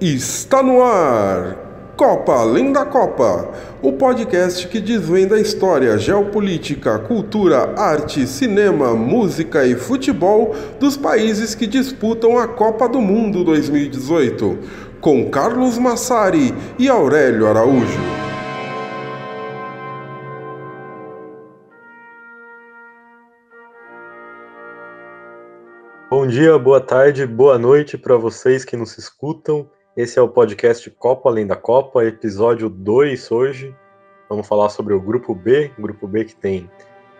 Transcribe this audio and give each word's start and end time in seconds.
Está 0.00 0.62
no 0.62 0.80
ar! 0.80 1.94
Copa 1.96 2.32
Além 2.32 2.72
da 2.72 2.86
Copa, 2.86 3.50
o 3.82 3.94
podcast 3.94 4.68
que 4.68 4.80
desvenda 4.80 5.34
a 5.34 5.40
história, 5.40 5.98
geopolítica, 5.98 7.00
cultura, 7.00 7.74
arte, 7.76 8.24
cinema, 8.24 8.94
música 8.94 9.66
e 9.66 9.74
futebol 9.74 10.54
dos 10.78 10.96
países 10.96 11.56
que 11.56 11.66
disputam 11.66 12.38
a 12.38 12.46
Copa 12.46 12.88
do 12.88 13.00
Mundo 13.00 13.42
2018, 13.42 14.58
com 15.00 15.28
Carlos 15.30 15.76
Massari 15.78 16.54
e 16.78 16.88
Aurélio 16.88 17.48
Araújo. 17.48 17.98
Bom 26.08 26.24
dia, 26.24 26.56
boa 26.56 26.80
tarde, 26.80 27.26
boa 27.26 27.58
noite 27.58 27.98
para 27.98 28.16
vocês 28.16 28.64
que 28.64 28.76
nos 28.76 28.96
escutam. 28.96 29.68
Esse 29.98 30.16
é 30.16 30.22
o 30.22 30.28
podcast 30.28 30.88
Copa 30.92 31.28
Além 31.28 31.44
da 31.44 31.56
Copa, 31.56 32.04
episódio 32.04 32.68
2 32.68 33.32
hoje. 33.32 33.74
Vamos 34.28 34.46
falar 34.46 34.68
sobre 34.68 34.94
o 34.94 35.00
grupo 35.00 35.34
B, 35.34 35.72
grupo 35.76 36.06
B 36.06 36.24
que 36.24 36.36
tem 36.36 36.70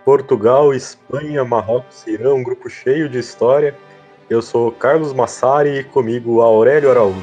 Portugal, 0.05 0.73
Espanha, 0.73 1.45
Marrocos, 1.45 2.07
Irã, 2.07 2.35
um 2.35 2.43
grupo 2.45 2.71
cheio 2.71 3.09
de 3.09 3.19
história. 3.19 3.77
Eu 4.31 4.41
sou 4.41 4.71
Carlos 4.71 5.13
Massari 5.13 5.71
e 5.71 5.83
comigo 5.83 6.41
Aurélio 6.41 6.89
Araújo. 6.89 7.21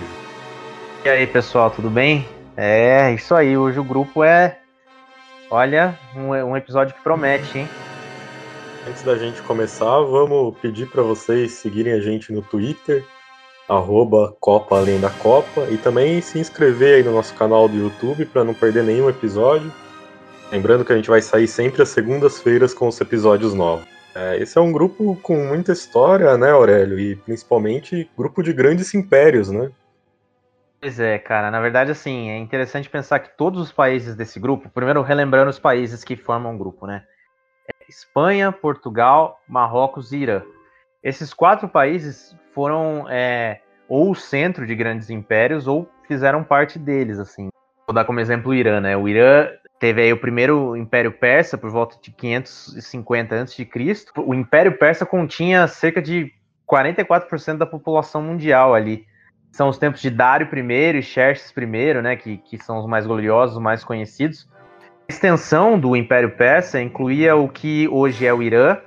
E 1.05 1.08
aí, 1.08 1.26
pessoal, 1.26 1.72
tudo 1.72 1.90
bem? 1.90 2.28
É, 2.58 3.14
isso 3.14 3.34
aí, 3.34 3.58
hoje 3.58 3.80
o 3.80 3.84
grupo 3.86 4.26
é, 4.26 4.59
olha, 5.50 5.98
um, 6.14 6.31
um 6.31 6.58
episódio 6.58 6.94
que 6.94 7.02
promete, 7.02 7.59
hein? 7.59 7.69
Antes 8.86 9.03
da 9.03 9.17
gente 9.17 9.42
começar, 9.44 10.02
vamos 10.02 10.58
pedir 10.58 10.88
para 10.88 11.02
vocês 11.02 11.53
seguirem 11.53 11.94
a 11.94 12.02
gente 12.02 12.34
no 12.34 12.42
Twitter, 12.42 13.06
arroba 13.67 14.35
Copa 14.39 14.77
Além 14.77 14.99
da 14.99 15.09
Copa, 15.09 15.67
e 15.71 15.77
também 15.77 16.21
se 16.21 16.39
inscrever 16.39 16.95
aí 16.95 17.03
no 17.03 17.11
nosso 17.11 17.33
canal 17.35 17.67
do 17.67 17.75
YouTube 17.75 18.25
para 18.25 18.44
não 18.44 18.53
perder 18.53 18.83
nenhum 18.83 19.09
episódio. 19.09 19.72
Lembrando 20.52 20.85
que 20.85 20.94
a 20.94 20.95
gente 20.95 21.09
vai 21.09 21.22
sair 21.22 21.47
sempre 21.47 21.81
às 21.81 21.89
segundas-feiras 21.89 22.73
com 22.73 22.88
os 22.88 23.02
episódios 23.02 23.53
novos. 23.53 23.85
É, 24.13 24.38
esse 24.38 24.57
é 24.57 24.61
um 24.61 24.72
grupo 24.72 25.17
com 25.22 25.35
muita 25.35 25.73
história, 25.73 26.38
né, 26.38 26.52
Aurélio? 26.52 26.97
E 26.97 27.16
principalmente 27.17 28.09
grupo 28.17 28.41
de 28.41 28.53
grandes 28.53 28.94
impérios, 28.94 29.49
né? 29.49 29.72
Pois 30.79 31.00
é, 31.00 31.17
cara. 31.17 31.50
Na 31.52 31.59
verdade, 31.59 31.91
assim, 31.91 32.29
é 32.29 32.38
interessante 32.38 32.89
pensar 32.89 33.19
que 33.19 33.35
todos 33.35 33.59
os 33.59 33.72
países 33.72 34.16
desse 34.16 34.39
grupo, 34.39 34.69
primeiro 34.69 35.02
relembrando 35.02 35.50
os 35.50 35.59
países 35.59 36.03
que 36.03 36.16
formam 36.16 36.55
o 36.55 36.57
grupo, 36.57 36.85
né? 36.85 37.03
É 37.67 37.89
Espanha, 37.89 38.52
Portugal, 38.52 39.41
Marrocos 39.47 40.11
e 40.11 40.17
Irã. 40.17 40.44
Esses 41.06 41.36
quatro 41.36 41.70
países 41.70 42.36
foram 42.52 43.06
é, 43.08 43.61
ou 43.88 44.09
o 44.09 44.16
centro 44.16 44.66
de 44.66 44.73
grandes 44.73 45.12
impérios 45.12 45.67
ou 45.67 45.88
fizeram 46.08 46.44
parte 46.44 46.80
deles, 46.80 47.20
assim. 47.20 47.50
Vou 47.88 47.94
dar 47.94 48.06
como 48.06 48.20
exemplo 48.20 48.50
o 48.50 48.56
Irã, 48.56 48.81
né? 48.81 48.97
O 48.97 49.08
Irã 49.08 49.47
teve 49.80 50.02
aí 50.02 50.12
o 50.12 50.17
primeiro 50.17 50.75
Império 50.75 51.12
Persa 51.12 51.59
por 51.59 51.70
volta 51.70 51.95
de 52.02 52.09
550 52.09 53.39
a.C. 53.39 53.70
O 54.17 54.34
Império 54.34 54.80
Persa 54.80 55.06
continha 55.06 55.67
cerca 55.67 56.02
de 56.02 56.34
44% 56.67 57.58
da 57.58 57.67
população 57.67 58.23
mundial 58.23 58.73
ali. 58.73 59.06
São 59.52 59.69
os 59.69 59.78
tempos 59.78 60.02
de 60.02 60.09
Dário 60.09 60.50
I 60.52 60.97
e 60.97 61.03
Xerxes 61.03 61.53
I, 61.56 62.02
né, 62.02 62.16
que, 62.16 62.38
que 62.38 62.58
são 62.58 62.80
os 62.80 62.88
mais 62.88 63.06
gloriosos, 63.06 63.58
os 63.58 63.62
mais 63.62 63.84
conhecidos. 63.84 64.50
A 65.08 65.14
extensão 65.14 65.80
do 65.80 65.95
Império 65.95 66.31
Persa 66.31 66.81
incluía 66.81 67.36
o 67.36 67.47
que 67.47 67.88
hoje 67.90 68.25
é 68.25 68.34
o 68.34 68.42
Irã, 68.42 68.80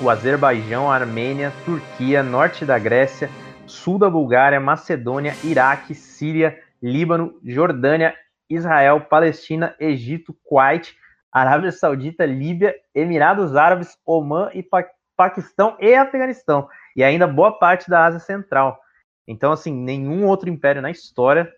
o 0.00 0.08
Azerbaijão, 0.08 0.90
Armênia, 0.90 1.52
Turquia, 1.64 2.22
norte 2.22 2.64
da 2.64 2.78
Grécia, 2.78 3.28
sul 3.66 3.98
da 3.98 4.08
Bulgária, 4.08 4.58
Macedônia, 4.58 5.34
Iraque, 5.44 5.94
Síria, 5.94 6.58
Líbano, 6.82 7.38
Jordânia, 7.44 8.14
Israel, 8.48 9.02
Palestina, 9.02 9.76
Egito, 9.78 10.34
Kuwait, 10.44 10.96
Arábia 11.30 11.70
Saudita, 11.70 12.24
Líbia, 12.24 12.74
Emirados 12.94 13.54
Árabes, 13.54 13.96
Omã 14.04 14.50
e 14.54 14.62
pa 14.62 14.84
Paquistão 15.16 15.76
e 15.78 15.94
Afeganistão, 15.94 16.66
e 16.96 17.04
ainda 17.04 17.26
boa 17.26 17.58
parte 17.58 17.90
da 17.90 18.06
Ásia 18.06 18.20
Central. 18.20 18.80
Então, 19.28 19.52
assim, 19.52 19.70
nenhum 19.70 20.26
outro 20.26 20.48
império 20.48 20.80
na 20.80 20.90
história 20.90 21.52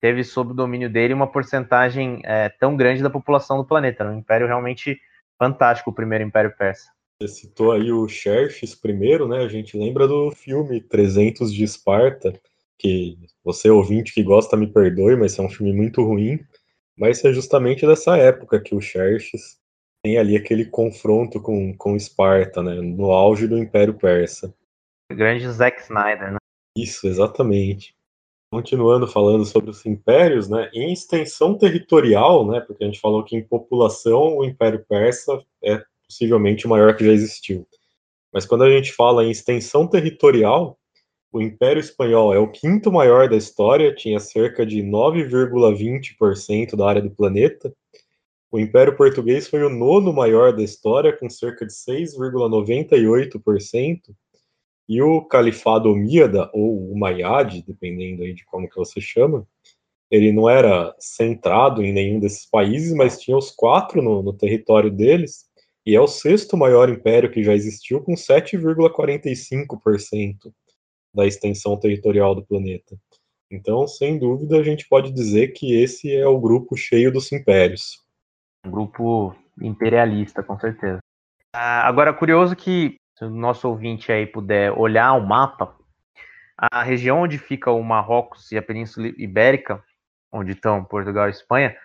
teve 0.00 0.24
sob 0.24 0.50
o 0.50 0.54
domínio 0.54 0.90
dele 0.90 1.14
uma 1.14 1.30
porcentagem 1.30 2.20
é, 2.24 2.48
tão 2.48 2.76
grande 2.76 3.04
da 3.04 3.08
população 3.08 3.58
do 3.58 3.64
planeta. 3.64 4.04
Um 4.04 4.18
império 4.18 4.48
realmente 4.48 5.00
fantástico, 5.38 5.90
o 5.90 5.94
primeiro 5.94 6.24
Império 6.24 6.52
Persa. 6.56 6.95
Você 7.18 7.28
citou 7.28 7.72
aí 7.72 7.90
o 7.90 8.06
Xerxes 8.06 8.74
primeiro, 8.74 9.26
né? 9.26 9.38
A 9.38 9.48
gente 9.48 9.76
lembra 9.76 10.06
do 10.06 10.30
filme 10.30 10.82
300 10.82 11.52
de 11.52 11.64
Esparta, 11.64 12.38
que 12.78 13.18
você 13.42 13.70
ouvinte 13.70 14.12
que 14.12 14.22
gosta 14.22 14.54
me 14.54 14.66
perdoe, 14.66 15.16
mas 15.16 15.38
é 15.38 15.42
um 15.42 15.48
filme 15.48 15.72
muito 15.72 16.02
ruim. 16.02 16.38
Mas 16.98 17.24
é 17.24 17.32
justamente 17.32 17.86
dessa 17.86 18.18
época 18.18 18.60
que 18.60 18.74
o 18.74 18.80
Xerxes 18.82 19.58
tem 20.02 20.18
ali 20.18 20.36
aquele 20.36 20.66
confronto 20.66 21.40
com, 21.40 21.74
com 21.76 21.96
Esparta, 21.96 22.62
né? 22.62 22.74
No 22.74 23.10
auge 23.10 23.48
do 23.48 23.56
Império 23.56 23.94
Persa. 23.94 24.54
O 25.10 25.14
grande 25.14 25.48
Zack 25.50 25.80
Snyder, 25.82 26.32
né? 26.32 26.38
Isso, 26.76 27.06
exatamente. 27.06 27.96
Continuando 28.52 29.06
falando 29.06 29.44
sobre 29.46 29.70
os 29.70 29.84
impérios, 29.86 30.50
né? 30.50 30.70
Em 30.74 30.92
extensão 30.92 31.56
territorial, 31.56 32.46
né? 32.46 32.60
Porque 32.60 32.84
a 32.84 32.86
gente 32.86 33.00
falou 33.00 33.24
que 33.24 33.36
em 33.36 33.42
população 33.42 34.36
o 34.36 34.44
Império 34.44 34.84
Persa 34.86 35.42
é 35.64 35.82
possivelmente 36.08 36.66
o 36.66 36.70
maior 36.70 36.96
que 36.96 37.04
já 37.04 37.12
existiu. 37.12 37.66
Mas 38.32 38.46
quando 38.46 38.64
a 38.64 38.70
gente 38.70 38.92
fala 38.92 39.24
em 39.24 39.30
extensão 39.30 39.86
territorial, 39.86 40.78
o 41.32 41.40
Império 41.40 41.80
Espanhol 41.80 42.34
é 42.34 42.38
o 42.38 42.50
quinto 42.50 42.90
maior 42.90 43.28
da 43.28 43.36
história, 43.36 43.94
tinha 43.94 44.18
cerca 44.20 44.64
de 44.64 44.82
9,20% 44.82 46.76
da 46.76 46.88
área 46.88 47.02
do 47.02 47.10
planeta. 47.10 47.74
O 48.50 48.58
Império 48.58 48.96
Português 48.96 49.46
foi 49.48 49.62
o 49.62 49.68
nono 49.68 50.10
maior 50.12 50.54
da 50.54 50.62
história, 50.62 51.16
com 51.16 51.28
cerca 51.28 51.66
de 51.66 51.72
6,98%. 51.72 54.00
E 54.88 55.02
o 55.02 55.20
Califado 55.22 55.90
Omíada, 55.90 56.48
ou 56.52 56.92
Umayyad, 56.92 57.64
dependendo 57.66 58.22
aí 58.22 58.32
de 58.32 58.44
como 58.44 58.68
que 58.68 58.76
você 58.76 59.00
chama, 59.00 59.44
ele 60.10 60.32
não 60.32 60.48
era 60.48 60.94
centrado 60.98 61.82
em 61.82 61.92
nenhum 61.92 62.20
desses 62.20 62.48
países, 62.48 62.94
mas 62.94 63.20
tinha 63.20 63.36
os 63.36 63.50
quatro 63.50 64.00
no, 64.00 64.22
no 64.22 64.32
território 64.32 64.90
deles, 64.90 65.45
e 65.86 65.94
é 65.94 66.00
o 66.00 66.08
sexto 66.08 66.56
maior 66.56 66.88
império 66.88 67.30
que 67.30 67.44
já 67.44 67.54
existiu, 67.54 68.02
com 68.02 68.14
7,45% 68.14 70.52
da 71.14 71.24
extensão 71.24 71.78
territorial 71.78 72.34
do 72.34 72.44
planeta. 72.44 72.98
Então, 73.50 73.86
sem 73.86 74.18
dúvida, 74.18 74.58
a 74.58 74.62
gente 74.64 74.88
pode 74.88 75.12
dizer 75.12 75.48
que 75.48 75.80
esse 75.80 76.12
é 76.12 76.26
o 76.26 76.40
grupo 76.40 76.76
cheio 76.76 77.12
dos 77.12 77.30
impérios. 77.30 78.04
Um 78.66 78.70
grupo 78.72 79.36
imperialista, 79.62 80.42
com 80.42 80.58
certeza. 80.58 80.98
Ah, 81.54 81.86
agora, 81.86 82.12
curioso 82.12 82.56
que, 82.56 82.96
se 83.16 83.24
o 83.24 83.30
nosso 83.30 83.68
ouvinte 83.68 84.10
aí 84.10 84.26
puder 84.26 84.72
olhar 84.72 85.12
o 85.12 85.24
mapa, 85.24 85.76
a 86.58 86.82
região 86.82 87.20
onde 87.20 87.38
fica 87.38 87.70
o 87.70 87.80
Marrocos 87.82 88.50
e 88.50 88.58
a 88.58 88.62
Península 88.62 89.06
Ibérica, 89.16 89.80
onde 90.32 90.50
estão 90.52 90.84
Portugal 90.84 91.28
e 91.28 91.30
Espanha, 91.30 91.76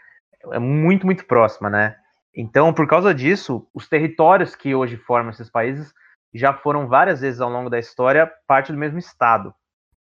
é 0.52 0.58
muito, 0.58 1.06
muito 1.06 1.26
próxima, 1.26 1.70
né? 1.70 1.96
Então, 2.36 2.74
por 2.74 2.88
causa 2.88 3.14
disso, 3.14 3.68
os 3.74 3.88
territórios 3.88 4.56
que 4.56 4.74
hoje 4.74 4.98
formam 4.98 5.32
esses 5.32 5.50
países 5.50 5.94
já 6.34 6.54
foram 6.54 6.88
várias 6.88 7.22
vezes 7.22 7.42
ao 7.42 7.50
longo 7.50 7.70
da 7.70 7.78
história 7.78 8.32
parte 8.48 8.72
do 8.72 8.78
mesmo 8.78 8.98
estado. 8.98 9.54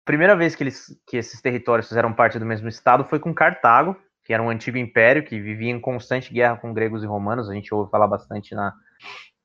Primeira 0.06 0.36
vez 0.36 0.56
que, 0.56 0.64
eles, 0.64 0.88
que 1.08 1.18
esses 1.18 1.42
territórios 1.42 1.88
fizeram 1.88 2.14
parte 2.14 2.40
do 2.40 2.46
mesmo 2.46 2.68
estado 2.68 3.04
foi 3.06 3.20
com 3.20 3.34
Cartago, 3.34 3.96
que 4.24 4.34
era 4.34 4.42
um 4.42 4.50
antigo 4.50 4.78
império 4.78 5.24
que 5.24 5.40
vivia 5.40 5.72
em 5.72 5.80
constante 5.80 6.34
guerra 6.34 6.58
com 6.58 6.74
gregos 6.74 7.04
e 7.04 7.08
romanos. 7.08 7.50
A 7.50 7.54
gente 7.54 7.74
ouve 7.74 7.92
falar 7.92 8.08
bastante 8.08 8.56
na, 8.56 8.74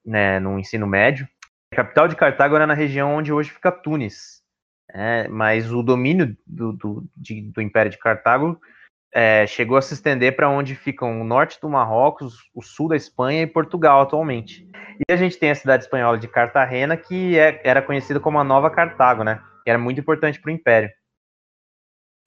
né, 0.05 0.39
no 0.39 0.59
ensino 0.59 0.87
médio. 0.87 1.29
A 1.73 1.77
capital 1.77 2.07
de 2.09 2.17
Cartago 2.17 2.55
era 2.55 2.67
na 2.67 2.75
região 2.75 3.17
onde 3.17 3.33
hoje 3.33 3.51
fica 3.51 3.73
Tunis. 3.73 4.43
É, 4.91 5.29
mas 5.29 5.71
o 5.71 5.83
domínio 5.83 6.37
do, 6.47 6.73
do, 6.73 7.05
de, 7.15 7.43
do 7.53 7.61
Império 7.61 7.91
de 7.91 7.99
Cartago 7.99 8.59
é, 9.13 9.47
chegou 9.47 9.77
a 9.77 9.83
se 9.83 9.95
estender 9.95 10.37
para 10.37 10.51
onde 10.51 10.75
ficam 10.75 11.21
o 11.21 11.25
norte 11.25 11.59
do 11.61 11.69
Marrocos, 11.69 12.37
o 12.55 12.63
sul 12.63 12.89
da 12.89 12.97
Espanha 12.97 13.43
e 13.43 13.47
Portugal 13.47 14.01
atualmente. 14.01 14.69
E 15.09 15.13
a 15.13 15.17
gente 15.17 15.39
tem 15.39 15.51
a 15.51 15.55
cidade 15.55 15.85
espanhola 15.85 16.19
de 16.19 16.29
Cartagena, 16.29 16.97
que 16.97 17.39
é, 17.39 17.61
era 17.65 17.81
conhecida 17.81 18.21
como 18.21 18.39
a 18.39 18.45
Nova 18.45 18.71
Cartago, 18.71 19.25
né? 19.25 19.41
Que 19.65 19.71
era 19.71 19.79
muito 19.79 20.01
importante 20.01 20.41
para 20.41 20.51
o 20.51 20.55
Império. 20.55 20.91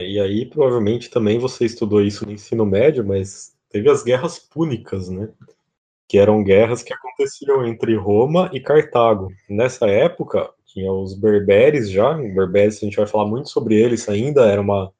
E 0.01 0.19
aí, 0.19 0.45
provavelmente, 0.45 1.09
também 1.09 1.37
você 1.37 1.65
estudou 1.65 2.01
isso 2.01 2.25
no 2.25 2.31
ensino 2.31 2.65
médio, 2.65 3.05
mas 3.05 3.55
teve 3.69 3.89
as 3.89 4.03
guerras 4.03 4.39
púnicas, 4.39 5.09
né? 5.09 5.29
Que 6.07 6.17
eram 6.17 6.43
guerras 6.43 6.81
que 6.81 6.93
aconteciam 6.93 7.65
entre 7.65 7.95
Roma 7.95 8.49
e 8.51 8.59
Cartago. 8.59 9.31
Nessa 9.47 9.87
época, 9.87 10.49
tinha 10.65 10.91
os 10.91 11.13
berberes 11.13 11.91
já, 11.91 12.13
berberes, 12.13 12.77
a 12.77 12.85
gente 12.85 12.97
vai 12.97 13.05
falar 13.05 13.27
muito 13.27 13.49
sobre 13.49 13.75
eles 13.75 14.09
ainda, 14.09 14.45
era 14.45 14.59
uma 14.59 14.91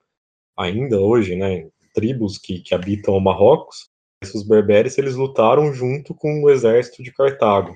ainda 0.61 0.99
hoje, 0.99 1.35
né, 1.35 1.67
tribos 1.93 2.37
que, 2.37 2.59
que 2.59 2.73
habitam 2.73 3.15
o 3.15 3.19
Marrocos, 3.19 3.89
os 4.23 4.43
berberes 4.43 4.97
eles 4.97 5.15
lutaram 5.15 5.73
junto 5.73 6.13
com 6.13 6.43
o 6.43 6.49
exército 6.49 7.01
de 7.01 7.11
Cartago. 7.11 7.75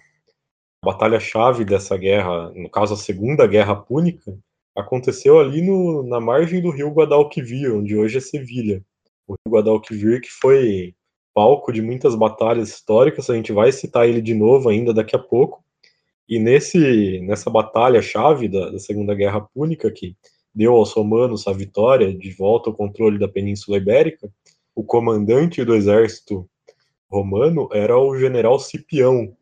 A 0.84 0.92
batalha-chave 0.92 1.66
dessa 1.66 1.98
guerra, 1.98 2.52
no 2.52 2.70
caso 2.70 2.94
a 2.94 2.98
Segunda 2.98 3.48
Guerra 3.48 3.76
Púnica, 3.76 4.38
aconteceu 4.76 5.40
ali 5.40 5.62
no, 5.62 6.04
na 6.04 6.20
margem 6.20 6.62
do 6.62 6.70
rio 6.70 6.92
Guadalquivir, 6.92 7.74
onde 7.74 7.96
hoje 7.96 8.18
é 8.18 8.22
Sevilha. 8.22 8.84
O 9.28 9.34
rio 9.34 9.56
Guadalquivir 9.56 10.22
que 10.22 10.30
foi 10.30 10.94
palco 11.34 11.74
de 11.74 11.82
muitas 11.82 12.16
batalhas 12.16 12.70
históricas, 12.70 13.30
a 13.30 13.36
gente 13.36 13.52
vai 13.52 13.72
citar 13.72 14.08
ele 14.08 14.22
de 14.22 14.34
novo 14.34 14.70
ainda 14.70 14.94
daqui 14.94 15.16
a 15.16 15.20
pouco. 15.20 15.64
E 16.28 16.40
nesse, 16.40 17.20
nessa 17.22 17.50
batalha-chave 17.50 18.48
da, 18.48 18.72
da, 18.72 18.80
Segunda 18.80 19.14
Guerra 19.14 19.42
Púnica, 19.42 19.92
que 19.92 20.16
deu 20.56 20.74
aos 20.74 20.94
romanos 20.94 21.48
a 21.48 21.52
vitória 21.52 22.14
de 22.14 22.32
volta 22.32 22.70
ao 22.70 22.76
controle 22.76 23.20
da 23.20 23.28
Península 23.28 23.78
Ibérica, 23.78 24.32
o 24.74 24.84
comandante 24.84 25.64
do 25.66 25.76
exército 25.76 26.50
romano 27.10 27.70
era 27.74 27.98
o 27.98 28.18
general 28.18 28.58
Cipião. 28.60 29.36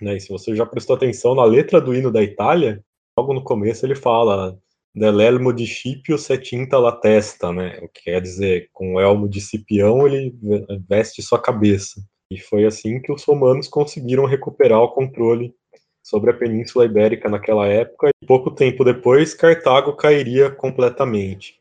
Né? 0.00 0.16
E 0.16 0.20
se 0.20 0.28
você 0.28 0.54
já 0.54 0.64
prestou 0.64 0.96
atenção 0.96 1.34
na 1.34 1.44
letra 1.44 1.80
do 1.80 1.94
hino 1.94 2.10
da 2.10 2.22
Itália, 2.22 2.84
logo 3.18 3.34
no 3.34 3.42
começo 3.42 3.84
ele 3.84 3.94
fala 3.94 4.58
Dell'elmo 4.94 5.52
di 5.52 5.66
Scipio 5.66 6.16
se 6.16 6.38
tinta 6.38 6.78
la 6.78 6.92
testa, 6.92 7.52
né? 7.52 7.80
O 7.82 7.88
que 7.88 8.04
quer 8.04 8.20
dizer, 8.20 8.68
com 8.72 8.94
o 8.94 9.00
elmo 9.00 9.28
de 9.28 9.40
Cipião 9.40 10.06
ele 10.06 10.32
veste 10.88 11.20
sua 11.20 11.40
cabeça. 11.40 12.00
E 12.30 12.38
foi 12.38 12.64
assim 12.64 13.00
que 13.00 13.12
os 13.12 13.24
romanos 13.24 13.66
conseguiram 13.66 14.24
recuperar 14.24 14.80
o 14.80 14.92
controle 14.92 15.52
sobre 16.04 16.30
a 16.30 16.34
Península 16.34 16.84
Ibérica 16.84 17.30
naquela 17.30 17.66
época, 17.66 18.10
e 18.22 18.26
pouco 18.26 18.50
tempo 18.50 18.84
depois 18.84 19.32
Cartago 19.32 19.96
cairia 19.96 20.50
completamente. 20.50 21.58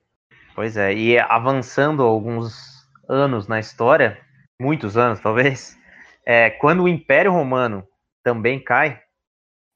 Pois 0.54 0.76
é, 0.76 0.94
e 0.94 1.18
avançando 1.18 2.04
alguns 2.04 2.86
anos 3.08 3.48
na 3.48 3.58
história, 3.58 4.20
muitos 4.60 4.98
anos 4.98 5.22
talvez, 5.22 5.80
é, 6.26 6.50
quando 6.50 6.84
o 6.84 6.90
Império 6.90 7.32
Romano 7.32 7.88
também 8.22 8.60
cai, 8.60 9.02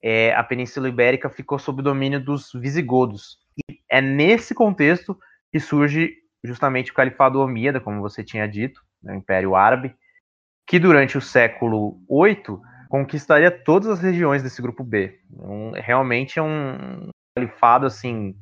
é, 0.02 0.34
a 0.34 0.44
Península 0.44 0.88
Ibérica 0.88 1.30
ficou 1.30 1.58
sob 1.58 1.80
o 1.80 1.84
domínio 1.84 2.22
dos 2.22 2.52
visigodos. 2.52 3.38
E 3.56 3.80
é 3.90 4.02
nesse 4.02 4.54
contexto 4.54 5.18
que 5.50 5.58
surge 5.58 6.12
justamente 6.44 6.90
o 6.90 6.94
Califado 6.94 7.40
Omíada, 7.40 7.80
como 7.80 8.02
você 8.02 8.22
tinha 8.22 8.46
dito, 8.46 8.82
né, 9.02 9.14
o 9.14 9.16
Império 9.16 9.56
Árabe, 9.56 9.94
que 10.66 10.78
durante 10.78 11.16
o 11.16 11.22
século 11.22 11.98
VIII 12.08 12.60
conquistaria 12.88 13.50
todas 13.50 13.88
as 13.88 14.00
regiões 14.00 14.42
desse 14.42 14.62
grupo 14.62 14.82
B. 14.82 15.20
Um, 15.32 15.72
realmente 15.72 16.38
é 16.38 16.42
um 16.42 17.10
califado 17.36 17.86
assim 17.86 18.34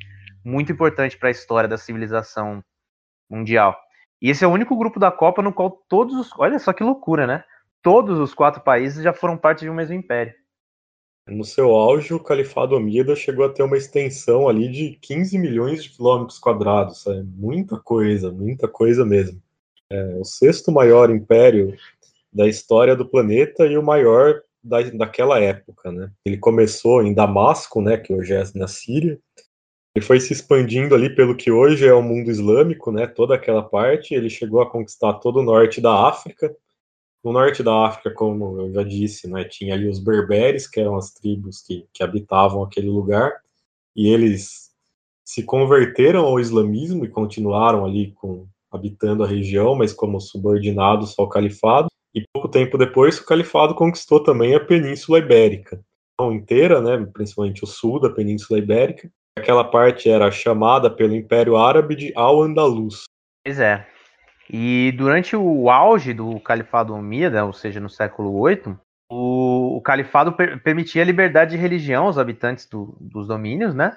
muito 0.44 0.72
importante 0.72 1.18
para 1.18 1.28
a 1.28 1.32
história 1.32 1.68
da 1.68 1.76
civilização 1.76 2.62
mundial. 3.28 3.76
E 4.22 4.30
esse 4.30 4.44
é 4.44 4.46
o 4.46 4.52
único 4.52 4.76
grupo 4.76 4.98
da 4.98 5.10
Copa 5.10 5.42
no 5.42 5.52
qual 5.52 5.70
todos 5.88 6.14
os, 6.14 6.30
olha 6.38 6.58
só 6.58 6.72
que 6.72 6.84
loucura, 6.84 7.26
né? 7.26 7.44
Todos 7.82 8.18
os 8.18 8.32
quatro 8.32 8.62
países 8.62 9.02
já 9.02 9.12
foram 9.12 9.36
parte 9.36 9.60
de 9.60 9.70
um 9.70 9.74
mesmo 9.74 9.94
império. 9.94 10.32
No 11.28 11.44
seu 11.44 11.70
auge, 11.74 12.14
o 12.14 12.20
Califado 12.20 12.76
Omíada 12.76 13.16
chegou 13.16 13.44
a 13.44 13.48
ter 13.48 13.64
uma 13.64 13.76
extensão 13.76 14.48
ali 14.48 14.70
de 14.70 14.96
15 15.02 15.36
milhões 15.38 15.82
de 15.82 15.90
quilômetros 15.90 16.38
quadrados. 16.38 17.04
É 17.08 17.22
muita 17.24 17.76
coisa, 17.78 18.30
muita 18.30 18.68
coisa 18.68 19.04
mesmo. 19.04 19.42
É 19.90 20.16
o 20.20 20.24
sexto 20.24 20.70
maior 20.70 21.10
império 21.10 21.76
da 22.36 22.46
história 22.46 22.94
do 22.94 23.08
planeta 23.08 23.66
e 23.66 23.78
o 23.78 23.82
maior 23.82 24.42
da, 24.62 24.82
daquela 24.82 25.40
época, 25.40 25.90
né? 25.90 26.10
Ele 26.24 26.36
começou 26.36 27.02
em 27.02 27.14
Damasco, 27.14 27.80
né, 27.80 27.96
que 27.96 28.12
hoje 28.12 28.34
é 28.34 28.44
na 28.54 28.68
Síria, 28.68 29.18
ele 29.94 30.04
foi 30.04 30.20
se 30.20 30.34
expandindo 30.34 30.94
ali 30.94 31.08
pelo 31.14 31.34
que 31.34 31.50
hoje 31.50 31.86
é 31.86 31.94
o 31.94 32.02
mundo 32.02 32.30
islâmico, 32.30 32.92
né, 32.92 33.06
toda 33.06 33.34
aquela 33.34 33.62
parte, 33.62 34.14
ele 34.14 34.28
chegou 34.28 34.60
a 34.60 34.70
conquistar 34.70 35.14
todo 35.14 35.40
o 35.40 35.42
norte 35.42 35.80
da 35.80 36.06
África. 36.06 36.54
No 37.24 37.32
norte 37.32 37.62
da 37.62 37.86
África, 37.86 38.10
como 38.10 38.60
eu 38.60 38.72
já 38.72 38.82
disse, 38.82 39.26
né, 39.26 39.42
tinha 39.44 39.72
ali 39.72 39.88
os 39.88 39.98
berberes, 39.98 40.68
que 40.68 40.78
eram 40.78 40.96
as 40.96 41.12
tribos 41.12 41.62
que, 41.62 41.86
que 41.90 42.02
habitavam 42.02 42.62
aquele 42.62 42.90
lugar, 42.90 43.32
e 43.96 44.08
eles 44.08 44.70
se 45.24 45.42
converteram 45.42 46.26
ao 46.26 46.38
islamismo 46.38 47.04
e 47.04 47.08
continuaram 47.08 47.84
ali 47.86 48.12
com, 48.12 48.46
habitando 48.70 49.24
a 49.24 49.26
região, 49.26 49.74
mas 49.74 49.94
como 49.94 50.20
subordinados 50.20 51.18
ao 51.18 51.28
califado. 51.28 51.88
E 52.16 52.24
pouco 52.32 52.48
tempo 52.48 52.78
depois, 52.78 53.18
o 53.18 53.26
califado 53.26 53.74
conquistou 53.74 54.22
também 54.22 54.54
a 54.54 54.60
Península 54.60 55.18
Ibérica, 55.18 55.78
inteira, 56.18 56.80
né, 56.80 57.06
principalmente 57.12 57.62
o 57.62 57.66
sul 57.66 58.00
da 58.00 58.08
Península 58.08 58.58
Ibérica. 58.58 59.10
Aquela 59.38 59.62
parte 59.62 60.08
era 60.08 60.30
chamada 60.30 60.90
pelo 60.90 61.14
Império 61.14 61.58
Árabe 61.58 61.94
de 61.94 62.12
Al-Andalus. 62.16 63.04
Pois 63.44 63.60
é. 63.60 63.86
E 64.48 64.94
durante 64.96 65.36
o 65.36 65.68
auge 65.68 66.14
do 66.14 66.40
Califado 66.40 66.94
Omida, 66.94 67.44
ou 67.44 67.52
seja, 67.52 67.80
no 67.80 67.90
século 67.90 68.46
VIII, 68.46 68.78
o, 69.12 69.76
o 69.76 69.80
califado 69.82 70.32
per 70.32 70.62
permitia 70.62 71.02
a 71.02 71.04
liberdade 71.04 71.50
de 71.50 71.60
religião 71.60 72.06
aos 72.06 72.16
habitantes 72.16 72.66
do, 72.66 72.96
dos 72.98 73.28
domínios, 73.28 73.74
né, 73.74 73.94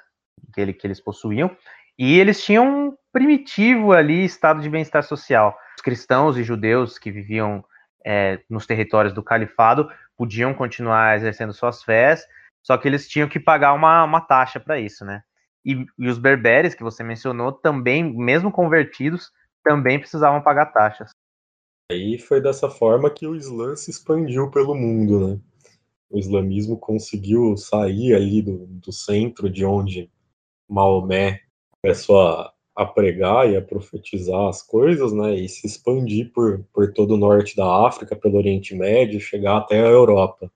que, 0.53 0.59
ele, 0.59 0.73
que 0.73 0.85
eles 0.85 0.99
possuíam, 0.99 1.49
e 1.97 2.19
eles 2.19 2.43
tinham 2.43 2.65
um 2.67 2.93
primitivo 3.13 3.93
ali 3.93 4.25
estado 4.25 4.61
de 4.61 4.69
bem-estar 4.69 5.03
social. 5.03 5.57
Os 5.77 5.81
cristãos 5.81 6.37
e 6.37 6.43
judeus 6.43 6.99
que 6.99 7.11
viviam 7.11 7.63
é, 8.05 8.39
nos 8.49 8.65
territórios 8.65 9.13
do 9.13 9.23
califado 9.23 9.89
podiam 10.17 10.53
continuar 10.53 11.15
exercendo 11.15 11.53
suas 11.53 11.83
fés, 11.83 12.25
só 12.61 12.77
que 12.77 12.87
eles 12.87 13.07
tinham 13.07 13.29
que 13.29 13.39
pagar 13.39 13.73
uma, 13.73 14.03
uma 14.03 14.21
taxa 14.21 14.59
para 14.59 14.79
isso, 14.79 15.05
né? 15.05 15.23
E, 15.65 15.85
e, 15.97 16.07
os 16.07 16.17
berberes 16.17 16.73
que 16.73 16.83
você 16.83 17.03
mencionou 17.03 17.51
também, 17.51 18.03
mesmo 18.03 18.51
convertidos, 18.51 19.31
também 19.63 19.99
precisavam 19.99 20.41
pagar 20.41 20.67
taxas. 20.67 21.11
Aí 21.91 22.17
foi 22.17 22.39
dessa 22.39 22.69
forma 22.69 23.09
que 23.09 23.25
o 23.25 23.35
Islã 23.35 23.75
se 23.75 23.91
expandiu 23.91 24.49
pelo 24.51 24.75
mundo, 24.75 25.27
né? 25.27 25.39
O 26.09 26.17
islamismo 26.17 26.77
conseguiu 26.77 27.55
sair 27.55 28.15
ali 28.15 28.41
do, 28.41 28.65
do 28.65 28.91
centro 28.91 29.49
de 29.49 29.63
onde 29.63 30.09
Maomé 30.67 31.41
a, 31.85 32.53
a 32.79 32.85
pregar 32.85 33.51
e 33.51 33.57
a 33.57 33.61
profetizar 33.61 34.47
as 34.47 34.63
coisas, 34.63 35.11
né, 35.11 35.35
e 35.35 35.49
se 35.49 35.67
expandir 35.67 36.31
por, 36.31 36.63
por 36.73 36.93
todo 36.93 37.15
o 37.15 37.17
norte 37.17 37.53
da 37.53 37.85
África, 37.85 38.15
pelo 38.15 38.37
Oriente 38.37 38.73
Médio, 38.73 39.19
chegar 39.19 39.57
até 39.57 39.81
a 39.81 39.89
Europa. 39.89 40.49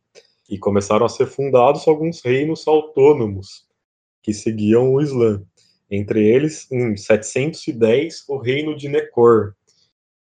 E 0.49 0.57
começaram 0.57 1.05
a 1.05 1.09
ser 1.09 1.25
fundados 1.25 1.85
alguns 1.85 2.21
reinos 2.21 2.65
autônomos 2.65 3.65
que 4.21 4.33
seguiam 4.33 4.93
o 4.93 5.01
Islã. 5.01 5.43
Entre 5.91 6.25
eles, 6.25 6.71
em 6.71 6.95
710, 6.95 8.23
o 8.29 8.37
reino 8.37 8.73
de 8.73 8.87
Necor. 8.87 9.53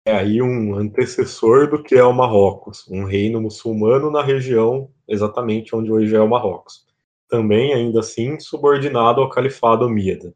É 0.04 0.12
aí 0.12 0.42
um 0.42 0.74
antecessor 0.74 1.70
do 1.70 1.84
que 1.84 1.94
é 1.94 2.02
o 2.02 2.12
Marrocos, 2.12 2.84
um 2.90 3.04
reino 3.04 3.40
muçulmano 3.40 4.10
na 4.10 4.24
região 4.24 4.90
exatamente 5.06 5.74
onde 5.76 5.92
hoje 5.92 6.16
é 6.16 6.20
o 6.20 6.28
Marrocos. 6.28 6.84
Também, 7.28 7.72
ainda 7.72 8.00
assim, 8.00 8.40
subordinado 8.40 9.20
ao 9.20 9.30
califado 9.30 9.86
Omíada. 9.86 10.34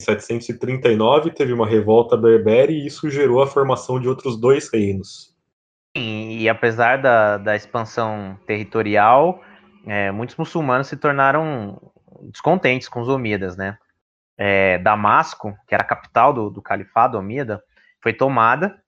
739 0.00 1.30
teve 1.32 1.52
uma 1.52 1.66
revolta 1.66 2.16
berbere 2.16 2.72
e 2.72 2.86
isso 2.86 3.10
gerou 3.10 3.42
a 3.42 3.46
formação 3.46 4.00
de 4.00 4.08
outros 4.08 4.40
dois 4.40 4.70
reinos. 4.72 5.36
E, 5.96 6.42
e 6.42 6.48
apesar 6.48 7.02
da, 7.02 7.36
da 7.36 7.56
expansão 7.56 8.38
territorial, 8.46 9.42
é, 9.86 10.10
muitos 10.12 10.36
muçulmanos 10.36 10.86
se 10.86 10.96
tornaram 10.96 11.80
descontentes 12.30 12.88
com 12.88 13.00
os 13.00 13.08
Omíadas, 13.08 13.56
né? 13.56 13.78
É, 14.36 14.78
Damasco, 14.78 15.56
que 15.66 15.74
era 15.74 15.82
a 15.82 15.86
capital 15.86 16.32
do, 16.32 16.48
do 16.48 16.62
califado 16.62 17.18
Omíada, 17.18 17.62
foi 18.00 18.12
tomada. 18.12 18.80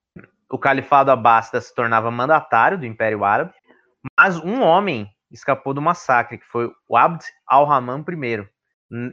O 0.49 0.59
califado 0.59 1.11
Abássida 1.11 1.61
se 1.61 1.75
tornava 1.75 2.11
mandatário 2.11 2.79
do 2.79 2.87
Império 2.87 3.25
Árabe, 3.25 3.53
mas 4.19 4.37
um 4.39 4.63
homem 4.63 5.09
escapou 5.31 5.75
do 5.75 5.83
massacre, 5.83 6.39
que 6.39 6.47
foi 6.47 6.71
o 6.89 6.97
Abd 6.97 7.25
al-Rahman 7.47 8.05
I, 8.09 8.49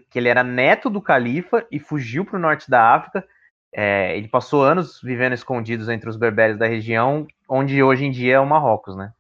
que 0.10 0.18
ele 0.18 0.28
era 0.28 0.44
neto 0.44 0.90
do 0.90 1.02
califa 1.02 1.66
e 1.72 1.80
fugiu 1.80 2.26
para 2.26 2.38
o 2.38 2.42
norte 2.42 2.70
da 2.70 2.96
África. 2.96 3.26
É, 3.72 4.18
ele 4.18 4.28
passou 4.28 4.64
anos 4.64 5.00
vivendo 5.02 5.34
escondidos 5.34 5.88
entre 5.90 6.10
os 6.10 6.16
berberes 6.16 6.58
da 6.58 6.66
região, 6.66 7.28
onde 7.48 7.82
hoje 7.84 8.06
em 8.06 8.12
dia 8.12 8.36
é 8.36 8.40
o 8.40 8.46
Marrocos, 8.46 8.96
né? 8.96 9.14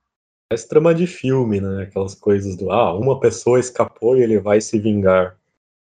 É 0.51 0.55
trama 0.55 0.95
de 0.95 1.05
filme, 1.05 1.59
né? 1.59 1.83
Aquelas 1.83 2.15
coisas 2.15 2.55
do 2.55 2.71
ah, 2.71 2.97
uma 2.97 3.19
pessoa 3.19 3.59
escapou 3.59 4.17
e 4.17 4.23
ele 4.23 4.39
vai 4.39 4.61
se 4.61 4.79
vingar. 4.79 5.37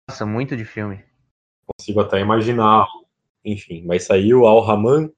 Nossa, 0.10 0.25
muito 0.25 0.55
de 0.55 0.63
filme. 0.63 1.03
Consigo 1.67 2.00
até 2.00 2.19
imaginar. 2.19 2.88
Enfim, 3.43 3.84
mas 3.86 4.03
saiu 4.03 4.45
Al-Rahman. 4.45 5.12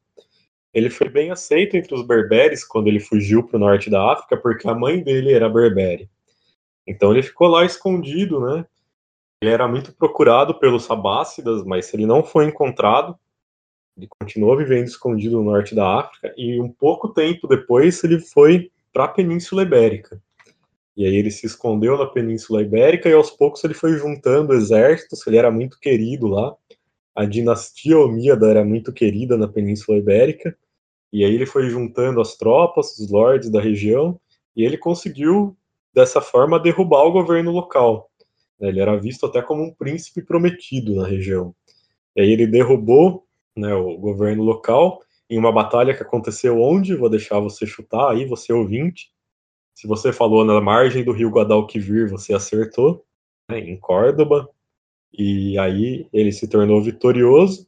Ele 0.74 0.90
foi 0.90 1.08
bem 1.08 1.32
aceito 1.32 1.78
entre 1.78 1.96
os 1.96 2.06
berberes 2.06 2.66
quando 2.66 2.88
ele 2.88 3.00
fugiu 3.00 3.44
para 3.44 3.58
o 3.58 3.60
norte 3.60 3.90
da 3.90 4.12
África, 4.12 4.36
porque 4.38 4.68
a 4.68 4.76
mãe 4.76 5.02
dele 5.02 5.34
era 5.34 5.50
berbere. 5.50 6.10
Então 6.86 7.12
ele 7.12 7.24
ficou 7.24 7.48
lá 7.48 7.66
escondido, 7.66 8.40
né? 8.40 8.66
Ele 9.42 9.52
era 9.52 9.68
muito 9.68 9.94
procurado 9.94 10.60
pelos 10.60 10.90
Abássidas, 10.90 11.64
mas 11.64 11.94
ele 11.94 12.06
não 12.06 12.24
foi 12.24 12.46
encontrado. 12.46 13.18
Ele 13.96 14.08
continuou 14.20 14.58
vivendo 14.58 14.88
escondido 14.88 15.38
no 15.38 15.52
norte 15.52 15.76
da 15.76 16.00
África 16.00 16.34
e 16.36 16.60
um 16.60 16.70
pouco 16.70 17.10
tempo 17.10 17.48
depois 17.48 18.04
ele 18.04 18.20
foi 18.20 18.72
para 18.92 19.06
a 19.06 19.08
Península 19.08 19.62
Ibérica. 19.62 20.22
E 20.96 21.06
aí 21.06 21.16
ele 21.16 21.30
se 21.30 21.46
escondeu 21.46 21.96
na 21.96 22.08
Península 22.08 22.64
Ibérica 22.64 23.08
e 23.08 23.14
aos 23.14 23.30
poucos 23.30 23.64
ele 23.64 23.76
foi 23.76 23.96
juntando 23.98 24.54
exércitos, 24.54 25.26
ele 25.28 25.38
era 25.38 25.52
muito 25.52 25.80
querido 25.80 26.28
lá. 26.28 26.56
A 27.16 27.24
dinastia 27.26 28.00
Omíada 28.00 28.48
era 28.48 28.66
muito 28.66 28.92
querida 28.92 29.38
na 29.38 29.48
Península 29.48 30.00
Ibérica. 30.00 30.58
E 31.14 31.24
aí 31.24 31.34
ele 31.34 31.46
foi 31.46 31.70
juntando 31.70 32.20
as 32.20 32.36
tropas, 32.36 32.98
os 32.98 33.12
lords 33.12 33.50
da 33.50 33.62
região, 33.62 34.20
e 34.56 34.64
ele 34.64 34.78
conseguiu 34.78 35.56
dessa 35.94 36.22
forma 36.22 36.60
derrubar 36.60 37.04
o 37.04 37.12
governo 37.12 37.52
local. 37.52 38.10
Né? 38.60 38.70
Ele 38.70 38.80
era 38.80 38.98
visto 38.98 39.26
até 39.26 39.42
como 39.42 39.64
um 39.64 39.74
príncipe 39.74 40.22
prometido 40.22 40.96
na 40.96 41.08
região. 41.08 41.56
E 42.16 42.22
aí 42.22 42.32
ele 42.32 42.48
derrubou 42.48 43.26
né, 43.56 43.74
o 43.74 43.98
governo 43.98 44.44
local 44.44 45.02
em 45.30 45.38
uma 45.38 45.52
batalha 45.52 45.96
que 45.96 46.04
aconteceu 46.04 46.62
onde? 46.62 46.96
Vou 46.96 47.10
deixar 47.10 47.40
você 47.40 47.66
chutar 47.66 48.12
aí, 48.12 48.26
você 48.26 48.54
ouvinte. 48.54 49.12
Se 49.76 49.88
você 49.88 50.12
falou 50.12 50.44
na 50.44 50.60
margem 50.60 51.04
do 51.04 51.12
rio 51.12 51.30
Guadalquivir, 51.30 52.10
você 52.10 52.34
acertou, 52.34 53.06
né, 53.50 53.60
em 53.60 53.78
Córdoba. 53.78 54.50
E 55.14 55.58
aí 55.58 56.08
ele 56.12 56.32
se 56.32 56.48
tornou 56.48 56.82
vitorioso 56.82 57.68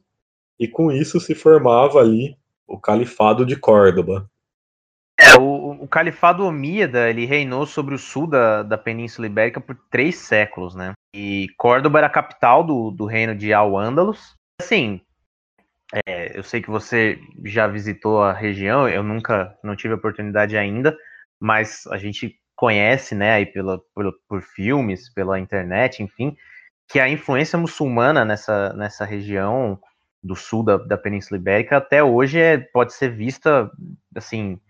e 0.58 0.68
com 0.68 0.90
isso 0.92 1.20
se 1.20 1.34
formava 1.34 2.00
ali 2.00 2.36
o 2.66 2.78
Califado 2.78 3.44
de 3.44 3.56
Córdoba. 3.56 4.30
É, 5.30 5.38
o, 5.38 5.82
o 5.82 5.88
Califado 5.88 6.44
Omíada, 6.44 7.08
ele 7.08 7.24
reinou 7.24 7.64
sobre 7.64 7.94
o 7.94 7.98
sul 7.98 8.26
da, 8.26 8.62
da 8.62 8.76
Península 8.76 9.26
Ibérica 9.26 9.60
por 9.60 9.76
três 9.90 10.16
séculos, 10.16 10.74
né? 10.74 10.92
E 11.14 11.48
Córdoba 11.56 11.98
era 11.98 12.06
a 12.08 12.10
capital 12.10 12.64
do, 12.64 12.90
do 12.90 13.04
reino 13.04 13.34
de 13.34 13.52
Al-Ândalus. 13.52 14.34
Assim, 14.60 15.00
é, 16.06 16.36
eu 16.36 16.42
sei 16.42 16.60
que 16.60 16.70
você 16.70 17.18
já 17.44 17.66
visitou 17.66 18.22
a 18.22 18.32
região, 18.32 18.88
eu 18.88 19.02
nunca, 19.02 19.56
não 19.62 19.76
tive 19.76 19.94
a 19.94 19.96
oportunidade 19.96 20.56
ainda, 20.56 20.96
mas 21.40 21.86
a 21.88 21.96
gente 21.96 22.36
conhece, 22.56 23.14
né, 23.14 23.32
aí 23.32 23.46
pela, 23.46 23.80
por, 23.94 24.12
por 24.28 24.42
filmes, 24.42 25.12
pela 25.12 25.38
internet, 25.38 26.02
enfim, 26.02 26.36
que 26.88 27.00
a 27.00 27.08
influência 27.08 27.58
muçulmana 27.58 28.24
nessa, 28.24 28.72
nessa 28.74 29.04
região 29.04 29.80
do 30.22 30.36
sul 30.36 30.62
da, 30.62 30.76
da 30.76 30.98
Península 30.98 31.40
Ibérica 31.40 31.78
até 31.78 32.04
hoje 32.04 32.38
é, 32.38 32.58
pode 32.58 32.92
ser 32.92 33.08
vista, 33.08 33.70
assim, 34.14 34.60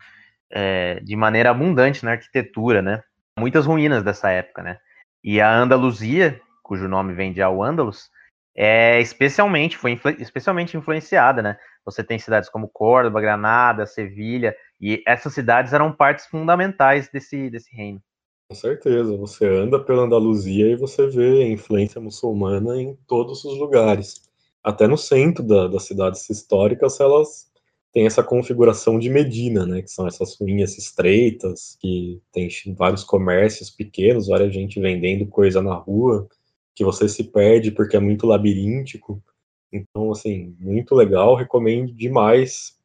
é, 0.51 1.01
de 1.01 1.15
maneira 1.17 1.51
abundante 1.51 2.05
na 2.05 2.13
arquitetura, 2.13 2.83
né? 2.83 3.03
Muitas 3.39 3.67
ruínas 3.67 4.03
dessa 4.03 4.31
época, 4.31 4.63
né? 4.63 4.79
E 5.23 5.41
a 5.41 5.55
Andaluzia, 5.55 6.41
cujo 6.63 6.89
nome 6.89 7.15
vem 7.15 7.33
de 7.33 7.43
Al-Andalus, 7.43 8.11
é 8.55 9.01
especialmente, 9.01 9.77
foi 9.77 9.93
influ 9.93 10.11
especialmente 10.19 10.77
influenciada, 10.77 11.43
né? 11.43 11.57
Você 11.85 12.03
tem 12.05 12.19
cidades 12.19 12.49
como 12.49 12.69
Córdoba, 12.69 13.21
Granada, 13.21 13.87
Sevilha, 13.87 14.55
e 14.81 15.03
essas 15.07 15.33
cidades 15.33 15.73
eram 15.73 15.93
partes 15.93 16.27
fundamentais 16.27 17.09
desse, 17.11 17.49
desse 17.51 17.75
reino. 17.75 18.03
Com 18.49 18.55
certeza, 18.55 19.17
você 19.17 19.47
anda 19.47 19.79
pela 19.79 20.03
Andaluzia 20.03 20.67
e 20.67 20.77
você 20.77 21.07
vê 21.07 21.45
a 21.45 21.49
influência 21.49 22.01
muçulmana 22.01 22.77
em 22.81 22.97
todos 23.07 23.45
os 23.45 23.59
lugares. 23.59 24.29
Até 24.63 24.87
no 24.87 24.99
centro 24.99 25.43
da, 25.43 25.69
das 25.69 25.85
cidades 25.85 26.29
históricas, 26.29 26.99
elas 27.01 27.50
tem 27.93 28.07
essa 28.07 28.23
configuração 28.23 28.99
de 28.99 29.11
Medina, 29.11 29.67
né, 29.67 29.83
que 29.83 29.91
são 29.91 30.07
essas 30.07 30.37
ruínas 30.37 30.79
estreitas, 30.79 31.77
que 31.81 32.21
tem 32.33 32.49
vários 32.77 33.03
comércios 33.03 33.71
pequenos, 33.71 34.29
várias 34.29 34.55
gente 34.55 34.79
vendendo 34.81 35.27
coisa 35.27 35.61
na 35.61 35.75
rua, 35.75 36.29
que 36.75 36.85
você 36.85 37.09
se 37.09 37.25
perde 37.25 37.71
porque 37.73 37.97
é 37.97 38.01
muito 38.01 38.27
labiríntico. 38.27 39.23
Então, 39.73 40.11
assim, 40.13 40.55
muito 40.59 40.95
legal, 40.95 41.35
recomendo 41.35 41.93
demais 41.93 42.77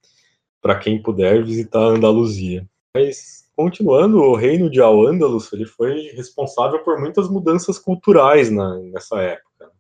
para 0.62 0.78
quem 0.78 1.02
puder 1.02 1.44
visitar 1.44 1.80
a 1.80 1.90
Andaluzia. 1.90 2.68
Mas, 2.96 3.48
continuando, 3.56 4.20
o 4.20 4.36
reino 4.36 4.70
de 4.70 4.82
Al-Ándalus, 4.82 5.52
ele 5.54 5.66
foi 5.66 6.10
responsável 6.16 6.84
por 6.84 7.00
muitas 7.00 7.30
mudanças 7.30 7.78
culturais 7.78 8.50
na, 8.50 8.76
nessa 8.80 9.22
época. 9.22 9.72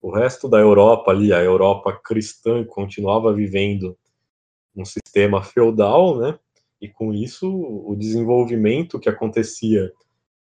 O 0.00 0.10
resto 0.10 0.48
da 0.48 0.58
Europa 0.58 1.10
ali, 1.10 1.32
a 1.32 1.42
Europa 1.42 1.92
cristã, 2.04 2.64
continuava 2.64 3.32
vivendo 3.32 3.96
um 4.78 4.84
sistema 4.84 5.42
feudal, 5.42 6.18
né? 6.18 6.38
E 6.80 6.88
com 6.88 7.12
isso 7.12 7.50
o 7.50 7.96
desenvolvimento 7.96 9.00
que 9.00 9.08
acontecia 9.08 9.92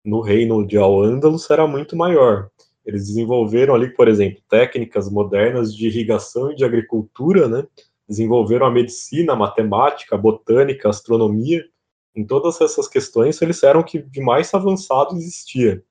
no 0.05 0.21
reino 0.21 0.67
de 0.67 0.77
Al-Ándalus 0.77 1.49
era 1.51 1.67
muito 1.67 1.97
maior. 1.97 2.51
Eles 2.85 3.07
desenvolveram 3.07 3.75
ali, 3.75 3.93
por 3.95 4.09
exemplo, 4.09 4.43
técnicas 4.49 5.11
modernas 5.11 5.75
de 5.75 5.87
irrigação 5.87 6.53
e 6.53 6.55
de 6.55 6.65
agricultura, 6.65 7.49
né? 7.49 7.67
Desenvolveram 8.09 8.67
a 8.67 8.71
medicina, 8.71 9.33
a 9.33 9.37
matemática, 9.37 10.15
a 10.15 10.19
botânica, 10.19 10.89
a 10.89 10.91
astronomia. 10.91 11.65
Em 12.15 12.25
todas 12.25 12.61
essas 12.61 12.89
questões, 12.89 13.41
eles 13.41 13.63
eram 13.63 13.83
que 13.83 14.01
de 14.01 14.21
mais 14.21 14.53
avançado 14.53 15.17
existia. 15.17 15.83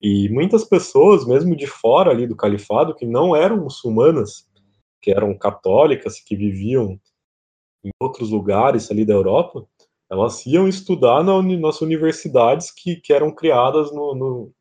E 0.00 0.28
muitas 0.28 0.64
pessoas, 0.64 1.26
mesmo 1.26 1.56
de 1.56 1.66
fora 1.66 2.10
ali 2.10 2.26
do 2.26 2.36
califado, 2.36 2.94
que 2.94 3.06
não 3.06 3.34
eram 3.34 3.56
muçulmanas, 3.56 4.46
que 5.00 5.10
eram 5.10 5.36
católicas, 5.36 6.20
que 6.20 6.36
viviam 6.36 7.00
em 7.86 7.90
outros 8.00 8.30
lugares 8.30 8.90
ali 8.90 9.04
da 9.04 9.14
Europa, 9.14 9.66
elas 10.10 10.44
iam 10.46 10.68
estudar 10.68 11.22
na, 11.22 11.40
nas 11.42 11.80
universidades 11.80 12.70
que, 12.70 12.96
que 12.96 13.12
eram 13.12 13.30
criadas 13.30 13.92
no, 13.92 14.14
no, 14.14 14.52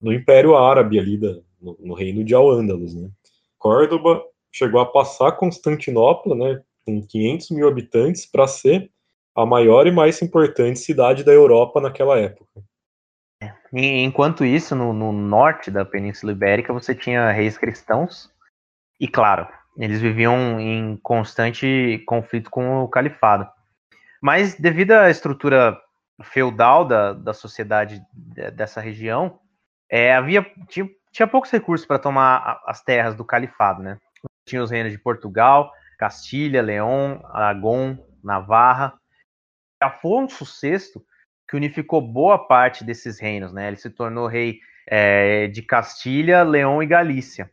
no 0.00 0.12
Império 0.12 0.56
Árabe 0.56 0.98
ali, 0.98 1.16
da, 1.18 1.38
no, 1.60 1.76
no 1.80 1.94
reino 1.94 2.24
de 2.24 2.34
Al-Ândalus, 2.34 2.94
né. 2.94 3.10
Córdoba 3.58 4.22
chegou 4.52 4.80
a 4.80 4.86
passar 4.86 5.32
Constantinopla, 5.32 6.34
né, 6.34 6.62
com 6.84 7.00
500 7.00 7.50
mil 7.50 7.68
habitantes, 7.68 8.26
para 8.26 8.46
ser 8.46 8.90
a 9.34 9.46
maior 9.46 9.86
e 9.86 9.90
mais 9.90 10.20
importante 10.20 10.78
cidade 10.78 11.24
da 11.24 11.32
Europa 11.32 11.80
naquela 11.80 12.18
época. 12.18 12.62
É, 13.74 14.02
enquanto 14.02 14.44
isso, 14.44 14.74
no, 14.74 14.92
no, 14.92 15.12
norte 15.12 15.70
da 15.70 15.84
Península 15.84 16.32
Ibérica, 16.32 16.72
você 16.72 16.94
tinha 16.94 17.30
reis 17.30 17.56
cristãos, 17.56 18.30
e 19.00 19.08
claro, 19.08 19.48
eles 19.76 20.00
viviam 20.00 20.60
em 20.60 20.96
constante 20.96 22.02
conflito 22.06 22.50
com 22.50 22.82
o 22.82 22.88
califado. 22.88 23.48
Mas 24.20 24.54
devido 24.54 24.92
à 24.92 25.10
estrutura 25.10 25.80
feudal 26.22 26.84
da, 26.84 27.12
da 27.12 27.32
sociedade 27.32 28.00
dessa 28.54 28.80
região, 28.80 29.40
é, 29.90 30.14
havia 30.14 30.46
tinha, 30.68 30.88
tinha 31.10 31.26
poucos 31.26 31.50
recursos 31.50 31.86
para 31.86 31.98
tomar 31.98 32.60
as 32.66 32.82
terras 32.82 33.14
do 33.14 33.24
califado, 33.24 33.82
né? 33.82 33.98
Tinha 34.46 34.62
os 34.62 34.70
reinos 34.70 34.92
de 34.92 34.98
Portugal, 34.98 35.72
Castilha, 35.98 36.62
León, 36.62 37.20
Aragão, 37.24 37.98
Navarra. 38.22 38.94
Afonso 39.80 40.44
VI 40.44 40.78
que 41.48 41.56
unificou 41.56 42.00
boa 42.00 42.46
parte 42.46 42.84
desses 42.84 43.20
reinos, 43.20 43.52
né? 43.52 43.68
Ele 43.68 43.76
se 43.76 43.90
tornou 43.90 44.26
rei 44.26 44.60
é, 44.86 45.48
de 45.48 45.60
Castilha, 45.62 46.42
Leão 46.42 46.82
e 46.82 46.86
Galícia. 46.86 47.50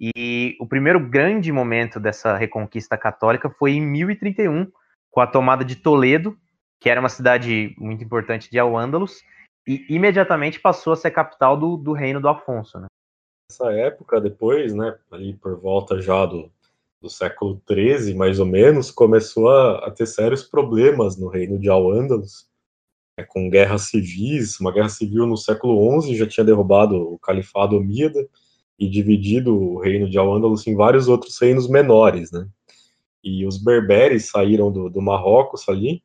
E 0.00 0.56
o 0.58 0.66
primeiro 0.66 0.98
grande 0.98 1.52
momento 1.52 2.00
dessa 2.00 2.34
reconquista 2.34 2.96
católica 2.96 3.50
foi 3.50 3.72
em 3.72 3.82
1031, 3.82 4.70
com 5.10 5.20
a 5.20 5.26
tomada 5.26 5.62
de 5.62 5.76
Toledo, 5.76 6.38
que 6.80 6.88
era 6.88 7.00
uma 7.00 7.10
cidade 7.10 7.74
muito 7.76 8.02
importante 8.02 8.50
de 8.50 8.58
Al-Ândalus, 8.58 9.22
e 9.68 9.84
imediatamente 9.90 10.58
passou 10.58 10.94
a 10.94 10.96
ser 10.96 11.10
capital 11.10 11.54
do, 11.54 11.76
do 11.76 11.92
reino 11.92 12.18
do 12.18 12.28
Afonso. 12.28 12.80
Né? 12.80 12.86
Nessa 13.50 13.70
época, 13.72 14.18
depois, 14.20 14.72
né, 14.72 14.96
ali 15.10 15.34
por 15.34 15.60
volta 15.60 16.00
já 16.00 16.24
do, 16.24 16.50
do 17.02 17.10
século 17.10 17.60
XIII, 17.70 18.14
mais 18.14 18.40
ou 18.40 18.46
menos, 18.46 18.90
começou 18.90 19.50
a, 19.50 19.86
a 19.86 19.90
ter 19.90 20.06
sérios 20.06 20.42
problemas 20.42 21.18
no 21.18 21.28
reino 21.28 21.58
de 21.58 21.68
Al-Ândalus, 21.68 22.48
né, 23.18 23.26
com 23.28 23.50
guerras 23.50 23.82
civis, 23.82 24.58
uma 24.60 24.72
guerra 24.72 24.88
civil 24.88 25.26
no 25.26 25.36
século 25.36 26.00
XI 26.00 26.16
já 26.16 26.26
tinha 26.26 26.44
derrubado 26.44 26.96
o 26.96 27.18
califado 27.18 27.76
Omíada, 27.76 28.26
e 28.80 28.88
dividido 28.88 29.54
o 29.54 29.78
reino 29.78 30.08
de 30.08 30.16
Al-Ándalus 30.16 30.66
em 30.66 30.74
vários 30.74 31.06
outros 31.06 31.38
reinos 31.38 31.68
menores, 31.68 32.32
né? 32.32 32.48
E 33.22 33.46
os 33.46 33.62
berberes 33.62 34.30
saíram 34.30 34.72
do, 34.72 34.88
do 34.88 35.02
Marrocos 35.02 35.68
ali 35.68 36.02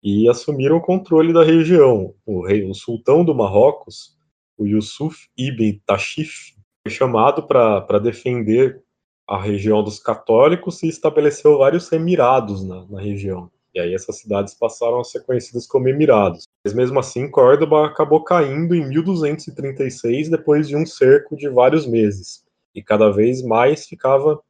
e 0.00 0.28
assumiram 0.28 0.76
o 0.76 0.80
controle 0.80 1.32
da 1.32 1.42
região. 1.42 2.14
O, 2.24 2.46
rei, 2.46 2.62
o 2.62 2.72
sultão 2.74 3.24
do 3.24 3.34
Marrocos, 3.34 4.16
o 4.56 4.64
Yusuf 4.64 5.28
ibn 5.36 5.80
Tashif, 5.84 6.54
foi 6.84 6.92
chamado 6.92 7.42
para 7.42 7.98
defender 7.98 8.80
a 9.26 9.40
região 9.40 9.82
dos 9.82 9.98
católicos 9.98 10.80
e 10.84 10.88
estabeleceu 10.88 11.58
vários 11.58 11.90
emirados 11.90 12.64
na, 12.64 12.86
na 12.86 13.00
região. 13.00 13.50
E 13.74 13.80
aí 13.80 13.94
essas 13.94 14.18
cidades 14.18 14.54
passaram 14.54 15.00
a 15.00 15.04
ser 15.04 15.24
conhecidas 15.24 15.66
como 15.66 15.88
Emirados. 15.88 16.46
Mas 16.64 16.74
mesmo 16.74 16.98
assim, 16.98 17.30
Córdoba 17.30 17.86
acabou 17.86 18.22
caindo 18.22 18.74
em 18.74 18.86
1236 18.86 20.28
depois 20.28 20.68
de 20.68 20.76
um 20.76 20.84
cerco 20.84 21.36
de 21.36 21.48
vários 21.48 21.86
meses. 21.86 22.44
E 22.74 22.82
cada 22.82 23.10
vez 23.10 23.42
mais 23.42 23.86
ficava 23.86 24.40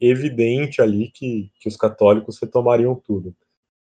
evidente 0.00 0.82
ali 0.82 1.10
que, 1.12 1.50
que 1.60 1.68
os 1.68 1.76
católicos 1.76 2.38
retomariam 2.40 2.94
tudo. 2.94 3.34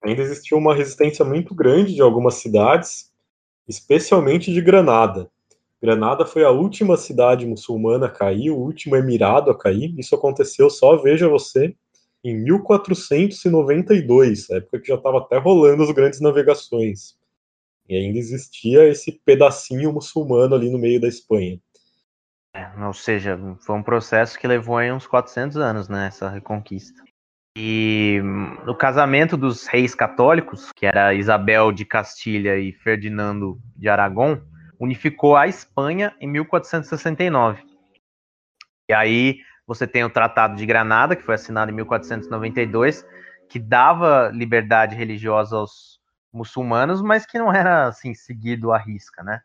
Ainda 0.05 0.23
existiu 0.23 0.59
uma 0.59 0.75
resistência 0.75 1.25
muito 1.25 1.55
grande 1.55 1.95
de 1.95 2.03
algumas 2.03 2.35
cidades, 2.35 3.13
especialmente 3.69 4.53
de 4.53 4.61
Granada. 4.61 5.31
Granada 5.81 6.27
foi 6.27 6.45
a 6.45 6.51
última 6.51 6.97
cidade 6.97 7.47
muçulmana 7.47 8.07
a 8.07 8.11
cair, 8.11 8.51
o 8.51 8.57
último 8.59 8.97
emirado 8.97 9.51
a 9.51 9.57
cair. 9.57 9.95
Isso 9.99 10.15
aconteceu 10.15 10.69
só, 10.69 10.97
veja 10.97 11.29
você, 11.29 11.75
em 12.25 12.37
1492, 12.45 14.51
época 14.51 14.81
que 14.81 14.89
já 14.89 14.95
estava 14.95 15.19
até 15.19 15.39
rolando 15.39 15.83
as 15.83 15.91
grandes 15.91 16.21
navegações. 16.21 17.17
E 17.89 17.97
ainda 17.97 18.19
existia 18.19 18.89
esse 18.89 19.13
pedacinho 19.25 19.93
muçulmano 19.93 20.55
ali 20.55 20.71
no 20.71 20.79
meio 20.79 21.01
da 21.01 21.09
Espanha. 21.09 21.59
É, 22.55 22.69
ou 22.85 22.93
seja, 22.93 23.39
foi 23.61 23.77
um 23.77 23.83
processo 23.83 24.39
que 24.39 24.47
levou 24.47 24.77
aí 24.77 24.93
uns 24.93 25.07
400 25.07 25.57
anos, 25.57 25.89
né, 25.89 26.07
essa 26.07 26.29
reconquista. 26.29 27.03
E 27.57 28.21
no 28.65 28.75
casamento 28.75 29.37
dos 29.37 29.67
reis 29.67 29.95
católicos, 29.95 30.71
que 30.75 30.87
era 30.87 31.13
Isabel 31.13 31.73
de 31.73 31.85
Castilha 31.85 32.59
e 32.59 32.73
Ferdinando 32.73 33.61
de 33.77 33.89
Aragão, 33.89 34.43
unificou 34.81 35.37
a 35.37 35.47
Espanha 35.47 36.15
em 36.21 36.29
1469. 36.29 37.63
E 38.89 38.95
aí 38.95 39.39
você 39.67 39.87
tem 39.87 40.05
o 40.05 40.11
Tratado 40.11 40.57
de 40.57 40.67
Granada, 40.67 41.17
que 41.17 41.23
foi 41.23 41.35
assinado 41.35 41.71
em 41.71 41.75
1492, 41.75 43.07
que 43.49 43.59
dava 43.59 44.31
liberdade 44.33 44.95
religiosa 44.95 45.57
aos 45.57 46.01
muçulmanos, 46.33 47.03
mas 47.03 47.27
que 47.27 47.39
não 47.39 47.53
era 47.53 47.87
assim 47.87 48.15
seguido 48.15 48.73
à 48.73 48.79
risca, 48.79 49.23
né? 49.23 49.41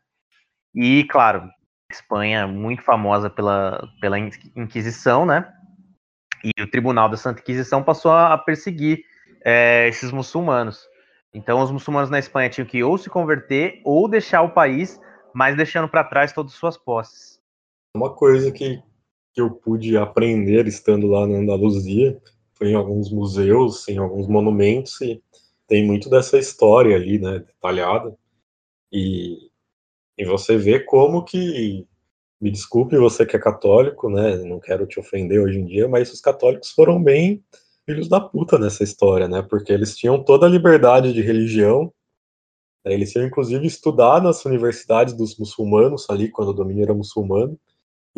E 0.73 1.03
claro, 1.05 1.49
Espanha 1.91 2.47
muito 2.47 2.81
famosa 2.81 3.29
pela, 3.29 3.87
pela 3.99 4.17
Inquisição, 4.19 5.25
né? 5.25 5.51
E 6.43 6.61
o 6.61 6.69
Tribunal 6.69 7.09
da 7.09 7.17
Santa 7.17 7.41
Inquisição 7.41 7.83
passou 7.83 8.11
a 8.11 8.37
perseguir 8.37 9.03
é, 9.43 9.87
esses 9.87 10.11
muçulmanos. 10.11 10.87
Então, 11.33 11.61
os 11.61 11.71
muçulmanos 11.71 12.09
na 12.09 12.19
Espanha 12.19 12.49
tinham 12.49 12.67
que 12.67 12.83
ou 12.83 12.97
se 12.97 13.09
converter 13.09 13.81
ou 13.83 14.07
deixar 14.07 14.41
o 14.41 14.51
país, 14.51 14.99
mas 15.33 15.55
deixando 15.55 15.87
para 15.87 16.03
trás 16.03 16.31
todas 16.31 16.53
as 16.53 16.57
suas 16.57 16.77
posses. 16.77 17.39
Uma 17.95 18.13
coisa 18.13 18.51
que, 18.51 18.81
que 19.37 19.41
eu 19.41 19.51
pude 19.51 19.95
aprender 19.95 20.65
estando 20.65 21.05
lá 21.05 21.27
na 21.27 21.37
Andaluzia 21.37 22.19
foi 22.55 22.69
em 22.69 22.73
alguns 22.73 23.11
museus, 23.11 23.87
em 23.87 23.99
alguns 23.99 24.27
monumentos, 24.27 24.99
e 24.99 25.21
tem 25.67 25.85
muito 25.85 26.09
dessa 26.09 26.39
história 26.39 26.95
ali, 26.95 27.19
né, 27.19 27.37
detalhada. 27.37 28.17
E, 28.91 29.51
e 30.17 30.25
você 30.25 30.57
vê 30.57 30.79
como 30.79 31.23
que 31.23 31.85
me 32.41 32.49
desculpe 32.49 32.97
você 32.97 33.27
que 33.27 33.35
é 33.35 33.39
católico, 33.39 34.09
né? 34.09 34.37
Não 34.37 34.59
quero 34.59 34.87
te 34.87 34.99
ofender 34.99 35.39
hoje 35.39 35.59
em 35.59 35.65
dia, 35.65 35.87
mas 35.87 36.11
os 36.11 36.19
católicos 36.19 36.71
foram 36.71 37.01
bem 37.01 37.43
filhos 37.85 38.09
da 38.09 38.19
puta 38.19 38.57
nessa 38.57 38.83
história, 38.83 39.27
né? 39.27 39.43
Porque 39.43 39.71
eles 39.71 39.95
tinham 39.95 40.23
toda 40.23 40.47
a 40.47 40.49
liberdade 40.49 41.13
de 41.13 41.21
religião. 41.21 41.93
Né? 42.83 42.95
Eles 42.95 43.11
tinham 43.11 43.27
inclusive 43.27 43.67
estudar 43.67 44.19
nas 44.19 44.43
universidades 44.45 45.13
dos 45.13 45.37
muçulmanos 45.37 46.09
ali 46.09 46.27
quando 46.27 46.49
o 46.49 46.53
domínio 46.53 46.85
era 46.85 46.93
muçulmano. 46.95 47.55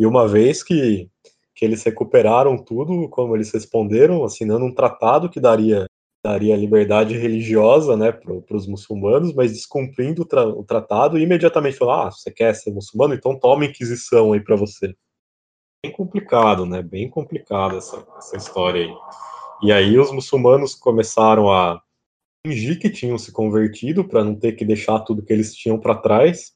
E 0.00 0.06
uma 0.06 0.26
vez 0.26 0.62
que 0.62 1.08
que 1.60 1.66
eles 1.66 1.82
recuperaram 1.82 2.56
tudo, 2.56 3.06
como 3.10 3.36
eles 3.36 3.52
responderam, 3.52 4.24
assinando 4.24 4.64
um 4.64 4.74
tratado 4.74 5.28
que 5.28 5.38
daria 5.38 5.84
daria 6.24 6.56
liberdade 6.56 7.16
religiosa 7.18 7.96
né, 7.98 8.10
para 8.12 8.56
os 8.56 8.66
muçulmanos, 8.66 9.34
mas 9.34 9.52
descumprindo 9.52 10.22
o, 10.22 10.24
tra 10.24 10.46
o 10.46 10.64
tratado, 10.64 11.18
imediatamente 11.18 11.76
falou: 11.76 11.94
ah, 11.94 12.10
você 12.10 12.30
quer 12.30 12.54
ser 12.54 12.72
muçulmano? 12.72 13.12
Então 13.12 13.38
toma 13.38 13.66
Inquisição 13.66 14.32
aí 14.32 14.40
para 14.40 14.56
você. 14.56 14.94
Bem 15.84 15.92
complicado, 15.92 16.64
né? 16.64 16.82
Bem 16.82 17.10
complicada 17.10 17.76
essa, 17.76 18.06
essa 18.16 18.36
história 18.38 18.86
aí. 18.86 18.94
E 19.62 19.70
aí 19.70 19.98
os 19.98 20.10
muçulmanos 20.10 20.74
começaram 20.74 21.52
a 21.52 21.82
fingir 22.46 22.78
que 22.78 22.88
tinham 22.88 23.18
se 23.18 23.32
convertido 23.32 24.06
para 24.08 24.24
não 24.24 24.34
ter 24.34 24.52
que 24.52 24.64
deixar 24.64 25.00
tudo 25.00 25.22
que 25.22 25.32
eles 25.32 25.54
tinham 25.54 25.78
para 25.78 25.94
trás, 25.94 26.54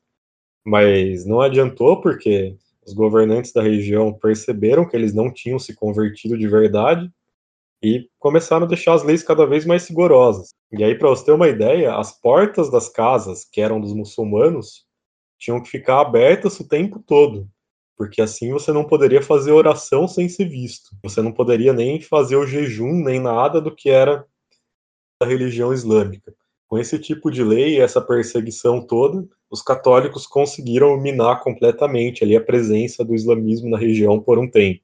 mas 0.65 1.27
não 1.27 1.43
adiantou 1.43 2.01
porque 2.01 2.57
os 2.87 2.93
governantes 2.93 3.53
da 3.53 3.63
região 3.63 4.13
perceberam 4.13 4.87
que 4.87 4.97
eles 4.97 5.15
não 5.15 5.33
tinham 5.33 5.59
se 5.59 5.75
convertido 5.75 6.37
de 6.37 6.47
verdade 6.47 7.11
e 7.83 8.09
começaram 8.19 8.65
a 8.65 8.69
deixar 8.69 8.95
as 8.95 9.03
leis 9.03 9.23
cada 9.23 9.47
vez 9.47 9.67
mais 9.67 9.87
rigorosas. 9.89 10.55
E 10.73 10.83
aí, 10.83 10.95
para 10.95 11.09
você 11.09 11.27
ter 11.27 11.33
uma 11.33 11.49
ideia, 11.49 11.97
as 11.97 12.19
portas 12.19 12.71
das 12.71 12.89
casas, 12.89 13.45
que 13.45 13.61
eram 13.61 13.81
dos 13.81 13.93
muçulmanos, 13.93 14.87
tinham 15.39 15.63
que 15.63 15.69
ficar 15.69 16.01
abertas 16.01 16.59
o 16.59 16.67
tempo 16.67 17.03
todo, 17.07 17.49
porque 17.97 18.23
assim 18.23 18.51
você 18.53 18.73
não 18.73 18.85
poderia 18.85 19.23
fazer 19.23 19.53
oração 19.53 20.09
sem 20.09 20.29
ser 20.29 20.49
visto. 20.49 20.97
Você 21.03 21.21
não 21.21 21.33
poderia 21.33 21.73
nem 21.73 22.01
fazer 22.01 22.37
o 22.37 22.47
jejum, 22.47 23.03
nem 23.05 23.21
nada 23.21 23.61
do 23.61 23.75
que 23.75 23.91
era 23.91 24.27
da 25.21 25.27
religião 25.27 25.73
islâmica. 25.73 26.35
Com 26.75 26.81
esse 26.81 26.99
tipo 26.99 27.31
de 27.31 27.41
lei 27.45 27.77
e 27.77 27.81
essa 27.81 28.01
perseguição 28.01 28.85
toda, 28.85 29.25
os 29.49 29.63
católicos 29.63 30.27
conseguiram 30.27 31.01
minar 31.01 31.41
completamente 31.41 32.25
ali 32.25 32.37
a 32.37 32.43
presença 32.43 33.05
do 33.05 33.15
islamismo 33.15 33.71
na 33.71 33.79
região 33.79 34.21
por 34.21 34.41
um 34.41 34.51
tempo. 34.51 34.83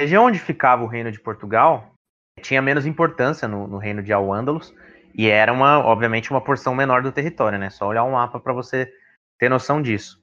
A 0.00 0.02
região 0.02 0.24
onde 0.24 0.40
ficava 0.40 0.82
o 0.82 0.88
reino 0.88 1.12
de 1.12 1.20
Portugal 1.20 1.94
tinha 2.42 2.60
menos 2.60 2.86
importância 2.86 3.46
no, 3.46 3.68
no 3.68 3.78
reino 3.78 4.02
de 4.02 4.12
Al-Ândalus 4.12 4.74
e 5.14 5.28
era 5.28 5.52
uma, 5.52 5.78
obviamente, 5.78 6.28
uma 6.28 6.40
porção 6.40 6.74
menor 6.74 7.04
do 7.04 7.12
território, 7.12 7.56
né? 7.56 7.70
Só 7.70 7.86
olhar 7.86 8.02
um 8.02 8.10
mapa 8.10 8.40
para 8.40 8.52
você 8.52 8.92
ter 9.38 9.48
noção 9.48 9.80
disso. 9.80 10.20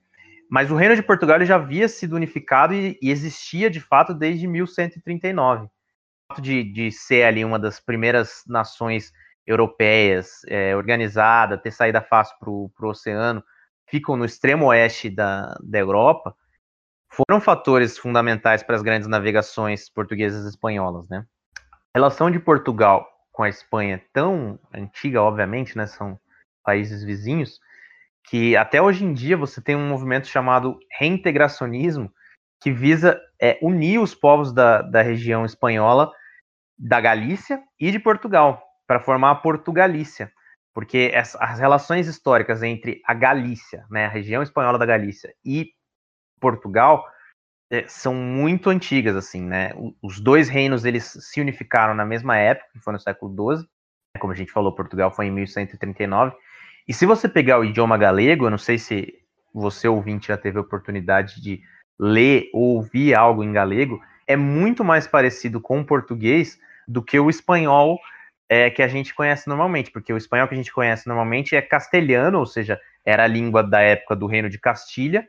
Mas 0.52 0.70
o 0.70 0.76
reino 0.76 0.98
de 0.98 1.02
Portugal 1.02 1.42
já 1.46 1.56
havia 1.56 1.88
sido 1.88 2.18
unificado 2.18 2.74
e, 2.74 3.00
e, 3.02 3.10
existia 3.10 3.70
de 3.70 3.80
fato 3.80 4.14
desde 4.14 4.46
1139. 4.46 5.64
O 5.64 5.70
fato 6.28 6.42
de, 6.42 6.62
de 6.62 6.92
ser 6.92 7.24
ali 7.24 7.46
uma 7.46 7.58
das 7.58 7.80
primeiras 7.80 8.44
nações 8.46 9.14
europeias 9.48 10.42
é, 10.48 10.76
organizada, 10.76 11.58
ter 11.58 11.72
saída 11.72 12.02
fácil 12.02 12.36
para 12.38 12.50
o 12.50 12.90
oceano, 12.90 13.42
ficam 13.90 14.18
no 14.18 14.26
extremo 14.26 14.66
oeste 14.66 15.10
da, 15.10 15.58
da 15.64 15.80
Europa, 15.80 16.36
foram 17.10 17.40
fatores 17.40 17.98
fundamentais 17.98 18.62
para 18.62 18.76
as 18.76 18.82
grandes 18.82 19.08
navegações 19.08 19.90
portuguesas 19.90 20.46
e 20.46 20.50
espanholas, 20.50 21.08
né? 21.08 21.26
A 21.94 22.00
relação 22.00 22.30
de 22.30 22.38
Portugal 22.38 23.08
com 23.32 23.44
a 23.44 23.50
Espanha 23.50 23.96
é 23.96 24.04
tão 24.12 24.60
antiga, 24.74 25.22
obviamente, 25.22 25.78
né? 25.78 25.88
São 25.88 26.20
países 26.64 27.02
vizinhos, 27.02 27.60
que 28.30 28.58
até 28.58 28.82
hoje 28.82 29.06
em 29.06 29.14
dia 29.14 29.38
você 29.38 29.62
tem 29.62 29.76
um 29.76 29.88
movimento 29.88 30.28
chamado 30.28 30.78
reintegracionismo, 31.00 32.12
que 32.62 32.72
visa 32.72 33.20
é, 33.42 33.58
unir 33.62 34.00
os 34.00 34.14
povos 34.14 34.52
da, 34.52 34.82
da 34.82 35.02
região 35.02 35.46
espanhola, 35.46 36.12
da 36.78 37.00
Galícia 37.00 37.64
e 37.80 37.90
de 37.90 38.00
Portugal, 38.00 38.62
para 38.88 39.00
formar 39.00 39.32
a 39.32 39.36
Portugalícia, 39.36 40.32
porque 40.74 41.12
as, 41.14 41.36
as 41.36 41.60
relações 41.60 42.08
históricas 42.08 42.64
entre 42.64 43.02
a 43.06 43.14
Galícia, 43.14 43.86
né, 43.92 44.06
a 44.06 44.10
região 44.10 44.42
espanhola 44.42 44.80
da 44.80 44.86
Galícia, 44.86 45.34
e 45.44 45.72
Portugal 46.40 47.06
é, 47.70 47.86
são 47.88 48.14
muito 48.14 48.70
antigas, 48.70 49.16
assim, 49.16 49.42
né? 49.42 49.74
Os 50.02 50.20
dois 50.20 50.48
reinos 50.48 50.86
eles 50.86 51.04
se 51.04 51.42
unificaram 51.42 51.94
na 51.94 52.06
mesma 52.06 52.38
época, 52.38 52.70
que 52.72 52.80
foi 52.80 52.94
no 52.94 53.00
século 53.00 53.58
XII. 53.58 53.68
Como 54.20 54.32
a 54.32 54.36
gente 54.36 54.52
falou, 54.52 54.74
Portugal 54.74 55.12
foi 55.12 55.26
em 55.26 55.32
1139. 55.32 56.36
E 56.88 56.94
se 56.94 57.06
você 57.06 57.28
pegar 57.28 57.60
o 57.60 57.66
idioma 57.66 57.98
galego, 57.98 58.46
eu 58.46 58.50
não 58.50 58.58
sei 58.58 58.78
se 58.78 59.14
você 59.54 59.88
ouvinte 59.88 60.30
já 60.30 60.38
teve 60.38 60.58
a 60.58 60.62
oportunidade 60.62 61.42
de 61.42 61.62
ler 62.00 62.50
ou 62.54 62.76
ouvir 62.76 63.14
algo 63.16 63.44
em 63.44 63.52
galego, 63.52 64.00
é 64.26 64.36
muito 64.36 64.84
mais 64.84 65.08
parecido 65.08 65.60
com 65.60 65.82
o 65.82 65.86
português 65.86 66.58
do 66.88 67.02
que 67.02 67.20
o 67.20 67.30
espanhol 67.30 68.00
é, 68.50 68.70
que 68.70 68.82
a 68.82 68.88
gente 68.88 69.14
conhece 69.14 69.48
normalmente, 69.48 69.92
porque 69.92 70.14
o 70.14 70.18
espanhol 70.18 70.48
que 70.48 70.54
a 70.54 70.58
gente 70.58 70.72
conhece 70.72 71.08
normalmente 71.08 71.56
é 71.56 71.62
castelhano, 71.62 72.40
ou 72.40 72.46
seja, 72.46 72.80
era 73.06 73.24
a 73.24 73.28
língua 73.28 73.64
da 73.64 73.82
época 73.82 74.16
do 74.16 74.28
reino 74.28 74.50
de 74.50 74.60
Castilha, 74.60 75.28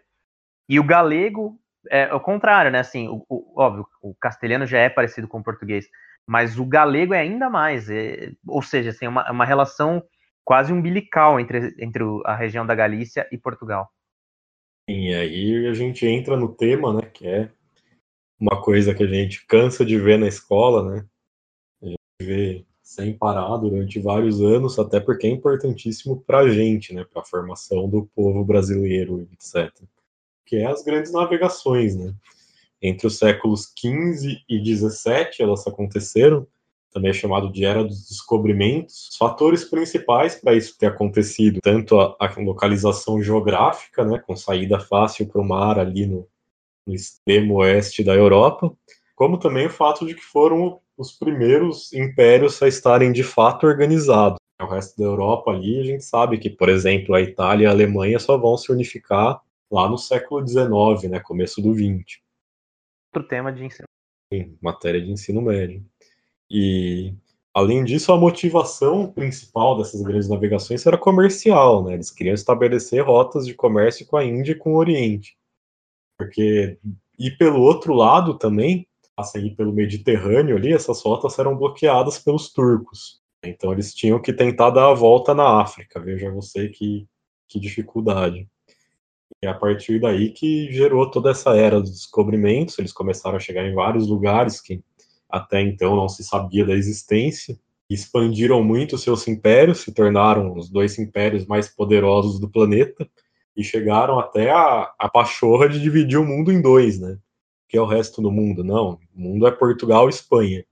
e 0.68 0.78
o 0.78 0.84
galego 0.84 1.58
é 1.90 2.12
o 2.14 2.20
contrário, 2.20 2.70
né? 2.70 2.80
Assim, 2.80 3.08
o, 3.08 3.24
o, 3.28 3.60
óbvio, 3.60 3.86
o 4.02 4.14
castelhano 4.14 4.66
já 4.66 4.78
é 4.78 4.88
parecido 4.88 5.26
com 5.26 5.38
o 5.38 5.42
português, 5.42 5.88
mas 6.26 6.58
o 6.58 6.64
galego 6.64 7.14
é 7.14 7.20
ainda 7.20 7.48
mais. 7.48 7.88
É, 7.88 8.32
ou 8.46 8.62
seja, 8.62 8.90
assim, 8.90 9.06
é 9.06 9.08
uma, 9.08 9.22
é 9.22 9.30
uma 9.30 9.44
relação 9.46 10.02
quase 10.44 10.72
umbilical 10.72 11.40
entre, 11.40 11.74
entre 11.78 12.04
a 12.24 12.34
região 12.34 12.66
da 12.66 12.74
Galícia 12.74 13.26
e 13.32 13.38
Portugal. 13.38 13.90
E 14.88 15.14
aí 15.14 15.66
a 15.66 15.74
gente 15.74 16.06
entra 16.06 16.36
no 16.36 16.54
tema, 16.54 16.92
né? 16.92 17.02
Que 17.12 17.26
é 17.26 17.50
uma 18.38 18.62
coisa 18.62 18.94
que 18.94 19.02
a 19.02 19.06
gente 19.06 19.46
cansa 19.46 19.84
de 19.84 19.98
ver 19.98 20.18
na 20.18 20.28
escola, 20.28 20.90
né? 20.90 21.06
A 21.82 21.86
gente 21.86 21.98
vê 22.22 22.66
sem 22.88 23.12
parar 23.16 23.56
durante 23.58 24.00
vários 24.00 24.40
anos, 24.40 24.78
até 24.78 24.98
porque 25.00 25.26
é 25.26 25.30
importantíssimo 25.30 26.22
para 26.26 26.40
a 26.40 26.48
gente, 26.48 26.94
né? 26.94 27.04
Para 27.04 27.22
a 27.22 27.24
formação 27.24 27.88
do 27.88 28.08
povo 28.14 28.44
brasileiro, 28.44 29.28
etc 29.32 29.72
que 30.48 30.56
é 30.56 30.66
as 30.66 30.82
grandes 30.82 31.12
navegações, 31.12 31.94
né? 31.94 32.14
Entre 32.80 33.06
os 33.06 33.18
séculos 33.18 33.72
XV 33.78 34.38
e 34.48 34.64
XVII 34.64 35.30
elas 35.40 35.66
aconteceram, 35.66 36.46
também 36.90 37.10
é 37.10 37.14
chamado 37.14 37.52
de 37.52 37.64
Era 37.66 37.84
dos 37.84 38.08
Descobrimentos. 38.08 39.10
Os 39.10 39.16
fatores 39.16 39.64
principais 39.64 40.36
para 40.36 40.54
isso 40.54 40.78
ter 40.78 40.86
acontecido, 40.86 41.60
tanto 41.60 42.00
a, 42.00 42.16
a, 42.18 42.40
localização 42.40 43.22
geográfica, 43.22 44.04
né, 44.04 44.18
com 44.18 44.34
saída 44.34 44.80
fácil 44.80 45.26
para 45.26 45.40
o 45.40 45.44
mar 45.44 45.78
ali 45.78 46.06
no, 46.06 46.26
no 46.86 46.94
extremo 46.94 47.56
oeste 47.56 48.02
da 48.02 48.14
Europa, 48.14 48.72
como 49.14 49.36
também 49.36 49.66
o 49.66 49.70
fato 49.70 50.06
de 50.06 50.14
que 50.14 50.22
foram 50.22 50.80
os 50.98 51.12
primeiros 51.12 51.92
impérios 51.92 52.60
a 52.60 52.66
estarem 52.66 53.12
de 53.12 53.22
fato 53.22 53.66
organizados. 53.66 54.36
O 54.60 54.66
resto 54.66 54.98
da 54.98 55.04
Europa 55.04 55.52
ali, 55.52 55.78
a 55.78 55.84
gente 55.84 56.04
sabe 56.04 56.36
que, 56.36 56.50
por 56.50 56.68
exemplo, 56.68 57.14
a 57.14 57.20
Itália 57.20 57.64
e 57.64 57.66
a 57.68 57.70
Alemanha 57.70 58.18
só 58.18 58.36
vão 58.36 58.56
se 58.56 58.72
unificar 58.72 59.40
lá 59.70 59.88
no 59.88 59.96
século 59.96 60.44
XIX, 60.46 61.08
né, 61.08 61.20
começo 61.20 61.62
do 61.62 61.72
XX. 61.72 62.18
Outro 63.14 63.28
tema 63.28 63.52
de 63.52 63.64
ensino. 63.64 63.86
Sim, 64.32 64.58
matéria 64.60 65.00
de 65.00 65.12
ensino 65.12 65.40
médio. 65.40 65.84
E, 66.50 67.14
além 67.54 67.84
disso, 67.84 68.12
a 68.12 68.18
motivação 68.18 69.12
principal 69.12 69.78
dessas 69.78 70.02
grandes 70.02 70.28
navegações 70.28 70.84
era 70.84 70.98
comercial, 70.98 71.84
né? 71.84 71.94
Eles 71.94 72.10
queriam 72.10 72.34
estabelecer 72.34 73.04
rotas 73.04 73.46
de 73.46 73.54
comércio 73.54 74.04
com 74.06 74.16
a 74.16 74.24
Índia 74.24 74.52
e 74.52 74.58
com 74.58 74.72
o 74.72 74.78
Oriente. 74.78 75.38
Porque, 76.18 76.78
e 77.16 77.30
pelo 77.30 77.60
outro 77.60 77.94
lado 77.94 78.36
também, 78.36 78.87
assim, 79.20 79.46
ir 79.46 79.56
pelo 79.56 79.72
Mediterrâneo 79.72 80.56
ali, 80.56 80.72
essas 80.72 81.02
rotas 81.02 81.38
eram 81.38 81.56
bloqueadas 81.56 82.18
pelos 82.18 82.52
turcos. 82.52 83.20
Então 83.42 83.72
eles 83.72 83.94
tinham 83.94 84.20
que 84.20 84.32
tentar 84.32 84.70
dar 84.70 84.90
a 84.90 84.94
volta 84.94 85.34
na 85.34 85.60
África. 85.60 86.00
Veja 86.00 86.30
você 86.30 86.68
que, 86.68 87.06
que 87.48 87.60
dificuldade. 87.60 88.48
E 89.42 89.46
é 89.46 89.50
a 89.50 89.54
partir 89.54 90.00
daí 90.00 90.30
que 90.30 90.72
gerou 90.72 91.10
toda 91.10 91.30
essa 91.30 91.54
era 91.56 91.80
dos 91.80 91.92
descobrimentos, 91.92 92.78
eles 92.78 92.92
começaram 92.92 93.36
a 93.36 93.40
chegar 93.40 93.64
em 93.64 93.74
vários 93.74 94.08
lugares 94.08 94.60
que 94.60 94.82
até 95.28 95.60
então 95.60 95.94
não 95.94 96.08
se 96.08 96.24
sabia 96.24 96.64
da 96.64 96.74
existência, 96.74 97.58
expandiram 97.88 98.62
muito 98.64 98.98
seus 98.98 99.28
impérios, 99.28 99.80
se 99.80 99.92
tornaram 99.92 100.54
os 100.56 100.70
dois 100.70 100.98
impérios 100.98 101.46
mais 101.46 101.68
poderosos 101.68 102.40
do 102.40 102.48
planeta, 102.48 103.08
e 103.56 103.64
chegaram 103.64 104.18
até 104.18 104.50
a, 104.50 104.92
a 104.98 105.08
pachorra 105.08 105.68
de 105.68 105.80
dividir 105.80 106.18
o 106.18 106.24
mundo 106.24 106.52
em 106.52 106.62
dois, 106.62 106.98
né? 106.98 107.18
Que 107.68 107.76
é 107.76 107.80
o 107.80 107.86
resto 107.86 108.22
do 108.22 108.30
mundo. 108.30 108.64
Não, 108.64 108.98
o 109.14 109.20
mundo 109.20 109.46
é 109.46 109.50
Portugal 109.50 110.06
e 110.06 110.10
Espanha. 110.10 110.64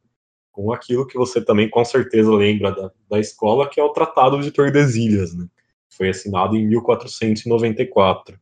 Com 0.50 0.72
aquilo 0.72 1.06
que 1.06 1.18
você 1.18 1.44
também 1.44 1.68
com 1.68 1.84
certeza 1.84 2.30
lembra 2.30 2.72
da, 2.72 2.90
da 3.10 3.18
escola, 3.20 3.68
que 3.68 3.78
é 3.78 3.84
o 3.84 3.92
Tratado 3.92 4.40
de 4.40 4.50
Tordesilhas, 4.50 5.34
né? 5.34 5.46
Foi 5.90 6.08
assinado 6.08 6.56
em 6.56 6.66
1494. 6.66 8.38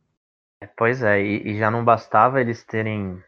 Pois 0.77 1.03
é, 1.03 1.21
e, 1.21 1.51
e 1.51 1.57
já 1.57 1.69
não 1.69 1.83
bastava 1.83 2.41
eles 2.41 2.63
terem 2.63 3.21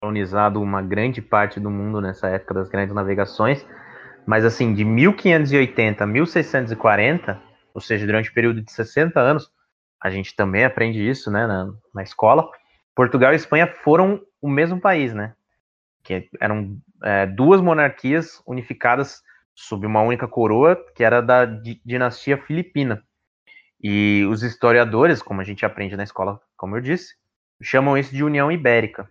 colonizado 0.00 0.60
uma 0.60 0.82
grande 0.82 1.22
parte 1.22 1.58
do 1.58 1.70
mundo 1.70 2.00
nessa 2.00 2.28
época 2.28 2.52
das 2.52 2.68
grandes 2.68 2.94
navegações, 2.94 3.66
mas 4.26 4.44
assim, 4.44 4.74
de 4.74 4.84
1580 4.84 6.04
a 6.04 6.06
1640, 6.06 7.42
ou 7.72 7.80
seja, 7.80 8.04
durante 8.04 8.30
um 8.30 8.34
período 8.34 8.60
de 8.60 8.70
60 8.70 9.18
anos, 9.18 9.50
a 10.02 10.10
gente 10.10 10.36
também 10.36 10.64
aprende 10.64 11.06
isso, 11.08 11.30
né, 11.30 11.46
na, 11.46 11.72
na 11.94 12.02
escola, 12.02 12.50
Portugal 12.94 13.32
e 13.32 13.36
Espanha 13.36 13.66
foram 13.66 14.20
o 14.44 14.48
mesmo 14.50 14.78
país, 14.78 15.14
né? 15.14 15.34
Que 16.02 16.28
eram 16.38 16.76
é, 17.02 17.24
duas 17.24 17.62
monarquias 17.62 18.42
unificadas 18.46 19.22
sob 19.54 19.86
uma 19.86 20.02
única 20.02 20.28
coroa, 20.28 20.76
que 20.94 21.02
era 21.02 21.22
da 21.22 21.46
dinastia 21.82 22.36
filipina. 22.36 23.02
E 23.82 24.22
os 24.28 24.42
historiadores, 24.42 25.22
como 25.22 25.40
a 25.40 25.44
gente 25.44 25.64
aprende 25.64 25.96
na 25.96 26.02
escola, 26.02 26.38
como 26.58 26.76
eu 26.76 26.82
disse, 26.82 27.14
chamam 27.62 27.96
isso 27.96 28.14
de 28.14 28.22
União 28.22 28.52
Ibérica. 28.52 29.08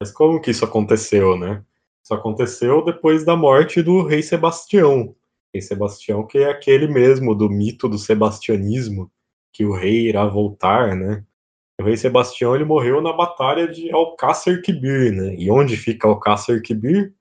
Mas 0.00 0.12
como 0.12 0.40
que 0.40 0.52
isso 0.52 0.64
aconteceu, 0.64 1.36
né? 1.36 1.64
Isso 2.04 2.14
aconteceu 2.14 2.84
depois 2.84 3.24
da 3.24 3.34
morte 3.34 3.82
do 3.82 4.06
rei 4.06 4.22
Sebastião. 4.22 5.16
Rei 5.52 5.60
Sebastião, 5.60 6.24
que 6.24 6.38
é 6.38 6.48
aquele 6.48 6.86
mesmo 6.86 7.34
do 7.34 7.50
mito 7.50 7.88
do 7.88 7.98
sebastianismo, 7.98 9.10
que 9.52 9.64
o 9.64 9.74
rei 9.74 10.06
irá 10.06 10.24
voltar, 10.26 10.94
né? 10.94 11.24
O 11.78 11.84
rei 11.84 11.96
Sebastião 11.96 12.54
ele 12.54 12.64
morreu 12.64 13.02
na 13.02 13.12
batalha 13.12 13.68
de 13.68 13.92
Alcácer 13.92 14.62
Quibir, 14.62 15.12
né? 15.12 15.34
E 15.36 15.50
onde 15.50 15.76
fica 15.76 16.08
Alcácer 16.08 16.62
Quibir? 16.62 17.14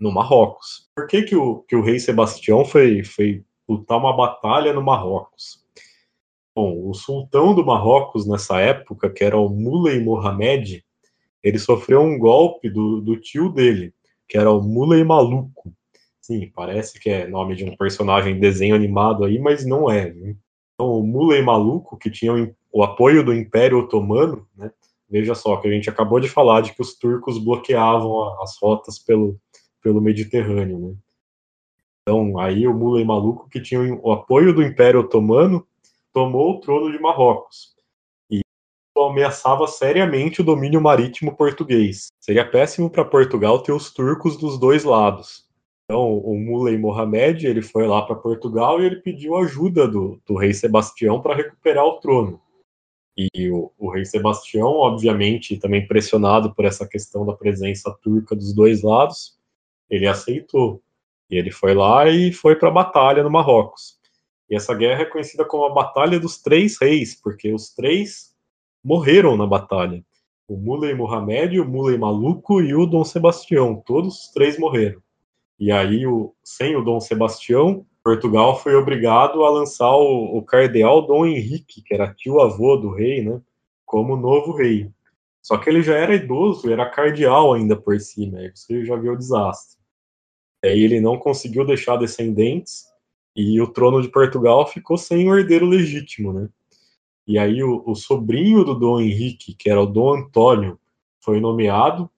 No 0.00 0.10
Marrocos. 0.10 0.88
Por 0.96 1.06
que, 1.06 1.22
que, 1.22 1.36
o, 1.36 1.58
que 1.60 1.76
o 1.76 1.82
rei 1.82 1.98
Sebastião 1.98 2.64
foi, 2.64 3.04
foi 3.04 3.44
lutar 3.68 3.98
uma 3.98 4.16
batalha 4.16 4.72
no 4.72 4.82
Marrocos? 4.82 5.64
Bom, 6.56 6.88
o 6.88 6.94
sultão 6.94 7.54
do 7.54 7.64
Marrocos 7.64 8.26
nessa 8.26 8.60
época, 8.60 9.08
que 9.10 9.22
era 9.22 9.36
o 9.36 9.48
Muley 9.48 10.00
Mohamed, 10.02 10.84
ele 11.42 11.58
sofreu 11.58 12.00
um 12.00 12.18
golpe 12.18 12.68
do, 12.68 13.00
do 13.00 13.16
tio 13.16 13.48
dele, 13.48 13.94
que 14.28 14.36
era 14.36 14.50
o 14.50 14.60
Muley 14.60 15.04
Maluco. 15.04 15.72
Sim, 16.20 16.50
parece 16.54 16.98
que 16.98 17.08
é 17.10 17.28
nome 17.28 17.54
de 17.54 17.64
um 17.64 17.76
personagem 17.76 18.34
de 18.34 18.40
desenho 18.40 18.74
animado 18.74 19.24
aí, 19.24 19.38
mas 19.38 19.64
não 19.64 19.90
é. 19.90 20.12
Né? 20.12 20.36
Então, 20.74 20.92
o 20.92 21.06
Muley 21.06 21.42
Maluco, 21.42 21.96
que 21.96 22.10
tinha 22.10 22.34
o, 22.34 22.54
o 22.72 22.82
apoio 22.82 23.24
do 23.24 23.34
Império 23.34 23.78
Otomano, 23.78 24.46
né? 24.56 24.70
veja 25.08 25.34
só, 25.34 25.56
que 25.56 25.66
a 25.66 25.70
gente 25.70 25.90
acabou 25.90 26.20
de 26.20 26.28
falar 26.28 26.60
de 26.60 26.72
que 26.72 26.80
os 26.80 26.94
turcos 26.94 27.36
bloqueavam 27.38 28.40
as 28.42 28.56
rotas 28.58 28.98
pelo, 28.98 29.36
pelo 29.82 30.00
Mediterrâneo. 30.00 30.78
Né? 30.78 30.94
Então, 32.02 32.38
aí 32.38 32.66
o 32.66 32.74
Muley 32.74 33.04
Maluco, 33.04 33.48
que 33.48 33.60
tinha 33.60 33.80
o 33.80 34.12
apoio 34.12 34.54
do 34.54 34.62
Império 34.62 35.00
Otomano, 35.00 35.66
tomou 36.12 36.52
o 36.52 36.60
trono 36.60 36.90
de 36.90 37.00
Marrocos 37.00 37.74
e 38.30 38.40
ameaçava 38.96 39.66
seriamente 39.66 40.40
o 40.40 40.44
domínio 40.44 40.80
marítimo 40.80 41.36
português. 41.36 42.08
Seria 42.20 42.48
péssimo 42.48 42.88
para 42.88 43.04
Portugal 43.04 43.62
ter 43.62 43.72
os 43.72 43.92
turcos 43.92 44.36
dos 44.36 44.58
dois 44.58 44.84
lados. 44.84 45.48
Então, 45.84 46.18
o 46.18 46.38
Muley 46.38 46.78
Mohamed 46.78 47.48
ele 47.48 47.62
foi 47.62 47.84
lá 47.86 48.02
para 48.02 48.14
Portugal 48.14 48.80
e 48.80 48.86
ele 48.86 48.96
pediu 48.96 49.36
ajuda 49.36 49.88
do, 49.88 50.20
do 50.24 50.36
rei 50.36 50.54
Sebastião 50.54 51.20
para 51.20 51.34
recuperar 51.34 51.84
o 51.84 51.98
trono. 51.98 52.40
E 53.34 53.50
o, 53.50 53.70
o, 53.78 53.90
rei 53.90 54.04
Sebastião, 54.04 54.68
obviamente, 54.68 55.58
também 55.58 55.86
pressionado 55.86 56.54
por 56.54 56.64
essa 56.64 56.86
questão 56.86 57.26
da 57.26 57.34
presença 57.34 57.90
turca 58.02 58.34
dos 58.34 58.54
dois 58.54 58.82
lados, 58.82 59.38
ele 59.90 60.06
aceitou. 60.06 60.82
E 61.28 61.36
ele 61.36 61.50
foi 61.50 61.74
lá 61.74 62.08
e 62.08 62.32
foi 62.32 62.56
para 62.56 62.68
a 62.68 62.72
batalha 62.72 63.22
no 63.22 63.30
Marrocos. 63.30 63.98
E 64.48 64.56
essa 64.56 64.74
guerra 64.74 65.02
é 65.02 65.04
conhecida 65.04 65.44
como 65.44 65.64
a 65.64 65.72
Batalha 65.72 66.18
dos 66.18 66.38
Três 66.38 66.76
Reis, 66.80 67.14
porque 67.14 67.52
os 67.52 67.72
três 67.72 68.34
morreram 68.82 69.36
na 69.36 69.46
batalha. 69.46 70.04
O 70.48 70.56
Muley 70.56 70.94
Mohamed, 70.94 71.60
o 71.60 71.68
Muley 71.68 71.96
Maluco 71.96 72.60
e 72.60 72.74
o 72.74 72.84
Dom 72.84 73.04
Sebastião. 73.04 73.80
Todos 73.86 74.22
os 74.22 74.28
três 74.32 74.58
morreram. 74.58 75.00
E 75.58 75.70
aí, 75.70 76.06
o, 76.06 76.34
sem 76.42 76.74
o 76.74 76.82
Dom 76.82 76.98
Sebastião, 77.00 77.86
Portugal 78.10 78.58
foi 78.58 78.74
obrigado 78.74 79.44
a 79.44 79.50
lançar 79.50 79.92
o, 79.92 80.36
o 80.36 80.42
cardeal 80.42 81.06
Dom 81.06 81.26
Henrique, 81.26 81.80
que 81.80 81.94
era 81.94 82.12
tio-avô 82.12 82.76
do 82.76 82.90
rei, 82.90 83.22
né, 83.22 83.40
como 83.86 84.16
novo 84.16 84.52
rei. 84.52 84.90
Só 85.40 85.56
que 85.56 85.70
ele 85.70 85.80
já 85.80 85.96
era 85.96 86.16
idoso, 86.16 86.72
era 86.72 86.90
cardeal 86.90 87.54
ainda 87.54 87.76
por 87.76 88.00
cima, 88.00 88.38
aí 88.38 88.50
você 88.52 88.84
já 88.84 88.96
viu 88.96 89.12
o 89.12 89.16
desastre. 89.16 89.78
Aí 90.64 90.80
ele 90.80 91.00
não 91.00 91.20
conseguiu 91.20 91.64
deixar 91.64 91.98
descendentes, 91.98 92.86
e 93.36 93.60
o 93.60 93.68
trono 93.68 94.02
de 94.02 94.08
Portugal 94.08 94.66
ficou 94.66 94.98
sem 94.98 95.30
um 95.30 95.38
herdeiro 95.38 95.66
legítimo, 95.66 96.32
né? 96.32 96.48
E 97.28 97.38
aí 97.38 97.62
o, 97.62 97.80
o, 97.86 97.94
sobrinho 97.94 98.64
do 98.64 98.74
Dom 98.74 99.00
Henrique, 99.00 99.54
que 99.54 99.70
era 99.70 99.80
o 99.80 99.86
Dom 99.86 100.16
Antônio, 100.16 100.80
foi 101.20 101.38
nomeado, 101.38 102.10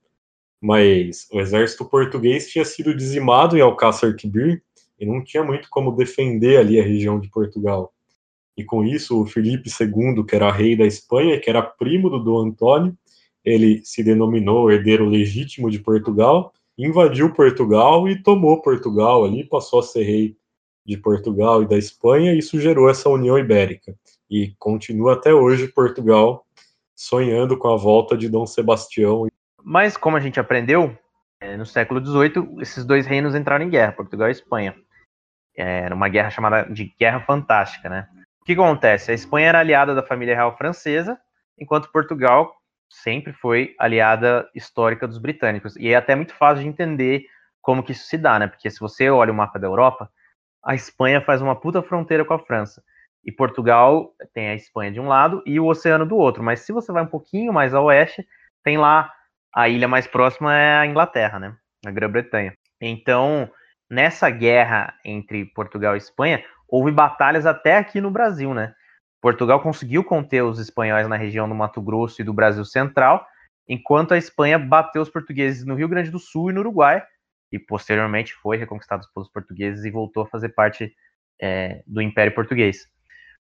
mas 0.59 1.27
o 1.31 1.39
exército 1.39 1.85
português 1.85 2.49
tinha 2.49 2.65
sido 2.65 2.95
dizimado 2.95 3.55
em 3.55 3.61
Alcácer 3.61 4.15
Quibir 4.15 4.63
e 4.99 5.05
não 5.05 5.23
tinha 5.23 5.43
muito 5.43 5.69
como 5.69 5.95
defender 5.95 6.57
ali 6.57 6.79
a 6.79 6.83
região 6.83 7.19
de 7.19 7.29
Portugal. 7.29 7.93
E 8.55 8.63
com 8.63 8.83
isso, 8.83 9.21
o 9.21 9.25
Felipe 9.25 9.69
II, 9.69 10.23
que 10.23 10.35
era 10.35 10.51
rei 10.51 10.75
da 10.75 10.85
Espanha, 10.85 11.39
que 11.39 11.49
era 11.49 11.61
primo 11.61 12.09
do 12.09 12.19
Dom 12.19 12.47
Antônio, 12.47 12.95
ele 13.43 13.81
se 13.83 14.03
denominou 14.03 14.71
herdeiro 14.71 15.05
legítimo 15.05 15.69
de 15.69 15.79
Portugal, 15.79 16.53
invadiu 16.77 17.33
Portugal 17.33 18.07
e 18.07 18.21
tomou 18.21 18.61
Portugal 18.61 19.25
ali, 19.25 19.43
passou 19.43 19.79
a 19.79 19.83
ser 19.83 20.03
rei 20.03 20.37
de 20.85 20.97
Portugal 20.97 21.63
e 21.63 21.67
da 21.67 21.77
Espanha, 21.77 22.33
e 22.33 22.39
isso 22.39 22.59
gerou 22.59 22.89
essa 22.89 23.09
União 23.09 23.37
Ibérica. 23.37 23.95
E 24.29 24.53
continua 24.59 25.13
até 25.13 25.33
hoje 25.33 25.67
Portugal 25.67 26.45
sonhando 26.95 27.57
com 27.57 27.67
a 27.69 27.77
volta 27.77 28.17
de 28.17 28.29
Dom 28.29 28.45
Sebastião. 28.45 29.27
Mas, 29.63 29.97
como 29.97 30.17
a 30.17 30.19
gente 30.19 30.39
aprendeu, 30.39 30.95
no 31.57 31.65
século 31.65 32.03
XVIII, 32.03 32.61
esses 32.61 32.85
dois 32.85 33.05
reinos 33.05 33.35
entraram 33.35 33.65
em 33.65 33.69
guerra, 33.69 33.91
Portugal 33.91 34.27
e 34.27 34.31
Espanha. 34.31 34.75
É, 35.55 35.81
era 35.81 35.95
uma 35.95 36.09
guerra 36.09 36.29
chamada 36.29 36.63
de 36.63 36.93
Guerra 36.99 37.21
Fantástica, 37.21 37.89
né? 37.89 38.07
O 38.41 38.45
que 38.45 38.53
acontece? 38.53 39.11
A 39.11 39.13
Espanha 39.13 39.49
era 39.49 39.59
aliada 39.59 39.95
da 39.95 40.03
família 40.03 40.35
real 40.35 40.57
francesa, 40.57 41.17
enquanto 41.57 41.91
Portugal 41.91 42.53
sempre 42.89 43.33
foi 43.33 43.75
aliada 43.79 44.49
histórica 44.53 45.07
dos 45.07 45.17
britânicos. 45.17 45.75
E 45.77 45.89
é 45.89 45.95
até 45.95 46.15
muito 46.15 46.33
fácil 46.35 46.63
de 46.63 46.69
entender 46.69 47.25
como 47.61 47.81
que 47.81 47.93
isso 47.93 48.05
se 48.05 48.17
dá, 48.17 48.37
né? 48.37 48.47
Porque 48.47 48.69
se 48.69 48.79
você 48.79 49.09
olha 49.09 49.31
o 49.31 49.35
mapa 49.35 49.57
da 49.57 49.67
Europa, 49.67 50.09
a 50.63 50.75
Espanha 50.75 51.21
faz 51.21 51.41
uma 51.41 51.55
puta 51.55 51.81
fronteira 51.81 52.25
com 52.25 52.33
a 52.33 52.39
França. 52.39 52.83
E 53.23 53.31
Portugal 53.31 54.13
tem 54.33 54.49
a 54.49 54.55
Espanha 54.55 54.91
de 54.91 54.99
um 54.99 55.07
lado 55.07 55.41
e 55.45 55.59
o 55.59 55.67
oceano 55.67 56.05
do 56.05 56.17
outro. 56.17 56.43
Mas 56.43 56.61
se 56.61 56.73
você 56.73 56.91
vai 56.91 57.03
um 57.03 57.07
pouquinho 57.07 57.53
mais 57.53 57.73
a 57.73 57.81
oeste, 57.81 58.27
tem 58.63 58.77
lá 58.77 59.11
a 59.53 59.69
ilha 59.69 59.87
mais 59.87 60.07
próxima 60.07 60.55
é 60.57 60.77
a 60.77 60.85
Inglaterra, 60.85 61.39
né? 61.39 61.55
A 61.85 61.91
Grã-Bretanha. 61.91 62.53
Então, 62.81 63.49
nessa 63.89 64.29
guerra 64.29 64.93
entre 65.05 65.45
Portugal 65.45 65.95
e 65.95 65.99
Espanha, 65.99 66.43
houve 66.67 66.91
batalhas 66.91 67.45
até 67.45 67.77
aqui 67.77 68.01
no 68.01 68.09
Brasil, 68.09 68.53
né? 68.53 68.73
Portugal 69.21 69.61
conseguiu 69.61 70.03
conter 70.03 70.43
os 70.43 70.59
espanhóis 70.59 71.07
na 71.07 71.15
região 71.15 71.47
do 71.47 71.55
Mato 71.55 71.81
Grosso 71.81 72.21
e 72.21 72.25
do 72.25 72.33
Brasil 72.33 72.65
Central, 72.65 73.25
enquanto 73.69 74.13
a 74.13 74.17
Espanha 74.17 74.59
bateu 74.59 75.01
os 75.01 75.09
portugueses 75.09 75.65
no 75.65 75.75
Rio 75.75 75.87
Grande 75.87 76.11
do 76.11 76.19
Sul 76.19 76.49
e 76.49 76.53
no 76.53 76.59
Uruguai, 76.59 77.01
e 77.51 77.59
posteriormente 77.59 78.33
foi 78.33 78.57
reconquistado 78.57 79.05
pelos 79.13 79.29
portugueses 79.29 79.85
e 79.85 79.91
voltou 79.91 80.23
a 80.23 80.27
fazer 80.27 80.49
parte 80.49 80.93
é, 81.39 81.83
do 81.85 82.01
Império 82.01 82.33
Português. 82.33 82.87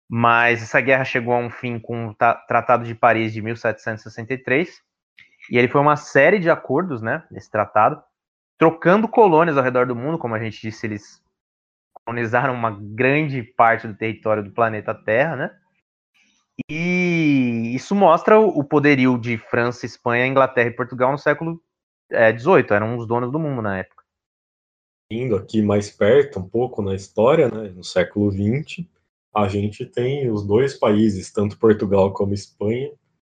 Mas 0.08 0.62
essa 0.62 0.80
guerra 0.80 1.04
chegou 1.04 1.34
a 1.34 1.38
um 1.38 1.50
fim 1.50 1.78
com 1.78 2.08
o 2.08 2.14
Tratado 2.14 2.84
de 2.84 2.94
Paris 2.94 3.32
de 3.32 3.42
1763, 3.42 4.80
e 5.50 5.58
ele 5.58 5.68
foi 5.68 5.80
uma 5.80 5.96
série 5.96 6.38
de 6.38 6.50
acordos, 6.50 7.02
né, 7.02 7.24
nesse 7.30 7.50
tratado, 7.50 8.02
trocando 8.58 9.08
colônias 9.08 9.56
ao 9.56 9.62
redor 9.62 9.86
do 9.86 9.94
mundo, 9.94 10.18
como 10.18 10.34
a 10.34 10.38
gente 10.38 10.60
disse, 10.60 10.86
eles 10.86 11.22
colonizaram 11.92 12.54
uma 12.54 12.70
grande 12.70 13.42
parte 13.42 13.86
do 13.86 13.94
território 13.94 14.42
do 14.42 14.50
planeta 14.50 14.94
Terra, 14.94 15.36
né? 15.36 15.50
E 16.70 17.72
isso 17.74 17.94
mostra 17.94 18.38
o 18.38 18.64
poderio 18.64 19.18
de 19.18 19.36
França, 19.36 19.84
Espanha, 19.84 20.26
Inglaterra 20.26 20.68
e 20.68 20.76
Portugal 20.76 21.12
no 21.12 21.18
século 21.18 21.60
XVIII, 22.10 22.66
é, 22.70 22.74
eram 22.74 22.96
os 22.96 23.06
donos 23.06 23.30
do 23.30 23.38
mundo 23.38 23.60
na 23.60 23.78
época 23.78 23.96
indo 25.10 25.36
aqui 25.36 25.62
mais 25.62 25.90
perto, 25.90 26.40
um 26.40 26.48
pouco 26.48 26.82
na 26.82 26.94
história, 26.94 27.48
né, 27.48 27.68
no 27.68 27.84
século 27.84 28.30
XX, 28.30 28.84
a 29.34 29.48
gente 29.48 29.84
tem 29.84 30.30
os 30.30 30.44
dois 30.44 30.74
países, 30.74 31.32
tanto 31.32 31.58
Portugal 31.58 32.12
como 32.12 32.34
Espanha, 32.34 32.90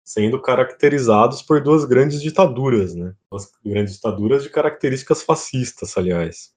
sendo 0.04 0.40
caracterizados 0.40 1.42
por 1.42 1.62
duas 1.62 1.84
grandes 1.84 2.20
ditaduras, 2.20 2.94
né? 2.94 3.14
Duas 3.30 3.50
grandes 3.64 3.94
ditaduras 3.94 4.42
de 4.42 4.50
características 4.50 5.22
fascistas, 5.22 5.96
aliás. 5.96 6.52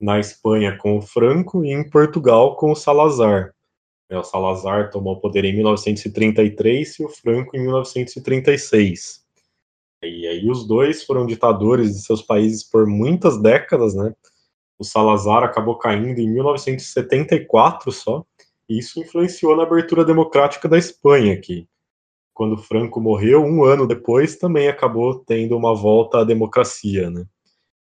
Na 0.00 0.18
Espanha 0.18 0.76
com 0.76 0.98
o 0.98 1.02
Franco 1.02 1.64
e 1.64 1.72
em 1.72 1.88
Portugal 1.88 2.56
com 2.56 2.72
o 2.72 2.76
Salazar. 2.76 3.54
É, 4.08 4.18
o 4.18 4.24
Salazar 4.24 4.90
tomou 4.90 5.14
o 5.14 5.20
poder 5.20 5.44
em 5.44 5.54
1933 5.54 6.98
e 6.98 7.04
o 7.04 7.08
Franco 7.08 7.56
em 7.56 7.60
1936. 7.62 9.24
E 10.02 10.26
aí 10.26 10.48
os 10.48 10.66
dois 10.66 11.02
foram 11.02 11.26
ditadores 11.26 11.94
de 11.94 12.02
seus 12.02 12.22
países 12.22 12.62
por 12.62 12.86
muitas 12.86 13.40
décadas, 13.40 13.94
né? 13.94 14.14
O 14.78 14.84
Salazar 14.84 15.42
acabou 15.42 15.78
caindo 15.78 16.20
em 16.20 16.28
1974 16.28 17.90
só, 17.90 18.24
e 18.68 18.78
isso 18.78 19.00
influenciou 19.00 19.56
na 19.56 19.62
abertura 19.62 20.04
democrática 20.04 20.68
da 20.68 20.76
Espanha, 20.76 21.40
que 21.40 21.66
quando 22.36 22.58
Franco 22.58 23.00
morreu, 23.00 23.42
um 23.42 23.64
ano 23.64 23.86
depois, 23.86 24.36
também 24.36 24.68
acabou 24.68 25.18
tendo 25.20 25.56
uma 25.56 25.74
volta 25.74 26.20
à 26.20 26.24
democracia, 26.24 27.08
né? 27.08 27.24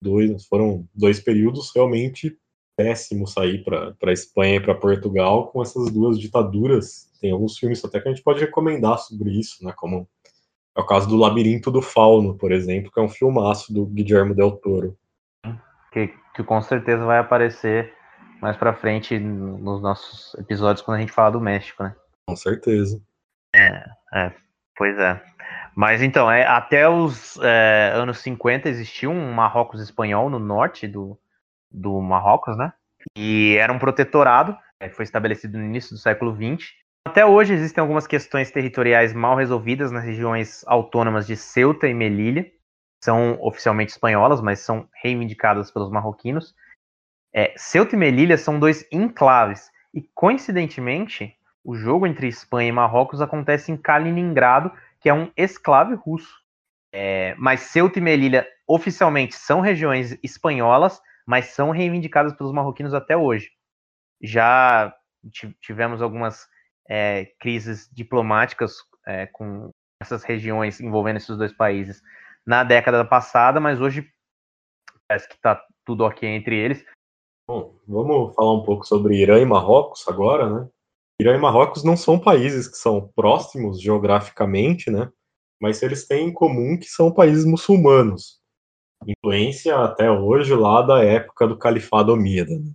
Dois, 0.02 0.46
foram 0.46 0.88
dois 0.96 1.20
períodos 1.20 1.70
realmente 1.76 2.38
péssimos 2.78 3.38
aí 3.38 3.62
para 3.62 3.94
a 4.06 4.12
Espanha 4.14 4.56
e 4.56 4.60
para 4.62 4.74
Portugal 4.74 5.48
com 5.48 5.62
essas 5.62 5.92
duas 5.92 6.18
ditaduras. 6.18 7.12
Tem 7.20 7.32
alguns 7.32 7.58
filmes 7.58 7.84
até 7.84 8.00
que 8.00 8.08
a 8.08 8.12
gente 8.14 8.24
pode 8.24 8.40
recomendar 8.40 8.98
sobre 9.00 9.32
isso, 9.32 9.66
né? 9.66 9.74
Como 9.76 10.08
é 10.78 10.80
o 10.80 10.86
caso 10.86 11.10
do 11.10 11.18
Labirinto 11.18 11.70
do 11.70 11.82
Fauno, 11.82 12.38
por 12.38 12.54
exemplo, 12.54 12.90
que 12.90 13.00
é 13.02 13.04
um 13.04 13.10
filmaço 13.10 13.74
do 13.74 13.86
Guillermo 13.86 14.34
del 14.34 14.54
Toro. 14.54 14.98
Que, 15.92 16.08
que 16.34 16.44
com 16.44 16.62
certeza 16.62 17.04
vai 17.04 17.20
aparecer 17.20 17.94
mais 18.42 18.56
para 18.56 18.74
frente 18.74 19.20
nos 19.20 19.82
nossos 19.82 20.34
episódios 20.36 20.86
quando 20.86 20.98
a 20.98 21.00
gente 21.02 21.12
falar 21.12 21.32
do 21.32 21.42
México, 21.42 21.84
né? 21.84 21.94
Com 22.30 22.36
certeza. 22.38 23.02
É, 23.54 23.97
é 24.18 24.48
pois 24.78 24.98
é. 25.00 25.20
Mas 25.76 26.02
então, 26.02 26.32
é, 26.32 26.46
até 26.46 26.88
os 26.88 27.38
é, 27.42 27.92
anos 27.96 28.20
50 28.20 28.70
existiu 28.70 29.12
um 29.12 29.34
Marrocos 29.34 29.82
espanhol 29.82 30.30
no 30.30 30.40
norte 30.40 30.88
do, 30.88 31.20
do 31.70 32.00
Marrocos, 32.02 32.56
né? 32.58 32.72
E 33.16 33.58
era 33.58 33.74
um 33.74 33.80
protetorado, 33.80 34.58
é, 34.80 34.90
foi 34.90 35.04
estabelecido 35.04 35.58
no 35.58 35.66
início 35.66 35.92
do 35.92 36.00
século 36.00 36.36
XX. 36.36 36.72
Até 37.08 37.26
hoje 37.26 37.54
existem 37.54 37.82
algumas 37.82 38.08
questões 38.08 38.52
territoriais 38.52 39.14
mal 39.14 39.36
resolvidas 39.36 39.92
nas 39.92 40.04
regiões 40.04 40.64
autônomas 40.68 41.26
de 41.26 41.36
Ceuta 41.36 41.88
e 41.88 41.94
Melilla. 41.94 42.46
São 43.04 43.38
oficialmente 43.42 43.92
espanholas, 43.92 44.42
mas 44.42 44.60
são 44.60 44.90
reivindicadas 45.02 45.72
pelos 45.72 45.92
marroquinos. 45.92 46.56
É, 47.34 47.54
Ceuta 47.56 47.96
e 47.96 48.00
Melilla 48.00 48.38
são 48.38 48.60
dois 48.60 48.86
enclaves. 48.92 49.70
E, 49.94 50.02
coincidentemente, 50.14 51.37
o 51.68 51.76
jogo 51.76 52.08
entre 52.08 52.30
Espanha 52.30 52.70
e 52.70 52.72
Marrocos 52.72 53.20
acontece 53.22 53.74
em 53.74 53.76
Kaliningrado, 53.76 54.72
que 55.02 55.10
é 55.10 55.14
um 55.14 55.30
esclave 55.36 55.96
russo. 55.96 56.34
É, 56.94 57.36
mas 57.36 57.60
Ceuta 57.60 58.00
e 58.00 58.02
Melilla 58.02 58.48
oficialmente 58.66 59.36
são 59.36 59.60
regiões 59.60 60.18
espanholas, 60.24 61.02
mas 61.26 61.48
são 61.48 61.72
reivindicadas 61.72 62.32
pelos 62.32 62.54
marroquinos 62.54 62.94
até 62.94 63.18
hoje. 63.18 63.52
Já 64.24 64.96
tivemos 65.60 66.02
algumas 66.02 66.48
é, 66.88 67.34
crises 67.38 67.90
diplomáticas 67.92 68.78
é, 69.06 69.26
com 69.26 69.70
essas 70.02 70.24
regiões 70.24 70.80
envolvendo 70.80 71.18
esses 71.18 71.36
dois 71.38 71.52
países 71.52 72.02
na 72.46 72.64
década 72.64 73.04
passada, 73.04 73.60
mas 73.60 73.82
hoje 73.82 74.10
parece 75.06 75.28
que 75.28 75.36
está 75.36 75.62
tudo 75.86 76.06
ok 76.06 76.30
entre 76.30 76.56
eles. 76.56 76.86
Bom, 77.46 77.78
vamos 77.86 78.34
falar 78.36 78.54
um 78.54 78.64
pouco 78.64 78.86
sobre 78.86 79.18
Irã 79.18 79.38
e 79.38 79.46
Marrocos 79.46 80.08
agora, 80.08 80.50
né? 80.50 80.70
Irã 81.20 81.36
e 81.36 81.40
Marrocos 81.40 81.84
não 81.84 81.98
são 81.98 82.20
países 82.20 82.68
que 82.68 82.78
são 82.78 83.12
próximos 83.16 83.82
geograficamente, 83.82 84.92
né? 84.92 85.10
Mas 85.60 85.82
eles 85.82 86.08
têm 86.08 86.28
em 86.28 86.34
comum 86.34 86.78
que 86.78 86.88
são 86.88 87.12
países 87.12 87.44
muçulmanos. 87.44 88.40
Influência 89.06 89.76
até 89.78 90.12
hoje 90.12 90.54
lá 90.54 90.82
da 90.84 91.04
época 91.04 91.48
do 91.48 91.58
Califado 91.58 92.14
Omíada. 92.14 92.58
Né? 92.60 92.72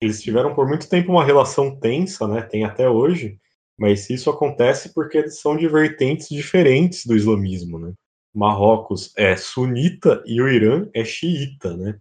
Eles 0.00 0.22
tiveram 0.22 0.54
por 0.54 0.68
muito 0.68 0.88
tempo 0.88 1.10
uma 1.10 1.24
relação 1.24 1.78
tensa, 1.78 2.28
né? 2.28 2.42
Tem 2.42 2.64
até 2.64 2.88
hoje, 2.88 3.38
mas 3.78 4.10
isso 4.10 4.28
acontece 4.28 4.92
porque 4.92 5.16
eles 5.16 5.40
são 5.40 5.56
de 5.56 5.66
vertentes 5.66 6.28
diferentes 6.28 7.06
do 7.06 7.16
islamismo, 7.16 7.78
né? 7.78 7.94
Marrocos 8.34 9.12
é 9.16 9.34
sunita 9.36 10.22
e 10.26 10.42
o 10.42 10.48
Irã 10.48 10.86
é 10.94 11.02
xiita, 11.02 11.74
né? 11.74 11.98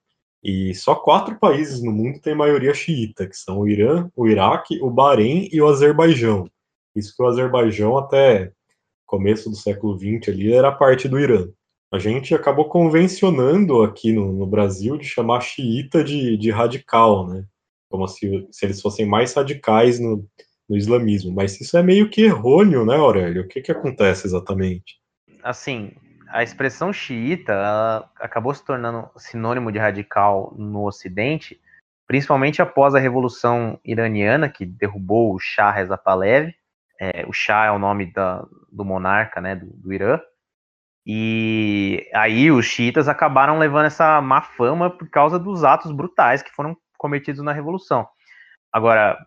E 0.48 0.76
só 0.76 0.94
quatro 0.94 1.40
países 1.40 1.82
no 1.82 1.92
mundo 1.92 2.22
têm 2.22 2.36
maioria 2.36 2.72
xiita, 2.72 3.26
que 3.28 3.36
são 3.36 3.62
o 3.62 3.68
Irã, 3.68 4.08
o 4.16 4.28
Iraque, 4.28 4.80
o 4.80 4.92
Bahrein 4.92 5.50
e 5.52 5.60
o 5.60 5.68
Azerbaijão. 5.68 6.48
Isso 6.96 7.16
que 7.18 7.24
o 7.24 7.26
Azerbaijão 7.26 7.98
até 7.98 8.52
começo 9.08 9.50
do 9.50 9.56
século 9.56 9.98
XX 9.98 10.30
ali 10.30 10.54
era 10.54 10.72
parte 10.72 11.10
do 11.10 11.20
Irã. 11.20 11.48
A 11.92 11.98
gente 11.98 12.36
acabou 12.36 12.70
convencionando 12.70 13.82
aqui 13.82 14.14
no, 14.14 14.32
no 14.34 14.46
Brasil 14.46 14.98
de 14.98 15.06
chamar 15.06 15.42
xiita 15.42 16.04
de, 16.04 16.38
de 16.38 16.52
radical, 16.52 17.26
né? 17.28 17.44
Como 17.90 18.08
se, 18.08 18.48
se 18.52 18.68
eles 18.68 18.80
fossem 18.80 19.04
mais 19.04 19.34
radicais 19.34 20.00
no, 20.00 20.24
no 20.70 20.78
islamismo. 20.78 21.34
Mas 21.34 21.60
isso 21.60 21.76
é 21.76 21.82
meio 21.82 22.08
que 22.08 22.22
errôneo, 22.22 22.86
né, 22.86 22.96
Aurélio? 22.96 23.42
O 23.42 23.48
que, 23.48 23.62
que 23.62 23.72
acontece 23.72 24.28
exatamente? 24.28 25.00
Assim, 25.42 25.92
a 26.30 26.44
expressão 26.44 26.92
xiita 26.92 28.10
acabou 28.20 28.54
se 28.54 28.64
tornando 28.64 29.10
sinônimo 29.18 29.72
de 29.72 29.80
radical 29.80 30.54
no 30.58 30.86
Ocidente, 30.86 31.60
principalmente 32.08 32.62
após 32.62 32.96
a 32.96 33.00
Revolução 33.00 33.80
Iraniana, 33.84 34.50
que 34.50 34.66
derrubou 34.66 35.34
o 35.34 35.40
Shah 35.40 35.72
Reza 35.72 35.98
Pahlavi. 35.98 36.56
É, 37.00 37.26
o 37.28 37.34
Shah 37.34 37.66
é 37.66 37.72
o 37.72 37.80
nome 37.80 38.12
da, 38.12 38.46
do 38.72 38.86
monarca 38.86 39.42
né, 39.42 39.56
do, 39.56 39.68
do 39.68 39.94
Irã. 39.94 40.20
E 41.06 42.10
aí 42.14 42.52
os 42.52 42.66
xiitas 42.66 43.08
acabaram 43.08 43.60
levando 43.60 43.86
essa 43.86 44.20
má 44.22 44.42
fama 44.42 44.90
por 44.90 45.10
causa 45.10 45.38
dos 45.38 45.64
atos 45.64 45.92
brutais 45.92 46.42
que 46.42 46.52
foram 46.52 46.76
cometidos 46.98 47.44
na 47.44 47.52
Revolução. 47.52 48.08
Agora, 48.72 49.18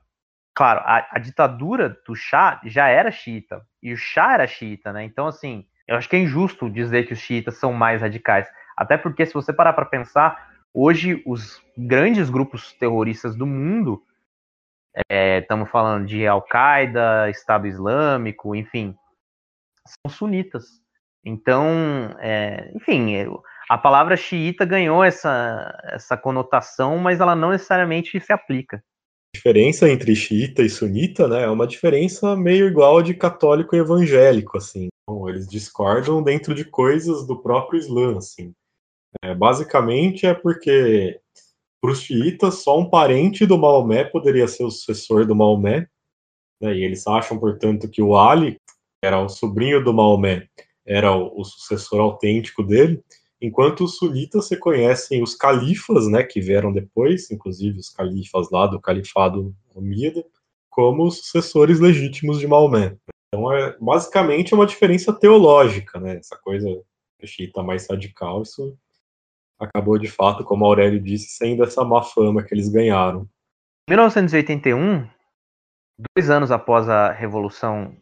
claro, 0.55 0.81
a, 0.81 1.07
a, 1.13 1.19
ditadura 1.21 1.97
do 2.07 2.17
Shah 2.17 2.61
já 2.65 2.89
era 2.89 3.13
xiita, 3.13 3.65
e 3.83 3.93
o 3.93 3.97
Shah 3.97 4.35
era 4.35 4.47
xiita, 4.47 4.93
né? 4.93 5.05
Então, 5.05 5.27
assim, 5.27 5.65
eu 5.89 5.97
acho 5.97 6.09
que 6.09 6.17
é 6.17 6.21
injusto 6.21 6.71
dizer 6.71 7.07
que 7.07 7.15
os 7.15 7.19
xiitas 7.19 7.57
são 7.57 7.73
mais 7.73 8.03
radicais. 8.03 8.47
Até 8.77 8.97
porque, 8.97 9.25
se 9.25 9.33
você 9.33 9.53
parar 9.53 9.73
para 9.73 9.87
pensar, 9.87 10.53
hoje 10.73 11.23
os 11.27 11.61
grandes 11.77 12.29
grupos 12.29 12.73
terroristas 12.75 13.35
do 13.35 13.47
mundo, 13.47 14.03
estamos 15.41 15.67
é, 15.67 15.71
falando 15.71 16.07
de 16.07 16.27
Al-Qaeda, 16.27 17.31
Estado 17.31 17.67
Islâmico, 17.67 18.55
enfim, 18.55 18.95
são 19.87 20.13
sunitas. 20.13 20.81
Então, 21.25 22.15
é, 22.21 22.71
enfim, 22.75 23.15
a 23.69 23.79
palavra 23.79 24.17
xiita 24.17 24.65
ganhou 24.65 25.03
essa, 25.03 25.77
essa 25.85 26.17
conotação, 26.17 26.99
mas 26.99 27.21
ela 27.21 27.35
não 27.35 27.51
necessariamente 27.51 28.21
se 28.21 28.33
aplica 28.33 28.83
diferença 29.35 29.89
entre 29.89 30.17
xiita 30.17 30.63
e 30.63 30.69
sunita, 30.71 31.29
né, 31.29 31.45
é 31.45 31.49
uma 31.49 31.67
diferença 31.67 32.35
meio 32.35 32.67
igual 32.67 33.03
de 33.03 33.15
católico 33.15 33.77
e 33.77 33.79
evangélico, 33.79 34.59
assim. 34.59 34.89
Eles 35.29 35.47
discordam 35.49 36.23
dentro 36.23 36.55
de 36.55 36.65
coisas 36.65 37.27
do 37.27 37.41
próprio 37.41 37.79
Islã, 37.79 38.19
assim. 38.19 38.53
É, 39.23 39.35
basicamente 39.35 40.27
é 40.27 40.35
porque 40.35 41.21
para 41.81 41.93
os 41.93 42.01
xiitas 42.03 42.63
só 42.63 42.79
um 42.79 42.89
parente 42.89 43.47
do 43.47 43.57
Maomé 43.57 44.05
poderia 44.05 44.49
ser 44.49 44.65
o 44.65 44.71
sucessor 44.71 45.27
do 45.27 45.35
Maomé, 45.35 45.89
né, 46.61 46.75
e 46.75 46.83
eles 46.83 47.07
acham, 47.07 47.39
portanto, 47.39 47.89
que 47.89 48.03
o 48.03 48.17
Ali, 48.17 48.55
que 48.55 49.07
era 49.07 49.21
o 49.21 49.29
sobrinho 49.29 49.83
do 49.83 49.95
Maomé, 49.95 50.49
era 50.85 51.15
o, 51.15 51.41
o 51.41 51.45
sucessor 51.45 52.01
autêntico 52.01 52.63
dele, 52.63 53.03
enquanto 53.41 53.85
os 53.85 53.97
sunitas 53.97 54.51
reconhecem 54.51 55.23
os 55.23 55.35
califas, 55.35 56.09
né, 56.09 56.25
que 56.25 56.41
vieram 56.41 56.73
depois, 56.73 57.31
inclusive 57.31 57.79
os 57.79 57.91
califas 57.91 58.51
lá 58.51 58.67
do 58.67 58.81
califado 58.81 59.55
omíada, 59.75 60.25
como 60.69 61.05
os 61.07 61.19
sucessores 61.19 61.79
legítimos 61.79 62.39
de 62.39 62.47
Maomé. 62.47 62.97
Então, 63.29 63.53
é, 63.53 63.77
basicamente, 63.79 64.53
é 64.53 64.57
uma 64.57 64.67
diferença 64.67 65.13
teológica, 65.13 66.01
né, 66.01 66.17
essa 66.17 66.37
coisa 66.37 66.67
xiita 67.25 67.63
mais 67.63 67.87
radical, 67.89 68.43
isso 68.43 68.77
acabou 69.59 69.99
de 69.99 70.09
fato, 70.09 70.45
como 70.45 70.65
Aurélio 70.65 71.01
disse, 71.01 71.37
sendo 71.37 71.65
essa 71.65 71.85
má 71.85 72.03
fama 72.03 72.43
que 72.43 72.55
eles 72.55 72.69
ganharam. 72.69 73.29
Em 73.89 73.93
1981, 73.93 75.09
dois 76.15 76.31
anos 76.31 76.51
após 76.51 76.89
a 76.89 77.11
Revolução 77.11 77.97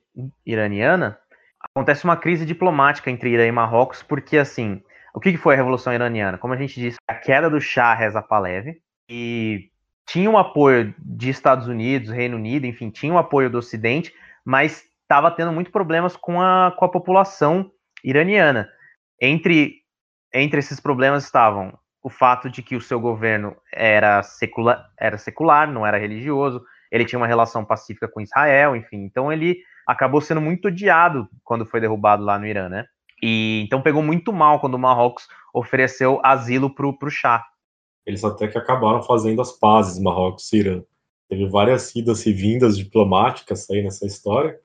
Iraniana, 0.44 1.18
acontece 1.60 2.04
uma 2.04 2.16
crise 2.16 2.44
diplomática 2.44 3.10
entre 3.10 3.30
Irã 3.30 3.46
e 3.46 3.52
Marrocos, 3.52 4.02
porque, 4.02 4.36
assim, 4.36 4.82
o 5.14 5.20
que, 5.20 5.36
foi 5.38 5.54
a 5.54 5.56
Revolução 5.56 5.92
Iraniana? 5.92 6.36
Como 6.36 6.52
a 6.52 6.56
gente 6.56 6.78
disse, 6.78 6.98
a 7.08 7.14
queda 7.14 7.48
do 7.48 7.60
Shah 7.60 7.94
Reza 7.94 8.20
Pahlavi 8.20 8.80
e 9.08 9.70
tinha 10.06 10.30
o 10.30 10.36
apoio 10.36 10.94
de 10.98 11.30
Estados 11.30 11.66
Unidos, 11.66 12.10
Reino 12.10 12.36
Unido, 12.36 12.66
enfim, 12.66 12.90
tinha 12.90 13.12
o 13.12 13.18
apoio 13.18 13.50
do 13.50 13.58
Ocidente, 13.58 14.14
mas 14.44 14.84
estava 15.06 15.30
tendo 15.30 15.52
muito 15.52 15.70
problemas 15.70 16.16
com 16.16 16.40
a, 16.40 16.74
com 16.76 16.84
a 16.84 16.90
população 16.90 17.70
iraniana. 18.04 18.68
Entre, 19.20 19.76
entre 20.34 20.58
esses 20.58 20.80
problemas 20.80 21.24
estavam 21.24 21.78
o 22.02 22.10
fato 22.10 22.50
de 22.50 22.62
que 22.62 22.76
o 22.76 22.80
seu 22.80 23.00
governo 23.00 23.56
era 23.72 24.22
secular, 24.22 24.90
era 24.98 25.16
secular, 25.16 25.70
não 25.70 25.86
era 25.86 25.96
religioso, 25.96 26.62
ele 26.90 27.04
tinha 27.04 27.18
uma 27.18 27.26
relação 27.26 27.64
pacífica 27.64 28.06
com 28.06 28.20
Israel, 28.20 28.76
enfim, 28.76 28.98
então 28.98 29.32
ele 29.32 29.58
acabou 29.86 30.20
sendo 30.20 30.40
muito 30.40 30.68
odiado 30.68 31.28
quando 31.42 31.66
foi 31.66 31.80
derrubado 31.80 32.22
lá 32.22 32.38
no 32.38 32.46
Irã, 32.46 32.68
né? 32.68 32.84
E 33.22 33.62
então 33.64 33.82
pegou 33.82 34.02
muito 34.02 34.32
mal 34.32 34.60
quando 34.60 34.74
o 34.74 34.78
Marrocos 34.78 35.26
ofereceu 35.52 36.20
asilo 36.22 36.72
para 36.74 36.86
o 36.86 37.10
Shah. 37.10 37.44
Eles 38.04 38.22
até 38.22 38.46
que 38.46 38.58
acabaram 38.58 39.02
fazendo 39.02 39.40
as 39.40 39.52
pazes, 39.52 40.00
Marrocos 40.00 40.52
e 40.52 40.58
Irã. 40.58 40.82
Teve 41.28 41.48
várias 41.48 41.94
idas 41.96 42.24
e 42.24 42.32
vindas 42.32 42.78
diplomáticas 42.78 43.68
aí 43.68 43.82
nessa 43.82 44.06
história, 44.06 44.56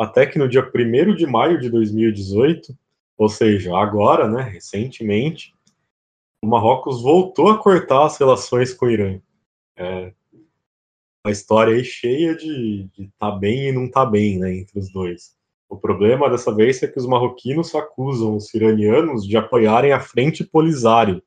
até 0.00 0.24
que 0.24 0.38
no 0.38 0.48
dia 0.48 0.62
1 0.62 1.14
de 1.14 1.26
maio 1.26 1.60
de 1.60 1.68
2018, 1.68 2.74
ou 3.18 3.28
seja, 3.28 3.76
agora, 3.76 4.26
né, 4.26 4.42
recentemente, 4.44 5.54
o 6.42 6.46
Marrocos 6.46 7.02
voltou 7.02 7.50
a 7.50 7.58
cortar 7.58 8.06
as 8.06 8.16
relações 8.16 8.72
com 8.72 8.86
o 8.86 8.90
Irã. 8.90 9.20
É, 9.76 10.10
a 11.22 11.30
história 11.30 11.74
aí 11.74 11.84
cheia 11.84 12.34
de, 12.34 12.88
de 12.94 13.10
tá 13.18 13.30
bem 13.30 13.68
e 13.68 13.72
não 13.72 13.90
tá 13.90 14.06
bem, 14.06 14.38
né, 14.38 14.56
entre 14.56 14.78
os 14.78 14.90
dois. 14.90 15.36
O 15.68 15.76
problema 15.76 16.30
dessa 16.30 16.54
vez 16.54 16.82
é 16.82 16.88
que 16.88 16.98
os 16.98 17.06
marroquinos 17.06 17.74
acusam 17.74 18.36
os 18.36 18.54
iranianos 18.54 19.26
de 19.26 19.36
apoiarem 19.36 19.92
a 19.92 20.00
Frente 20.00 20.42
Polisário, 20.42 21.22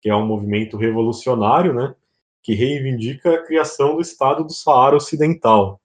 que 0.00 0.08
é 0.08 0.14
um 0.14 0.24
movimento 0.24 0.76
revolucionário, 0.76 1.74
né, 1.74 1.92
que 2.44 2.54
reivindica 2.54 3.34
a 3.34 3.42
criação 3.44 3.96
do 3.96 4.00
Estado 4.00 4.44
do 4.44 4.52
Saara 4.52 4.94
Ocidental. 4.94 5.80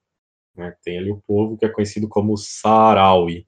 Né, 0.56 0.74
tem 0.82 0.98
ali 0.98 1.10
o 1.10 1.22
povo 1.26 1.56
que 1.56 1.64
é 1.64 1.68
conhecido 1.68 2.08
como 2.08 2.36
Saharaui. 2.36 3.46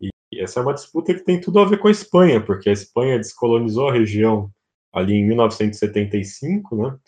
E 0.00 0.10
essa 0.40 0.60
é 0.60 0.62
uma 0.62 0.74
disputa 0.74 1.14
que 1.14 1.24
tem 1.24 1.40
tudo 1.40 1.60
a 1.60 1.64
ver 1.64 1.78
com 1.78 1.88
a 1.88 1.90
Espanha, 1.90 2.40
porque 2.40 2.68
a 2.68 2.72
Espanha 2.72 3.16
descolonizou 3.16 3.88
a 3.88 3.92
região 3.92 4.50
ali 4.92 5.14
em 5.14 5.26
1975, 5.26 6.76
né, 6.76 6.98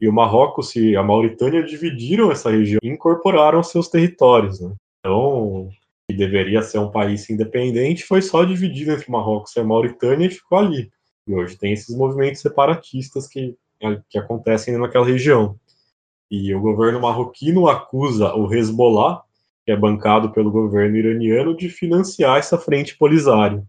e 0.00 0.08
o 0.08 0.12
Marrocos 0.12 0.76
e 0.76 0.96
a 0.96 1.02
Mauritânia 1.02 1.62
dividiram 1.62 2.30
essa 2.30 2.50
região 2.50 2.78
e 2.82 2.88
incorporaram 2.88 3.62
seus 3.62 3.88
territórios. 3.88 4.60
Né. 4.60 4.74
Então, 5.00 5.70
que 6.08 6.16
deveria 6.16 6.62
ser 6.62 6.78
um 6.78 6.90
país 6.90 7.28
independente, 7.28 8.04
foi 8.04 8.22
só 8.22 8.44
dividido 8.44 8.92
entre 8.92 9.10
Marrocos 9.10 9.54
e 9.54 9.60
a 9.60 9.64
Mauritânia 9.64 10.26
e 10.26 10.30
ficou 10.30 10.58
ali. 10.58 10.90
E 11.26 11.34
hoje 11.34 11.58
tem 11.58 11.72
esses 11.72 11.94
movimentos 11.94 12.40
separatistas 12.40 13.28
que, 13.28 13.54
que 14.08 14.18
acontecem 14.18 14.78
naquela 14.78 15.04
região. 15.04 15.58
E 16.30 16.54
o 16.54 16.60
governo 16.60 17.00
marroquino 17.00 17.68
acusa 17.68 18.34
o 18.34 18.52
Hezbollah, 18.52 19.22
que 19.64 19.72
é 19.72 19.76
bancado 19.76 20.30
pelo 20.30 20.50
governo 20.50 20.96
iraniano, 20.96 21.56
de 21.56 21.68
financiar 21.68 22.38
essa 22.38 22.58
frente 22.58 22.96
polisário. 22.96 23.66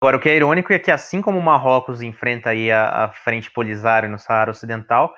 Agora, 0.00 0.16
o 0.16 0.20
que 0.20 0.28
é 0.28 0.36
irônico 0.36 0.72
é 0.72 0.78
que, 0.78 0.90
assim 0.90 1.22
como 1.22 1.38
o 1.38 1.42
Marrocos 1.42 2.02
enfrenta 2.02 2.50
aí 2.50 2.70
a, 2.70 3.04
a 3.04 3.08
frente 3.08 3.50
polisário 3.50 4.08
no 4.08 4.18
Saara 4.18 4.50
Ocidental, 4.50 5.14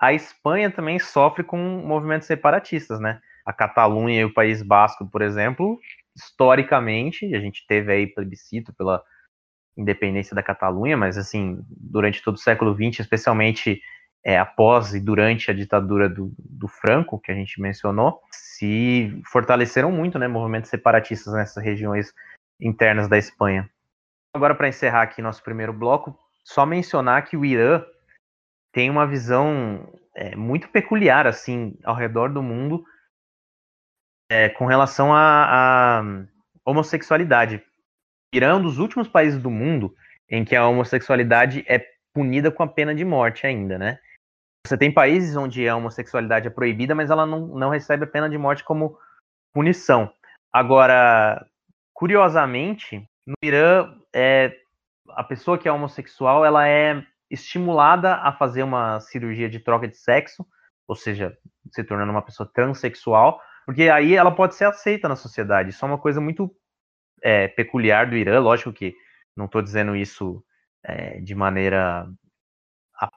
a 0.00 0.14
Espanha 0.14 0.70
também 0.70 0.98
sofre 0.98 1.44
com 1.44 1.58
movimentos 1.58 2.26
separatistas, 2.26 2.98
né? 3.00 3.20
A 3.44 3.52
Catalunha 3.52 4.22
e 4.22 4.24
o 4.24 4.32
País 4.32 4.62
Basco, 4.62 5.06
por 5.06 5.20
exemplo, 5.20 5.78
historicamente, 6.16 7.34
a 7.34 7.40
gente 7.40 7.66
teve 7.66 7.92
aí 7.92 8.06
plebiscito 8.06 8.72
pela 8.72 9.02
independência 9.76 10.34
da 10.34 10.42
Catalunha, 10.42 10.96
mas 10.96 11.18
assim, 11.18 11.58
durante 11.68 12.22
todo 12.22 12.36
o 12.36 12.40
século 12.40 12.74
XX, 12.74 13.00
especialmente 13.00 13.82
é, 14.24 14.38
após 14.38 14.94
e 14.94 15.00
durante 15.00 15.50
a 15.50 15.54
ditadura 15.54 16.08
do, 16.08 16.32
do, 16.38 16.68
Franco, 16.68 17.18
que 17.18 17.32
a 17.32 17.34
gente 17.34 17.60
mencionou, 17.60 18.20
se 18.30 19.20
fortaleceram 19.30 19.90
muito, 19.90 20.18
né, 20.18 20.28
movimentos 20.28 20.70
separatistas 20.70 21.32
nessas 21.32 21.62
regiões 21.62 22.12
internas 22.60 23.08
da 23.08 23.16
Espanha. 23.16 23.68
Agora, 24.34 24.54
para 24.54 24.68
encerrar 24.68 25.02
aqui 25.02 25.22
nosso 25.22 25.42
primeiro 25.42 25.72
bloco, 25.72 26.16
só 26.44 26.66
mencionar 26.66 27.24
que 27.24 27.36
o 27.36 27.44
Irã 27.44 27.82
tem 28.72 28.90
uma 28.90 29.06
visão 29.06 29.90
é, 30.14 30.36
muito 30.36 30.68
peculiar, 30.68 31.26
assim, 31.26 31.76
ao 31.82 31.94
redor 31.94 32.28
do 32.28 32.42
mundo 32.42 32.84
é, 34.30 34.48
com 34.50 34.66
relação 34.66 35.12
à 35.12 36.02
homossexualidade. 36.64 37.62
Irã 38.32 38.50
é 38.50 38.54
um 38.54 38.62
dos 38.62 38.78
últimos 38.78 39.08
países 39.08 39.40
do 39.40 39.50
mundo 39.50 39.94
em 40.28 40.44
que 40.44 40.54
a 40.54 40.68
homossexualidade 40.68 41.64
é 41.66 41.84
punida 42.14 42.50
com 42.50 42.62
a 42.62 42.68
pena 42.68 42.94
de 42.94 43.04
morte 43.04 43.46
ainda, 43.46 43.76
né? 43.76 43.98
Você 44.66 44.76
tem 44.76 44.92
países 44.92 45.36
onde 45.36 45.68
a 45.68 45.76
homossexualidade 45.76 46.46
é 46.46 46.50
proibida, 46.50 46.94
mas 46.94 47.10
ela 47.10 47.26
não, 47.26 47.46
não 47.46 47.70
recebe 47.70 48.04
a 48.04 48.06
pena 48.06 48.28
de 48.28 48.38
morte 48.38 48.62
como 48.62 48.98
punição. 49.52 50.12
Agora, 50.52 51.46
curiosamente, 51.92 53.04
no 53.26 53.34
Irã, 53.42 53.94
é, 54.14 54.56
a 55.10 55.24
pessoa 55.24 55.58
que 55.58 55.68
é 55.68 55.72
homossexual, 55.72 56.44
ela 56.44 56.68
é 56.68 57.04
estimulada 57.30 58.16
a 58.16 58.32
fazer 58.32 58.62
uma 58.62 59.00
cirurgia 59.00 59.48
de 59.48 59.60
troca 59.60 59.86
de 59.86 59.96
sexo, 59.96 60.44
ou 60.86 60.96
seja, 60.96 61.36
se 61.70 61.84
tornando 61.84 62.10
uma 62.10 62.22
pessoa 62.22 62.50
transexual, 62.52 63.40
porque 63.64 63.88
aí 63.88 64.14
ela 64.14 64.34
pode 64.34 64.56
ser 64.56 64.64
aceita 64.64 65.08
na 65.08 65.14
sociedade. 65.14 65.70
Isso 65.70 65.84
é 65.84 65.88
uma 65.88 65.98
coisa 65.98 66.20
muito 66.20 66.52
é, 67.22 67.46
peculiar 67.46 68.08
do 68.08 68.16
Irã. 68.16 68.40
Lógico 68.40 68.72
que 68.72 68.94
não 69.36 69.44
estou 69.44 69.62
dizendo 69.62 69.94
isso 69.94 70.44
é, 70.82 71.20
de 71.20 71.34
maneira 71.34 72.08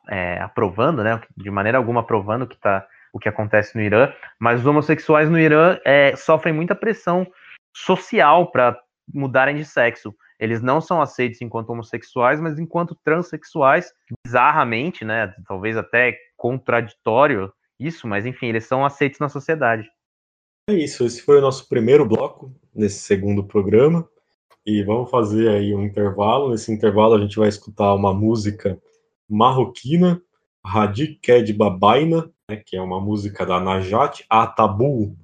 é, 0.09 0.39
aprovando, 0.41 1.03
né? 1.03 1.21
De 1.35 1.49
maneira 1.49 1.77
alguma 1.77 2.01
aprovando 2.01 2.47
que 2.47 2.57
tá, 2.57 2.85
o 3.11 3.19
que 3.19 3.29
acontece 3.29 3.75
no 3.75 3.81
Irã. 3.81 4.11
Mas 4.39 4.59
os 4.59 4.65
homossexuais 4.65 5.29
no 5.29 5.39
Irã 5.39 5.77
é, 5.85 6.15
sofrem 6.15 6.53
muita 6.53 6.75
pressão 6.75 7.27
social 7.75 8.51
para 8.51 8.79
mudarem 9.13 9.55
de 9.55 9.65
sexo. 9.65 10.13
Eles 10.39 10.61
não 10.61 10.81
são 10.81 11.01
aceitos 11.01 11.41
enquanto 11.41 11.69
homossexuais, 11.69 12.39
mas 12.41 12.59
enquanto 12.59 12.97
transexuais, 13.03 13.93
bizarramente, 14.25 15.05
né? 15.05 15.33
Talvez 15.47 15.77
até 15.77 16.17
contraditório 16.35 17.51
isso, 17.79 18.07
mas 18.07 18.25
enfim, 18.25 18.47
eles 18.47 18.65
são 18.65 18.85
aceitos 18.85 19.19
na 19.19 19.29
sociedade. 19.29 19.89
É 20.69 20.73
isso, 20.73 21.05
esse 21.05 21.21
foi 21.21 21.39
o 21.39 21.41
nosso 21.41 21.67
primeiro 21.67 22.05
bloco 22.05 22.53
nesse 22.73 22.99
segundo 22.99 23.43
programa. 23.43 24.07
E 24.65 24.81
vamos 24.83 25.11
fazer 25.11 25.49
aí 25.49 25.75
um 25.75 25.83
intervalo. 25.83 26.51
Nesse 26.51 26.71
intervalo 26.71 27.15
a 27.15 27.19
gente 27.19 27.37
vai 27.37 27.49
escutar 27.49 27.93
uma 27.93 28.13
música 28.13 28.81
marroquina, 29.33 30.21
Hadi 30.63 31.15
Ked 31.21 31.51
Babaina, 31.53 32.31
né, 32.49 32.57
que 32.57 32.77
é 32.77 32.81
uma 32.81 32.99
música 32.99 33.45
da 33.45 33.59
Najat 33.59 34.25
Atabu, 34.29 35.15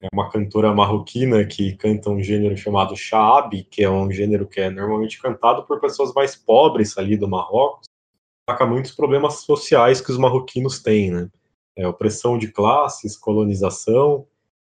é 0.00 0.06
uma 0.12 0.30
cantora 0.30 0.72
marroquina 0.72 1.44
que 1.44 1.76
canta 1.76 2.08
um 2.10 2.22
gênero 2.22 2.56
chamado 2.56 2.96
Shaab, 2.96 3.64
que 3.64 3.82
é 3.82 3.90
um 3.90 4.10
gênero 4.12 4.46
que 4.46 4.60
é 4.60 4.70
normalmente 4.70 5.20
cantado 5.20 5.64
por 5.64 5.80
pessoas 5.80 6.12
mais 6.14 6.36
pobres 6.36 6.96
ali 6.96 7.16
do 7.16 7.26
Marrocos. 7.26 7.88
Saca 8.48 8.64
muitos 8.64 8.92
problemas 8.92 9.42
sociais 9.42 10.00
que 10.00 10.12
os 10.12 10.18
marroquinos 10.18 10.80
têm, 10.80 11.10
né? 11.10 11.28
É, 11.76 11.86
opressão 11.86 12.38
de 12.38 12.48
classes, 12.48 13.16
colonização, 13.16 14.26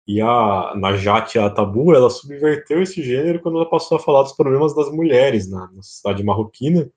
e 0.06 0.20
a 0.22 0.74
Najat 0.76 1.38
Atabu, 1.40 1.96
ela 1.96 2.10
subverteu 2.10 2.82
esse 2.82 3.02
gênero 3.02 3.40
quando 3.40 3.58
ela 3.58 3.70
passou 3.70 3.98
a 3.98 4.02
falar 4.02 4.24
dos 4.24 4.34
problemas 4.34 4.76
das 4.76 4.92
mulheres 4.92 5.50
na, 5.50 5.72
na 5.72 5.82
sociedade 5.82 6.24
marroquina 6.24 6.92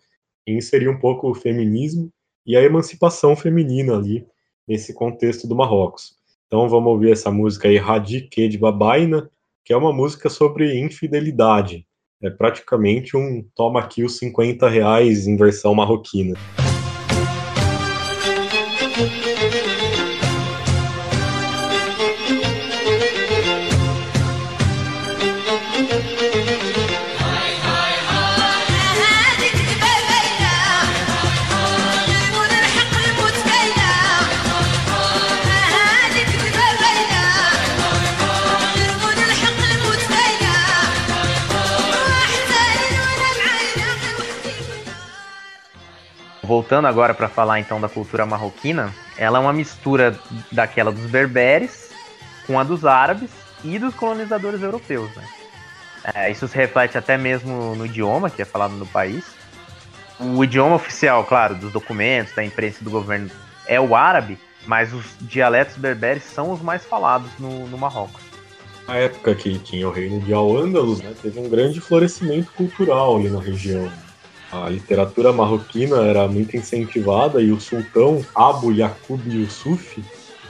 inseriu 0.46 0.92
um 0.92 0.98
pouco 0.98 1.30
o 1.30 1.35
feminismo 1.35 2.11
e 2.46 2.56
a 2.56 2.62
emancipação 2.62 3.35
feminina 3.35 3.96
ali 3.96 4.26
nesse 4.66 4.94
contexto 4.94 5.48
do 5.48 5.56
Marrocos. 5.56 6.14
Então 6.46 6.68
vamos 6.68 6.92
ouvir 6.92 7.12
essa 7.12 7.30
música 7.30 7.68
aí, 7.68 7.76
Radique 7.76 8.48
de 8.48 8.59
Babaina, 8.59 9.28
que 9.64 9.72
é 9.72 9.76
uma 9.76 9.92
música 9.92 10.28
sobre 10.28 10.78
infidelidade. 10.78 11.85
É 12.22 12.30
praticamente 12.30 13.16
um 13.16 13.44
toma 13.54 13.80
aqui 13.80 14.04
os 14.04 14.16
50 14.18 14.68
reais 14.68 15.26
em 15.26 15.37
versão 15.37 15.74
marroquina. 15.74 16.35
Voltando 46.47 46.86
agora 46.86 47.12
para 47.12 47.28
falar 47.28 47.61
então 47.61 47.80
da 47.80 47.88
cultura 47.88 48.24
marroquina, 48.24 48.94
ela 49.18 49.38
é 49.38 49.40
uma 49.40 49.53
mistura 49.53 50.18
daquela 50.51 50.92
dos 50.92 51.05
berberes 51.11 51.90
com 52.47 52.59
a 52.59 52.64
dos 52.64 52.86
árabes 52.86 53.30
e 53.64 53.78
dos 53.78 53.94
colonizadores 53.94 54.62
europeus. 54.62 55.14
Né? 55.14 55.28
É, 56.14 56.30
isso 56.30 56.47
se 56.47 56.57
reflete 56.57 56.97
até 56.97 57.18
mesmo 57.18 57.74
no 57.74 57.84
idioma 57.84 58.30
que 58.30 58.40
é 58.40 58.44
falado 58.44 58.72
no 58.72 58.86
país. 58.86 59.24
O 60.18 60.42
idioma 60.42 60.76
oficial, 60.76 61.24
claro, 61.24 61.55
dos 61.57 61.72
documentos, 61.72 62.34
da 62.34 62.44
imprensa 62.44 62.78
e 62.80 62.84
do 62.84 62.90
governo 62.90 63.30
é 63.66 63.78
o 63.78 63.94
árabe, 63.94 64.38
mas 64.64 64.94
os 64.94 65.05
dialetos 65.20 65.76
berberes 65.76 66.22
são 66.22 66.53
os 66.53 66.62
mais 66.62 66.84
falados 66.86 67.30
no, 67.38 67.66
no 67.66 67.76
Marrocos. 67.76 68.22
Na 68.86 68.94
época 68.94 69.34
que 69.34 69.59
tinha 69.59 69.86
o 69.86 69.90
reino 69.90 70.20
de 70.20 70.32
Al-Andalus, 70.32 71.03
né, 71.03 71.12
teve 71.20 71.40
um 71.40 71.49
grande 71.49 71.80
florescimento 71.80 72.53
cultural 72.53 73.16
ali 73.16 73.28
na 73.28 73.40
região 73.40 73.90
a 74.53 74.68
literatura 74.68 75.32
marroquina 75.32 75.99
era 75.99 76.28
muito 76.28 76.57
incentivada 76.57 77.42
e 77.42 77.51
o 77.51 77.61
sultão 77.61 78.24
Abu 78.34 78.72
Yaqub 78.72 79.20
Yusuf 79.26 80.03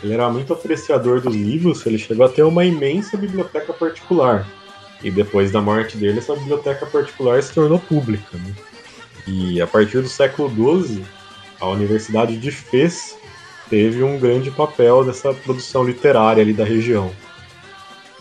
ele 0.03 0.13
era 0.13 0.31
muito 0.31 0.53
apreciador 0.53 1.21
dos 1.21 1.35
livros, 1.35 1.85
ele 1.87 1.99
chegou 1.99 2.27
a 2.27 2.29
ter 2.29 2.43
uma 2.43 2.65
imensa 2.65 3.17
biblioteca 3.17 3.73
particular. 3.73 4.47
E 5.03 5.11
depois 5.11 5.51
da 5.51 5.61
morte 5.61 5.97
dele, 5.97 6.19
essa 6.19 6.35
biblioteca 6.35 6.87
particular 6.87 7.43
se 7.43 7.53
tornou 7.53 7.79
pública. 7.79 8.37
Né? 8.37 8.55
E 9.27 9.61
a 9.61 9.67
partir 9.67 10.03
do 10.03 10.09
século 10.09 10.49
XII, 10.51 11.05
a 11.61 11.69
Universidade 11.69 12.37
de 12.37 12.51
Fez 12.51 13.17
teve 13.69 14.03
um 14.03 14.19
grande 14.19 14.51
papel 14.51 15.05
nessa 15.05 15.33
produção 15.35 15.85
literária 15.85 16.43
ali 16.43 16.53
da 16.53 16.65
região. 16.65 17.11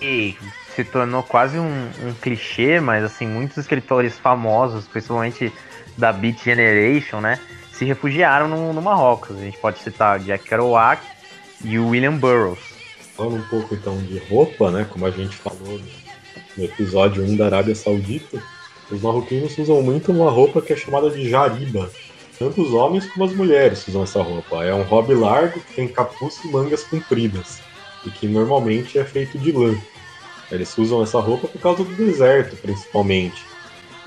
E 0.02 0.36
se 0.76 0.84
tornou 0.84 1.24
quase 1.24 1.58
um, 1.58 1.90
um 2.04 2.14
clichê, 2.22 2.80
mas 2.80 3.04
assim, 3.04 3.26
muitos 3.26 3.58
escritores 3.58 4.20
famosos, 4.20 4.88
principalmente 4.88 5.52
da 5.98 6.12
Beat 6.12 6.44
Generation, 6.44 7.22
né, 7.22 7.40
se 7.72 7.86
refugiaram 7.86 8.48
no, 8.48 8.74
no 8.74 8.82
Marrocos. 8.82 9.38
A 9.38 9.42
gente 9.42 9.58
pode 9.58 9.80
citar 9.80 10.20
Jack 10.20 10.44
Kerouac 10.44 11.02
e 11.64 11.80
o 11.80 11.90
William 11.90 12.18
Burroughs. 12.18 12.60
Falando 13.16 13.38
um 13.38 13.48
pouco 13.48 13.74
então 13.74 13.98
de 13.98 14.18
roupa, 14.30 14.70
né, 14.72 14.86
como 14.90 15.06
a 15.06 15.12
gente 15.12 15.36
falou 15.38 15.80
no 16.58 16.64
episódio 16.64 17.24
1 17.24 17.38
da 17.38 17.46
Arábia 17.46 17.74
Saudita, 17.74 18.42
os 18.92 19.02
marroquinos 19.02 19.58
usam 19.58 19.82
muito 19.82 20.12
uma 20.12 20.30
roupa 20.30 20.62
que 20.62 20.74
é 20.74 20.76
chamada 20.76 21.10
de 21.10 21.30
jariba. 21.30 21.90
Tanto 22.38 22.62
os 22.62 22.74
homens 22.74 23.06
como 23.12 23.26
as 23.26 23.34
mulheres 23.34 23.88
usam 23.88 24.04
essa 24.04 24.22
roupa. 24.22 24.64
É 24.66 24.74
um 24.74 24.84
hobby 24.84 25.14
largo 25.14 25.60
que 25.62 25.74
tem 25.74 25.88
capuz 25.88 26.44
e 26.44 26.50
mangas 26.50 26.84
compridas, 26.84 27.62
e 28.06 28.10
que 28.10 28.28
normalmente 28.28 29.00
é 29.00 29.06
feito 29.06 29.40
de 29.40 29.54
lã. 29.54 29.74
Eles 30.52 30.78
usam 30.78 31.02
essa 31.02 31.20
roupa 31.20 31.48
por 31.48 31.60
causa 31.60 31.84
do 31.84 31.96
deserto, 31.96 32.56
principalmente. 32.58 33.44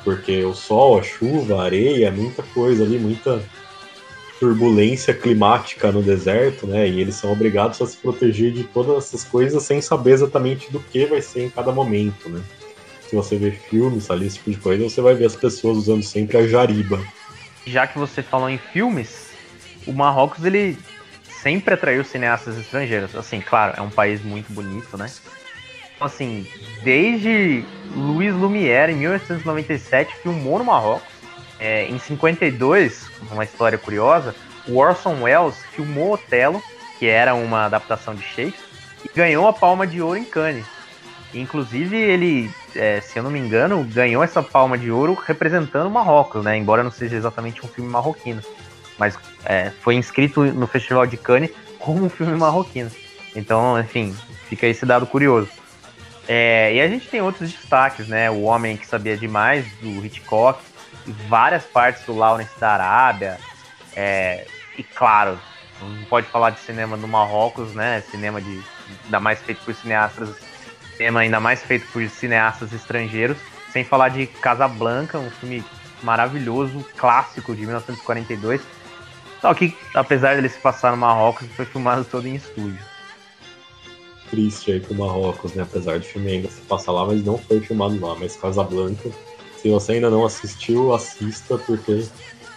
Porque 0.04 0.44
o 0.44 0.54
sol, 0.54 0.98
a 0.98 1.02
chuva, 1.02 1.60
a 1.60 1.64
areia, 1.64 2.10
muita 2.10 2.42
coisa 2.42 2.84
ali, 2.84 2.98
muita 2.98 3.42
turbulência 4.38 5.12
climática 5.12 5.90
no 5.90 6.02
deserto, 6.02 6.66
né? 6.66 6.88
E 6.88 7.00
eles 7.00 7.16
são 7.16 7.32
obrigados 7.32 7.82
a 7.82 7.86
se 7.86 7.96
proteger 7.96 8.52
de 8.52 8.64
todas 8.64 9.04
essas 9.04 9.24
coisas 9.24 9.62
sem 9.64 9.80
saber 9.80 10.12
exatamente 10.12 10.70
do 10.70 10.78
que 10.78 11.06
vai 11.06 11.20
ser 11.20 11.44
em 11.44 11.50
cada 11.50 11.72
momento, 11.72 12.28
né? 12.28 12.40
Se 13.08 13.16
você 13.16 13.36
vê 13.36 13.50
filmes 13.50 14.10
ali, 14.10 14.26
esse 14.26 14.36
tipo 14.36 14.50
de 14.50 14.58
coisa, 14.58 14.84
você 14.84 15.00
vai 15.00 15.14
ver 15.14 15.24
as 15.24 15.34
pessoas 15.34 15.78
usando 15.78 16.02
sempre 16.02 16.36
a 16.36 16.46
jariba. 16.46 17.02
Já 17.66 17.86
que 17.86 17.98
você 17.98 18.22
falou 18.22 18.48
em 18.48 18.58
filmes, 18.58 19.30
o 19.86 19.92
Marrocos 19.92 20.44
ele 20.44 20.78
sempre 21.42 21.74
atraiu 21.74 22.04
cineastas 22.04 22.58
estrangeiros. 22.58 23.14
Assim, 23.16 23.40
claro, 23.40 23.74
é 23.76 23.82
um 23.82 23.90
país 23.90 24.22
muito 24.22 24.52
bonito, 24.52 24.96
né? 24.96 25.10
Assim, 26.00 26.46
desde 26.82 27.64
Luiz 27.94 28.34
Lumière, 28.34 28.92
em 28.92 28.96
1897, 28.96 30.14
filmou 30.22 30.58
no 30.58 30.64
Marrocos 30.64 31.18
é, 31.58 31.86
em 31.86 31.98
52, 31.98 33.10
uma 33.32 33.44
história 33.44 33.76
curiosa, 33.76 34.34
o 34.66 34.76
Orson 34.76 35.22
Welles 35.22 35.56
filmou 35.72 36.12
Otelo, 36.12 36.62
que 36.98 37.06
era 37.06 37.34
uma 37.34 37.64
adaptação 37.64 38.14
de 38.14 38.22
Shakespeare, 38.22 38.68
e 39.04 39.10
ganhou 39.14 39.46
a 39.48 39.52
Palma 39.52 39.86
de 39.86 40.00
Ouro 40.00 40.18
em 40.18 40.24
Cannes. 40.24 40.66
Inclusive, 41.34 41.96
ele, 41.96 42.50
é, 42.74 43.00
se 43.00 43.18
eu 43.18 43.22
não 43.22 43.30
me 43.30 43.38
engano, 43.38 43.84
ganhou 43.84 44.22
essa 44.22 44.42
Palma 44.42 44.78
de 44.78 44.90
Ouro 44.90 45.14
representando 45.14 45.90
Marrocos, 45.90 46.42
né? 46.42 46.56
Embora 46.56 46.82
não 46.82 46.90
seja 46.90 47.16
exatamente 47.16 47.64
um 47.64 47.68
filme 47.68 47.90
marroquino. 47.90 48.42
Mas 48.98 49.18
é, 49.44 49.70
foi 49.80 49.94
inscrito 49.94 50.44
no 50.44 50.66
Festival 50.66 51.06
de 51.06 51.16
Cannes 51.16 51.50
como 51.78 52.04
um 52.04 52.08
filme 52.08 52.34
marroquino. 52.34 52.90
Então, 53.36 53.78
enfim, 53.78 54.16
fica 54.48 54.66
esse 54.66 54.86
dado 54.86 55.06
curioso. 55.06 55.48
É, 56.28 56.74
e 56.74 56.80
a 56.80 56.86
gente 56.86 57.08
tem 57.08 57.22
outros 57.22 57.50
destaques, 57.50 58.06
né? 58.06 58.30
O 58.30 58.42
Homem 58.42 58.76
que 58.76 58.86
Sabia 58.86 59.16
Demais, 59.16 59.66
do 59.80 60.04
Hitchcock, 60.04 60.62
várias 61.26 61.64
partes 61.64 62.04
do 62.04 62.14
Lawrence 62.14 62.52
da 62.60 62.72
Arábia. 62.72 63.38
É, 63.96 64.46
e 64.76 64.82
claro, 64.82 65.40
não 65.80 66.04
pode 66.04 66.26
falar 66.26 66.50
de 66.50 66.60
cinema 66.60 66.98
do 66.98 67.08
Marrocos, 67.08 67.74
né? 67.74 68.02
Cinema 68.10 68.42
de 68.42 68.62
ainda 69.04 69.20
mais 69.20 69.40
feito 69.40 69.64
por 69.64 69.74
cineastas, 69.74 70.36
cinema 70.96 71.20
ainda 71.20 71.40
mais 71.40 71.62
feito 71.62 71.86
por 71.92 72.06
cineastas 72.08 72.74
estrangeiros, 72.74 73.38
sem 73.72 73.82
falar 73.82 74.10
de 74.10 74.26
Casablanca, 74.26 75.18
um 75.18 75.30
filme 75.30 75.64
maravilhoso, 76.02 76.84
clássico 76.96 77.54
de 77.54 77.62
1942. 77.62 78.60
Só 79.40 79.54
que, 79.54 79.76
apesar 79.94 80.34
dele 80.34 80.48
se 80.48 80.58
passar 80.58 80.90
no 80.90 80.98
Marrocos, 80.98 81.48
foi 81.56 81.64
filmado 81.64 82.04
todo 82.04 82.26
em 82.26 82.34
estúdio. 82.34 82.97
Triste 84.30 84.72
aí 84.72 84.80
pro 84.80 84.94
Marrocos, 84.94 85.54
né? 85.54 85.62
Apesar 85.62 85.98
de 85.98 86.06
filme 86.06 86.30
ainda 86.30 86.48
se 86.48 86.60
passar 86.62 86.92
lá, 86.92 87.06
mas 87.06 87.24
não 87.24 87.38
foi 87.38 87.60
filmado 87.60 87.98
lá. 88.00 88.14
Mas 88.14 88.36
Casablanca 88.36 89.10
se 89.60 89.68
você 89.68 89.92
ainda 89.92 90.08
não 90.08 90.24
assistiu, 90.24 90.94
assista, 90.94 91.58
porque 91.58 92.04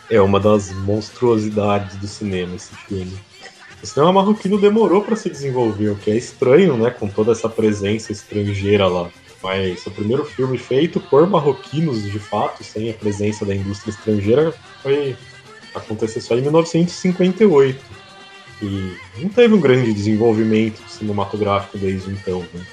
é 0.10 0.22
uma 0.22 0.40
das 0.40 0.72
monstruosidades 0.72 1.98
do 1.98 2.08
cinema 2.08 2.56
esse 2.56 2.76
filme. 2.76 3.18
O 3.82 3.86
cinema 3.86 4.14
marroquino 4.14 4.60
demorou 4.60 5.02
para 5.02 5.16
se 5.16 5.30
desenvolver, 5.30 5.90
o 5.90 5.96
que 5.96 6.12
é 6.12 6.16
estranho, 6.16 6.78
né, 6.78 6.92
com 6.92 7.08
toda 7.08 7.32
essa 7.32 7.50
presença 7.50 8.12
estrangeira 8.12 8.88
lá. 8.88 9.10
Mas 9.42 9.84
o 9.88 9.92
primeiro 9.92 10.24
filme 10.24 10.60
feito 10.60 11.00
por 11.00 11.28
marroquinos, 11.28 12.04
de 12.04 12.20
fato, 12.20 12.64
sem 12.64 12.92
a 12.92 12.94
presença 12.94 13.44
da 13.44 13.56
indústria 13.56 13.90
estrangeira, 13.90 14.54
foi 14.84 15.18
acontecer 15.74 16.22
só 16.22 16.36
em 16.36 16.42
1958. 16.42 17.84
E 18.62 18.96
não 19.18 19.30
teve 19.30 19.54
um 19.54 19.60
grande 19.60 19.94
desenvolvimento 19.94 20.82
cinematográfico 20.88 21.78
desde 21.78 22.12
então. 22.12 22.42
Né? 22.54 22.66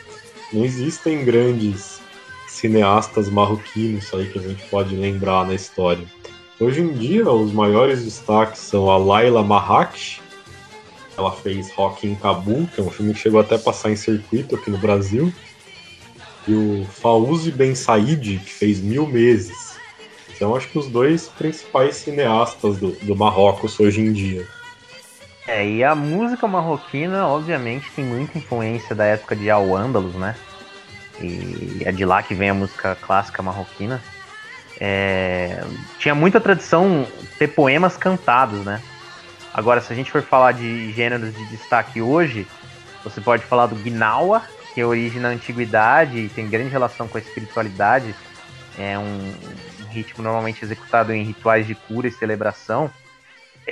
Não 0.53 0.65
existem 0.65 1.25
grandes 1.25 2.01
cineastas 2.47 3.29
marroquinos 3.29 4.13
aí 4.13 4.27
que 4.27 4.39
a 4.39 4.43
gente 4.43 4.63
pode 4.69 4.95
lembrar 4.95 5.47
na 5.47 5.55
história. 5.55 6.05
Hoje 6.61 6.81
em 6.81 6.93
dia, 6.93 7.31
os 7.31 7.53
maiores 7.53 8.05
destaques 8.05 8.61
são 8.61 8.91
a 8.91 8.97
Laila 8.99 9.45
Marrak, 9.45 10.21
ela 11.17 11.33
fez 11.33 11.71
Rock 11.73 12.07
em 12.07 12.15
Cabul, 12.15 12.69
que 12.75 12.81
é 12.81 12.85
um 12.85 12.91
filme 12.91 13.15
que 13.15 13.21
chegou 13.21 13.41
até 13.41 13.55
a 13.57 13.59
passar 13.59 13.91
em 13.91 13.97
circuito 13.97 14.57
aqui 14.57 14.71
no 14.71 14.79
Brasil, 14.79 15.33
e 16.47 16.53
o 16.53 16.85
Fauzi 16.85 17.51
Ben 17.51 17.75
Said, 17.75 18.39
que 18.39 18.51
fez 18.51 18.81
Mil 18.81 19.07
Meses. 19.07 19.77
Então, 20.35 20.55
acho 20.55 20.69
que 20.69 20.79
os 20.79 20.87
dois 20.87 21.29
principais 21.29 21.97
cineastas 21.97 22.79
do, 22.79 22.93
do 23.03 23.17
Marrocos 23.17 23.79
hoje 23.79 24.01
em 24.01 24.13
dia. 24.13 24.47
É, 25.49 25.67
e 25.67 25.83
a 25.83 25.95
música 25.95 26.47
marroquina, 26.47 27.27
obviamente, 27.27 27.91
tem 27.93 28.05
muita 28.05 28.39
influência 28.39 28.95
da 28.95 29.05
época 29.05 29.35
de 29.35 29.51
Al-Ândalus, 29.51 30.15
né? 30.15 30.37
e 31.21 31.83
é 31.85 31.93
de 31.93 32.05
lá 32.05 32.23
que 32.23 32.35
vem 32.35 32.51
a 32.51 32.55
música 32.55 32.97
clássica 33.01 33.43
marroquina. 33.43 34.01
É, 34.81 35.65
tinha 35.99 36.15
muita 36.15 36.41
tradição 36.41 37.07
ter 37.39 37.49
poemas 37.49 37.97
cantados, 37.97 38.65
né? 38.65 38.81
Agora, 39.53 39.81
se 39.81 39.93
a 39.93 39.97
gente 39.97 40.11
for 40.11 40.23
falar 40.23 40.53
de 40.53 40.93
gêneros 40.93 41.35
de 41.35 41.45
destaque 41.47 42.01
hoje, 42.01 42.47
você 43.03 43.21
pode 43.21 43.45
falar 43.45 43.67
do 43.67 43.75
Gnawa, 43.75 44.43
que 44.73 44.81
é 44.81 44.87
origem 44.87 45.21
na 45.21 45.29
antiguidade 45.29 46.19
e 46.19 46.29
tem 46.29 46.49
grande 46.49 46.69
relação 46.69 47.09
com 47.09 47.19
a 47.19 47.21
espiritualidade. 47.21 48.15
É 48.79 48.97
um 48.97 49.35
ritmo 49.91 50.23
normalmente 50.23 50.65
executado 50.65 51.13
em 51.13 51.25
rituais 51.25 51.67
de 51.67 51.75
cura 51.75 52.07
e 52.07 52.13
celebração. 52.13 52.89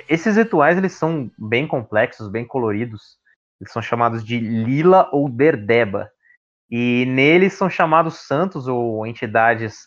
Esses 0.08 0.36
rituais 0.36 0.76
eles 0.76 0.92
são 0.92 1.30
bem 1.38 1.66
complexos, 1.66 2.28
bem 2.28 2.46
coloridos. 2.46 3.18
Eles 3.60 3.72
são 3.72 3.80
chamados 3.80 4.24
de 4.24 4.38
lila 4.38 5.08
ou 5.12 5.28
derdeba. 5.28 6.10
E 6.70 7.04
neles 7.06 7.54
são 7.54 7.70
chamados 7.70 8.26
santos 8.26 8.66
ou 8.66 9.06
entidades 9.06 9.86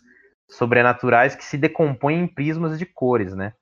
sobrenaturais 0.49 1.35
que 1.35 1.45
se 1.45 1.57
decompõem 1.57 2.21
em 2.21 2.27
prismas 2.27 2.79
de 2.79 2.85
cores, 2.85 3.35
né? 3.35 3.53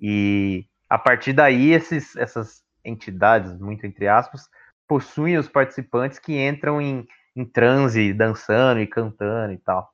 E 0.00 0.66
a 0.88 0.98
partir 0.98 1.32
daí 1.32 1.72
esses, 1.72 2.14
essas 2.16 2.62
entidades, 2.84 3.58
muito 3.58 3.86
entre 3.86 4.06
aspas, 4.06 4.48
possuem 4.86 5.38
os 5.38 5.48
participantes 5.48 6.18
que 6.18 6.38
entram 6.38 6.80
em, 6.80 7.06
em 7.34 7.44
transe, 7.44 8.12
dançando 8.12 8.80
e 8.80 8.86
cantando 8.86 9.52
e 9.52 9.58
tal. 9.58 9.90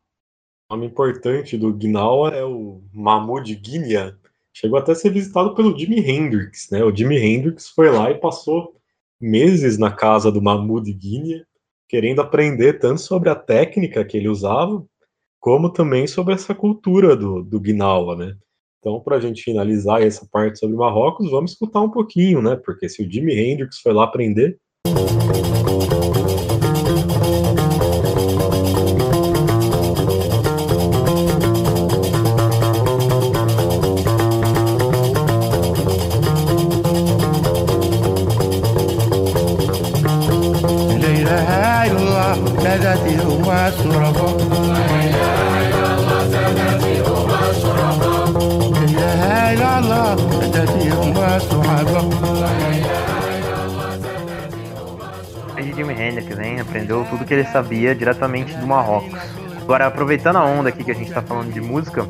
O 0.69 0.75
nome 0.75 0.87
importante 0.87 1.57
do 1.57 1.73
Gnawa 1.73 2.31
é 2.31 2.45
o 2.45 2.83
Mahmoud 2.93 3.55
Guinea. 3.55 4.17
Chegou 4.61 4.79
até 4.79 4.93
a 4.93 4.95
ser 4.95 5.11
visitado 5.11 5.55
pelo 5.55 5.77
Jimi 5.77 6.01
Hendrix, 6.01 6.69
né? 6.71 6.85
O 6.85 6.95
Jimi 6.95 7.17
Hendrix 7.17 7.71
foi 7.71 7.91
lá 7.91 8.11
e 8.11 8.19
passou 8.19 8.75
meses 9.19 9.79
na 9.79 9.91
casa 9.91 10.31
do 10.31 10.43
Mahmoud 10.43 10.93
Guinea 10.93 11.47
querendo 11.89 12.21
aprender 12.21 12.75
tanto 12.79 13.01
sobre 13.01 13.31
a 13.31 13.35
técnica 13.35 14.05
que 14.05 14.19
ele 14.19 14.29
usava, 14.29 14.85
como 15.41 15.71
também 15.71 16.07
sobre 16.07 16.35
essa 16.35 16.55
cultura 16.55 17.17
do, 17.17 17.43
do 17.43 17.59
Gnawa, 17.59 18.15
né? 18.15 18.37
Então, 18.79 19.01
para 19.01 19.17
a 19.17 19.21
gente 19.21 19.43
finalizar 19.43 20.03
essa 20.03 20.29
parte 20.31 20.59
sobre 20.59 20.77
Marrocos, 20.77 21.31
vamos 21.31 21.53
escutar 21.53 21.81
um 21.81 21.91
pouquinho, 21.91 22.43
né? 22.43 22.55
Porque 22.55 22.87
se 22.87 23.03
o 23.03 23.11
Jimi 23.11 23.33
Hendrix 23.33 23.81
foi 23.81 23.95
lá 23.95 24.05
aprender. 24.05 24.59
Sabia 57.53 57.95
diretamente 57.95 58.57
do 58.57 58.67
Marrocos. 58.67 59.19
Agora, 59.63 59.87
aproveitando 59.87 60.37
a 60.37 60.45
onda 60.45 60.69
aqui 60.69 60.83
que 60.83 60.91
a 60.91 60.95
gente 60.95 61.09
está 61.09 61.23
falando 61.23 61.53
de 61.53 61.61
música, 61.61 62.07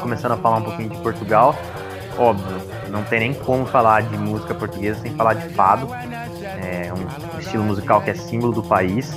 começando 0.00 0.32
a 0.32 0.36
falar 0.36 0.56
um 0.56 0.62
pouquinho 0.62 0.90
de 0.90 0.98
Portugal, 0.98 1.54
óbvio, 2.18 2.56
não 2.90 3.02
tem 3.04 3.20
nem 3.20 3.34
como 3.34 3.64
falar 3.66 4.02
de 4.02 4.18
música 4.18 4.54
portuguesa 4.54 5.00
sem 5.00 5.14
falar 5.14 5.34
de 5.34 5.48
fado. 5.54 5.88
É 5.94 6.92
um 6.92 7.38
estilo 7.38 7.64
musical 7.64 8.00
que 8.02 8.10
é 8.10 8.14
símbolo 8.14 8.52
do 8.52 8.62
país. 8.62 9.12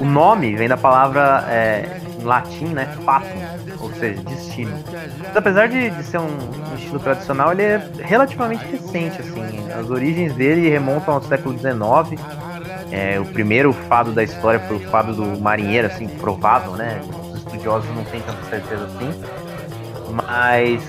O 0.00 0.04
nome 0.04 0.56
vem 0.56 0.68
da 0.68 0.76
palavra 0.76 1.44
é, 1.48 2.00
em 2.18 2.24
latim, 2.24 2.66
né? 2.66 2.86
Fatum, 3.04 3.26
ou 3.80 3.92
seja, 3.92 4.22
destino. 4.22 4.72
Mas 5.18 5.36
apesar 5.36 5.68
de, 5.68 5.90
de 5.90 6.02
ser 6.02 6.18
um, 6.18 6.74
estilo 6.76 6.98
tradicional, 6.98 7.52
ele 7.52 7.62
é 7.62 7.90
relativamente 8.02 8.64
recente, 8.64 9.20
assim. 9.20 9.70
As 9.70 9.90
origens 9.90 10.34
dele 10.34 10.68
remontam 10.68 11.14
ao 11.14 11.22
século 11.22 11.56
XIX. 11.58 12.20
É, 12.90 13.18
o 13.18 13.24
primeiro 13.24 13.72
fado 13.72 14.12
da 14.12 14.22
história 14.22 14.60
foi 14.60 14.76
o 14.76 14.80
fado 14.90 15.14
do 15.14 15.40
marinheiro, 15.40 15.86
assim, 15.86 16.06
provável, 16.06 16.72
né? 16.72 17.00
Os 17.30 17.38
estudiosos 17.38 17.88
não 17.94 18.04
têm 18.04 18.20
tanta 18.20 18.42
certeza 18.44 18.84
assim. 18.84 19.10
Mas 20.12 20.82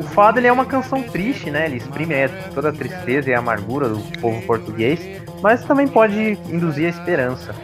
o 0.00 0.04
fado 0.04 0.38
ele 0.38 0.46
é 0.46 0.52
uma 0.52 0.64
canção 0.64 1.02
triste, 1.02 1.50
né? 1.50 1.66
Ele 1.66 1.76
exprime 1.76 2.14
é, 2.14 2.28
toda 2.54 2.70
a 2.70 2.72
tristeza 2.72 3.30
e 3.30 3.34
a 3.34 3.38
amargura 3.38 3.88
do 3.88 3.98
povo 4.20 4.40
português, 4.42 5.00
mas 5.42 5.64
também 5.64 5.86
pode 5.86 6.38
induzir 6.48 6.86
a 6.86 6.88
esperança. 6.88 7.54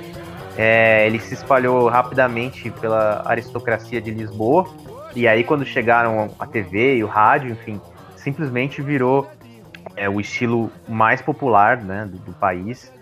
É, 0.57 1.07
ele 1.07 1.19
se 1.19 1.35
espalhou 1.35 1.89
rapidamente 1.89 2.71
pela 2.71 3.23
aristocracia 3.27 4.01
de 4.01 4.11
Lisboa, 4.11 4.67
e 5.15 5.27
aí 5.27 5.45
quando 5.45 5.65
chegaram 5.65 6.31
a 6.39 6.47
TV 6.47 6.97
e 6.97 7.05
o 7.05 7.07
rádio, 7.07 7.51
enfim, 7.51 7.81
simplesmente 8.17 8.83
virou 8.83 9.27
é, 9.97 10.09
o 10.09 10.21
estilo 10.21 10.71
mais 10.89 11.23
popular 11.23 11.79
né, 11.79 12.07
do, 12.11 12.19
do, 12.19 12.33
país. 12.33 12.93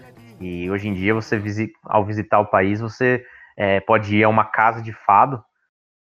E 0.41 0.71
hoje 0.71 0.89
em 0.89 0.95
dia, 0.95 1.15
você 1.15 1.41
ao 1.85 2.05
visitar 2.05 2.41
o 2.41 2.47
país, 2.47 2.81
você 2.81 3.25
é, 3.57 3.81
pode 3.81 4.17
ir 4.17 4.25
a 4.25 4.29
uma 4.29 4.45
casa 4.45 4.83
de 4.83 4.93
fado, 4.93 5.43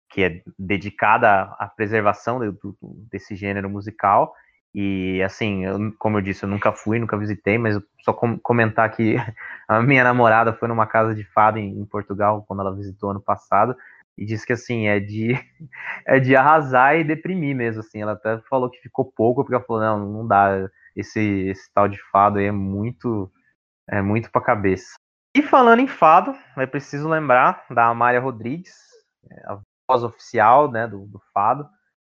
que 0.09 0.23
é 0.23 0.41
dedicada 0.57 1.43
à 1.57 1.67
preservação 1.67 2.39
do, 2.39 2.77
desse 3.11 3.35
gênero 3.35 3.69
musical. 3.69 4.33
E 4.73 5.21
assim, 5.21 5.65
eu, 5.65 5.93
como 5.99 6.17
eu 6.17 6.21
disse, 6.21 6.43
eu 6.43 6.49
nunca 6.49 6.71
fui, 6.71 6.97
nunca 6.97 7.17
visitei, 7.17 7.57
mas 7.57 7.79
só 8.03 8.11
com, 8.11 8.39
comentar 8.39 8.89
que 8.89 9.15
a 9.67 9.81
minha 9.81 10.03
namorada 10.03 10.53
foi 10.53 10.67
numa 10.67 10.87
casa 10.87 11.13
de 11.13 11.23
fado 11.23 11.59
em, 11.59 11.79
em, 11.79 11.85
Portugal 11.85 12.43
quando 12.47 12.61
ela 12.61 12.75
visitou 12.75 13.11
ano 13.11 13.21
passado 13.21 13.75
e 14.17 14.25
disse 14.25 14.45
que 14.45 14.53
assim 14.53 14.87
é 14.87 14.99
de 14.99 15.33
é 16.07 16.19
de 16.19 16.35
arrasar 16.35 16.95
e 16.95 17.03
deprimir 17.03 17.55
mesmo 17.55 17.81
assim. 17.81 18.01
Ela 18.01 18.13
até 18.13 18.39
falou 18.49 18.69
que 18.69 18.79
ficou 18.79 19.05
pouco 19.05 19.43
porque 19.43 19.55
ela 19.55 19.63
falou 19.63 19.81
não, 19.81 19.99
não 20.11 20.27
dá 20.27 20.67
esse 20.95 21.21
esse 21.49 21.71
tal 21.73 21.87
de 21.87 21.99
fado 22.11 22.39
aí 22.39 22.45
é 22.45 22.51
muito 22.51 23.31
é 23.89 24.01
muito 24.01 24.31
para 24.31 24.41
cabeça. 24.41 24.93
E 25.35 25.41
falando 25.41 25.79
em 25.79 25.87
fado, 25.87 26.35
é 26.57 26.65
preciso 26.65 27.09
lembrar 27.09 27.65
da 27.69 27.87
Amália 27.87 28.19
Rodrigues, 28.19 28.75
é, 29.29 29.51
a 29.51 29.59
voz 29.89 30.03
oficial 30.03 30.71
né, 30.71 30.87
do, 30.87 31.07
do 31.07 31.19
fado, 31.33 31.67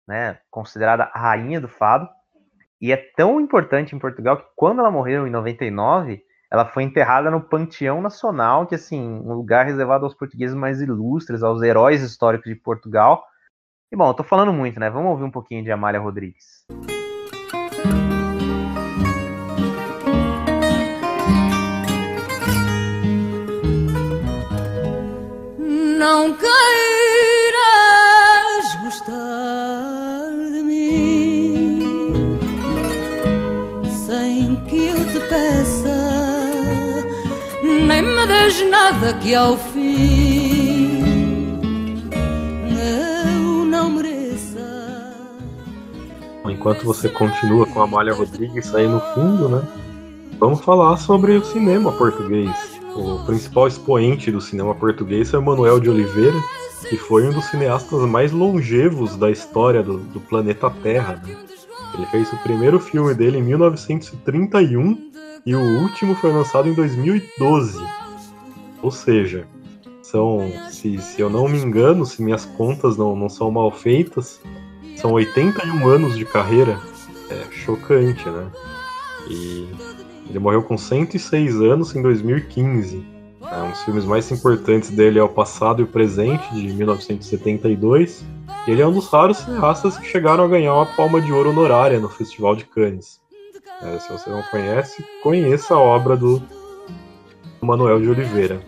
né, 0.06 0.38
considerada 0.50 1.04
a 1.04 1.18
rainha 1.18 1.60
do 1.60 1.68
fado. 1.68 2.08
E 2.80 2.92
é 2.92 2.96
tão 2.96 3.40
importante 3.40 3.94
em 3.94 3.98
Portugal 3.98 4.36
que 4.36 4.46
quando 4.56 4.80
ela 4.80 4.90
morreu 4.90 5.26
em 5.26 5.30
99, 5.30 6.20
ela 6.50 6.66
foi 6.66 6.82
enterrada 6.82 7.30
no 7.30 7.40
Panteão 7.40 8.02
Nacional, 8.02 8.66
que 8.66 8.74
assim, 8.74 9.00
um 9.00 9.32
lugar 9.32 9.66
reservado 9.66 10.04
aos 10.04 10.14
portugueses 10.14 10.54
mais 10.54 10.82
ilustres, 10.82 11.42
aos 11.42 11.62
heróis 11.62 12.02
históricos 12.02 12.52
de 12.52 12.56
Portugal. 12.56 13.24
E 13.90 13.96
bom, 13.96 14.08
eu 14.08 14.14
tô 14.14 14.24
falando 14.24 14.52
muito, 14.52 14.80
né? 14.80 14.90
Vamos 14.90 15.12
ouvir 15.12 15.24
um 15.24 15.30
pouquinho 15.30 15.62
de 15.62 15.70
Amália 15.70 16.00
Rodrigues. 16.00 16.66
Não 26.22 26.32
cai 26.34 26.74
me 30.62 31.42
des 38.26 38.70
nada 38.70 39.14
que 39.14 39.34
ao 39.34 39.56
fim 39.56 41.02
eu 42.70 43.64
não 43.64 43.90
mereça. 43.90 44.60
Enquanto 46.44 46.84
você 46.84 47.08
continua 47.08 47.66
com 47.66 47.82
a 47.82 47.86
Malha 47.88 48.14
Rodrigues 48.14 48.72
aí 48.76 48.86
no 48.86 49.00
fundo, 49.12 49.48
né? 49.48 49.60
Vamos 50.38 50.60
falar 50.60 50.96
sobre 50.98 51.36
o 51.36 51.44
cinema 51.44 51.90
português. 51.90 52.80
O 52.94 53.24
principal 53.24 53.66
expoente 53.66 54.30
do 54.30 54.40
cinema 54.40 54.74
português 54.74 55.32
é 55.32 55.38
Manuel 55.38 55.80
de 55.80 55.88
Oliveira, 55.88 56.38
que 56.88 56.96
foi 56.96 57.26
um 57.26 57.32
dos 57.32 57.46
cineastas 57.46 58.02
mais 58.02 58.32
longevos 58.32 59.16
da 59.16 59.30
história 59.30 59.82
do, 59.82 59.98
do 59.98 60.20
planeta 60.20 60.70
Terra. 60.82 61.22
Né? 61.24 61.36
Ele 61.94 62.06
fez 62.06 62.32
o 62.32 62.36
primeiro 62.38 62.78
filme 62.78 63.14
dele 63.14 63.38
em 63.38 63.42
1931 63.42 65.10
e 65.46 65.54
o 65.54 65.80
último 65.80 66.14
foi 66.14 66.32
lançado 66.32 66.68
em 66.68 66.74
2012. 66.74 67.82
Ou 68.82 68.90
seja, 68.90 69.46
são, 70.02 70.52
se, 70.70 70.98
se 70.98 71.20
eu 71.20 71.30
não 71.30 71.48
me 71.48 71.58
engano, 71.58 72.04
se 72.04 72.22
minhas 72.22 72.44
contas 72.44 72.96
não, 72.98 73.16
não 73.16 73.28
são 73.28 73.50
mal 73.50 73.70
feitas, 73.70 74.40
são 74.96 75.12
81 75.12 75.88
anos 75.88 76.18
de 76.18 76.24
carreira. 76.24 76.78
É 77.30 77.50
chocante, 77.50 78.28
né? 78.28 78.50
E 79.30 79.68
ele 80.28 80.38
morreu 80.38 80.62
com 80.62 80.76
106 80.76 81.60
anos 81.60 81.94
em 81.94 82.02
2015. 82.02 83.04
É, 83.50 83.62
um 83.62 83.70
dos 83.70 83.82
filmes 83.82 84.04
mais 84.04 84.30
importantes 84.30 84.90
dele 84.90 85.18
é 85.18 85.22
O 85.22 85.28
Passado 85.28 85.80
e 85.80 85.84
o 85.84 85.86
Presente, 85.86 86.54
de 86.54 86.72
1972. 86.72 88.24
E 88.66 88.70
ele 88.70 88.82
é 88.82 88.86
um 88.86 88.92
dos 88.92 89.08
raros 89.08 89.38
cineastas 89.38 89.98
que 89.98 90.06
chegaram 90.06 90.44
a 90.44 90.48
ganhar 90.48 90.74
uma 90.74 90.86
palma 90.86 91.20
de 91.20 91.32
ouro 91.32 91.50
honorária 91.50 91.98
no 91.98 92.08
Festival 92.08 92.54
de 92.54 92.64
Cannes. 92.64 93.20
É, 93.82 93.98
se 93.98 94.12
você 94.12 94.30
não 94.30 94.42
conhece, 94.44 95.04
conheça 95.22 95.74
a 95.74 95.78
obra 95.78 96.16
do 96.16 96.40
Manuel 97.60 98.00
de 98.00 98.08
Oliveira. 98.08 98.60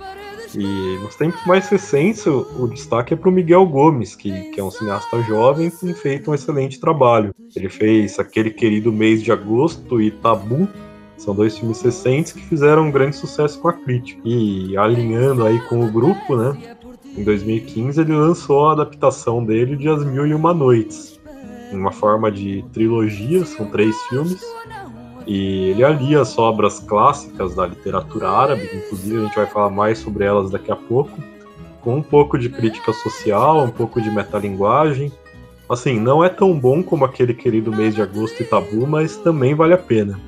E 0.57 0.99
nos 1.03 1.17
tempos 1.17 1.45
mais 1.47 1.69
recentes, 1.69 2.27
o, 2.27 2.69
destaque 2.69 3.13
é 3.13 3.17
para 3.17 3.29
o 3.29 3.33
Miguel 3.33 3.67
Gomes, 3.67 4.15
que, 4.15 4.51
que, 4.51 4.61
é 4.61 4.63
um 4.63 4.71
cineasta 4.71 5.21
jovem 5.23 5.69
que 5.69 5.79
tem 5.79 5.95
feito 5.95 6.31
um 6.31 6.35
excelente 6.35 6.79
trabalho. 6.79 7.35
Ele 7.57 7.69
fez 7.69 8.19
Aquele 8.21 8.51
Querido 8.51 8.93
Mês 8.93 9.23
de 9.23 9.33
Agosto 9.33 10.01
e 10.01 10.13
Tabu, 10.13 10.69
são 11.17 11.35
dois 11.35 11.57
filmes 11.57 11.81
recentes 11.81 12.33
que 12.33 12.41
fizeram 12.41 12.89
um 12.89 12.91
grande 12.91 13.17
sucesso 13.17 13.61
com 13.61 13.69
a 13.69 13.73
crítica. 13.73 14.21
E 14.25 14.77
alinhando 14.77 15.45
aí 15.45 15.59
com 15.69 15.85
o 15.85 15.91
grupo, 15.91 16.37
né? 16.37 16.77
Em 17.17 17.23
2015 17.23 18.01
ele 18.01 18.13
lançou 18.13 18.69
a 18.69 18.73
adaptação 18.73 19.45
dele 19.45 19.77
de 19.77 19.89
As 19.89 20.05
Mil 20.05 20.27
e 20.27 20.35
Uma 20.35 20.53
Noites, 20.53 21.21
uma 21.73 21.93
forma 21.93 22.31
de 22.31 22.65
trilogia, 22.73 23.45
são 23.45 23.67
três 23.67 23.97
filmes, 24.09 24.43
e 25.27 25.71
ele 25.71 25.85
alia 25.85 26.21
as 26.21 26.37
obras 26.37 26.81
clássicas 26.81 27.55
da 27.55 27.67
literatura 27.67 28.29
árabe, 28.29 28.69
inclusive 28.75 29.19
a 29.19 29.25
gente 29.25 29.37
vai 29.37 29.47
falar 29.47 29.71
mais 29.71 29.99
sobre 29.99 30.25
elas 30.25 30.51
daqui 30.51 30.73
a 30.73 30.77
pouco, 30.77 31.17
com 31.81 31.97
um 31.97 32.03
pouco 32.03 32.37
de 32.37 32.49
crítica 32.49 32.93
social, 32.93 33.63
um 33.63 33.71
pouco 33.71 34.01
de 34.01 34.11
metalinguagem. 34.11 35.13
Assim, 35.69 35.99
não 35.99 36.23
é 36.23 36.29
tão 36.29 36.59
bom 36.59 36.83
como 36.83 37.05
aquele 37.05 37.33
querido 37.33 37.71
mês 37.71 37.95
de 37.95 38.03
agosto 38.03 38.43
e 38.43 38.45
tabu, 38.45 38.87
mas 38.87 39.17
também 39.17 39.55
vale 39.55 39.73
a 39.73 39.79
pena. 39.79 40.19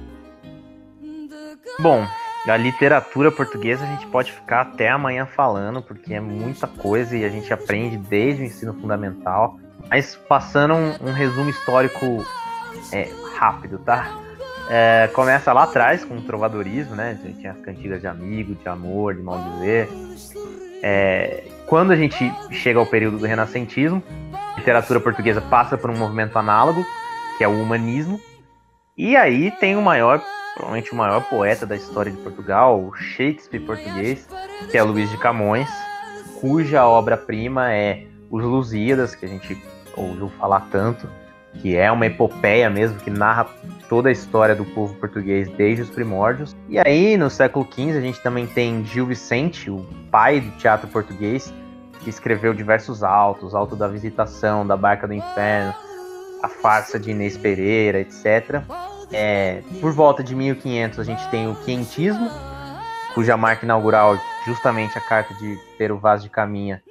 Bom, 1.79 2.07
a 2.49 2.57
literatura 2.57 3.31
portuguesa 3.31 3.85
a 3.85 3.89
gente 3.89 4.07
pode 4.07 4.33
ficar 4.33 4.63
até 4.63 4.89
amanhã 4.89 5.27
falando, 5.27 5.83
porque 5.83 6.15
é 6.15 6.21
muita 6.21 6.67
coisa 6.67 7.17
e 7.17 7.25
a 7.25 7.29
gente 7.29 7.53
aprende 7.53 7.97
desde 7.97 8.43
o 8.43 8.47
ensino 8.47 8.73
fundamental. 8.75 9.59
Mas 9.91 10.17
passando 10.17 10.75
um, 10.75 11.09
um 11.09 11.13
resumo 11.13 11.51
histórico 11.51 12.25
é, 12.93 13.09
rápido, 13.37 13.79
tá? 13.79 14.19
É, 14.69 15.09
começa 15.13 15.53
lá 15.53 15.65
atrás 15.65 16.05
com 16.05 16.17
o 16.17 16.23
trovadorismo, 16.23 16.97
né? 16.97 17.19
A 17.21 17.27
gente 17.27 17.41
tinha 17.41 17.53
as 17.53 17.61
cantigas 17.61 18.01
de 18.01 18.07
amigo, 18.07 18.55
de 18.55 18.69
amor, 18.69 19.15
de 19.15 19.23
mal 19.23 19.39
dizer. 19.39 19.89
É, 20.83 21.45
quando 21.67 21.93
a 21.93 21.97
gente 21.97 22.33
chega 22.51 22.79
ao 22.79 22.87
período 22.87 23.19
do 23.19 23.27
renascentismo, 23.27 24.03
a 24.33 24.59
literatura 24.59 25.01
portuguesa 25.01 25.41
passa 25.41 25.77
por 25.77 25.91
um 25.91 25.97
movimento 25.97 26.37
análogo, 26.39 26.85
que 27.37 27.45
é 27.45 27.49
o 27.49 27.61
humanismo. 27.61 28.21
E 28.97 29.17
aí 29.17 29.51
tem 29.53 29.77
o 29.77 29.83
maior, 29.83 30.23
provavelmente 30.57 30.93
o 30.93 30.97
maior 30.97 31.21
poeta 31.29 31.67
da 31.67 31.77
história 31.77 32.11
de 32.11 32.17
Portugal, 32.19 32.83
o 32.83 32.95
Shakespeare 32.95 33.61
português, 33.61 34.27
que 34.71 34.79
é 34.79 34.83
Luís 34.83 35.11
de 35.11 35.19
Camões, 35.19 35.69
cuja 36.41 36.87
obra-prima 36.87 37.73
é 37.73 38.07
Os 38.31 38.43
Lusíadas, 38.43 39.15
que 39.15 39.27
a 39.27 39.29
gente 39.29 39.63
ouviu 39.95 40.29
falar 40.31 40.67
tanto 40.71 41.07
que 41.61 41.77
é 41.77 41.91
uma 41.91 42.07
epopeia 42.07 42.69
mesmo, 42.69 42.99
que 42.99 43.11
narra 43.11 43.47
toda 43.89 44.09
a 44.09 44.13
história 44.13 44.55
do 44.55 44.65
povo 44.65 44.95
português 44.95 45.49
desde 45.51 45.83
os 45.83 45.91
primórdios. 45.91 46.55
E 46.69 46.79
aí, 46.79 47.17
no 47.17 47.31
século 47.31 47.67
XV, 47.71 47.97
a 47.97 48.01
gente 48.01 48.21
também 48.23 48.47
tem 48.47 48.85
Gil 48.85 49.07
Vicente, 49.07 49.71
o 49.71 49.87
pai 50.11 50.41
do 50.41 50.51
teatro 50.59 50.89
português, 50.89 51.53
que 52.01 52.11
escreveu 52.11 52.53
diversos 52.53 53.03
autos, 53.03 53.55
Alto 53.55 53.75
da 53.75 53.89
Visitação, 53.89 54.67
da 54.67 54.77
Barca 54.77 55.07
do 55.07 55.15
Inferno, 55.15 55.75
a 56.43 56.49
farsa 56.49 56.99
de 56.99 57.11
Inês 57.11 57.37
Pereira, 57.37 58.01
etc. 58.01 58.63
É, 59.13 59.63
por 59.81 59.93
volta 59.93 60.23
de 60.23 60.35
1500, 60.35 60.99
a 60.99 61.05
gente 61.05 61.29
tem 61.29 61.49
o 61.49 61.55
Quentismo, 61.55 62.29
cuja 63.15 63.37
marca 63.37 63.65
inaugural 63.65 64.19
justamente 64.45 64.97
a 64.99 65.01
carta 65.01 65.33
de 65.35 65.59
Pero 65.79 65.99
Vaz 65.99 66.23
de 66.23 66.29
Caminha 66.29 66.83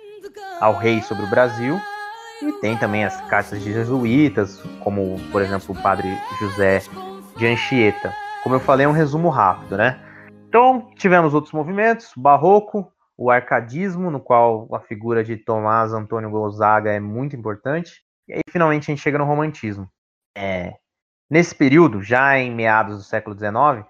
ao 0.59 0.73
rei 0.73 1.01
sobre 1.01 1.23
o 1.25 1.29
Brasil. 1.29 1.79
E 2.41 2.51
tem 2.59 2.77
também 2.77 3.05
as 3.05 3.19
cartas 3.29 3.63
de 3.63 3.71
jesuítas, 3.71 4.61
como, 4.81 5.19
por 5.31 5.41
exemplo, 5.41 5.73
o 5.73 5.81
padre 5.81 6.17
José 6.39 6.81
de 7.37 7.47
Anchieta. 7.47 8.13
Como 8.43 8.55
eu 8.55 8.59
falei, 8.59 8.85
é 8.85 8.89
um 8.89 8.93
resumo 8.93 9.29
rápido, 9.29 9.77
né? 9.77 9.99
Então, 10.47 10.91
tivemos 10.95 11.33
outros 11.33 11.53
movimentos, 11.53 12.11
barroco, 12.15 12.91
o 13.17 13.31
arcadismo, 13.31 14.11
no 14.11 14.19
qual 14.19 14.67
a 14.73 14.79
figura 14.79 15.23
de 15.23 15.37
Tomás 15.37 15.93
Antônio 15.93 16.29
Gonzaga 16.29 16.91
é 16.91 16.99
muito 16.99 17.35
importante, 17.35 18.03
e 18.27 18.33
aí 18.33 18.41
finalmente 18.49 18.83
a 18.83 18.91
gente 18.93 19.01
chega 19.01 19.17
no 19.17 19.25
romantismo. 19.25 19.89
É, 20.37 20.73
nesse 21.29 21.55
período, 21.55 22.01
já 22.01 22.37
em 22.37 22.53
meados 22.53 22.97
do 22.97 23.03
século 23.03 23.37
XIX, 23.37 23.85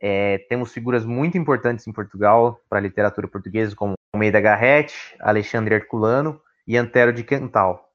é, 0.00 0.38
temos 0.48 0.72
figuras 0.72 1.04
muito 1.04 1.36
importantes 1.36 1.86
em 1.86 1.92
Portugal 1.92 2.60
para 2.68 2.78
a 2.78 2.82
literatura 2.82 3.26
portuguesa, 3.26 3.74
como 3.74 3.94
Almeida 4.14 4.40
Garrett, 4.40 4.94
Alexandre 5.20 5.74
Herculano 5.74 6.40
e 6.66 6.76
Antero 6.76 7.12
de 7.12 7.24
Quental. 7.24 7.88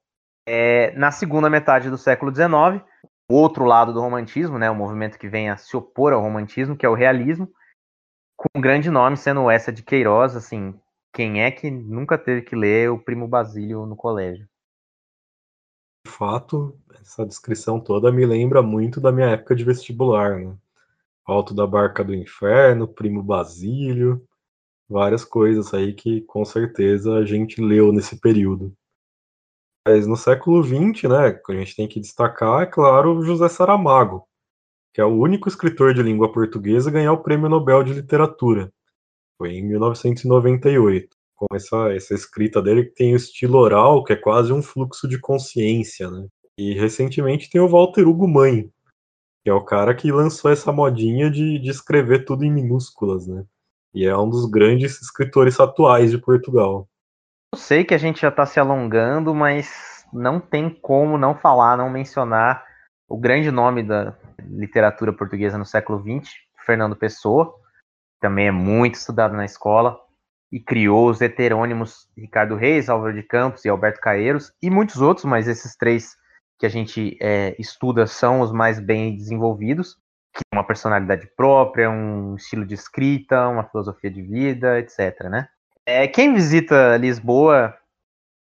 É, 0.46 0.92
na 0.92 1.10
segunda 1.10 1.48
metade 1.48 1.88
do 1.88 1.96
século 1.96 2.34
XIX, 2.34 2.84
o 3.30 3.34
outro 3.34 3.64
lado 3.64 3.92
do 3.92 4.00
romantismo, 4.00 4.58
né, 4.58 4.70
o 4.70 4.74
movimento 4.74 5.18
que 5.18 5.28
vem 5.28 5.48
a 5.48 5.56
se 5.56 5.76
opor 5.76 6.12
ao 6.12 6.20
romantismo, 6.20 6.76
que 6.76 6.84
é 6.84 6.88
o 6.88 6.94
realismo, 6.94 7.50
com 8.36 8.48
um 8.56 8.60
grande 8.60 8.90
nome 8.90 9.16
sendo 9.16 9.50
essa 9.50 9.72
de 9.72 9.82
Queiroz, 9.82 10.36
assim, 10.36 10.78
quem 11.14 11.42
é 11.42 11.50
que 11.50 11.70
nunca 11.70 12.18
teve 12.18 12.42
que 12.42 12.54
ler 12.54 12.90
o 12.90 12.98
Primo 12.98 13.26
Basílio 13.26 13.86
no 13.86 13.96
colégio? 13.96 14.46
Fato, 16.06 16.78
essa 17.00 17.26
descrição 17.26 17.80
toda 17.80 18.12
me 18.12 18.24
lembra 18.24 18.62
muito 18.62 19.00
da 19.00 19.10
minha 19.10 19.28
época 19.28 19.54
de 19.54 19.64
vestibular, 19.64 20.38
né? 20.38 20.56
Alto 21.24 21.54
da 21.54 21.66
Barca 21.66 22.04
do 22.04 22.14
Inferno, 22.14 22.86
Primo 22.86 23.22
Basílio, 23.22 24.26
várias 24.88 25.24
coisas 25.24 25.72
aí 25.72 25.94
que 25.94 26.20
com 26.22 26.44
certeza 26.44 27.14
a 27.14 27.24
gente 27.24 27.60
leu 27.60 27.92
nesse 27.92 28.20
período. 28.20 28.76
Mas 29.86 30.06
no 30.06 30.16
século 30.16 30.62
XX, 30.62 31.08
né, 31.10 31.40
a 31.48 31.52
gente 31.52 31.76
tem 31.76 31.88
que 31.88 32.00
destacar, 32.00 32.62
é 32.62 32.66
claro, 32.66 33.22
José 33.22 33.48
Saramago, 33.48 34.26
que 34.92 35.00
é 35.00 35.04
o 35.04 35.18
único 35.18 35.48
escritor 35.48 35.92
de 35.92 36.02
língua 36.02 36.32
portuguesa 36.32 36.88
a 36.88 36.92
ganhar 36.92 37.12
o 37.12 37.22
Prêmio 37.22 37.48
Nobel 37.48 37.82
de 37.84 37.92
Literatura. 37.92 38.72
Foi 39.36 39.52
em 39.52 39.62
1998. 39.62 41.14
Com 41.36 41.46
essa, 41.54 41.92
essa 41.92 42.14
escrita 42.14 42.62
dele 42.62 42.84
que 42.84 42.94
tem 42.94 43.12
o 43.12 43.16
estilo 43.16 43.58
oral, 43.58 44.04
que 44.04 44.12
é 44.12 44.16
quase 44.16 44.52
um 44.52 44.62
fluxo 44.62 45.08
de 45.08 45.18
consciência, 45.18 46.10
né? 46.10 46.26
E 46.56 46.74
recentemente 46.74 47.50
tem 47.50 47.60
o 47.60 47.68
Walter 47.68 48.06
Hugo 48.06 48.28
Mãe, 48.28 48.70
que 49.42 49.50
é 49.50 49.52
o 49.52 49.64
cara 49.64 49.94
que 49.94 50.12
lançou 50.12 50.50
essa 50.50 50.72
modinha 50.72 51.30
de, 51.30 51.58
de 51.58 51.70
escrever 51.70 52.24
tudo 52.24 52.44
em 52.44 52.52
minúsculas, 52.52 53.26
né? 53.26 53.44
E 53.92 54.06
é 54.06 54.16
um 54.16 54.28
dos 54.28 54.46
grandes 54.46 55.00
escritores 55.02 55.58
atuais 55.58 56.10
de 56.10 56.18
Portugal. 56.18 56.88
Eu 57.52 57.58
sei 57.58 57.84
que 57.84 57.94
a 57.94 57.98
gente 57.98 58.22
já 58.22 58.28
está 58.28 58.46
se 58.46 58.58
alongando, 58.58 59.34
mas 59.34 60.04
não 60.12 60.40
tem 60.40 60.70
como 60.70 61.18
não 61.18 61.36
falar, 61.36 61.76
não 61.76 61.90
mencionar 61.90 62.64
o 63.08 63.18
grande 63.18 63.50
nome 63.50 63.82
da 63.82 64.16
literatura 64.40 65.12
portuguesa 65.12 65.58
no 65.58 65.64
século 65.64 66.00
XX, 66.00 66.32
Fernando 66.64 66.96
Pessoa, 66.96 67.54
também 68.20 68.46
é 68.48 68.50
muito 68.50 68.94
estudado 68.94 69.36
na 69.36 69.44
escola, 69.44 70.00
e 70.54 70.60
criou 70.60 71.10
os 71.10 71.20
heterônimos 71.20 72.08
Ricardo 72.16 72.54
Reis, 72.54 72.88
Álvaro 72.88 73.12
de 73.12 73.24
Campos 73.24 73.64
e 73.64 73.68
Alberto 73.68 74.00
Caeiros, 74.00 74.52
e 74.62 74.70
muitos 74.70 75.02
outros, 75.02 75.24
mas 75.24 75.48
esses 75.48 75.74
três 75.74 76.14
que 76.60 76.64
a 76.64 76.68
gente 76.68 77.18
é, 77.20 77.56
estuda 77.58 78.06
são 78.06 78.40
os 78.40 78.52
mais 78.52 78.78
bem 78.78 79.16
desenvolvidos, 79.16 79.96
que 80.32 80.42
uma 80.52 80.62
personalidade 80.62 81.28
própria, 81.36 81.90
um 81.90 82.36
estilo 82.36 82.64
de 82.64 82.74
escrita, 82.74 83.48
uma 83.48 83.64
filosofia 83.64 84.08
de 84.08 84.22
vida, 84.22 84.78
etc. 84.78 85.24
Né? 85.24 85.48
É, 85.84 86.06
quem 86.06 86.32
visita 86.32 86.96
Lisboa 86.98 87.76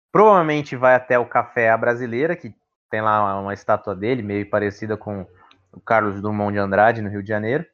provavelmente 0.09 0.77
vai 0.77 0.95
até 0.95 1.19
o 1.19 1.25
Café 1.25 1.69
A 1.69 1.77
Brasileira, 1.77 2.37
que 2.37 2.55
tem 2.89 3.01
lá 3.01 3.37
uma 3.37 3.53
estátua 3.53 3.93
dele, 3.93 4.21
meio 4.21 4.49
parecida 4.49 4.95
com 4.95 5.27
o 5.73 5.81
Carlos 5.81 6.21
Drummond 6.21 6.53
de 6.53 6.59
Andrade, 6.59 7.01
no 7.01 7.09
Rio 7.09 7.21
de 7.21 7.27
Janeiro. 7.27 7.65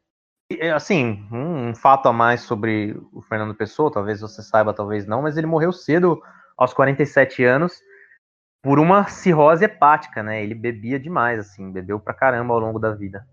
Assim, 0.74 1.26
um, 1.32 1.74
fato 1.76 2.08
a 2.08 2.14
mais 2.14 2.42
sobre 2.42 3.00
o 3.12 3.22
Fernando 3.22 3.56
Pessoa, 3.56 3.92
talvez 3.92 4.22
você 4.22 4.42
saiba, 4.42 4.74
talvez 4.74 5.06
não, 5.06 5.22
mas 5.22 5.38
ele 5.38 5.48
morreu 5.48 5.72
cedo, 5.72 6.22
aos 6.58 6.74
47 6.74 7.44
anos, 7.44 7.82
por 8.62 8.80
uma 8.80 9.08
cirrose 9.08 9.66
hepática, 9.66 10.24
né? 10.24 10.44
Ele 10.44 10.56
bebia 10.56 11.00
demais, 11.00 11.40
assim, 11.40 11.72
bebeu 11.72 12.00
pra 12.00 12.14
caramba 12.14 12.54
ao 12.54 12.60
longo 12.60 12.80
da 12.80 12.92
vida. 12.92 13.28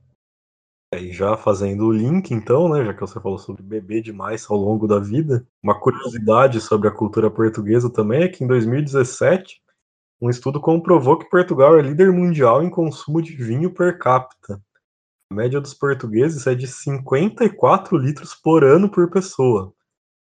E 0.93 1.13
já 1.13 1.37
fazendo 1.37 1.87
o 1.87 1.93
link, 1.93 2.33
então, 2.33 2.69
né, 2.69 2.85
já 2.85 2.93
que 2.93 3.01
você 3.01 3.21
falou 3.21 3.39
sobre 3.39 3.63
beber 3.63 4.03
demais 4.03 4.45
ao 4.51 4.57
longo 4.57 4.89
da 4.89 4.99
vida, 4.99 5.47
uma 5.63 5.79
curiosidade 5.79 6.61
sobre 6.61 6.89
a 6.89 6.91
cultura 6.91 7.31
portuguesa 7.31 7.89
também 7.89 8.25
é 8.25 8.29
que 8.29 8.43
em 8.43 8.47
2017 8.49 9.63
um 10.21 10.29
estudo 10.29 10.61
comprovou 10.61 11.17
que 11.17 11.31
Portugal 11.31 11.79
é 11.79 11.83
líder 11.83 12.13
mundial 12.13 12.63
em 12.63 12.69
consumo 12.69 13.23
de 13.23 13.35
vinho 13.37 13.73
per 13.73 13.99
capita. 13.99 14.61
A 15.33 15.37
média 15.37 15.61
dos 15.61 15.73
portugueses 15.73 16.45
é 16.49 16.57
de 16.57 16.67
54 16.67 17.97
litros 17.97 18.35
por 18.35 18.65
ano 18.65 18.91
por 18.91 19.09
pessoa. 19.09 19.73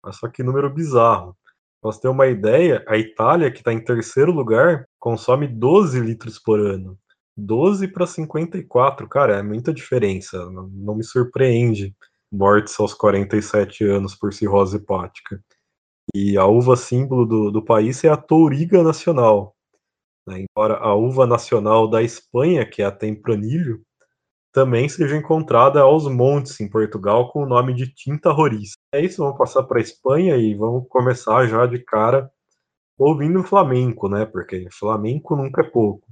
Olha 0.02 0.12
só 0.14 0.28
que 0.28 0.42
número 0.42 0.72
bizarro. 0.72 1.36
Pra 1.82 1.92
você 1.92 2.00
ter 2.00 2.08
uma 2.08 2.26
ideia, 2.26 2.82
a 2.88 2.96
Itália, 2.96 3.52
que 3.52 3.58
está 3.58 3.70
em 3.70 3.84
terceiro 3.84 4.32
lugar, 4.32 4.88
consome 4.98 5.46
12 5.46 6.00
litros 6.00 6.38
por 6.38 6.58
ano. 6.58 6.98
12 7.36 7.88
para 7.88 8.06
54, 8.06 9.06
cara, 9.06 9.36
é 9.36 9.42
muita 9.42 9.74
diferença. 9.74 10.50
Não, 10.50 10.68
não 10.68 10.94
me 10.94 11.04
surpreende 11.04 11.94
mortes 12.32 12.80
aos 12.80 12.94
47 12.94 13.84
anos 13.84 14.14
por 14.14 14.32
cirrose 14.32 14.78
hepática. 14.78 15.38
E 16.14 16.38
a 16.38 16.46
uva 16.46 16.76
símbolo 16.76 17.26
do, 17.26 17.50
do 17.50 17.62
país 17.62 18.02
é 18.04 18.08
a 18.08 18.16
Touriga 18.16 18.82
Nacional, 18.82 19.54
né? 20.26 20.46
Embora 20.48 20.78
a 20.78 20.94
uva 20.94 21.26
nacional 21.26 21.88
da 21.88 22.02
Espanha, 22.02 22.64
que 22.64 22.80
é 22.80 22.86
a 22.86 22.90
Tempranilho, 22.90 23.84
também 24.54 24.88
seja 24.88 25.16
encontrada 25.16 25.80
aos 25.80 26.06
montes 26.06 26.60
em 26.60 26.70
Portugal 26.70 27.32
com 27.32 27.42
o 27.42 27.46
nome 27.46 27.74
de 27.74 27.92
tinta 27.92 28.30
roriz. 28.30 28.74
É 28.94 29.04
isso, 29.04 29.20
vamos 29.20 29.36
passar 29.36 29.64
para 29.64 29.78
a 29.78 29.82
Espanha 29.82 30.36
e 30.36 30.54
vamos 30.54 30.86
começar 30.88 31.44
já 31.48 31.66
de 31.66 31.80
cara 31.80 32.30
ouvindo 32.96 33.42
flamenco, 33.42 34.08
né? 34.08 34.24
Porque 34.24 34.68
flamenco 34.70 35.34
nunca 35.34 35.60
é 35.60 35.68
pouco. 35.68 36.06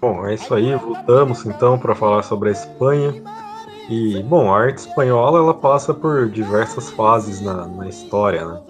Bom, 0.00 0.26
é 0.26 0.34
isso 0.34 0.54
aí. 0.54 0.74
Voltamos 0.74 1.44
então 1.44 1.78
para 1.78 1.94
falar 1.94 2.22
sobre 2.22 2.48
a 2.48 2.52
Espanha. 2.52 3.22
E, 3.90 4.22
bom, 4.22 4.52
a 4.52 4.58
arte 4.58 4.78
espanhola 4.78 5.38
ela 5.38 5.54
passa 5.54 5.92
por 5.92 6.28
diversas 6.28 6.90
fases 6.90 7.40
na, 7.40 7.66
na 7.66 7.88
história, 7.88 8.44
né? 8.46 8.60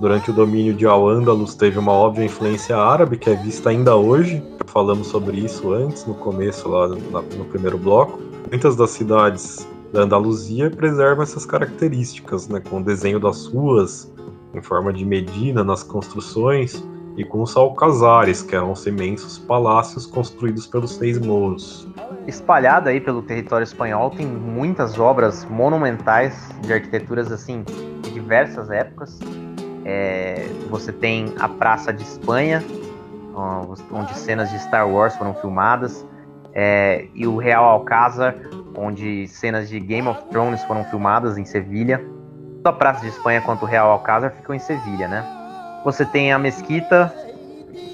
Durante 0.00 0.30
o 0.30 0.34
domínio 0.34 0.74
de 0.74 0.86
Al-Ándalus 0.86 1.54
teve 1.54 1.78
uma 1.78 1.92
óbvia 1.92 2.24
influência 2.24 2.76
árabe 2.76 3.16
que 3.16 3.30
é 3.30 3.34
vista 3.34 3.70
ainda 3.70 3.96
hoje. 3.96 4.42
Falamos 4.66 5.06
sobre 5.06 5.38
isso 5.38 5.72
antes, 5.72 6.04
no 6.04 6.14
começo, 6.14 6.68
lá 6.68 6.88
no, 6.88 6.96
no 6.96 7.44
primeiro 7.46 7.78
bloco. 7.78 8.20
Muitas 8.50 8.76
das 8.76 8.90
cidades 8.90 9.66
da 9.92 10.02
Andaluzia 10.02 10.70
preservam 10.70 11.22
essas 11.22 11.46
características, 11.46 12.48
né? 12.48 12.60
Com 12.60 12.80
o 12.80 12.84
desenho 12.84 13.18
das 13.18 13.46
ruas 13.46 14.12
em 14.54 14.62
forma 14.62 14.92
de 14.92 15.04
medina 15.04 15.62
nas 15.62 15.82
construções 15.82 16.84
e 17.16 17.24
com 17.24 17.42
os 17.42 17.56
alcazares, 17.56 18.42
que 18.42 18.54
eram 18.54 18.72
os 18.72 18.86
imensos 18.86 19.38
palácios 19.38 20.04
construídos 20.06 20.66
pelos 20.66 20.94
seis 20.96 21.18
mouros. 21.18 21.88
Espalhada 22.26 22.90
aí 22.90 23.00
pelo 23.00 23.22
território 23.22 23.64
espanhol 23.64 24.10
tem 24.10 24.26
muitas 24.26 24.98
obras 24.98 25.44
monumentais 25.46 26.50
de 26.60 26.72
arquiteturas 26.72 27.32
assim 27.32 27.64
de 28.02 28.10
diversas 28.10 28.70
épocas. 28.70 29.18
É, 29.84 30.46
você 30.68 30.92
tem 30.92 31.32
a 31.38 31.48
Praça 31.48 31.92
de 31.92 32.02
Espanha, 32.02 32.62
onde 33.90 34.14
cenas 34.18 34.50
de 34.50 34.58
Star 34.58 34.88
Wars 34.90 35.16
foram 35.16 35.34
filmadas, 35.34 36.06
é, 36.52 37.06
e 37.14 37.26
o 37.26 37.36
Real 37.36 37.64
Alcázar, 37.64 38.34
onde 38.74 39.28
cenas 39.28 39.68
de 39.68 39.78
Game 39.78 40.08
of 40.08 40.24
Thrones 40.30 40.62
foram 40.64 40.84
filmadas 40.84 41.38
em 41.38 41.44
Sevilha. 41.44 42.04
Tanto 42.66 42.74
a 42.74 42.78
Praça 42.80 43.02
de 43.02 43.06
Espanha 43.10 43.40
quanto 43.40 43.62
o 43.62 43.64
Real 43.64 43.92
Alcázar 43.92 44.32
ficam 44.32 44.52
em 44.52 44.58
Sevilha, 44.58 45.06
né? 45.06 45.24
Você 45.84 46.04
tem 46.04 46.32
a 46.32 46.38
Mesquita, 46.38 47.14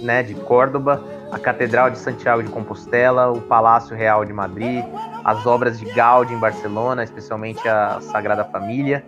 né, 0.00 0.22
de 0.22 0.32
Córdoba, 0.34 1.04
a 1.30 1.38
Catedral 1.38 1.90
de 1.90 1.98
Santiago 1.98 2.42
de 2.42 2.48
Compostela, 2.48 3.30
o 3.30 3.42
Palácio 3.42 3.94
Real 3.94 4.24
de 4.24 4.32
Madrid, 4.32 4.82
as 5.22 5.44
obras 5.44 5.78
de 5.78 5.84
Gaudí 5.92 6.32
em 6.32 6.38
Barcelona, 6.38 7.04
especialmente 7.04 7.68
a 7.68 8.00
Sagrada 8.00 8.46
Família. 8.46 9.04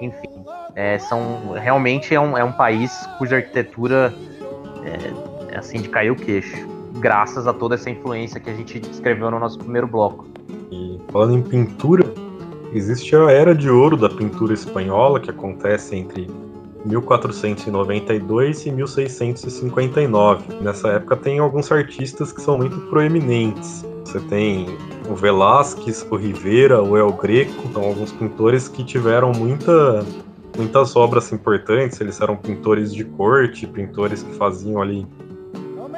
Enfim, 0.00 0.28
é, 0.76 1.00
são 1.00 1.54
realmente 1.54 2.14
é 2.14 2.20
um, 2.20 2.38
é 2.38 2.44
um 2.44 2.52
país 2.52 3.08
cuja 3.18 3.38
arquitetura 3.38 4.14
é, 4.84 5.52
é 5.52 5.58
assim 5.58 5.80
de 5.80 5.88
cair 5.88 6.12
o 6.12 6.16
queixo, 6.16 6.64
graças 7.00 7.48
a 7.48 7.52
toda 7.52 7.74
essa 7.74 7.90
influência 7.90 8.38
que 8.38 8.48
a 8.48 8.54
gente 8.54 8.78
descreveu 8.78 9.32
no 9.32 9.40
nosso 9.40 9.58
primeiro 9.58 9.88
bloco. 9.88 10.28
E 10.70 11.00
falando 11.10 11.38
em 11.38 11.42
pintura, 11.42 12.04
existe 12.72 13.14
a 13.16 13.30
era 13.30 13.54
de 13.54 13.70
ouro 13.70 13.96
da 13.96 14.08
pintura 14.08 14.52
espanhola 14.54 15.20
que 15.20 15.30
acontece 15.30 15.96
entre 15.96 16.28
1492 16.86 18.66
e 18.66 18.70
1659. 18.70 20.60
Nessa 20.60 20.88
época 20.88 21.16
tem 21.16 21.38
alguns 21.38 21.70
artistas 21.72 22.32
que 22.32 22.40
são 22.40 22.56
muito 22.56 22.78
proeminentes. 22.88 23.84
Você 24.04 24.20
tem 24.20 24.66
o 25.08 25.14
Velázquez, 25.14 26.06
o 26.08 26.16
Rivera, 26.16 26.82
o 26.82 26.96
El 26.96 27.12
Greco, 27.12 27.68
são 27.72 27.82
alguns 27.82 28.12
pintores 28.12 28.68
que 28.68 28.84
tiveram 28.84 29.32
muita, 29.32 30.06
muitas 30.56 30.94
obras 30.94 31.32
importantes. 31.32 32.00
Eles 32.00 32.20
eram 32.20 32.36
pintores 32.36 32.94
de 32.94 33.04
corte, 33.04 33.66
pintores 33.66 34.22
que 34.22 34.32
faziam 34.34 34.80
ali 34.80 35.06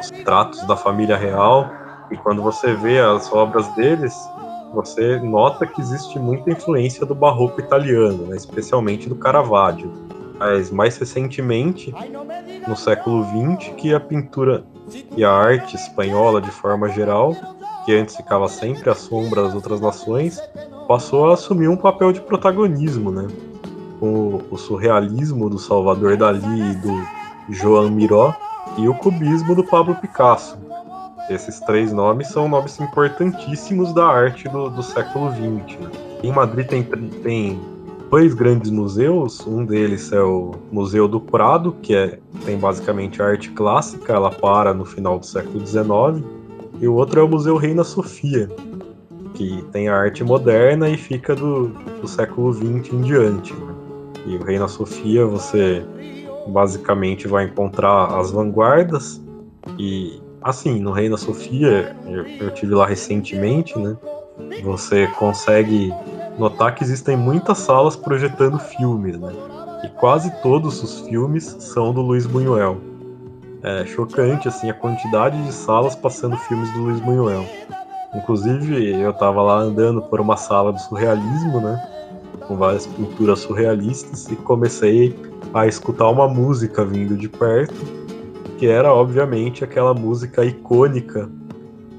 os 0.01 0.11
tratos 0.25 0.67
da 0.67 0.77
família 0.77 1.17
real. 1.17 1.71
E 2.11 2.17
quando 2.17 2.41
você 2.43 2.73
vê 2.75 2.99
as 2.99 3.31
obras 3.31 3.69
deles, 3.75 4.15
você 4.73 5.19
nota 5.19 5.67
que 5.67 5.81
existe 5.81 6.19
muita 6.19 6.51
influência 6.51 7.07
do 7.07 7.15
barroco 7.15 7.61
italiano, 7.61 8.27
né? 8.27 8.37
especialmente 8.37 9.09
do 9.09 9.17
Caravaggio. 9.17 9.91
Mas 10.39 10.71
mais 10.71 10.97
recentemente, 10.97 11.93
no 12.67 12.77
século 12.77 13.25
XX, 13.25 13.75
que 13.77 13.93
a 13.93 13.99
pintura 13.99 14.65
e 15.17 15.25
a 15.25 15.33
arte 15.33 15.75
espanhola, 15.75 16.41
de 16.41 16.51
forma 16.51 16.89
geral, 16.89 17.35
que 17.85 17.95
antes 17.95 18.17
ficava 18.17 18.49
sempre 18.49 18.89
à 18.89 18.95
sombra 18.95 19.43
das 19.43 19.55
outras 19.55 19.81
nações, 19.81 20.41
passou 20.87 21.31
a 21.31 21.35
assumir 21.35 21.69
um 21.69 21.77
papel 21.77 22.13
de 22.13 22.21
protagonismo, 22.21 23.11
né? 23.11 23.27
O, 24.01 24.41
o 24.51 24.57
surrealismo 24.57 25.51
do 25.51 25.59
Salvador 25.59 26.17
Dali 26.17 26.71
e 26.71 26.75
do 26.77 27.03
Joan 27.49 27.91
Miró 27.91 28.33
e 28.77 28.89
o 28.89 28.95
cubismo 28.95 29.55
do 29.55 29.65
Pablo 29.65 29.97
Picasso. 29.97 30.57
Esses 31.31 31.61
três 31.61 31.93
nomes 31.93 32.29
são 32.29 32.49
nomes 32.49 32.81
importantíssimos 32.81 33.93
da 33.93 34.07
arte 34.07 34.49
do, 34.49 34.71
do 34.71 34.83
século 34.83 35.31
XX. 35.31 35.79
Né? 35.79 35.91
Em 36.23 36.33
Madrid 36.33 36.67
tem, 36.67 36.83
tem 36.83 37.61
dois 38.11 38.35
grandes 38.35 38.71
museus. 38.71 39.47
Um 39.47 39.65
deles 39.65 40.11
é 40.13 40.23
o 40.23 40.55
Museu 40.73 41.07
do 41.07 41.21
Prado, 41.21 41.77
que 41.83 41.95
é, 41.95 42.19
tem 42.45 42.59
basicamente 42.59 43.23
arte 43.23 43.51
clássica, 43.51 44.15
ela 44.15 44.31
para 44.31 44.73
no 44.73 44.85
final 44.85 45.19
do 45.19 45.27
século 45.27 45.65
XIX. 45.67 46.25
E 46.81 46.89
o 46.89 46.95
outro 46.95 47.21
é 47.21 47.23
o 47.25 47.29
Museu 47.29 47.57
Reina 47.57 47.85
Sofia, 47.85 48.49
que 49.35 49.63
tem 49.73 49.89
a 49.89 49.97
arte 49.97 50.25
moderna 50.25 50.89
e 50.89 50.97
fica 50.97 51.35
do, 51.35 51.69
do 52.01 52.09
século 52.09 52.53
XX 52.53 52.93
em 52.93 53.03
diante. 53.03 53.55
E 54.27 54.37
o 54.37 54.43
Reina 54.43 54.69
Sofia 54.69 55.27
você 55.27 55.85
basicamente 56.49 57.29
vai 57.29 57.45
encontrar 57.45 58.19
as 58.19 58.31
vanguardas 58.31 59.23
e 59.79 60.21
assim 60.43 60.81
no 60.81 60.93
Reina 60.93 61.17
Sofia 61.17 61.97
eu, 62.07 62.27
eu 62.27 62.51
tive 62.53 62.75
lá 62.75 62.87
recentemente, 62.87 63.79
né? 63.79 63.97
Você 64.63 65.07
consegue 65.19 65.93
notar 66.39 66.75
que 66.75 66.85
existem 66.85 67.17
muitas 67.17 67.59
salas 67.59 67.97
projetando 67.97 68.59
filmes, 68.59 69.19
né? 69.19 69.33
E 69.85 69.89
quase 69.89 70.31
todos 70.43 70.83
os 70.83 71.01
filmes 71.01 71.45
são 71.59 71.93
do 71.93 72.01
Luiz 72.01 72.27
Buñuel. 72.27 72.79
É 73.63 73.85
chocante 73.85 74.47
assim 74.47 74.71
a 74.71 74.75
quantidade 74.75 75.43
de 75.43 75.53
salas 75.53 75.97
passando 75.97 76.37
filmes 76.37 76.73
do 76.73 76.83
Luiz 76.85 77.01
Buñuel. 77.01 77.45
Inclusive, 78.15 79.01
eu 79.01 79.11
estava 79.11 79.43
lá 79.43 79.59
andando 79.59 80.01
por 80.03 80.21
uma 80.21 80.37
sala 80.37 80.73
do 80.73 80.79
surrealismo, 80.79 81.61
né? 81.61 81.83
Com 82.47 82.57
várias 82.57 82.87
pinturas 82.87 83.41
surrealistas 83.41 84.29
e 84.31 84.37
comecei 84.37 85.15
a 85.53 85.67
escutar 85.67 86.09
uma 86.09 86.29
música 86.29 86.85
vindo 86.85 87.17
de 87.17 87.29
perto, 87.29 87.75
que 88.59 88.67
era 88.67 88.93
obviamente 88.93 89.63
aquela 89.63 89.95
música 89.95 90.45
icônica 90.45 91.31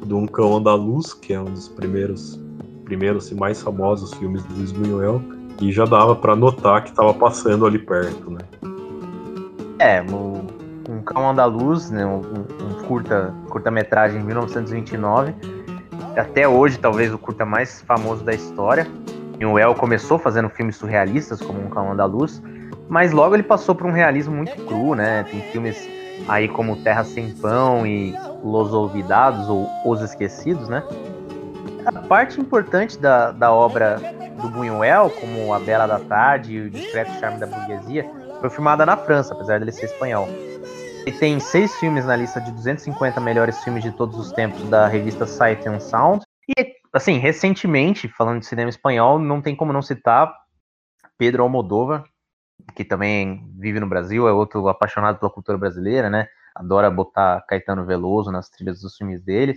do 0.06 0.18
Um 0.18 0.28
Cão 0.28 0.58
Andaluz, 0.58 1.14
que 1.14 1.34
é 1.34 1.40
um 1.40 1.46
dos 1.46 1.70
primeiros 1.70 2.38
primeiros 2.84 3.32
e 3.32 3.36
mais 3.36 3.62
famosos 3.62 4.14
filmes 4.16 4.44
do 4.44 4.56
Luiz 4.56 4.72
Buñuel, 4.72 5.22
e 5.62 5.72
já 5.72 5.86
dava 5.86 6.16
para 6.16 6.36
notar 6.36 6.84
que 6.84 6.90
estava 6.90 7.14
passando 7.14 7.66
ali 7.66 7.78
perto, 7.78 8.32
né? 8.32 8.40
É, 9.78 10.02
o 10.02 10.42
Um 10.90 11.02
Cão 11.04 11.30
Andaluz, 11.30 11.92
né, 11.92 12.06
um, 12.06 12.18
um 12.20 12.84
curta, 12.88 13.34
curta-metragem 13.50 14.20
em 14.20 14.24
1929, 14.24 15.34
até 16.18 16.48
hoje 16.48 16.78
talvez 16.78 17.14
o 17.14 17.18
curta 17.18 17.46
mais 17.46 17.82
famoso 17.82 18.24
da 18.24 18.34
história. 18.34 18.86
Buñuel 19.38 19.76
começou 19.76 20.20
fazendo 20.20 20.50
filmes 20.50 20.76
surrealistas, 20.76 21.40
como 21.40 21.62
Um 21.62 21.70
Cão 21.70 21.94
Andaluz, 21.94 22.42
mas 22.90 23.14
logo 23.14 23.36
ele 23.36 23.44
passou 23.44 23.76
por 23.76 23.88
um 23.88 23.92
realismo 23.92 24.36
muito 24.36 24.56
cru, 24.66 24.96
né? 24.96 25.24
Tem 25.24 25.42
filmes 25.52 25.99
aí 26.28 26.48
como 26.48 26.82
Terra 26.84 27.04
Sem 27.04 27.32
Pão 27.32 27.86
e 27.86 28.14
Los 28.44 28.74
Olvidados, 28.74 29.50
ou 29.50 29.70
Os 29.86 30.02
Esquecidos, 30.02 30.68
né? 30.70 30.84
A 31.86 32.02
parte 32.04 32.40
importante 32.40 32.98
da, 32.98 33.32
da 33.32 33.52
obra 33.52 34.00
do 34.42 34.50
Buñuel, 34.50 35.10
como 35.10 35.54
A 35.54 35.60
Bela 35.60 35.88
da 35.88 36.00
Tarde 36.00 36.54
e 36.54 36.62
O 36.62 36.70
Discreto 36.70 37.12
Charme 37.20 37.40
da 37.40 37.48
Burguesia, 37.48 38.10
foi 38.40 38.50
filmada 38.50 38.86
na 38.86 38.96
França, 38.96 39.34
apesar 39.34 39.60
dele 39.60 39.72
ser 39.72 39.86
espanhol. 39.86 40.28
Ele 41.06 41.18
tem 41.18 41.40
seis 41.40 41.74
filmes 41.78 42.06
na 42.06 42.16
lista 42.16 42.40
de 42.40 42.52
250 42.52 43.20
melhores 43.20 43.64
filmes 43.64 43.84
de 43.84 43.92
todos 43.92 44.18
os 44.20 44.32
tempos 44.32 44.62
da 44.70 44.88
revista 44.88 45.26
Sight 45.26 45.68
and 45.68 45.80
Sound. 45.80 46.24
E, 46.48 46.76
assim, 46.94 47.18
recentemente, 47.18 48.08
falando 48.08 48.40
de 48.40 48.46
cinema 48.46 48.70
espanhol, 48.70 49.18
não 49.18 49.42
tem 49.42 49.56
como 49.56 49.74
não 49.74 49.82
citar 49.82 50.34
Pedro 51.18 51.44
Almodóvar, 51.44 52.04
que 52.76 52.84
também 52.84 53.50
vive 53.58 53.80
no 53.80 53.88
Brasil, 53.88 54.28
é 54.28 54.32
outro 54.32 54.68
apaixonado 54.68 55.20
pela 55.20 55.32
cultura 55.32 55.58
brasileira, 55.58 56.10
né? 56.10 56.28
Adora 56.56 56.90
botar 56.90 57.42
Caetano 57.48 57.86
Veloso 57.86 58.32
nas 58.32 58.50
trilhas 58.50 58.82
dos 58.82 58.96
filmes 58.98 59.22
dele. 59.22 59.56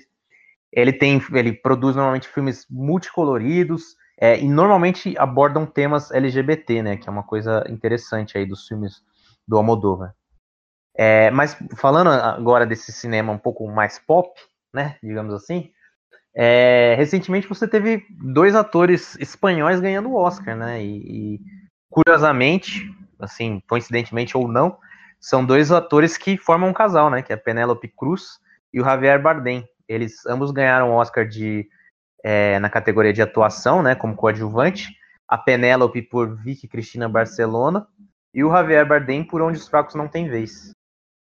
Ele 0.72 0.92
tem, 0.92 1.20
ele 1.32 1.52
produz 1.52 1.96
normalmente 1.96 2.28
filmes 2.28 2.66
multicoloridos 2.70 3.96
é, 4.18 4.38
e 4.38 4.48
normalmente 4.48 5.14
abordam 5.18 5.66
temas 5.66 6.10
LGBT, 6.10 6.82
né? 6.82 6.96
Que 6.96 7.08
é 7.08 7.12
uma 7.12 7.22
coisa 7.22 7.64
interessante 7.68 8.38
aí 8.38 8.46
dos 8.46 8.66
filmes 8.66 9.02
do 9.46 9.56
Almodóvar. 9.56 10.14
É, 10.94 11.30
mas 11.30 11.56
falando 11.76 12.10
agora 12.10 12.66
desse 12.66 12.92
cinema 12.92 13.32
um 13.32 13.38
pouco 13.38 13.66
mais 13.66 13.98
pop, 13.98 14.30
né? 14.72 14.96
Digamos 15.02 15.34
assim. 15.34 15.70
É, 16.34 16.94
recentemente 16.96 17.46
você 17.46 17.68
teve 17.68 18.06
dois 18.32 18.54
atores 18.54 19.16
espanhóis 19.18 19.80
ganhando 19.80 20.10
o 20.10 20.16
Oscar, 20.16 20.56
né? 20.56 20.82
E, 20.82 21.36
e 21.36 21.40
curiosamente, 21.92 22.90
assim, 23.20 23.62
coincidentemente 23.68 24.36
ou 24.36 24.48
não, 24.48 24.78
são 25.20 25.44
dois 25.44 25.70
atores 25.70 26.16
que 26.16 26.38
formam 26.38 26.70
um 26.70 26.72
casal, 26.72 27.10
né? 27.10 27.22
Que 27.22 27.32
é 27.32 27.36
Penélope 27.36 27.86
Cruz 27.86 28.40
e 28.72 28.80
o 28.80 28.84
Javier 28.84 29.22
Bardem. 29.22 29.68
Eles 29.86 30.24
ambos 30.26 30.50
ganharam 30.50 30.90
o 30.90 30.94
Oscar 30.94 31.28
de, 31.28 31.68
é, 32.24 32.58
na 32.58 32.70
categoria 32.70 33.12
de 33.12 33.22
atuação, 33.22 33.82
né? 33.82 33.94
Como 33.94 34.16
coadjuvante. 34.16 34.88
A 35.28 35.38
Penélope 35.38 36.02
por 36.02 36.34
Vicky 36.36 36.66
Cristina 36.66 37.08
Barcelona 37.08 37.86
e 38.34 38.42
o 38.42 38.50
Javier 38.50 38.86
Bardem 38.86 39.22
por 39.22 39.42
Onde 39.42 39.58
os 39.58 39.68
Fracos 39.68 39.94
Não 39.94 40.08
Têm 40.08 40.28
Vez. 40.28 40.72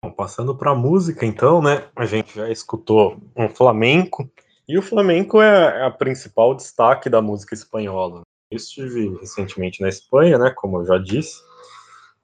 Bom, 0.04 0.12
passando 0.12 0.56
para 0.56 0.72
a 0.72 0.76
música, 0.76 1.26
então, 1.26 1.62
né? 1.62 1.88
A 1.96 2.06
gente 2.06 2.36
já 2.36 2.50
escutou 2.50 3.18
um 3.36 3.50
flamenco 3.50 4.30
e 4.68 4.78
o 4.78 4.82
flamenco 4.82 5.42
é 5.42 5.86
a 5.86 5.90
principal 5.90 6.54
destaque 6.54 7.10
da 7.10 7.22
música 7.22 7.56
espanhola. 7.56 8.22
Estive 8.52 9.18
recentemente 9.20 9.82
na 9.82 9.90
Espanha, 9.90 10.38
né, 10.38 10.50
como 10.50 10.80
eu 10.80 10.86
já 10.86 10.98
disse, 10.98 11.42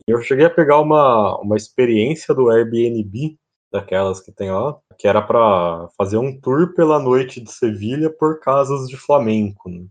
e 0.08 0.12
eu 0.12 0.22
cheguei 0.22 0.46
a 0.46 0.50
pegar 0.50 0.80
uma, 0.80 1.40
uma 1.40 1.56
experiência 1.56 2.34
do 2.34 2.50
Airbnb, 2.50 3.38
daquelas 3.72 4.22
que 4.22 4.32
tem 4.32 4.52
lá, 4.52 4.78
que 4.98 5.08
era 5.08 5.22
para 5.22 5.88
fazer 5.98 6.18
um 6.18 6.40
tour 6.40 6.74
pela 6.76 7.00
noite 7.00 7.42
de 7.42 7.52
Sevilha 7.52 8.10
por 8.10 8.40
casas 8.40 8.88
de 8.88 8.96
flamenco. 8.96 9.70
Né? 9.70 9.86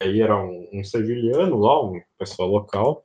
Aí 0.00 0.20
era 0.20 0.36
um, 0.36 0.68
um 0.72 0.84
sevilhano 0.84 1.58
lá, 1.58 1.84
um 1.84 2.00
pessoal 2.18 2.48
local, 2.48 3.02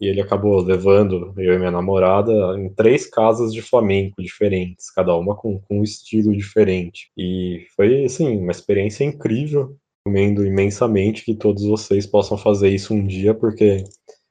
e 0.00 0.08
ele 0.08 0.20
acabou 0.20 0.60
levando 0.60 1.32
eu 1.38 1.54
e 1.54 1.58
minha 1.58 1.70
namorada 1.70 2.32
em 2.58 2.68
três 2.74 3.06
casas 3.06 3.52
de 3.52 3.62
flamenco 3.62 4.20
diferentes, 4.20 4.90
cada 4.90 5.16
uma 5.16 5.36
com, 5.36 5.60
com 5.60 5.78
um 5.78 5.84
estilo 5.84 6.36
diferente. 6.36 7.10
E 7.16 7.66
foi, 7.76 8.04
assim, 8.04 8.36
uma 8.36 8.50
experiência 8.50 9.04
incrível 9.04 9.76
recomendo 10.06 10.44
imensamente 10.44 11.24
que 11.24 11.34
todos 11.34 11.64
vocês 11.64 12.06
possam 12.06 12.36
fazer 12.36 12.68
isso 12.68 12.92
um 12.92 13.06
dia, 13.06 13.32
porque 13.32 13.84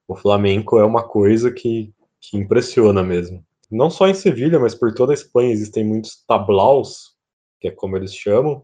o 0.07 0.15
flamenco 0.15 0.77
é 0.77 0.85
uma 0.85 1.01
coisa 1.03 1.51
que, 1.51 1.91
que 2.21 2.37
impressiona 2.37 3.01
mesmo. 3.01 3.43
Não 3.71 3.89
só 3.89 4.07
em 4.07 4.13
Sevilha, 4.13 4.59
mas 4.59 4.75
por 4.75 4.93
toda 4.93 5.13
a 5.13 5.15
Espanha 5.15 5.51
existem 5.51 5.83
muitos 5.83 6.23
tablaus, 6.27 7.15
que 7.59 7.69
é 7.69 7.71
como 7.71 7.97
eles 7.97 8.13
chamam, 8.13 8.63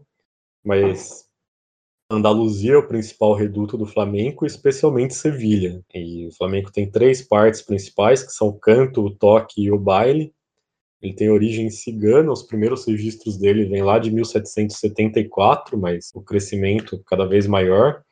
mas 0.64 1.28
Andaluzia 2.08 2.74
é 2.74 2.76
o 2.76 2.86
principal 2.86 3.34
reduto 3.34 3.76
do 3.76 3.86
flamenco, 3.86 4.46
especialmente 4.46 5.14
Sevilha. 5.14 5.82
E 5.92 6.28
o 6.28 6.32
flamenco 6.32 6.70
tem 6.70 6.88
três 6.88 7.22
partes 7.22 7.60
principais, 7.60 8.22
que 8.22 8.32
são 8.32 8.48
o 8.48 8.58
canto, 8.58 9.04
o 9.04 9.14
toque 9.14 9.62
e 9.62 9.72
o 9.72 9.78
baile. 9.78 10.32
Ele 11.02 11.14
tem 11.14 11.30
origem 11.30 11.70
cigana, 11.70 12.30
os 12.30 12.42
primeiros 12.42 12.86
registros 12.86 13.38
dele 13.38 13.64
vêm 13.64 13.82
lá 13.82 13.98
de 13.98 14.10
1774, 14.10 15.78
mas 15.78 16.10
o 16.14 16.20
crescimento 16.20 17.02
cada 17.06 17.26
vez 17.26 17.46
maior. 17.46 18.02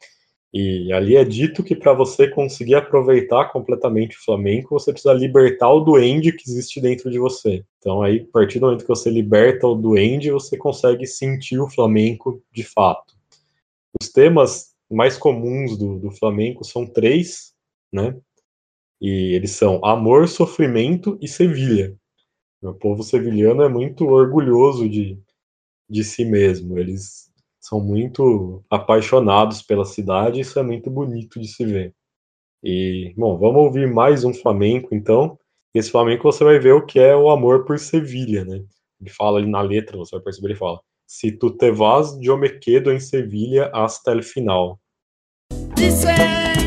E 0.52 0.90
ali 0.94 1.14
é 1.14 1.24
dito 1.24 1.62
que 1.62 1.76
para 1.76 1.92
você 1.92 2.26
conseguir 2.28 2.74
aproveitar 2.74 3.52
completamente 3.52 4.16
o 4.16 4.24
flamenco, 4.24 4.78
você 4.78 4.92
precisa 4.92 5.12
libertar 5.12 5.70
o 5.70 5.80
duende 5.80 6.32
que 6.32 6.48
existe 6.48 6.80
dentro 6.80 7.10
de 7.10 7.18
você. 7.18 7.62
Então 7.78 8.02
aí, 8.02 8.26
a 8.26 8.32
partir 8.32 8.58
do 8.58 8.66
momento 8.66 8.82
que 8.82 8.88
você 8.88 9.10
liberta 9.10 9.66
o 9.66 9.74
duende, 9.74 10.30
você 10.30 10.56
consegue 10.56 11.06
sentir 11.06 11.60
o 11.60 11.68
flamenco 11.68 12.42
de 12.50 12.62
fato. 12.62 13.14
Os 14.00 14.08
temas 14.08 14.74
mais 14.90 15.18
comuns 15.18 15.76
do, 15.76 15.98
do 15.98 16.10
flamenco 16.10 16.64
são 16.64 16.86
três, 16.86 17.52
né? 17.92 18.16
E 19.00 19.34
eles 19.34 19.50
são 19.50 19.84
amor, 19.84 20.28
sofrimento 20.28 21.18
e 21.20 21.28
Sevilha. 21.28 21.94
O 22.62 22.74
povo 22.74 23.02
sevilhano 23.02 23.62
é 23.62 23.68
muito 23.68 24.04
orgulhoso 24.06 24.88
de, 24.88 25.18
de 25.88 26.04
si 26.04 26.24
mesmo. 26.24 26.78
Eles 26.78 27.30
são 27.60 27.80
muito 27.80 28.64
apaixonados 28.68 29.62
pela 29.62 29.84
cidade, 29.84 30.40
isso 30.40 30.58
é 30.58 30.62
muito 30.62 30.90
bonito 30.90 31.40
de 31.40 31.48
se 31.48 31.64
ver. 31.64 31.94
E, 32.62 33.14
bom, 33.16 33.38
vamos 33.38 33.62
ouvir 33.62 33.86
mais 33.86 34.24
um 34.24 34.34
flamenco, 34.34 34.94
então. 34.94 35.38
Esse 35.74 35.90
flamenco 35.90 36.24
você 36.24 36.42
vai 36.42 36.58
ver 36.58 36.72
o 36.72 36.84
que 36.84 36.98
é 36.98 37.14
o 37.14 37.30
amor 37.30 37.64
por 37.64 37.78
Sevilha, 37.78 38.44
né? 38.44 38.64
Ele 39.00 39.10
fala 39.10 39.38
ali 39.38 39.48
na 39.48 39.60
letra, 39.60 39.96
você 39.96 40.16
vai 40.16 40.24
perceber, 40.24 40.48
ele 40.48 40.58
fala: 40.58 40.80
Se 41.06 41.30
tu 41.30 41.50
te 41.50 41.70
vas, 41.70 42.18
yo 42.20 42.36
me 42.36 42.48
quedo 42.48 42.90
en 42.90 43.00
Sevilha 43.00 43.70
hasta 43.72 44.10
el 44.10 44.22
final. 44.22 44.80
Dicen 45.76 46.16
que 46.16 46.57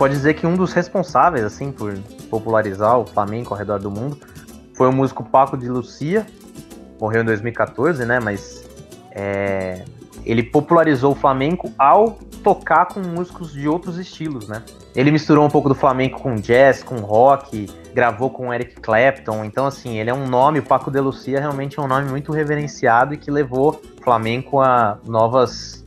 pode 0.00 0.14
dizer 0.14 0.32
que 0.32 0.46
um 0.46 0.56
dos 0.56 0.72
responsáveis, 0.72 1.44
assim, 1.44 1.70
por 1.70 1.92
popularizar 2.30 2.98
o 2.98 3.04
flamenco 3.04 3.52
ao 3.52 3.58
redor 3.58 3.78
do 3.78 3.90
mundo 3.90 4.16
foi 4.72 4.88
o 4.88 4.92
músico 4.92 5.22
Paco 5.22 5.58
de 5.58 5.68
Lucia, 5.68 6.26
morreu 6.98 7.20
em 7.20 7.26
2014, 7.26 8.06
né? 8.06 8.18
Mas 8.18 8.66
é, 9.10 9.84
ele 10.24 10.42
popularizou 10.42 11.12
o 11.12 11.14
flamenco 11.14 11.70
ao 11.78 12.12
tocar 12.42 12.86
com 12.86 13.00
músicos 13.00 13.52
de 13.52 13.68
outros 13.68 13.98
estilos, 13.98 14.48
né? 14.48 14.62
Ele 14.96 15.10
misturou 15.10 15.44
um 15.44 15.50
pouco 15.50 15.68
do 15.68 15.74
flamenco 15.74 16.18
com 16.22 16.34
jazz, 16.36 16.82
com 16.82 16.96
rock, 17.00 17.66
gravou 17.92 18.30
com 18.30 18.54
Eric 18.54 18.80
Clapton. 18.80 19.44
Então, 19.44 19.66
assim, 19.66 19.98
ele 19.98 20.08
é 20.08 20.14
um 20.14 20.26
nome, 20.26 20.60
o 20.60 20.62
Paco 20.62 20.90
de 20.90 20.98
Lucia 20.98 21.38
realmente 21.38 21.78
é 21.78 21.82
um 21.82 21.86
nome 21.86 22.08
muito 22.08 22.32
reverenciado 22.32 23.12
e 23.12 23.18
que 23.18 23.30
levou 23.30 23.78
o 23.98 24.02
flamenco 24.02 24.62
a 24.62 24.96
novas, 25.06 25.84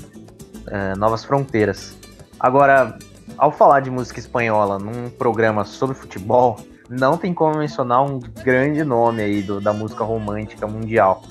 é, 0.68 0.96
novas 0.98 1.26
fronteiras. 1.26 1.98
Agora, 2.40 2.96
ao 3.38 3.52
falar 3.52 3.80
de 3.82 3.90
música 3.90 4.20
espanhola 4.20 4.78
num 4.80 5.10
programa 5.10 5.66
sobre 5.66 5.96
futebol, 5.96 6.60
não 6.90 7.18
tem 7.18 7.34
como 7.34 7.58
mencionar 7.58 8.04
um 8.04 8.20
grande 8.20 8.84
nome 8.84 9.22
aí 9.22 9.42
do, 9.42 9.60
da 9.62 9.74
música 9.74 10.04
romântica 10.04 10.68
mundial. 10.68 11.24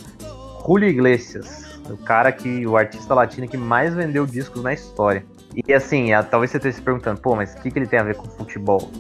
Julio 0.67 0.89
Iglesias, 0.89 1.81
o 1.91 1.97
cara 1.97 2.33
que, 2.33 2.67
o 2.67 2.77
artista 2.77 3.15
latino 3.15 3.49
que 3.49 3.57
mais 3.57 3.95
vendeu 3.95 4.25
discos 4.27 4.63
na 4.63 4.73
história. 4.73 5.25
E 5.67 5.73
assim, 5.75 6.13
a- 6.13 6.23
talvez 6.23 6.51
você 6.51 6.57
esteja 6.57 6.77
se 6.77 6.83
perguntando, 6.83 7.21
pô, 7.21 7.37
mas 7.37 7.55
o 7.55 7.59
que, 7.61 7.71
que 7.71 7.79
ele 7.79 7.87
tem 7.87 7.99
a 7.99 8.03
ver 8.05 8.15
com 8.17 8.27
futebol? 8.29 8.91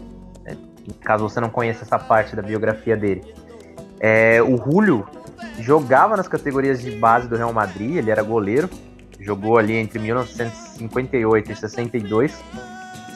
É, 0.44 0.54
caso 1.02 1.28
você 1.28 1.40
não 1.40 1.48
conheça 1.48 1.84
essa 1.84 1.98
parte 1.98 2.36
da 2.36 2.42
biografia 2.42 2.96
dele. 2.96 3.22
É, 3.98 4.42
o 4.42 4.56
Julio 4.56 5.06
jogava 5.60 6.16
nas 6.16 6.28
categorias 6.28 6.82
de 6.82 6.90
base 6.92 7.28
do 7.28 7.36
Real 7.36 7.52
Madrid, 7.52 7.96
ele 7.96 8.10
era 8.10 8.22
goleiro, 8.22 8.68
jogou 9.20 9.56
ali 9.56 9.74
entre 9.76 9.98
1958 10.00 11.52
e 11.52 11.56
62. 11.56 12.34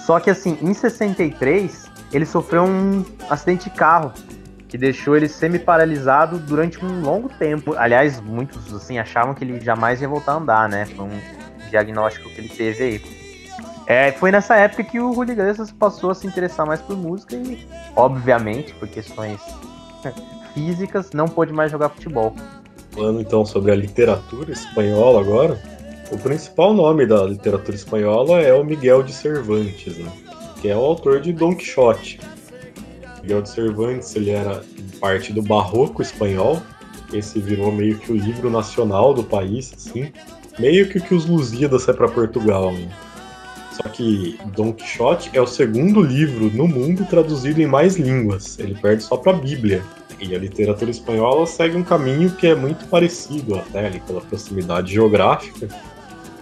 Só 0.07 0.21
que 0.21 0.31
assim, 0.31 0.57
em 0.63 0.73
63, 0.73 1.91
ele 2.13 2.25
sofreu 2.25 2.63
um 2.63 3.05
acidente 3.29 3.69
de 3.69 3.77
carro 3.77 4.13
que 4.69 4.79
deixou 4.79 5.17
ele 5.17 5.29
semi-paralisado 5.29 6.39
durante 6.39 6.85
um 6.85 7.01
longo 7.01 7.29
tempo. 7.29 7.75
Aliás, 7.77 8.21
muitos 8.21 8.73
assim 8.73 9.01
achavam 9.01 9.35
que 9.35 9.43
ele 9.43 9.61
jamais 9.61 10.01
ia 10.01 10.09
voltar 10.09 10.35
a 10.35 10.37
andar, 10.37 10.69
né? 10.69 10.87
Foi 10.87 11.07
um 11.07 11.21
diagnóstico 11.71 12.29
que 12.31 12.41
ele 12.41 12.49
teve 12.49 12.85
aí. 12.85 13.03
É, 13.89 14.13
foi 14.13 14.31
nessa 14.31 14.55
época 14.55 14.85
que 14.85 15.01
o 15.01 15.13
Julio 15.13 15.33
Iglesias 15.33 15.73
passou 15.73 16.11
a 16.13 16.15
se 16.15 16.25
interessar 16.25 16.65
mais 16.65 16.81
por 16.81 16.97
música 16.97 17.35
e, 17.35 17.67
obviamente, 17.97 18.75
por 18.75 18.87
questões 18.87 19.41
físicas, 20.55 21.11
não 21.11 21.27
pôde 21.27 21.53
mais 21.53 21.73
jogar 21.73 21.89
futebol. 21.89 22.33
Falando 22.93 23.21
então 23.21 23.45
sobre 23.45 23.73
a 23.73 23.75
literatura 23.75 24.53
espanhola 24.53 25.21
agora, 25.21 25.61
o 26.11 26.19
principal 26.19 26.73
nome 26.73 27.07
da 27.07 27.25
literatura 27.25 27.77
espanhola 27.77 28.41
é 28.41 28.53
o 28.53 28.65
Miguel 28.65 29.03
de 29.03 29.13
Cervantes, 29.13 29.97
né? 29.99 30.11
que 30.61 30.69
é 30.69 30.77
o 30.77 30.81
autor 30.81 31.21
de 31.21 31.33
Don 31.33 31.55
Quixote. 31.55 32.21
Miguel 33.23 33.43
de 33.43 33.49
Cervantes 33.51 34.15
ele 34.15 34.31
era 34.31 34.63
parte 35.01 35.33
do 35.33 35.43
barroco 35.43 36.01
espanhol, 36.01 36.63
esse 37.13 37.41
virou 37.41 37.73
meio 37.73 37.99
que 37.99 38.13
o 38.13 38.17
livro 38.17 38.51
nacional 38.51 39.13
do 39.13 39.25
país, 39.25 39.73
assim, 39.77 40.13
meio 40.59 40.89
que 40.89 40.99
o 40.99 41.03
que 41.03 41.15
os 41.15 41.27
Lusíadas 41.27 41.89
é 41.89 41.93
para 41.93 42.09
Portugal. 42.09 42.73
Né? 42.73 42.89
Só 43.73 43.89
que 43.89 44.39
Don 44.55 44.73
Quixote 44.73 45.31
é 45.35 45.41
o 45.41 45.47
segundo 45.47 46.01
livro 46.01 46.51
no 46.57 46.67
mundo 46.67 47.05
traduzido 47.05 47.61
em 47.61 47.67
mais 47.67 47.97
línguas. 47.97 48.59
Ele 48.59 48.75
perde 48.75 49.03
só 49.03 49.17
para 49.17 49.33
a 49.33 49.37
Bíblia. 49.41 49.83
E 50.19 50.35
a 50.35 50.39
literatura 50.39 50.91
espanhola 50.91 51.47
segue 51.47 51.77
um 51.77 51.83
caminho 51.83 52.31
que 52.31 52.47
é 52.47 52.55
muito 52.55 52.87
parecido, 52.87 53.57
até 53.57 53.87
ali 53.87 54.01
pela 54.01 54.23
proximidade 54.23 54.95
geográfica, 54.95 55.69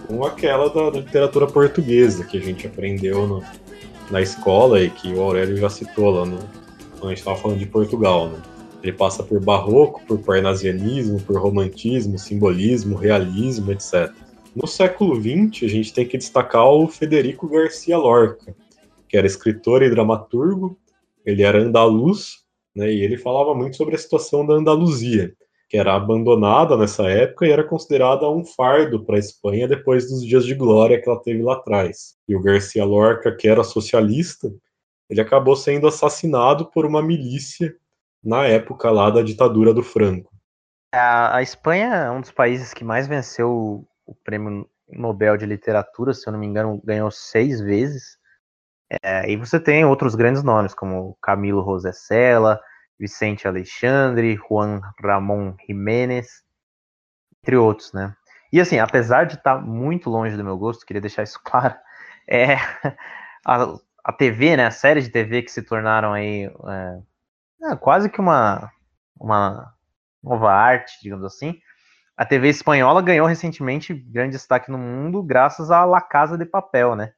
com 0.07 0.23
aquela 0.23 0.69
da, 0.69 0.89
da 0.89 0.99
literatura 0.99 1.47
portuguesa 1.47 2.25
que 2.25 2.37
a 2.37 2.41
gente 2.41 2.67
aprendeu 2.67 3.27
no, 3.27 3.43
na 4.09 4.21
escola 4.21 4.81
e 4.81 4.89
que 4.89 5.13
o 5.13 5.21
Aurélio 5.21 5.57
já 5.57 5.69
citou 5.69 6.09
lá 6.09 6.25
no, 6.25 6.37
quando 6.91 7.05
a 7.05 7.09
gente 7.09 7.19
estava 7.19 7.37
falando 7.37 7.59
de 7.59 7.65
Portugal. 7.65 8.29
Né? 8.29 8.41
Ele 8.83 8.93
passa 8.93 9.23
por 9.23 9.39
barroco, 9.39 10.01
por 10.05 10.19
parnasianismo, 10.19 11.19
por 11.21 11.39
romantismo, 11.39 12.17
simbolismo, 12.17 12.95
realismo, 12.95 13.71
etc. 13.71 14.11
No 14.55 14.67
século 14.67 15.15
XX, 15.15 15.63
a 15.63 15.67
gente 15.67 15.93
tem 15.93 16.07
que 16.07 16.17
destacar 16.17 16.67
o 16.67 16.87
Federico 16.87 17.47
Garcia 17.47 17.97
Lorca, 17.97 18.55
que 19.09 19.17
era 19.17 19.27
escritor 19.27 19.81
e 19.81 19.89
dramaturgo, 19.89 20.77
ele 21.25 21.43
era 21.43 21.61
andaluz, 21.61 22.45
né, 22.75 22.91
e 22.91 23.01
ele 23.01 23.17
falava 23.17 23.55
muito 23.55 23.75
sobre 23.75 23.95
a 23.95 23.97
situação 23.97 24.45
da 24.45 24.53
Andaluzia, 24.53 25.33
que 25.67 25.77
era 25.77 25.95
abandonada 25.95 26.77
nessa 26.77 27.03
época 27.03 27.45
e 27.45 27.51
era 27.51 27.63
considerada 27.63 28.29
um 28.29 28.45
fardo 28.45 29.03
para 29.03 29.15
a 29.15 29.19
Espanha 29.19 29.67
depois 29.67 30.09
dos 30.09 30.25
dias 30.25 30.45
de 30.45 30.53
glória 30.53 31.01
que 31.01 31.09
ela 31.09 31.21
teve 31.21 31.41
lá 31.41 31.53
atrás. 31.53 32.15
E 32.27 32.35
o 32.35 32.41
Garcia 32.41 32.85
Lorca, 32.85 33.35
que 33.35 33.47
era 33.47 33.63
socialista, 33.63 34.51
ele 35.09 35.21
acabou 35.21 35.55
sendo 35.55 35.87
assassinado 35.87 36.69
por 36.71 36.85
uma 36.85 37.01
milícia 37.01 37.75
na 38.23 38.45
época 38.45 38.89
lá 38.89 39.09
da 39.09 39.21
ditadura 39.21 39.73
do 39.73 39.83
Franco. 39.83 40.31
A, 40.93 41.37
a 41.37 41.41
Espanha 41.41 41.93
é 41.93 42.11
um 42.11 42.21
dos 42.21 42.31
países 42.31 42.73
que 42.73 42.83
mais 42.83 43.07
venceu 43.07 43.49
o, 43.49 43.87
o 44.05 44.15
prêmio 44.23 44.67
Nobel 44.87 45.35
de 45.37 45.45
Literatura, 45.45 46.13
se 46.13 46.27
eu 46.27 46.31
não 46.31 46.39
me 46.39 46.45
engano, 46.45 46.81
ganhou 46.83 47.09
seis 47.11 47.59
vezes. 47.59 48.17
É, 49.03 49.29
e 49.29 49.35
você 49.35 49.59
tem 49.59 49.83
outros 49.83 50.15
grandes 50.15 50.43
nomes, 50.43 50.73
como 50.73 51.17
Camilo 51.21 51.63
José 51.63 51.91
Cela, 51.91 52.59
Vicente 52.99 53.47
Alexandre, 53.47 54.37
Juan 54.37 54.81
Ramón 55.01 55.55
Jiménez, 55.67 56.43
entre 57.41 57.57
outros, 57.57 57.93
né? 57.93 58.15
E 58.51 58.59
assim, 58.59 58.79
apesar 58.79 59.25
de 59.25 59.35
estar 59.35 59.61
muito 59.61 60.09
longe 60.09 60.37
do 60.37 60.43
meu 60.43 60.57
gosto, 60.57 60.85
queria 60.85 61.01
deixar 61.01 61.23
isso 61.23 61.39
claro, 61.43 61.75
é, 62.27 62.55
a, 63.45 63.75
a 64.03 64.13
TV, 64.13 64.55
né, 64.55 64.65
as 64.65 64.75
séries 64.75 65.05
de 65.05 65.11
TV 65.11 65.41
que 65.41 65.51
se 65.51 65.61
tornaram 65.61 66.13
aí 66.13 66.45
é, 66.45 67.71
é, 67.71 67.75
quase 67.75 68.09
que 68.09 68.19
uma, 68.19 68.71
uma 69.19 69.73
nova 70.23 70.51
arte, 70.51 70.99
digamos 71.01 71.25
assim, 71.25 71.59
a 72.17 72.25
TV 72.25 72.49
espanhola 72.49 73.01
ganhou 73.01 73.27
recentemente 73.27 73.93
grande 73.93 74.37
destaque 74.37 74.71
no 74.71 74.77
mundo 74.77 75.21
graças 75.21 75.69
a 75.69 75.83
La 75.83 76.01
Casa 76.01 76.37
de 76.37 76.45
Papel, 76.45 76.95
né? 76.95 77.13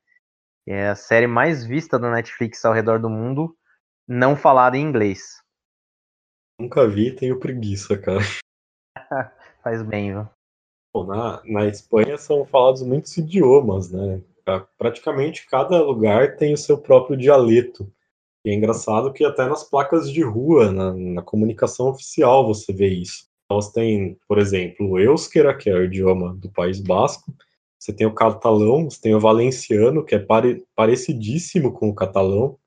é 0.68 0.90
a 0.90 0.96
série 0.96 1.28
mais 1.28 1.66
vista 1.66 1.98
da 1.98 2.12
Netflix 2.12 2.64
ao 2.66 2.74
redor 2.74 3.00
do 3.00 3.10
mundo, 3.10 3.56
não 4.08 4.36
falada 4.36 4.78
em 4.78 4.82
inglês. 4.82 5.42
Nunca 6.60 6.88
vi, 6.88 7.12
tenho 7.16 7.40
preguiça, 7.40 7.98
cara. 7.98 8.20
Faz 9.64 9.82
bem, 9.84 10.12
viu? 10.14 10.28
Bom, 10.94 11.06
na, 11.06 11.42
na 11.46 11.68
Espanha 11.68 12.18
são 12.18 12.46
falados 12.46 12.82
muitos 12.82 13.16
idiomas, 13.18 13.92
né? 13.92 14.22
Pra- 14.44 14.68
Praticamente 14.78 15.46
cada 15.48 15.82
lugar 15.84 16.36
tem 16.36 16.54
o 16.54 16.58
seu 16.58 16.78
próprio 16.78 17.18
dialeto. 17.18 17.92
E 18.46 18.50
é 18.50 18.54
engraçado 18.54 19.12
que 19.12 19.24
até 19.26 19.46
nas 19.46 19.64
placas 19.64 20.12
de 20.12 20.24
rua, 20.24 20.72
na, 20.72 20.94
na 20.94 21.22
comunicação 21.22 21.90
oficial, 21.90 22.48
você 22.48 22.72
vê 22.74 22.88
isso. 22.88 23.28
Você 23.52 23.74
tem, 23.74 24.18
por 24.28 24.38
exemplo, 24.38 24.90
o 24.90 25.00
Euskera, 25.00 25.56
que 25.56 25.70
é 25.70 25.76
o 25.76 25.84
idioma 25.84 26.34
do 26.36 26.50
País 26.52 26.80
Basco. 26.80 27.34
Você 27.80 27.94
tem 27.94 28.08
o 28.08 28.14
catalão, 28.14 28.90
você 28.90 29.00
tem 29.00 29.14
o 29.16 29.20
valenciano, 29.20 30.04
que 30.04 30.16
é 30.16 30.20
pare- 30.20 30.66
parecidíssimo 30.76 31.72
com 31.72 31.90
o 31.90 31.96
catalão. 31.96 32.58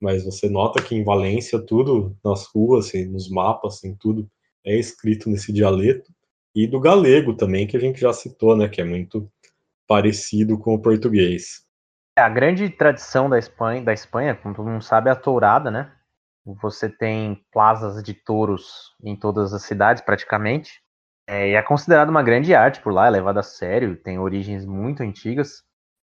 Mas 0.00 0.24
você 0.24 0.48
nota 0.48 0.82
que 0.82 0.94
em 0.94 1.04
Valência 1.04 1.58
tudo 1.58 2.16
nas 2.24 2.46
ruas, 2.46 2.86
assim, 2.86 3.06
nos 3.06 3.28
mapas, 3.28 3.76
assim, 3.76 3.96
tudo 3.96 4.28
é 4.64 4.76
escrito 4.76 5.28
nesse 5.28 5.52
dialeto. 5.52 6.12
E 6.54 6.66
do 6.66 6.80
galego 6.80 7.34
também, 7.34 7.66
que 7.66 7.76
a 7.76 7.80
gente 7.80 8.00
já 8.00 8.12
citou, 8.12 8.56
né? 8.56 8.68
Que 8.68 8.80
é 8.80 8.84
muito 8.84 9.30
parecido 9.86 10.58
com 10.58 10.74
o 10.74 10.82
português. 10.82 11.64
É, 12.18 12.22
A 12.22 12.28
grande 12.28 12.68
tradição 12.68 13.28
da 13.28 13.38
Espanha, 13.38 13.82
da 13.82 13.92
Espanha, 13.92 14.34
como 14.34 14.54
todo 14.54 14.68
mundo 14.68 14.82
sabe, 14.82 15.08
é 15.08 15.12
a 15.12 15.16
tourada, 15.16 15.70
né? 15.70 15.92
Você 16.44 16.88
tem 16.88 17.44
plazas 17.52 18.02
de 18.02 18.14
touros 18.14 18.94
em 19.02 19.14
todas 19.16 19.52
as 19.52 19.62
cidades, 19.62 20.02
praticamente. 20.02 20.80
É, 21.28 21.50
e 21.50 21.54
é 21.54 21.62
considerado 21.62 22.08
uma 22.08 22.22
grande 22.22 22.54
arte 22.54 22.80
por 22.80 22.92
lá, 22.92 23.06
é 23.06 23.10
levado 23.10 23.38
a 23.38 23.42
sério, 23.42 23.96
tem 23.96 24.18
origens 24.18 24.64
muito 24.64 25.02
antigas. 25.02 25.62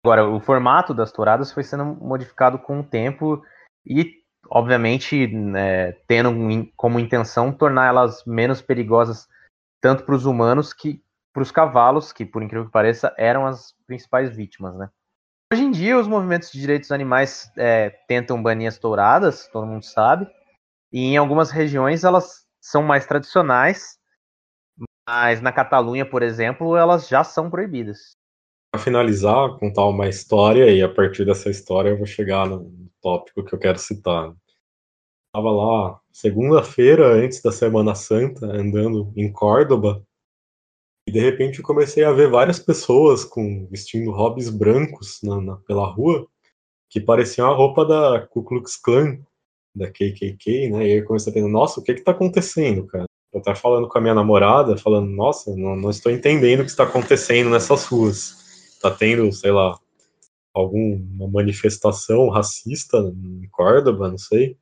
Agora, 0.05 0.27
o 0.27 0.41
formato 0.41 0.95
das 0.95 1.13
touradas 1.13 1.53
foi 1.53 1.63
sendo 1.63 1.85
modificado 1.85 2.59
com 2.59 2.81
o 2.81 2.85
tempo 2.85 3.43
e, 3.87 4.23
obviamente, 4.49 5.27
né, 5.27 5.93
tendo 6.07 6.33
como 6.77 7.01
intenção 7.01 7.53
tornar 7.53 7.87
elas 7.87 8.25
menos 8.25 8.63
perigosas 8.63 9.29
tanto 9.81 10.05
para 10.05 10.15
os 10.15 10.25
humanos 10.25 10.73
que 10.73 11.03
para 11.33 11.43
os 11.43 11.51
cavalos, 11.51 12.13
que, 12.13 12.27
por 12.27 12.43
incrível 12.43 12.67
que 12.67 12.73
pareça, 12.73 13.15
eram 13.17 13.47
as 13.47 13.75
principais 13.87 14.37
vítimas, 14.37 14.77
né? 14.77 14.91
Hoje 15.53 15.63
em 15.63 15.71
dia, 15.71 15.99
os 15.99 16.07
movimentos 16.07 16.51
de 16.51 16.61
direitos 16.61 16.89
dos 16.89 16.95
animais 16.95 17.51
é, 17.57 17.91
tentam 18.07 18.43
banir 18.43 18.69
as 18.69 18.79
touradas, 18.79 19.49
todo 19.49 19.67
mundo 19.67 19.85
sabe, 19.85 20.27
e 20.93 21.01
em 21.01 21.17
algumas 21.17 21.51
regiões 21.51 22.05
elas 22.05 22.47
são 22.61 22.83
mais 22.83 23.07
tradicionais, 23.07 23.99
mas 25.09 25.41
na 25.41 25.53
Catalunha, 25.53 26.07
por 26.07 26.23
exemplo, 26.23 26.77
elas 26.77 27.09
já 27.09 27.25
são 27.25 27.51
proibidas. 27.51 28.13
Para 28.71 28.83
finalizar, 28.83 29.59
contar 29.59 29.87
uma 29.87 30.09
história, 30.09 30.71
e 30.71 30.83
a 30.83 30.89
partir 30.89 31.25
dessa 31.25 31.51
história 31.51 31.91
eu 31.91 31.99
vou 31.99 32.07
chegar 32.07 32.47
no 32.47 32.82
tópico 33.03 33.45
que 33.45 33.55
eu 33.55 33.59
quero 33.59 33.79
citar. 33.79 34.33
Estava 35.27 35.51
lá, 35.51 36.01
segunda-feira, 36.13 37.07
antes 37.15 37.43
da 37.43 37.51
Semana 37.51 37.95
Santa, 37.95 38.47
andando 38.47 39.13
em 39.17 39.33
Córdoba, 39.33 40.03
e 41.07 41.11
de 41.13 41.19
repente 41.19 41.59
eu 41.59 41.65
comecei 41.65 42.05
a 42.05 42.13
ver 42.13 42.31
várias 42.31 42.59
pessoas 42.59 43.25
com 43.25 43.67
vestindo 43.71 44.13
hobbies 44.13 44.49
brancos 44.49 45.19
na, 45.23 45.41
na- 45.41 45.57
pela 45.57 45.87
rua, 45.87 46.27
que 46.89 47.01
pareciam 47.01 47.51
a 47.51 47.55
roupa 47.55 47.85
da 47.85 48.27
Ku 48.27 48.43
Klux 48.45 48.77
Klan, 48.77 49.19
da 49.75 49.91
KKK, 49.91 50.71
né? 50.71 50.87
E 50.87 50.93
aí 50.93 50.99
eu 50.99 51.05
comecei 51.07 51.31
a 51.31 51.35
pensar, 51.35 51.49
nossa, 51.49 51.81
o 51.81 51.83
que 51.83 51.95
que 51.95 52.03
tá 52.03 52.13
acontecendo, 52.13 52.87
cara? 52.87 53.07
Eu 53.33 53.41
tava 53.41 53.57
falando 53.57 53.89
com 53.89 53.97
a 53.99 54.01
minha 54.01 54.15
namorada, 54.15 54.77
falando, 54.77 55.09
nossa, 55.09 55.57
não, 55.57 55.75
não 55.75 55.89
estou 55.89 56.13
entendendo 56.13 56.61
o 56.61 56.65
que 56.65 56.71
está 56.71 56.85
acontecendo 56.85 57.49
nessas 57.49 57.87
ruas. 57.87 58.77
Tá 58.83 58.91
tendo, 58.91 59.33
sei 59.33 59.51
lá, 59.51 59.79
alguma 60.55 61.29
manifestação 61.29 62.29
racista 62.29 62.99
em 62.99 63.49
Córdoba, 63.51 64.11
não 64.11 64.19
sei. 64.19 64.57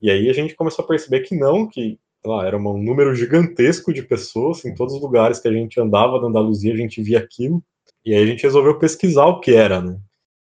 E 0.00 0.10
aí 0.10 0.28
a 0.28 0.32
gente 0.32 0.54
começou 0.54 0.84
a 0.84 0.88
perceber 0.88 1.20
que 1.20 1.34
não, 1.34 1.66
que 1.66 1.98
lá, 2.26 2.46
era 2.46 2.56
um 2.56 2.82
número 2.82 3.14
gigantesco 3.14 3.92
de 3.92 4.02
pessoas 4.02 4.64
em 4.64 4.74
todos 4.74 4.94
os 4.94 5.00
lugares 5.00 5.38
que 5.38 5.48
a 5.48 5.52
gente 5.52 5.80
andava 5.80 6.20
na 6.20 6.28
Andaluzia, 6.28 6.72
a 6.72 6.76
gente 6.76 7.02
via 7.02 7.18
aquilo. 7.18 7.62
E 8.04 8.14
aí 8.14 8.22
a 8.22 8.26
gente 8.26 8.42
resolveu 8.42 8.78
pesquisar 8.78 9.26
o 9.26 9.40
que 9.40 9.54
era, 9.54 9.80
né? 9.80 9.98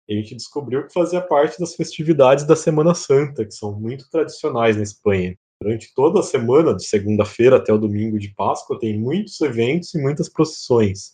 E 0.08 0.14
a 0.14 0.18
gente 0.18 0.36
descobriu 0.36 0.86
que 0.86 0.94
fazia 0.94 1.22
parte 1.22 1.60
das 1.60 1.76
festividades 1.76 2.46
da 2.46 2.56
Semana 2.56 2.94
Santa, 2.94 3.46
que 3.46 3.54
são 3.54 3.80
muito 3.80 4.10
tradicionais 4.10 4.76
na 4.76 4.84
Espanha. 4.84 5.38
Durante 5.62 5.94
toda 5.96 6.20
a 6.20 6.24
semana, 6.24 6.76
de 6.76 6.84
segunda-feira 6.86 7.56
até 7.56 7.72
o 7.72 7.78
domingo 7.78 8.20
de 8.20 8.34
Páscoa, 8.36 8.78
tem 8.78 9.00
muitos 9.00 9.40
eventos 9.40 9.94
e 9.94 10.02
muitas 10.02 10.28
procissões. 10.28 11.14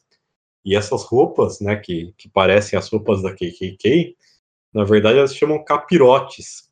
E 0.65 0.75
essas 0.75 1.03
roupas, 1.03 1.59
né, 1.59 1.75
que, 1.75 2.13
que 2.17 2.29
parecem 2.29 2.77
as 2.77 2.89
roupas 2.89 3.21
da 3.21 3.31
KKK, 3.33 4.15
na 4.73 4.83
verdade 4.83 5.17
elas 5.17 5.35
chamam 5.35 5.63
capirotes, 5.63 6.69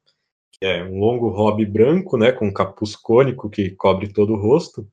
que 0.51 0.65
é 0.65 0.83
um 0.83 0.99
longo 0.99 1.29
hobby 1.29 1.65
branco, 1.65 2.17
né, 2.17 2.31
com 2.31 2.47
um 2.47 2.53
capuz 2.53 2.95
cônico 2.95 3.49
que 3.49 3.71
cobre 3.71 4.11
todo 4.11 4.33
o 4.33 4.41
rosto. 4.41 4.88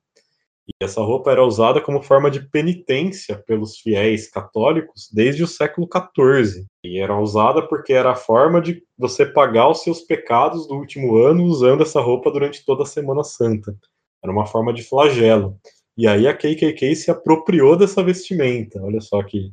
E 0.67 0.83
essa 0.83 1.01
roupa 1.01 1.31
era 1.31 1.45
usada 1.45 1.79
como 1.79 2.01
forma 2.01 2.31
de 2.31 2.39
penitência 2.39 3.37
pelos 3.37 3.77
fiéis 3.77 4.27
católicos 4.29 5.09
desde 5.13 5.43
o 5.43 5.47
século 5.47 5.87
XIV. 5.87 6.65
E 6.83 6.99
era 6.99 7.15
usada 7.15 7.67
porque 7.67 7.93
era 7.93 8.11
a 8.11 8.15
forma 8.15 8.59
de 8.59 8.83
você 8.97 9.25
pagar 9.25 9.69
os 9.69 9.83
seus 9.83 10.01
pecados 10.01 10.67
do 10.67 10.75
último 10.75 11.17
ano 11.17 11.43
usando 11.43 11.83
essa 11.83 12.01
roupa 12.01 12.31
durante 12.31 12.65
toda 12.65 12.81
a 12.81 12.87
Semana 12.87 13.23
Santa. 13.23 13.77
Era 14.23 14.31
uma 14.31 14.47
forma 14.47 14.73
de 14.73 14.81
flagelo. 14.81 15.59
E 15.97 16.07
aí 16.07 16.27
a 16.27 16.33
KKK 16.33 16.95
se 16.95 17.09
apropriou 17.09 17.77
dessa 17.77 18.03
vestimenta. 18.03 18.81
Olha 18.81 18.99
só 18.99 19.23
que 19.23 19.51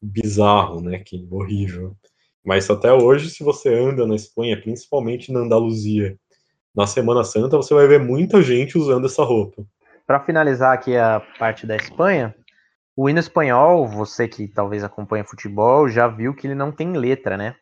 bizarro, 0.00 0.80
né? 0.80 0.98
Que 0.98 1.26
horrível. 1.30 1.96
Mas 2.44 2.68
até 2.68 2.92
hoje, 2.92 3.30
se 3.30 3.44
você 3.44 3.72
anda 3.72 4.06
na 4.06 4.16
Espanha, 4.16 4.60
principalmente 4.60 5.32
na 5.32 5.40
Andaluzia, 5.40 6.16
na 6.74 6.86
Semana 6.86 7.22
Santa, 7.22 7.56
você 7.56 7.72
vai 7.72 7.86
ver 7.86 8.00
muita 8.00 8.42
gente 8.42 8.76
usando 8.76 9.06
essa 9.06 9.22
roupa. 9.22 9.64
Para 10.06 10.20
finalizar 10.20 10.74
aqui 10.74 10.96
a 10.96 11.20
parte 11.38 11.66
da 11.66 11.76
Espanha, 11.76 12.34
o 12.96 13.08
hino 13.08 13.20
espanhol, 13.20 13.86
você 13.86 14.26
que 14.26 14.48
talvez 14.48 14.82
acompanha 14.82 15.24
futebol, 15.24 15.88
já 15.88 16.08
viu 16.08 16.34
que 16.34 16.46
ele 16.46 16.54
não 16.54 16.72
tem 16.72 16.92
letra, 16.92 17.36
né? 17.36 17.54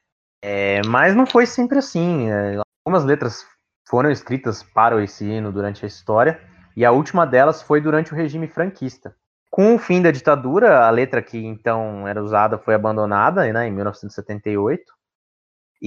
É, 0.43 0.81
mas 0.87 1.15
não 1.15 1.27
foi 1.27 1.45
sempre 1.45 1.79
assim. 1.79 2.29
é, 2.31 2.61
algumas 2.85 3.05
letras 3.05 3.45
foram 3.89 4.11
escritas 4.11 4.63
para 4.63 5.03
esse 5.03 5.25
hino 5.25 5.53
durante 5.53 5.85
a 5.85 5.89
história, 5.89 6.41
e 6.81 6.85
a 6.87 6.91
última 6.91 7.27
delas 7.27 7.61
foi 7.61 7.79
durante 7.79 8.15
o 8.15 8.17
regime 8.17 8.49
franquista. 8.49 9.15
Com 9.51 9.75
o 9.75 9.79
fim 9.79 10.01
da 10.01 10.11
ditadura, 10.11 10.87
a 10.87 10.89
letra 10.89 11.21
que 11.21 11.37
então 11.37 12.09
era 12.09 12.25
usada 12.25 12.57
foi 12.57 12.75
abandonada, 12.75 13.53
né, 13.53 13.69
em 13.69 13.71
1978. 13.71 14.83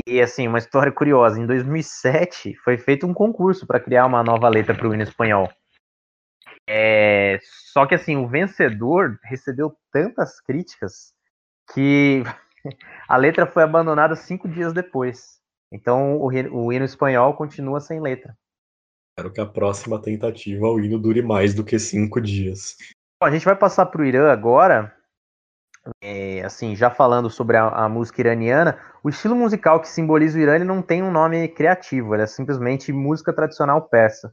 E 0.05 0.21
assim, 0.21 0.47
uma 0.47 0.59
história 0.59 0.91
curiosa, 0.91 1.41
em 1.41 1.47
2007 1.47 2.53
foi 2.57 2.77
feito 2.77 3.07
um 3.07 3.13
concurso 3.13 3.65
para 3.65 3.79
criar 3.79 4.05
uma 4.05 4.21
nova 4.21 4.47
letra 4.47 4.75
para 4.75 4.87
o 4.87 4.93
hino 4.93 5.01
espanhol. 5.01 5.49
É, 6.69 7.39
só 7.71 7.87
que 7.87 7.95
assim, 7.95 8.15
o 8.15 8.27
vencedor 8.27 9.17
recebeu 9.23 9.75
tantas 9.91 10.39
críticas 10.41 11.11
que 11.73 12.21
a 13.09 13.17
letra 13.17 13.47
foi 13.47 13.63
abandonada 13.63 14.15
cinco 14.15 14.47
dias 14.47 14.73
depois. 14.73 15.41
Então 15.71 16.17
o, 16.17 16.27
o 16.27 16.71
hino 16.71 16.85
espanhol 16.85 17.33
continua 17.33 17.79
sem 17.79 17.99
letra. 17.99 18.37
Quero 19.16 19.32
que 19.32 19.40
a 19.40 19.46
próxima 19.46 20.00
tentativa 20.00 20.66
ao 20.66 20.78
hino 20.78 20.98
dure 20.98 21.22
mais 21.22 21.52
do 21.52 21.64
que 21.64 21.78
cinco 21.78 22.20
dias. 22.20 22.76
Bom, 23.20 23.26
a 23.26 23.30
gente 23.30 23.44
vai 23.44 23.56
passar 23.56 23.86
para 23.86 24.00
o 24.00 24.04
Irã 24.04 24.30
agora. 24.30 24.94
É, 26.02 26.42
assim, 26.44 26.76
já 26.76 26.90
falando 26.90 27.28
sobre 27.28 27.56
a, 27.56 27.66
a 27.68 27.88
música 27.88 28.20
iraniana, 28.20 28.78
o 29.02 29.08
estilo 29.08 29.34
musical 29.34 29.80
que 29.80 29.88
simboliza 29.88 30.38
o 30.38 30.40
Irã 30.40 30.54
ele 30.54 30.64
não 30.64 30.82
tem 30.82 31.02
um 31.02 31.10
nome 31.10 31.48
criativo, 31.48 32.14
ele 32.14 32.22
é 32.22 32.26
simplesmente 32.26 32.92
música 32.92 33.32
tradicional 33.32 33.88
persa. 33.88 34.32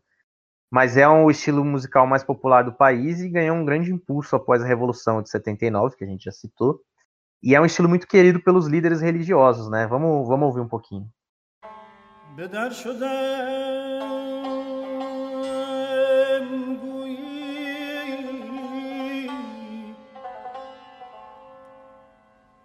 Mas 0.72 0.97
é 0.97 1.08
um 1.08 1.32
estilo 1.32 1.64
musical 1.64 2.06
mais 2.06 2.24
popular 2.24 2.64
do 2.64 2.74
país 2.74 3.22
e 3.22 3.30
ganhou 3.30 3.56
um 3.56 3.66
grande 3.66 3.91
impulso 3.91 4.36
após 4.36 4.62
a 4.62 4.68
Revolução 4.68 5.22
de 5.22 5.30
79, 5.30 5.95
que 5.95 6.03
a 6.03 6.08
gente 6.08 6.26
já 6.26 6.32
citou. 6.32 6.82
E 7.41 7.56
é 7.56 7.62
um 7.62 7.66
estilo 7.66 7.88
muito 7.88 8.08
querido 8.08 8.39
pelos 8.39 8.68
líderes 8.68 9.01
religiosos, 9.01 9.70
né? 9.70 9.88
Vamos, 9.88 10.28
vamos 10.28 10.47
ouvir 10.47 10.62
um 10.62 10.68
pouquinho. 10.68 11.10
به 12.36 12.47
در 12.47 12.70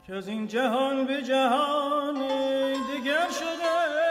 که 0.06 0.14
از 0.14 0.28
این 0.28 0.46
جهان 0.46 1.06
به 1.06 1.22
جهان 1.22 2.14
دیگر 2.92 3.28
شدم 3.30 4.10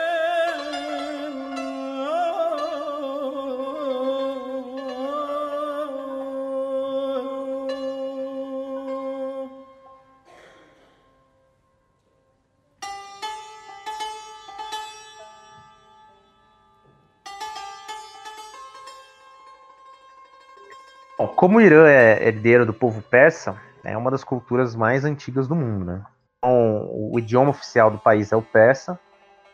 Bom, 21.19 21.27
como 21.27 21.57
o 21.57 21.61
Irã 21.61 21.87
é 21.87 22.13
herdeiro 22.25 22.65
do 22.65 22.73
povo 22.73 23.01
persa, 23.01 23.59
é 23.84 23.96
uma 23.96 24.10
das 24.10 24.24
culturas 24.24 24.74
mais 24.74 25.04
antigas 25.04 25.46
do 25.46 25.54
mundo, 25.54 25.84
né? 25.84 26.02
Então, 26.38 26.88
o 26.90 27.18
idioma 27.18 27.50
oficial 27.50 27.90
do 27.90 27.98
país 27.98 28.32
é 28.32 28.36
o 28.36 28.42
persa, 28.42 28.98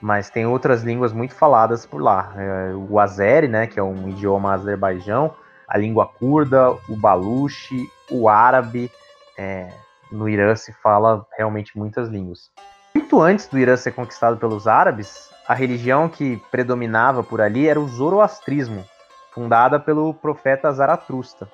mas 0.01 0.31
tem 0.31 0.47
outras 0.47 0.83
línguas 0.83 1.13
muito 1.13 1.35
faladas 1.35 1.85
por 1.85 2.01
lá. 2.01 2.33
É, 2.37 2.73
o 2.75 2.99
azeri, 2.99 3.49
né, 3.49 3.67
que 3.67 3.79
é 3.79 3.83
um 3.83 4.09
idioma 4.09 4.55
azerbaijão, 4.55 5.35
a 5.69 5.77
língua 5.77 6.07
curda, 6.07 6.73
o 6.89 6.97
baluchi, 6.97 7.87
o 8.11 8.29
árabe. 8.29 8.91
É, 9.39 9.69
no 10.11 10.29
Irã 10.29 10.55
se 10.57 10.73
fala 10.73 11.25
realmente 11.37 11.79
muitas 11.79 12.09
línguas. 12.09 12.51
Muito 12.95 13.21
antes 13.21 13.47
do 13.47 13.59
Irã 13.59 13.77
ser 13.77 13.93
conquistado 13.93 14.37
pelos 14.37 14.67
árabes, 14.67 15.31
a 15.47 15.55
religião 15.55 16.09
que 16.09 16.37
predominava 16.51 17.23
por 17.23 17.41
ali 17.41 17.69
era 17.69 17.81
o 17.81 17.87
zoroastrismo, 17.87 18.85
fundada 19.33 19.79
pelo 19.79 20.13
profeta 20.13 20.73
Zaratrusta. 20.73 21.49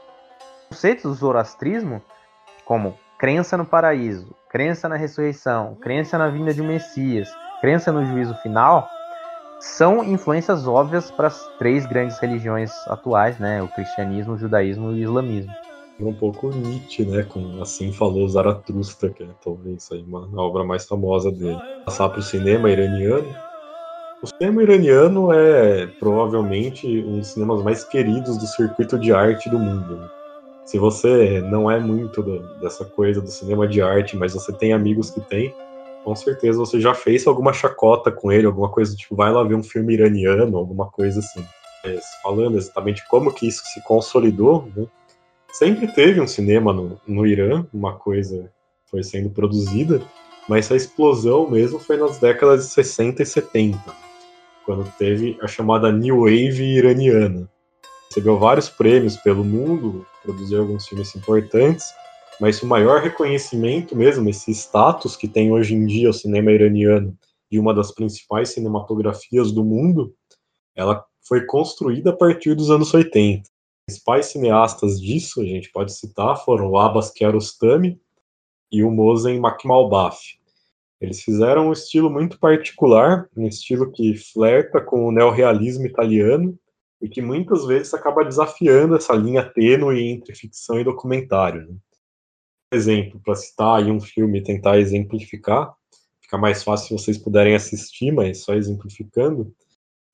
O 0.65 0.69
conceito 0.71 1.09
do 1.09 1.15
zoroastrismo, 1.15 2.03
como 2.67 2.99
crença 3.17 3.57
no 3.57 3.65
paraíso, 3.65 4.35
crença 4.51 4.89
na 4.89 4.97
ressurreição, 4.97 5.77
crença 5.81 6.19
na 6.19 6.29
vinda 6.29 6.53
de 6.53 6.61
um 6.61 6.67
Messias, 6.67 7.29
crença 7.61 7.91
no 7.91 8.05
juízo 8.05 8.35
final, 8.43 8.87
são 9.61 10.05
influências 10.05 10.67
óbvias 10.67 11.11
para 11.11 11.29
as 11.29 11.49
três 11.59 11.87
grandes 11.87 12.19
religiões 12.19 12.71
atuais, 12.89 13.39
né? 13.39 13.63
O 13.63 13.69
cristianismo, 13.69 14.35
o 14.35 14.39
judaísmo 14.39 14.91
e 14.91 14.95
o 14.95 15.05
islamismo. 15.05 15.53
Um 15.99 16.13
pouco 16.13 16.51
Nietzsche, 16.51 17.07
né? 17.07 17.23
Com 17.23 17.63
Assim 17.63 17.91
Falou 17.91 18.29
Zaratrusta, 18.29 19.09
que 19.09 19.23
é 19.23 19.29
talvez 19.43 19.89
aí 19.91 20.03
uma 20.03 20.29
obra 20.43 20.63
mais 20.63 20.85
famosa 20.87 21.33
dele. 21.33 21.59
Passar 21.87 22.11
para 22.11 22.19
o 22.19 22.23
cinema 22.23 22.69
iraniano. 22.69 23.35
O 24.23 24.27
cinema 24.27 24.63
iraniano 24.63 25.33
é 25.33 25.87
provavelmente 25.87 26.87
um 26.87 27.21
dos 27.21 27.29
cinemas 27.29 27.63
mais 27.63 27.83
queridos 27.85 28.37
do 28.37 28.47
circuito 28.47 28.99
de 28.99 29.13
arte 29.13 29.49
do 29.49 29.59
mundo. 29.59 29.97
Né? 29.97 30.09
Se 30.67 30.79
você 30.79 31.41
não 31.43 31.71
é 31.71 31.79
muito 31.79 32.21
do, 32.21 32.41
dessa 32.59 32.85
coisa 32.85 33.21
do 33.21 33.31
cinema 33.31 33.69
de 33.69 33.81
arte, 33.81 34.17
mas 34.17 34.35
você 34.35 34.53
tem 34.53 34.73
amigos 34.73 35.11
que 35.11 35.21
tem, 35.21 35.55
com 36.05 36.15
certeza 36.17 36.59
você 36.59 36.81
já 36.81 36.93
fez 36.93 37.25
alguma 37.25 37.53
chacota 37.53 38.11
com 38.11 38.33
ele, 38.33 38.47
alguma 38.47 38.69
coisa 38.69 38.95
tipo, 38.97 39.15
vai 39.15 39.31
lá 39.31 39.45
ver 39.45 39.55
um 39.55 39.63
filme 39.63 39.95
iraniano, 39.95 40.59
alguma 40.59 40.91
coisa 40.91 41.21
assim. 41.21 41.45
Mas, 41.85 42.05
falando 42.21 42.59
exatamente 42.59 43.07
como 43.09 43.33
que 43.33 43.47
isso 43.47 43.63
se 43.67 43.81
consolidou, 43.85 44.69
né? 44.77 44.87
sempre 45.53 45.87
teve 45.87 46.21
um 46.21 46.27
cinema 46.27 46.73
no, 46.73 47.01
no 47.07 47.25
Irã, 47.25 47.65
uma 47.73 47.95
coisa 47.95 48.51
foi 48.91 49.05
sendo 49.05 49.31
produzida, 49.31 50.03
mas 50.49 50.71
a 50.71 50.77
explosão 50.77 51.49
mesmo 51.49 51.79
foi 51.79 51.97
nas 51.97 52.19
décadas 52.19 52.67
de 52.67 52.73
60 52.73 53.23
e 53.23 53.27
70, 53.27 53.79
quando 54.65 54.93
teve 54.99 55.39
a 55.41 55.47
chamada 55.47 55.93
New 55.93 56.21
Wave 56.21 56.63
iraniana. 56.63 57.49
Recebeu 58.17 58.39
vários 58.39 58.71
prêmios 58.71 59.15
pelo 59.19 59.45
mundo, 59.45 60.07
produziu 60.23 60.63
alguns 60.63 60.89
filmes 60.89 61.15
importantes, 61.15 61.85
mas 62.41 62.63
o 62.63 62.67
maior 62.67 63.03
reconhecimento 63.03 63.95
mesmo, 63.95 64.27
esse 64.31 64.51
status 64.53 65.15
que 65.15 65.29
tem 65.29 65.53
hoje 65.53 65.75
em 65.75 65.85
dia 65.85 66.09
o 66.09 66.15
cinema 66.15 66.51
iraniano 66.51 67.15
de 67.53 67.59
uma 67.59 67.75
das 67.75 67.93
principais 67.93 68.49
cinematografias 68.49 69.53
do 69.53 69.63
mundo, 69.63 70.15
ela 70.75 71.05
foi 71.29 71.45
construída 71.45 72.09
a 72.09 72.17
partir 72.17 72.55
dos 72.55 72.71
anos 72.71 72.95
80. 72.95 73.43
Os 73.43 73.51
principais 73.85 74.25
cineastas 74.25 74.99
disso, 74.99 75.43
a 75.43 75.45
gente 75.45 75.71
pode 75.71 75.93
citar, 75.93 76.43
foram 76.43 76.71
o 76.71 76.79
Abbas 76.79 77.11
Kiarostami 77.11 78.01
e 78.73 78.83
o 78.83 78.91
Mosen 78.91 79.39
Makhmalbaf. 79.39 80.39
Eles 81.03 81.21
fizeram 81.21 81.69
um 81.69 81.73
estilo 81.73 82.09
muito 82.09 82.39
particular, 82.39 83.29
um 83.37 83.47
estilo 83.47 83.93
que 83.93 84.17
flerta 84.17 84.81
com 84.81 85.07
o 85.07 85.13
neorrealismo 85.13 85.85
italiano 85.85 86.59
e 87.01 87.09
que 87.09 87.21
muitas 87.21 87.67
vezes 87.67 87.93
acaba 87.95 88.25
desafiando 88.25 88.97
essa 88.97 89.13
linha 89.15 89.45
tênue 89.45 90.03
entre 90.03 90.35
ficção 90.35 90.81
e 90.81 90.85
documentário. 90.85 91.67
Né? 91.69 91.77
exemplo, 92.73 93.21
para 93.25 93.35
citar 93.35 93.79
aí 93.79 93.91
um 93.91 94.01
filme 94.01 94.39
e 94.39 94.43
tentar 94.43 94.79
exemplificar, 94.79 95.73
fica 96.21 96.37
mais 96.37 96.63
fácil 96.63 96.89
se 96.89 97.05
vocês 97.05 97.19
puderem 97.19 97.55
assistir, 97.55 98.13
mas 98.13 98.43
só 98.43 98.55
exemplificando. 98.55 99.53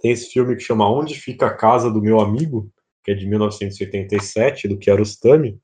Tem 0.01 0.11
esse 0.11 0.31
filme 0.31 0.57
que 0.57 0.63
chama 0.63 0.91
Onde 0.91 1.15
Fica 1.15 1.47
a 1.47 1.55
Casa 1.55 1.91
do 1.91 2.03
Meu 2.03 2.21
Amigo, 2.21 2.71
que 3.05 3.11
é 3.11 3.15
de 3.15 3.27
1987, 3.27 4.69
do 4.69 4.79
Kiarostami, 4.79 5.59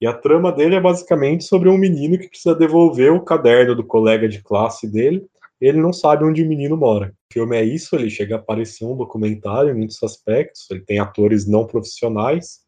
e 0.00 0.06
a 0.06 0.12
trama 0.12 0.50
dele 0.50 0.74
é 0.74 0.80
basicamente 0.80 1.44
sobre 1.44 1.68
um 1.68 1.78
menino 1.78 2.18
que 2.18 2.28
precisa 2.28 2.54
devolver 2.54 3.12
o 3.12 3.24
caderno 3.24 3.76
do 3.76 3.84
colega 3.84 4.28
de 4.28 4.42
classe 4.42 4.90
dele, 4.90 5.24
ele 5.62 5.80
não 5.80 5.92
sabe 5.92 6.24
onde 6.24 6.42
o 6.42 6.48
menino 6.48 6.76
mora. 6.76 7.14
O 7.30 7.32
filme 7.32 7.56
é 7.56 7.62
isso, 7.62 7.94
ele 7.94 8.10
chega 8.10 8.34
a 8.34 8.42
parecer 8.42 8.84
um 8.84 8.96
documentário 8.96 9.70
em 9.70 9.76
muitos 9.76 10.02
aspectos, 10.02 10.68
ele 10.68 10.80
tem 10.80 10.98
atores 10.98 11.46
não 11.46 11.66
profissionais, 11.66 12.58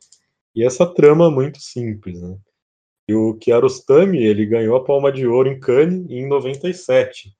e 0.54 0.64
essa 0.64 0.86
trama 0.86 1.26
é 1.26 1.30
muito 1.30 1.60
simples, 1.60 2.22
né? 2.22 2.36
E 3.08 3.14
o 3.14 3.34
Kiarostami, 3.34 4.22
ele 4.22 4.46
ganhou 4.46 4.76
a 4.76 4.84
Palma 4.84 5.10
de 5.10 5.26
Ouro 5.26 5.48
em 5.48 5.58
Cannes 5.58 6.08
em 6.08 6.28
97, 6.28 7.34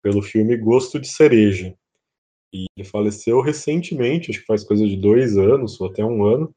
pelo 0.00 0.22
filme 0.22 0.56
Gosto 0.56 1.00
de 1.00 1.08
Cereja. 1.08 1.74
E 2.52 2.66
ele 2.76 2.86
faleceu 2.86 3.40
recentemente, 3.40 4.30
acho 4.30 4.40
que 4.40 4.46
faz 4.46 4.62
coisa 4.62 4.86
de 4.86 4.96
dois 4.96 5.36
anos, 5.36 5.80
ou 5.80 5.88
até 5.88 6.04
um 6.04 6.24
ano. 6.24 6.54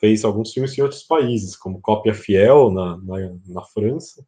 Fez 0.00 0.24
alguns 0.24 0.52
filmes 0.52 0.76
em 0.76 0.82
outros 0.82 1.02
países, 1.02 1.54
como 1.54 1.80
Cópia 1.80 2.14
Fiel, 2.14 2.70
na, 2.70 2.96
na, 2.96 3.36
na 3.46 3.62
França, 3.62 4.26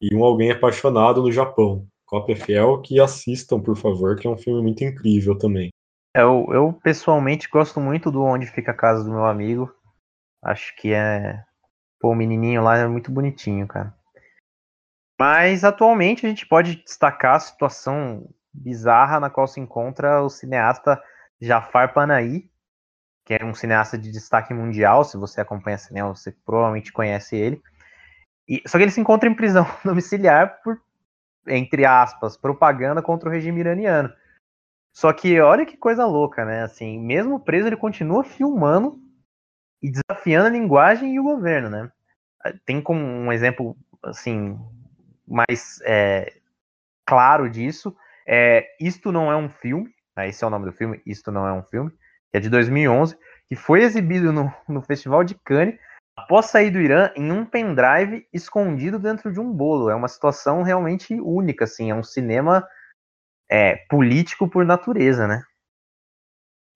e 0.00 0.14
Um 0.14 0.24
Alguém 0.24 0.52
Apaixonado 0.52 1.20
no 1.20 1.32
Japão. 1.32 1.86
Cópia 2.14 2.36
Fiel, 2.36 2.80
que 2.80 3.00
assistam, 3.00 3.60
por 3.60 3.76
favor, 3.76 4.14
que 4.16 4.24
é 4.24 4.30
um 4.30 4.38
filme 4.38 4.62
muito 4.62 4.84
incrível 4.84 5.36
também. 5.36 5.70
Eu, 6.14 6.46
eu 6.52 6.72
pessoalmente 6.72 7.48
gosto 7.48 7.80
muito 7.80 8.08
do 8.08 8.22
Onde 8.22 8.46
Fica 8.46 8.70
a 8.70 8.76
Casa 8.76 9.02
do 9.02 9.10
Meu 9.10 9.24
Amigo. 9.24 9.74
Acho 10.40 10.76
que 10.76 10.92
é 10.92 11.42
Pô, 11.98 12.10
o 12.10 12.14
menininho 12.14 12.62
lá 12.62 12.76
é 12.76 12.86
muito 12.86 13.10
bonitinho, 13.10 13.66
cara. 13.66 13.92
Mas 15.18 15.64
atualmente 15.64 16.24
a 16.24 16.28
gente 16.28 16.46
pode 16.46 16.76
destacar 16.84 17.34
a 17.34 17.40
situação 17.40 18.28
bizarra 18.52 19.18
na 19.18 19.28
qual 19.28 19.48
se 19.48 19.58
encontra 19.58 20.22
o 20.22 20.30
cineasta 20.30 21.02
Jafar 21.40 21.92
Panahi, 21.92 22.48
que 23.24 23.34
é 23.34 23.44
um 23.44 23.54
cineasta 23.54 23.98
de 23.98 24.12
destaque 24.12 24.54
mundial. 24.54 25.02
Se 25.02 25.16
você 25.16 25.40
acompanha 25.40 25.78
cinema, 25.78 26.14
você 26.14 26.30
provavelmente 26.30 26.92
conhece 26.92 27.34
ele. 27.34 27.60
E, 28.48 28.62
só 28.68 28.78
que 28.78 28.84
ele 28.84 28.92
se 28.92 29.00
encontra 29.00 29.28
em 29.28 29.34
prisão 29.34 29.66
domiciliar 29.84 30.60
por, 30.62 30.80
entre 31.46 31.84
aspas, 31.84 32.36
propaganda 32.36 33.02
contra 33.02 33.28
o 33.28 33.32
regime 33.32 33.60
iraniano. 33.60 34.12
Só 34.92 35.12
que 35.12 35.40
olha 35.40 35.66
que 35.66 35.76
coisa 35.76 36.06
louca, 36.06 36.44
né? 36.44 36.62
Assim, 36.62 36.98
mesmo 36.98 37.40
preso, 37.40 37.66
ele 37.66 37.76
continua 37.76 38.22
filmando 38.22 38.98
e 39.82 39.90
desafiando 39.90 40.46
a 40.46 40.50
linguagem 40.50 41.14
e 41.14 41.20
o 41.20 41.24
governo, 41.24 41.68
né? 41.68 41.90
Tem 42.64 42.80
como 42.80 43.00
um 43.00 43.32
exemplo 43.32 43.76
assim 44.02 44.58
mais 45.26 45.80
é, 45.84 46.34
claro 47.04 47.50
disso. 47.50 47.94
É, 48.26 48.66
Isto 48.80 49.10
não 49.10 49.32
é 49.32 49.36
um 49.36 49.48
filme, 49.48 49.92
né? 50.16 50.28
esse 50.28 50.44
é 50.44 50.46
o 50.46 50.50
nome 50.50 50.66
do 50.66 50.72
filme. 50.72 51.02
Isto 51.04 51.32
não 51.32 51.46
é 51.46 51.52
um 51.52 51.62
filme, 51.64 51.90
que 52.30 52.36
é 52.36 52.40
de 52.40 52.48
2011, 52.48 53.18
que 53.48 53.56
foi 53.56 53.82
exibido 53.82 54.32
no, 54.32 54.52
no 54.68 54.80
Festival 54.80 55.24
de 55.24 55.34
Cannes 55.34 55.78
após 56.16 56.46
sair 56.46 56.70
do 56.70 56.80
Irã 56.80 57.10
em 57.16 57.30
um 57.30 57.44
pendrive 57.44 58.26
escondido 58.32 58.98
dentro 58.98 59.32
de 59.32 59.40
um 59.40 59.52
bolo. 59.52 59.90
É 59.90 59.94
uma 59.94 60.08
situação 60.08 60.62
realmente 60.62 61.14
única, 61.14 61.64
assim. 61.64 61.90
É 61.90 61.94
um 61.94 62.02
cinema 62.02 62.66
é, 63.50 63.76
político 63.88 64.48
por 64.48 64.64
natureza, 64.64 65.26
né? 65.26 65.42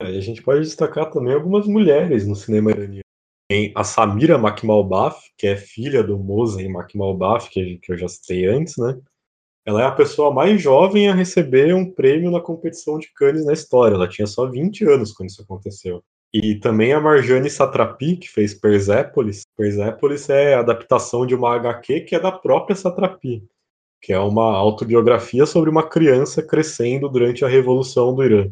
É, 0.01 0.07
a 0.07 0.21
gente 0.21 0.43
pode 0.43 0.61
destacar 0.61 1.11
também 1.11 1.35
algumas 1.35 1.67
mulheres 1.67 2.27
no 2.27 2.37
cinema 2.37 2.71
iraniano. 2.71 3.03
Tem 3.51 3.73
a 3.75 3.83
Samira 3.83 4.37
Makhmalbaf, 4.37 5.33
que 5.37 5.47
é 5.47 5.57
filha 5.57 6.03
do 6.03 6.19
Mosen 6.19 6.71
Makhmalbaf, 6.71 7.49
que, 7.49 7.79
que 7.79 7.93
eu 7.93 7.97
já 7.97 8.07
citei 8.07 8.47
antes, 8.47 8.77
né? 8.77 9.01
Ela 9.67 9.83
é 9.83 9.87
a 9.87 9.93
pessoa 9.93 10.33
mais 10.33 10.61
jovem 10.61 11.09
a 11.09 11.15
receber 11.15 11.75
um 11.75 11.91
prêmio 11.91 12.31
na 12.31 12.41
competição 12.41 12.99
de 12.99 13.13
Cannes 13.13 13.45
na 13.45 13.53
história. 13.53 13.95
Ela 13.95 14.09
tinha 14.09 14.27
só 14.27 14.47
20 14.47 14.85
anos 14.85 15.13
quando 15.13 15.31
isso 15.31 15.43
aconteceu. 15.43 16.03
E 16.33 16.57
também 16.57 16.93
a 16.93 17.01
Marjane 17.01 17.49
Satrapi, 17.49 18.17
que 18.17 18.29
fez 18.29 18.53
Persepolis. 18.53 19.43
Persepolis 19.57 20.29
é 20.29 20.55
a 20.55 20.61
adaptação 20.61 21.27
de 21.27 21.35
uma 21.35 21.55
HQ 21.55 22.03
que 22.03 22.15
é 22.15 22.21
da 22.21 22.31
própria 22.31 22.77
Satrapi, 22.77 23.47
que 24.01 24.13
é 24.13 24.19
uma 24.19 24.55
autobiografia 24.57 25.47
sobre 25.47 25.71
uma 25.71 25.89
criança 25.89 26.43
crescendo 26.43 27.09
durante 27.09 27.45
a 27.45 27.49
Revolução 27.49 28.15
do 28.15 28.23
Irã. 28.23 28.51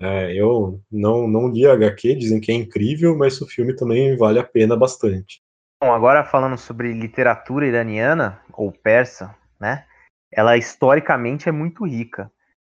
É, 0.00 0.32
eu 0.34 0.80
não, 0.90 1.28
não 1.28 1.48
li 1.48 1.66
a 1.66 1.74
HQ, 1.74 2.16
dizem 2.16 2.40
que 2.40 2.50
é 2.50 2.54
incrível, 2.54 3.16
mas 3.16 3.40
o 3.40 3.46
filme 3.46 3.74
também 3.74 4.16
vale 4.16 4.38
a 4.38 4.44
pena 4.44 4.76
bastante. 4.76 5.40
Bom, 5.80 5.92
agora 5.92 6.24
falando 6.24 6.56
sobre 6.56 6.92
literatura 6.92 7.66
iraniana, 7.66 8.40
ou 8.52 8.70
persa, 8.72 9.36
né? 9.60 9.84
Ela 10.30 10.56
historicamente 10.56 11.48
é 11.48 11.52
muito 11.52 11.84
rica. 11.84 12.30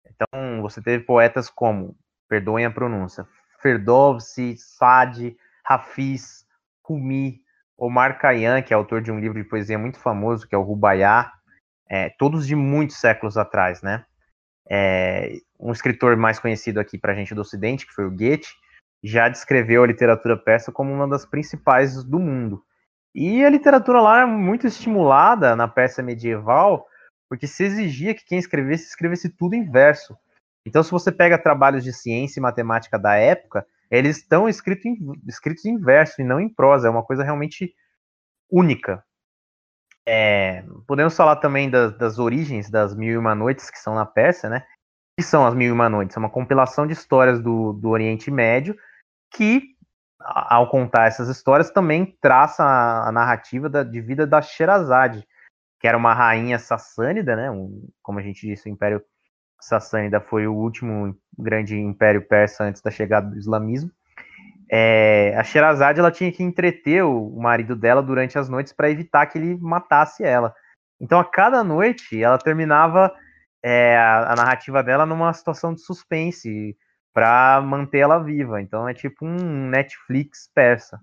Então, 0.04 0.62
você 0.62 0.82
teve 0.82 1.04
poetas 1.04 1.48
como, 1.50 1.96
perdoem 2.28 2.64
a 2.64 2.70
pronúncia, 2.70 3.26
Ferdowsi, 3.66 4.56
Sade, 4.56 5.36
Hafiz, 5.64 6.46
Rumi, 6.84 7.40
Omar 7.76 8.16
Khayyam, 8.20 8.62
que 8.62 8.72
é 8.72 8.76
autor 8.76 9.02
de 9.02 9.10
um 9.10 9.18
livro 9.18 9.42
de 9.42 9.48
poesia 9.48 9.76
muito 9.76 9.98
famoso, 9.98 10.46
que 10.46 10.54
é 10.54 10.58
o 10.58 10.62
Rubaiyat, 10.62 11.30
é, 11.88 12.10
todos 12.10 12.46
de 12.46 12.54
muitos 12.54 12.98
séculos 12.98 13.36
atrás, 13.36 13.82
né? 13.82 14.04
É, 14.70 15.32
um 15.58 15.72
escritor 15.72 16.16
mais 16.16 16.38
conhecido 16.38 16.78
aqui 16.78 16.96
para 16.96 17.12
a 17.12 17.14
gente 17.14 17.34
do 17.34 17.40
Ocidente, 17.40 17.86
que 17.86 17.92
foi 17.92 18.06
o 18.06 18.10
Goethe, 18.10 18.48
já 19.02 19.28
descreveu 19.28 19.82
a 19.82 19.86
literatura 19.86 20.36
persa 20.36 20.70
como 20.70 20.92
uma 20.92 21.08
das 21.08 21.26
principais 21.26 22.04
do 22.04 22.20
mundo. 22.20 22.62
E 23.14 23.44
a 23.44 23.50
literatura 23.50 24.00
lá 24.00 24.22
é 24.22 24.26
muito 24.26 24.66
estimulada 24.66 25.56
na 25.56 25.66
Pérsia 25.66 26.04
medieval 26.04 26.86
porque 27.28 27.46
se 27.46 27.64
exigia 27.64 28.14
que 28.14 28.24
quem 28.24 28.38
escrevesse, 28.38 28.84
escrevesse 28.84 29.28
tudo 29.28 29.54
em 29.54 29.68
verso. 29.68 30.16
Então, 30.66 30.82
se 30.82 30.90
você 30.90 31.12
pega 31.12 31.38
trabalhos 31.38 31.84
de 31.84 31.92
ciência 31.92 32.40
e 32.40 32.42
matemática 32.42 32.98
da 32.98 33.14
época, 33.14 33.64
eles 33.88 34.18
estão 34.18 34.48
escritos 34.48 34.84
em, 34.84 34.98
escritos 35.26 35.64
em 35.64 35.78
verso 35.78 36.20
e 36.20 36.24
não 36.24 36.40
em 36.40 36.48
prosa. 36.48 36.88
É 36.88 36.90
uma 36.90 37.04
coisa 37.04 37.22
realmente 37.22 37.72
única. 38.50 39.04
É, 40.04 40.64
podemos 40.86 41.16
falar 41.16 41.36
também 41.36 41.70
das, 41.70 41.96
das, 41.96 42.18
origens 42.18 42.68
das 42.68 42.94
Mil 42.94 43.12
e 43.12 43.16
Uma 43.16 43.34
Noites 43.34 43.70
que 43.70 43.78
são 43.78 43.94
na 43.94 44.04
Pérsia, 44.04 44.50
né? 44.50 44.66
que 45.18 45.24
são 45.24 45.46
as 45.46 45.54
Mil 45.54 45.68
e 45.68 45.72
Uma 45.72 45.88
Noites? 45.88 46.16
É 46.16 46.20
uma 46.20 46.30
compilação 46.30 46.86
de 46.86 46.92
histórias 46.92 47.40
do, 47.40 47.72
do 47.72 47.88
Oriente 47.88 48.30
Médio 48.30 48.76
que, 49.32 49.62
ao 50.20 50.68
contar 50.68 51.06
essas 51.06 51.28
histórias, 51.28 51.70
também 51.70 52.16
traça 52.20 52.64
a, 52.64 53.08
a 53.08 53.12
narrativa 53.12 53.68
da, 53.68 53.84
de 53.84 54.00
vida 54.00 54.26
da 54.26 54.42
Sherazade, 54.42 55.26
que 55.80 55.86
era 55.86 55.96
uma 55.96 56.12
rainha 56.12 56.58
sassânida, 56.58 57.36
né? 57.36 57.50
Um, 57.50 57.88
como 58.02 58.18
a 58.18 58.22
gente 58.22 58.46
disse, 58.46 58.68
o 58.68 58.72
Império 58.72 59.02
Sassânida 59.60 60.20
foi 60.20 60.46
o 60.46 60.54
último 60.54 61.16
grande 61.38 61.78
império 61.78 62.26
persa 62.26 62.64
antes 62.64 62.82
da 62.82 62.90
chegada 62.90 63.30
do 63.30 63.38
islamismo. 63.38 63.90
É, 64.70 65.34
a 65.36 65.44
Sherazade 65.44 66.00
ela 66.00 66.10
tinha 66.10 66.32
que 66.32 66.42
entreter 66.42 67.04
o, 67.04 67.30
marido 67.36 67.76
dela 67.76 68.02
durante 68.02 68.38
as 68.38 68.48
noites 68.48 68.72
para 68.72 68.90
evitar 68.90 69.26
que 69.26 69.38
ele 69.38 69.56
matasse 69.58 70.24
ela. 70.24 70.54
Então, 71.00 71.20
a 71.20 71.24
cada 71.24 71.62
noite, 71.62 72.22
ela 72.22 72.38
terminava 72.38 73.12
é, 73.62 73.96
a, 73.96 74.32
a, 74.32 74.36
narrativa 74.36 74.82
dela 74.82 75.06
numa 75.06 75.32
situação 75.32 75.74
de 75.74 75.82
suspense 75.82 76.76
para 77.16 77.60
manter 77.62 77.98
ela 77.98 78.18
viva. 78.18 78.60
Então 78.60 78.86
é 78.88 78.92
tipo 78.92 79.24
um 79.24 79.68
Netflix 79.70 80.50
persa. 80.54 81.00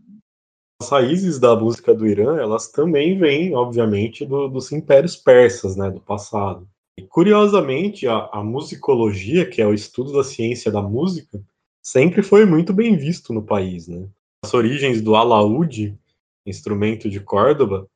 As 0.81 0.89
raízes 0.89 1.39
da 1.39 1.55
música 1.55 1.93
do 1.93 2.05
Irã, 2.05 2.37
elas 2.37 2.71
também 2.71 3.17
vêm, 3.17 3.55
obviamente, 3.55 4.25
do, 4.25 4.47
dos 4.47 4.71
impérios 4.71 5.15
persas, 5.15 5.75
né, 5.75 5.89
do 5.89 5.99
passado. 5.99 6.67
Curiosamente, 7.09 8.07
a, 8.07 8.29
a 8.31 8.43
musicologia, 8.43 9.49
que 9.49 9.61
é 9.61 9.67
o 9.67 9.73
estudo 9.73 10.13
da 10.13 10.23
ciência 10.23 10.71
da 10.71 10.81
música, 10.81 11.41
sempre 11.81 12.21
foi 12.21 12.45
muito 12.45 12.73
bem 12.73 12.95
visto 12.95 13.33
no 13.33 13.43
país, 13.43 13.87
né? 13.87 14.07
As 14.43 14.53
origens 14.53 15.01
do 15.01 15.15
alaúde, 15.15 15.97
instrumento 16.45 17.09
de 17.09 17.19
Córdoba, 17.19 17.87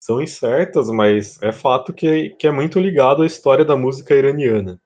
são 0.00 0.22
incertas, 0.22 0.88
mas 0.90 1.40
é 1.42 1.52
fato 1.52 1.92
que, 1.92 2.30
que 2.30 2.46
é 2.46 2.50
muito 2.50 2.78
ligado 2.78 3.22
à 3.22 3.26
história 3.26 3.64
da 3.64 3.76
música 3.76 4.14
iraniana. 4.14 4.80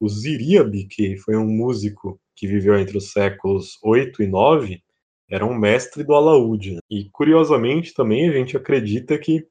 O 0.00 0.08
Ziriabi, 0.08 0.86
que 0.86 1.16
foi 1.18 1.36
um 1.36 1.46
músico 1.46 2.18
que 2.34 2.46
viveu 2.46 2.78
entre 2.78 2.96
os 2.96 3.12
séculos 3.12 3.78
8 3.82 4.22
e 4.22 4.26
9, 4.26 4.82
era 5.28 5.44
um 5.44 5.54
mestre 5.54 6.04
do 6.04 6.14
alaúde. 6.14 6.74
Né? 6.74 6.80
E 6.90 7.10
curiosamente 7.10 7.92
também 7.92 8.28
a 8.28 8.32
gente 8.32 8.56
acredita 8.56 9.18
que 9.18 9.46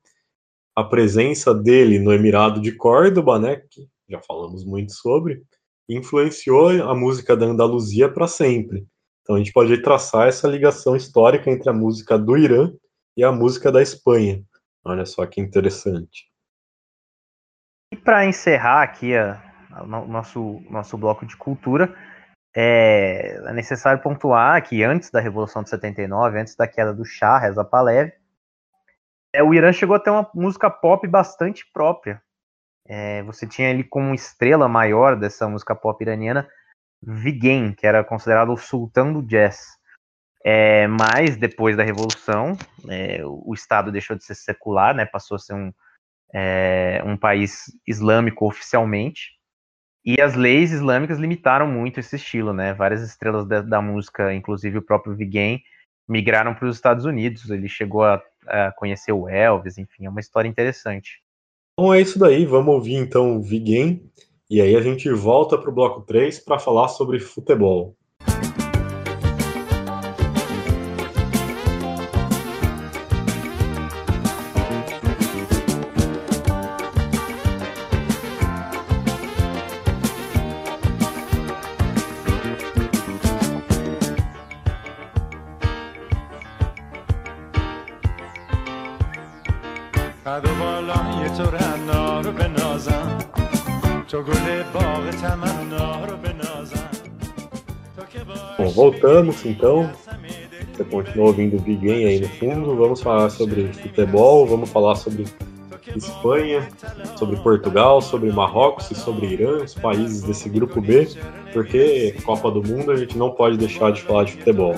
a 0.76 0.84
presença 0.84 1.53
dele 1.53 1.99
no 1.99 2.14
Emirado 2.14 2.60
de 2.60 2.72
Córdoba, 2.72 3.39
né, 3.39 3.61
que 3.69 3.88
já 4.10 4.22
falamos 4.22 4.65
muito 4.65 4.91
sobre, 4.91 5.43
influenciou 5.88 6.69
a 6.84 6.93
música 6.93 7.35
da 7.35 7.45
Andaluzia 7.45 8.11
para 8.11 8.27
sempre. 8.27 8.85
Então 9.22 9.35
a 9.35 9.39
gente 9.39 9.53
pode 9.53 9.81
traçar 9.81 10.27
essa 10.27 10.47
ligação 10.47 10.95
histórica 10.95 11.49
entre 11.49 11.69
a 11.69 11.73
música 11.73 12.18
do 12.18 12.38
Irã 12.38 12.72
e 13.18 13.23
a 13.23 13.31
música 13.31 13.72
da 13.72 13.81
Espanha. 13.81 14.43
Olha 14.84 15.06
só 15.06 15.26
que 15.26 15.41
interessante. 15.41 16.30
E 17.91 17.97
para 17.97 18.26
encerrar 18.26 18.84
aqui 18.84 19.14
o 19.81 19.85
nosso, 19.88 20.61
nosso 20.69 20.97
bloco 20.97 21.26
de 21.26 21.35
cultura, 21.38 21.95
é, 22.56 23.41
é, 23.45 23.53
necessário 23.53 24.02
pontuar 24.02 24.61
que 24.64 24.84
antes 24.84 25.10
da 25.10 25.19
Revolução 25.19 25.64
de 25.64 25.69
79, 25.69 26.39
antes 26.39 26.56
da 26.56 26.68
queda 26.68 26.93
do 26.93 27.03
Shah, 27.03 27.39
Reza 27.39 27.64
Pahlavi, 27.64 28.14
é, 29.36 29.44
o 29.44 29.53
Irã 29.53 29.72
chegou 29.74 29.95
a 29.95 29.99
ter 29.99 30.10
uma 30.10 30.30
música 30.34 30.70
pop 30.70 31.06
bastante 31.07 31.66
própria. 31.74 32.22
É, 32.88 33.24
você 33.24 33.48
tinha 33.48 33.70
ali 33.70 33.84
como 33.84 34.14
estrela 34.14 34.68
maior 34.68 35.16
dessa 35.16 35.48
música 35.48 35.76
pop 35.76 36.02
iraniana 36.03 36.48
Vigen, 37.02 37.74
que 37.74 37.86
era 37.86 38.03
considerado 38.03 38.53
o 38.53 38.57
sultão 38.57 39.12
do 39.12 39.22
jazz. 39.22 39.66
É, 40.44 40.88
mas 40.88 41.36
depois 41.36 41.76
da 41.76 41.84
Revolução, 41.84 42.56
é, 42.88 43.20
o 43.26 43.53
Estado 43.53 43.91
deixou 43.91 44.16
de 44.16 44.24
ser 44.24 44.36
secular, 44.36 44.95
né, 44.95 45.06
passou 45.06 45.36
a 45.36 45.40
ser 45.40 45.53
um, 45.53 45.74
é, 46.34 47.02
um 47.03 47.18
país 47.18 47.66
islâmico 47.88 48.45
oficialmente, 48.45 49.32
e 50.06 50.22
as 50.22 50.36
leis 50.36 50.72
islâmicas 50.72 51.18
limitaram 51.18 51.68
muito 51.68 51.99
esse 51.99 52.16
estilo. 52.16 52.53
Né? 52.53 52.74
Várias 52.76 53.02
estrelas 53.02 53.48
da, 53.48 53.62
da 53.62 53.82
música, 53.82 54.32
inclusive 54.34 54.78
o 54.78 54.84
próprio 54.84 55.16
Vigen, 55.16 55.64
migraram 56.07 56.53
para 56.53 56.68
os 56.68 56.76
Estados 56.76 57.06
Unidos. 57.06 57.49
Ele 57.49 57.68
chegou 57.68 58.03
a, 58.06 58.22
a, 58.47 58.72
conhecer 58.72 59.11
o 59.11 59.27
Elvis, 59.27 59.77
enfim, 59.77 60.05
é 60.05 60.09
uma 60.09 60.19
história 60.19 60.47
interessante. 60.47 61.22
Bom, 61.77 61.93
é 61.93 62.01
isso 62.01 62.17
daí. 62.17 62.45
Vamos 62.45 62.73
ouvir 62.73 62.95
então 62.95 63.38
o 63.38 63.41
Vigen, 63.41 64.09
e 64.49 64.61
aí 64.61 64.76
a 64.76 64.81
gente 64.81 65.09
volta 65.09 65.57
para 65.57 65.69
o 65.69 65.73
bloco 65.73 66.01
3 66.01 66.39
para 66.39 66.59
falar 66.59 66.88
sobre 66.88 67.19
futebol. 67.19 67.95
Voltamos 99.15 99.45
então. 99.45 99.89
Você 100.73 100.83
continua 100.83 101.27
ouvindo 101.27 101.55
o 101.55 101.59
Big 101.61 101.77
Game 101.77 102.03
aí 102.03 102.19
no 102.19 102.27
fundo. 102.27 102.75
Vamos 102.75 103.01
falar 103.01 103.29
sobre 103.29 103.71
futebol, 103.71 104.45
vamos 104.45 104.69
falar 104.69 104.95
sobre 104.95 105.23
Espanha, 105.95 106.67
sobre 107.15 107.37
Portugal, 107.37 108.01
sobre 108.01 108.29
Marrocos 108.29 108.91
e 108.91 108.95
sobre 108.95 109.27
Irã, 109.27 109.63
os 109.63 109.73
países 109.73 110.21
desse 110.23 110.49
grupo 110.49 110.81
B, 110.81 111.07
porque 111.53 112.13
Copa 112.25 112.51
do 112.51 112.61
Mundo 112.61 112.91
a 112.91 112.97
gente 112.97 113.17
não 113.17 113.31
pode 113.31 113.55
deixar 113.55 113.93
de 113.93 114.01
falar 114.01 114.25
de 114.25 114.33
futebol. 114.33 114.75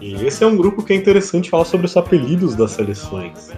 E 0.00 0.24
esse 0.24 0.44
é 0.44 0.46
um 0.46 0.56
grupo 0.56 0.84
que 0.84 0.92
é 0.92 0.96
interessante 0.96 1.50
falar 1.50 1.64
sobre 1.64 1.86
os 1.86 1.96
apelidos 1.96 2.54
das 2.54 2.70
seleções. 2.70 3.50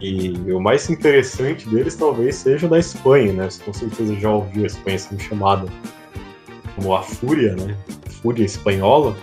E 0.00 0.32
o 0.50 0.58
mais 0.58 0.88
interessante 0.88 1.68
deles 1.68 1.96
talvez 1.96 2.36
seja 2.36 2.66
da 2.66 2.78
Espanha, 2.78 3.30
né? 3.34 3.50
Você 3.50 3.62
com 3.62 3.74
certeza 3.74 4.14
já 4.14 4.30
ouviu 4.30 4.62
a 4.62 4.66
Espanha 4.66 4.98
sendo 4.98 5.20
chamada 5.20 5.66
como 6.76 6.94
a 6.94 7.02
Fúria, 7.02 7.54
né? 7.56 7.76
Fúria 8.24 8.46
espanhola. 8.46 9.14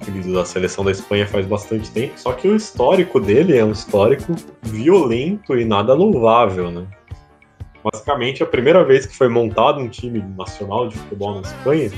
Apelido 0.00 0.32
da 0.32 0.46
seleção 0.46 0.82
da 0.82 0.92
Espanha 0.92 1.26
faz 1.26 1.44
bastante 1.44 1.90
tempo, 1.90 2.18
só 2.18 2.32
que 2.32 2.48
o 2.48 2.56
histórico 2.56 3.20
dele 3.20 3.54
é 3.54 3.62
um 3.62 3.72
histórico 3.72 4.34
violento 4.62 5.54
e 5.58 5.66
nada 5.66 5.92
louvável, 5.92 6.70
né? 6.70 6.86
Basicamente, 7.84 8.42
a 8.42 8.46
primeira 8.46 8.82
vez 8.82 9.04
que 9.04 9.14
foi 9.14 9.28
montado 9.28 9.78
um 9.78 9.88
time 9.88 10.24
nacional 10.38 10.88
de 10.88 10.96
futebol 10.96 11.34
na 11.34 11.42
Espanha 11.42 11.92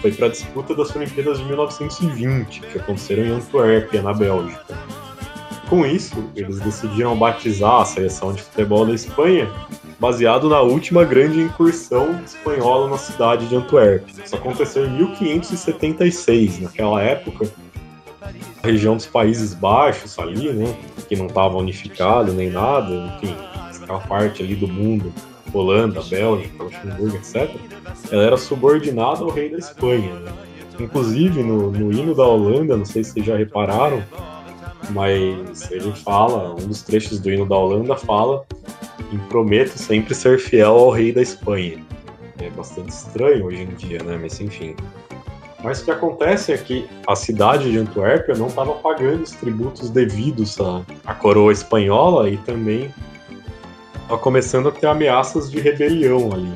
foi 0.00 0.12
para 0.12 0.26
a 0.26 0.30
disputa 0.30 0.74
das 0.74 0.96
Olimpíadas 0.96 1.38
de 1.38 1.44
1920, 1.44 2.60
que 2.62 2.78
aconteceram 2.78 3.24
em 3.24 3.30
Antuérpia, 3.32 4.00
na 4.00 4.14
Bélgica 4.14 4.78
com 5.72 5.86
isso, 5.86 6.30
eles 6.36 6.60
decidiram 6.60 7.16
batizar 7.16 7.80
a 7.80 7.84
seleção 7.86 8.34
de 8.34 8.42
futebol 8.42 8.84
da 8.84 8.92
Espanha 8.92 9.50
baseado 10.02 10.48
na 10.48 10.60
última 10.60 11.04
grande 11.04 11.40
incursão 11.40 12.20
espanhola 12.26 12.90
na 12.90 12.98
cidade 12.98 13.46
de 13.46 13.54
Antuérpia. 13.54 14.24
Isso 14.24 14.34
aconteceu 14.34 14.84
em 14.84 14.90
1576. 14.90 16.58
Naquela 16.58 17.00
época, 17.00 17.48
a 18.20 18.66
região 18.66 18.96
dos 18.96 19.06
Países 19.06 19.54
Baixos 19.54 20.18
ali, 20.18 20.52
né, 20.52 20.76
que 21.08 21.14
não 21.14 21.26
estava 21.26 21.56
unificada 21.56 22.32
nem 22.32 22.50
nada, 22.50 22.92
enfim, 22.92 23.32
aquela 23.80 24.00
parte 24.00 24.42
ali 24.42 24.56
do 24.56 24.66
mundo, 24.66 25.12
Holanda, 25.54 26.02
Bélgica, 26.02 26.64
Luxemburgo, 26.64 27.16
etc., 27.16 27.48
ela 28.10 28.24
era 28.24 28.36
subordinada 28.36 29.22
ao 29.22 29.30
rei 29.30 29.50
da 29.50 29.58
Espanha. 29.58 30.14
Né? 30.14 30.32
Inclusive, 30.80 31.44
no, 31.44 31.70
no 31.70 31.92
hino 31.92 32.12
da 32.12 32.26
Holanda, 32.26 32.76
não 32.76 32.84
sei 32.84 33.04
se 33.04 33.12
vocês 33.12 33.26
já 33.26 33.36
repararam, 33.36 34.02
mas 34.90 35.70
ele 35.70 35.92
fala, 35.92 36.54
um 36.54 36.66
dos 36.66 36.82
trechos 36.82 37.20
do 37.20 37.30
hino 37.30 37.46
da 37.46 37.56
Holanda 37.56 37.94
fala 37.94 38.44
em 39.12 39.18
prometo 39.18 39.76
sempre 39.78 40.14
ser 40.14 40.38
fiel 40.38 40.72
ao 40.72 40.90
rei 40.90 41.12
da 41.12 41.22
Espanha. 41.22 41.78
É 42.38 42.50
bastante 42.50 42.88
estranho 42.88 43.44
hoje 43.44 43.62
em 43.62 43.74
dia, 43.74 44.02
né? 44.02 44.18
Mas 44.20 44.40
enfim. 44.40 44.74
Mas 45.62 45.80
o 45.80 45.84
que 45.84 45.90
acontece 45.92 46.52
é 46.52 46.58
que 46.58 46.88
a 47.06 47.14
cidade 47.14 47.70
de 47.70 47.78
Antuérpia 47.78 48.34
não 48.34 48.48
estava 48.48 48.72
pagando 48.74 49.22
os 49.22 49.30
tributos 49.30 49.90
devidos 49.90 50.60
à, 50.60 50.82
à 51.04 51.14
coroa 51.14 51.52
espanhola 51.52 52.28
e 52.28 52.36
também 52.38 52.92
estava 53.94 54.18
começando 54.18 54.68
a 54.68 54.72
ter 54.72 54.86
ameaças 54.86 55.50
de 55.50 55.60
rebelião 55.60 56.32
ali. 56.32 56.52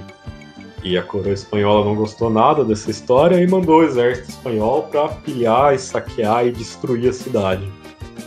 E 0.83 0.99
a 0.99 1.03
coroa 1.03 1.33
espanhola 1.33 1.85
não 1.85 1.95
gostou 1.95 2.31
nada 2.31 2.65
dessa 2.65 2.91
história 2.91 3.41
e 3.41 3.47
mandou 3.47 3.81
o 3.81 3.85
exército 3.85 4.31
espanhol 4.31 4.85
para 4.85 5.09
pilhar 5.09 5.75
e 5.75 5.79
saquear 5.79 6.47
e 6.47 6.53
destruir 6.53 7.11
a 7.11 7.13
cidade. 7.13 7.69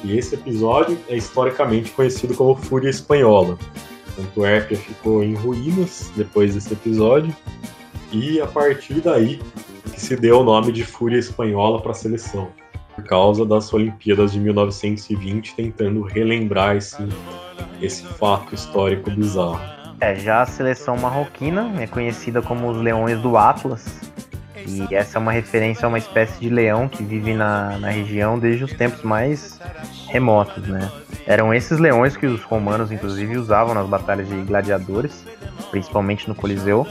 E 0.04 0.18
esse 0.18 0.36
episódio 0.36 0.98
é 1.10 1.18
historicamente 1.18 1.92
conhecido 1.92 2.34
como 2.34 2.56
Fúria 2.56 2.90
Espanhola. 2.90 3.58
Antuérpia 4.20 4.78
ficou 4.78 5.24
em 5.24 5.34
ruínas 5.34 6.12
depois 6.16 6.54
desse 6.54 6.74
episódio, 6.74 7.36
e 8.12 8.42
a 8.42 8.48
partir 8.48 9.02
daí 9.02 9.40
que 9.94 10.02
se 10.02 10.16
deu 10.16 10.40
o 10.40 10.44
nome 10.44 10.72
de 10.72 10.84
Fúria 10.84 11.18
Espanhola 11.18 11.82
para 11.82 11.92
a 11.92 11.96
seleção, 11.96 12.50
por 12.96 13.04
causa 13.04 13.46
das 13.46 13.74
Olimpíadas 13.74 14.32
de 14.32 14.40
1920, 14.40 15.56
tentando 15.56 16.02
relembrar 16.02 16.76
esse, 16.76 16.98
esse 17.82 18.04
fato 18.04 18.54
histórico 18.56 19.10
bizarro. 19.12 19.60
É, 20.02 20.16
já 20.16 20.42
a 20.42 20.46
seleção 20.46 20.98
marroquina 20.98 21.74
é 21.80 21.86
conhecida 21.86 22.42
como 22.42 22.70
os 22.70 22.78
Leões 22.78 23.20
do 23.22 23.38
Atlas, 23.38 24.00
e 24.70 24.96
essa 24.96 25.18
é 25.18 25.20
uma 25.20 25.32
referência 25.32 25.86
a 25.86 25.90
uma 25.90 25.98
espécie 25.98 26.40
de 26.40 26.50
leão 26.50 26.88
que 26.88 27.04
vive 27.04 27.34
na, 27.34 27.78
na 27.80 27.90
região 27.90 28.38
desde 28.38 28.64
os 28.64 28.74
tempos 28.74 29.02
mais 29.02 29.60
remotos, 30.08 30.68
né? 30.68 30.92
Eram 31.26 31.54
esses 31.54 31.80
leões 31.80 32.16
que 32.16 32.26
os 32.26 32.42
romanos, 32.44 32.92
inclusive, 32.92 33.38
usavam 33.38 33.74
nas 33.74 33.88
batalhas 33.88 34.28
de 34.28 34.36
gladiadores, 34.42 35.24
principalmente 35.70 36.28
no 36.28 36.36
Coliseu. 36.36 36.88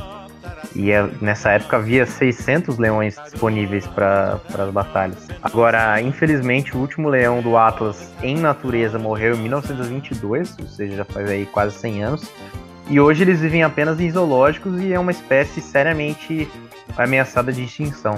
E 0.75 0.91
é, 0.91 1.09
nessa 1.21 1.51
época 1.51 1.77
havia 1.77 2.05
600 2.05 2.79
leões 2.79 3.17
disponíveis 3.25 3.87
para 3.87 4.41
as 4.59 4.71
batalhas. 4.71 5.29
Agora, 5.43 6.01
infelizmente, 6.01 6.77
o 6.77 6.81
último 6.81 7.09
leão 7.09 7.41
do 7.41 7.57
Atlas 7.57 8.13
em 8.23 8.37
natureza 8.37 8.99
morreu 8.99 9.35
em 9.35 9.41
1922, 9.41 10.57
ou 10.61 10.67
seja, 10.69 10.97
já 10.97 11.05
faz 11.05 11.29
aí 11.31 11.47
quase 11.47 11.77
100 11.79 12.05
anos. 12.05 12.31
E 12.91 12.99
hoje 12.99 13.23
eles 13.23 13.41
vivem 13.41 13.63
apenas 13.63 14.01
em 14.01 14.11
zoológicos 14.11 14.81
e 14.81 14.93
é 14.93 14.99
uma 14.99 15.11
espécie 15.11 15.61
seriamente 15.61 16.49
ameaçada 17.05 17.53
de 17.53 17.65
extinção. 17.65 18.17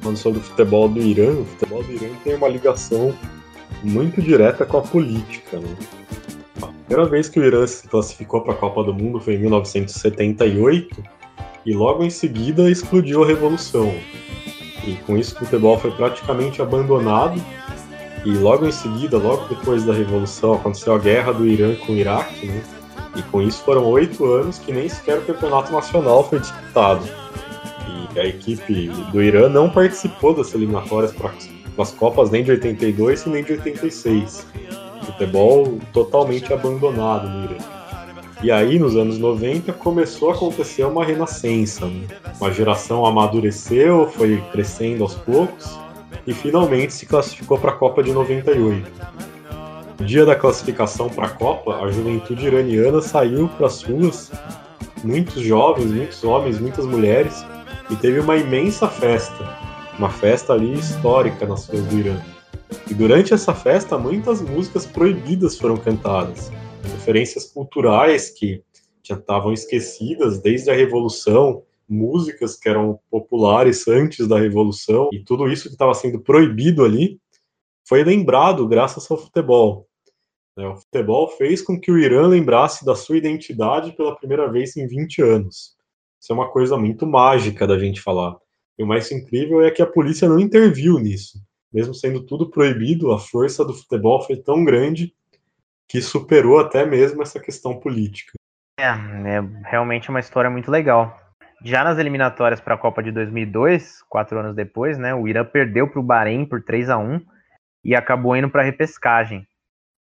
Falando 0.00 0.16
sobre 0.16 0.40
o 0.40 0.42
futebol 0.42 0.88
do 0.88 1.00
Irã, 1.00 1.32
o 1.32 1.44
futebol 1.44 1.82
do 1.82 1.92
Irã 1.92 2.08
tem 2.24 2.34
uma 2.34 2.48
ligação 2.48 3.14
muito 3.82 4.20
direta 4.20 4.66
com 4.66 4.78
a 4.78 4.82
política. 4.82 5.58
Né? 5.58 5.76
A 6.60 6.66
primeira 6.66 7.08
vez 7.08 7.28
que 7.28 7.38
o 7.38 7.44
Irã 7.44 7.66
se 7.66 7.86
classificou 7.88 8.40
para 8.40 8.54
a 8.54 8.56
Copa 8.56 8.82
do 8.82 8.92
Mundo 8.92 9.20
foi 9.20 9.34
em 9.34 9.38
1978 9.38 11.02
e 11.64 11.72
logo 11.72 12.02
em 12.02 12.10
seguida 12.10 12.68
explodiu 12.70 13.22
a 13.22 13.26
revolução. 13.26 13.94
E 14.84 14.96
com 15.06 15.16
isso 15.16 15.34
o 15.34 15.38
futebol 15.38 15.78
foi 15.78 15.92
praticamente 15.92 16.60
abandonado. 16.60 17.40
E 18.24 18.30
logo 18.30 18.66
em 18.66 18.72
seguida, 18.72 19.18
logo 19.18 19.46
depois 19.48 19.84
da 19.84 19.92
revolução, 19.92 20.54
aconteceu 20.54 20.94
a 20.94 20.98
guerra 20.98 21.32
do 21.32 21.46
Irã 21.46 21.74
com 21.74 21.92
o 21.92 21.96
Iraque, 21.96 22.46
né? 22.46 22.62
E 23.16 23.22
com 23.22 23.42
isso 23.42 23.62
foram 23.64 23.84
oito 23.86 24.24
anos 24.24 24.58
que 24.58 24.72
nem 24.72 24.88
sequer 24.88 25.18
o 25.18 25.22
campeonato 25.22 25.72
nacional 25.72 26.28
foi 26.28 26.38
disputado. 26.38 27.21
E 28.14 28.20
a 28.20 28.26
equipe 28.26 28.88
do 29.12 29.22
Irã 29.22 29.48
não 29.48 29.70
participou 29.70 30.34
das 30.34 30.54
eliminatórias 30.54 31.12
para 31.12 31.32
as 31.78 31.92
Copas 31.92 32.30
nem 32.30 32.44
de 32.44 32.50
82 32.52 33.26
e 33.26 33.28
nem 33.28 33.44
de 33.44 33.52
86. 33.52 34.46
Futebol 35.04 35.78
totalmente 35.92 36.52
abandonado 36.52 37.28
no 37.28 37.44
Irã. 37.44 37.56
E 38.42 38.50
aí, 38.50 38.76
nos 38.76 38.96
anos 38.96 39.18
90, 39.18 39.72
começou 39.74 40.30
a 40.30 40.34
acontecer 40.34 40.84
uma 40.84 41.04
renascença. 41.04 41.86
Né? 41.86 42.08
Uma 42.40 42.52
geração 42.52 43.06
amadureceu, 43.06 44.08
foi 44.08 44.42
crescendo 44.50 45.04
aos 45.04 45.14
poucos 45.14 45.78
e 46.26 46.34
finalmente 46.34 46.92
se 46.92 47.06
classificou 47.06 47.56
para 47.56 47.70
a 47.70 47.74
Copa 47.74 48.02
de 48.02 48.12
98. 48.12 48.90
No 49.98 50.04
dia 50.04 50.26
da 50.26 50.34
classificação 50.34 51.08
para 51.08 51.26
a 51.26 51.30
Copa, 51.30 51.76
a 51.76 51.90
juventude 51.92 52.44
iraniana 52.44 53.00
saiu 53.00 53.48
para 53.48 53.66
as 53.66 53.82
ruas, 53.82 54.32
muitos 55.04 55.40
jovens, 55.40 55.92
muitos 55.92 56.24
homens, 56.24 56.58
muitas 56.58 56.84
mulheres, 56.84 57.44
e 57.92 57.96
teve 57.96 58.20
uma 58.20 58.38
imensa 58.38 58.88
festa, 58.88 59.58
uma 59.98 60.08
festa 60.08 60.54
ali 60.54 60.72
histórica 60.72 61.44
nas 61.44 61.66
ruas 61.66 61.84
do 61.84 61.98
Irã. 61.98 62.18
E 62.90 62.94
durante 62.94 63.34
essa 63.34 63.54
festa, 63.54 63.98
muitas 63.98 64.40
músicas 64.40 64.86
proibidas 64.86 65.58
foram 65.58 65.76
cantadas 65.76 66.50
referências 66.82 67.44
culturais 67.44 68.30
que 68.30 68.62
já 69.02 69.14
estavam 69.14 69.52
esquecidas 69.52 70.40
desde 70.40 70.70
a 70.70 70.74
Revolução, 70.74 71.64
músicas 71.86 72.56
que 72.56 72.66
eram 72.66 72.98
populares 73.10 73.86
antes 73.86 74.26
da 74.26 74.38
Revolução, 74.38 75.10
e 75.12 75.22
tudo 75.22 75.46
isso 75.46 75.64
que 75.64 75.74
estava 75.74 75.92
sendo 75.92 76.18
proibido 76.18 76.84
ali 76.84 77.20
foi 77.86 78.02
lembrado 78.02 78.66
graças 78.66 79.10
ao 79.10 79.18
futebol. 79.18 79.86
É, 80.56 80.66
o 80.66 80.76
futebol 80.76 81.28
fez 81.28 81.60
com 81.60 81.78
que 81.78 81.90
o 81.90 81.98
Irã 81.98 82.26
lembrasse 82.26 82.86
da 82.86 82.94
sua 82.94 83.18
identidade 83.18 83.92
pela 83.92 84.16
primeira 84.16 84.50
vez 84.50 84.76
em 84.78 84.86
20 84.86 85.22
anos. 85.22 85.81
Isso 86.22 86.30
é 86.30 86.34
uma 86.36 86.48
coisa 86.48 86.76
muito 86.76 87.04
mágica 87.04 87.66
da 87.66 87.76
gente 87.76 88.00
falar. 88.00 88.36
E 88.78 88.84
o 88.84 88.86
mais 88.86 89.10
incrível 89.10 89.60
é 89.60 89.72
que 89.72 89.82
a 89.82 89.86
polícia 89.86 90.28
não 90.28 90.38
interviu 90.38 91.00
nisso. 91.00 91.42
Mesmo 91.72 91.92
sendo 91.92 92.24
tudo 92.24 92.48
proibido, 92.48 93.10
a 93.10 93.18
força 93.18 93.64
do 93.64 93.74
futebol 93.74 94.22
foi 94.22 94.36
tão 94.36 94.64
grande 94.64 95.12
que 95.88 96.00
superou 96.00 96.60
até 96.60 96.86
mesmo 96.86 97.22
essa 97.22 97.40
questão 97.40 97.80
política. 97.80 98.34
É, 98.78 98.84
é 98.84 99.68
realmente 99.68 100.10
uma 100.10 100.20
história 100.20 100.48
muito 100.48 100.70
legal. 100.70 101.18
Já 101.64 101.82
nas 101.82 101.98
eliminatórias 101.98 102.60
para 102.60 102.76
a 102.76 102.78
Copa 102.78 103.02
de 103.02 103.10
2002, 103.10 104.02
quatro 104.08 104.38
anos 104.38 104.54
depois, 104.54 104.96
né, 104.98 105.12
o 105.12 105.26
Irã 105.26 105.44
perdeu 105.44 105.90
para 105.90 105.98
o 105.98 106.04
Bahrein 106.04 106.44
por 106.44 106.62
3 106.62 106.88
a 106.88 106.98
1 106.98 107.20
e 107.84 107.96
acabou 107.96 108.36
indo 108.36 108.48
para 108.48 108.62
a 108.62 108.64
repescagem. 108.64 109.44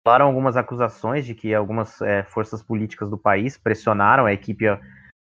Falaram 0.04 0.26
algumas 0.26 0.56
acusações 0.56 1.24
de 1.24 1.36
que 1.36 1.54
algumas 1.54 2.00
é, 2.02 2.24
forças 2.24 2.62
políticas 2.64 3.08
do 3.08 3.16
país 3.16 3.56
pressionaram 3.56 4.26
a 4.26 4.32
equipe 4.32 4.66
a, 4.66 4.80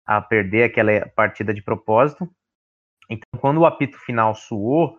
a 0.09 0.22
perder 0.22 0.62
aquela 0.62 1.06
partida 1.14 1.52
de 1.52 1.62
propósito. 1.62 2.26
Então, 3.10 3.39
quando 3.39 3.59
o 3.59 3.66
apito 3.66 3.98
final 3.98 4.35
soou, 4.35 4.98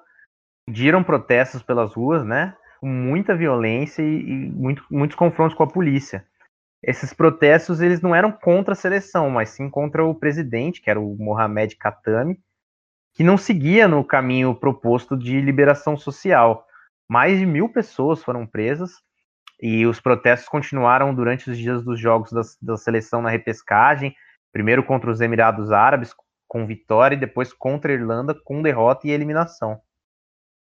diram 0.70 1.04
protestos 1.04 1.64
pelas 1.64 1.96
ruas, 1.96 2.24
né? 2.24 2.56
com 2.80 2.88
muita 2.88 3.36
violência 3.36 4.04
e, 4.04 4.20
e 4.22 4.52
muito, 4.52 4.86
muitos 4.90 5.16
confrontos 5.16 5.58
com 5.58 5.64
a 5.64 5.68
polícia. 5.68 6.24
Esses 6.82 7.12
protestos 7.12 7.82
eles 7.82 8.02
não 8.02 8.16
eram 8.16 8.32
contra 8.32 8.74
a 8.74 8.76
seleção, 8.76 9.32
mas 9.32 9.50
sim 9.50 9.68
contra 9.68 10.06
o 10.06 10.14
presidente, 10.16 10.80
que 10.80 10.90
era 10.90 11.00
o 11.00 11.18
Mohamed 11.18 11.76
Khatami, 11.76 12.40
que 13.16 13.24
não 13.24 13.36
seguia 13.36 13.88
no 13.88 14.04
caminho 14.04 14.56
proposto 14.56 15.18
de 15.18 15.42
liberação 15.42 15.98
social. 15.98 16.66
Mais 17.10 17.40
de 17.40 17.46
mil 17.46 17.68
pessoas 17.68 18.24
foram 18.24 18.46
presas 18.46 18.92
e 19.60 19.86
os 19.86 20.00
protestos 20.00 20.48
continuaram 20.48 21.14
durante 21.14 21.50
os 21.50 21.58
dias 21.58 21.84
dos 21.84 22.00
jogos 22.00 22.32
da, 22.32 22.42
da 22.62 22.78
seleção 22.78 23.22
na 23.22 23.30
repescagem, 23.30 24.16
primeiro 24.52 24.84
contra 24.84 25.12
os 25.12 25.22
Emirados 25.22 25.72
Árabes 25.72 26.14
com 26.48 26.66
vitória 26.66 27.16
e 27.16 27.20
depois 27.20 27.54
contra 27.54 27.92
a 27.92 27.96
Irlanda 27.96 28.34
com 28.34 28.62
derrota 28.62 29.08
e 29.08 29.12
eliminação. 29.12 29.80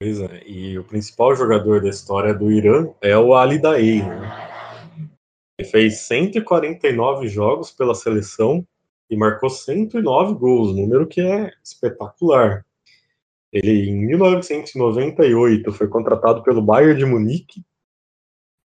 Pois 0.02 0.20
é, 0.20 0.42
e 0.47 0.78
o 0.78 0.84
principal 0.84 1.34
jogador 1.36 1.82
da 1.82 1.88
história 1.88 2.34
do 2.34 2.51
Irã 2.51 2.88
é 3.01 3.16
o 3.16 3.34
Ali 3.34 3.59
Daei, 3.59 4.02
né? 4.02 4.51
Ele 5.59 5.68
fez 5.68 6.01
149 6.01 7.28
jogos 7.28 7.70
pela 7.70 7.94
seleção 7.94 8.66
e 9.10 9.16
marcou 9.16 9.51
109 9.51 10.34
gols, 10.34 10.74
número 10.74 11.06
que 11.06 11.20
é 11.20 11.52
espetacular. 11.62 12.64
Ele, 13.52 13.90
em 13.90 14.06
1998, 14.06 15.70
foi 15.72 15.86
contratado 15.88 16.42
pelo 16.42 16.62
Bayern 16.62 16.98
de 16.98 17.05
Munique. 17.05 17.62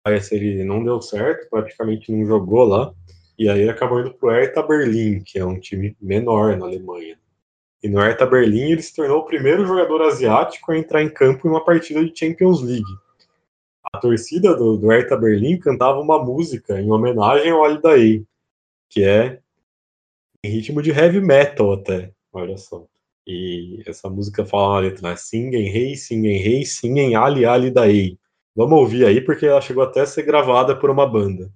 Parece 0.03 0.35
ele 0.35 0.63
não 0.63 0.83
deu 0.83 1.01
certo, 1.01 1.49
praticamente 1.49 2.11
não 2.11 2.25
jogou 2.25 2.65
lá. 2.65 2.93
E 3.37 3.49
aí 3.49 3.67
acabou 3.67 3.99
indo 3.99 4.13
para 4.13 4.29
o 4.29 4.31
Hertha 4.31 4.61
Berlim, 4.61 5.21
que 5.21 5.39
é 5.39 5.45
um 5.45 5.59
time 5.59 5.95
menor 5.99 6.55
na 6.57 6.65
Alemanha. 6.65 7.17
E 7.83 7.89
no 7.89 7.99
Hertha 7.99 8.25
Berlim 8.25 8.71
ele 8.71 8.81
se 8.81 8.95
tornou 8.95 9.19
o 9.19 9.25
primeiro 9.25 9.65
jogador 9.65 10.03
asiático 10.03 10.71
a 10.71 10.77
entrar 10.77 11.03
em 11.03 11.09
campo 11.09 11.45
em 11.45 11.51
uma 11.51 11.65
partida 11.65 12.03
de 12.03 12.17
Champions 12.17 12.61
League. 12.61 12.83
A 13.91 13.99
torcida 13.99 14.55
do, 14.55 14.77
do 14.77 14.87
Hertha 14.87 15.17
Berlim 15.17 15.59
cantava 15.59 15.99
uma 15.99 16.23
música 16.23 16.79
em 16.79 16.89
homenagem 16.89 17.51
ao 17.51 17.65
Ali 17.65 17.81
Daei, 17.81 18.25
que 18.89 19.03
é 19.03 19.39
em 20.41 20.49
ritmo 20.49 20.81
de 20.81 20.91
heavy 20.91 21.19
metal 21.19 21.73
até, 21.73 22.11
olha 22.31 22.57
só. 22.57 22.85
E 23.27 23.83
essa 23.85 24.09
música 24.09 24.45
fala 24.45 24.75
na 24.75 24.79
letra, 24.79 25.09
né? 25.09 25.15
Singen 25.17 25.69
Rei, 25.69 25.95
Singen 25.95 26.37
Rei, 26.37 26.65
Singen 26.65 27.15
Ali 27.15 27.45
Ali 27.45 27.69
Daei. 27.69 28.17
Vamos 28.55 28.79
ouvir 28.79 29.05
aí, 29.05 29.19
porque 29.19 29.45
ela 29.45 29.61
chegou 29.61 29.83
até 29.83 30.01
a 30.01 30.05
ser 30.05 30.23
gravada 30.23 30.75
por 30.75 30.89
uma 30.89 31.05
banda. 31.05 31.51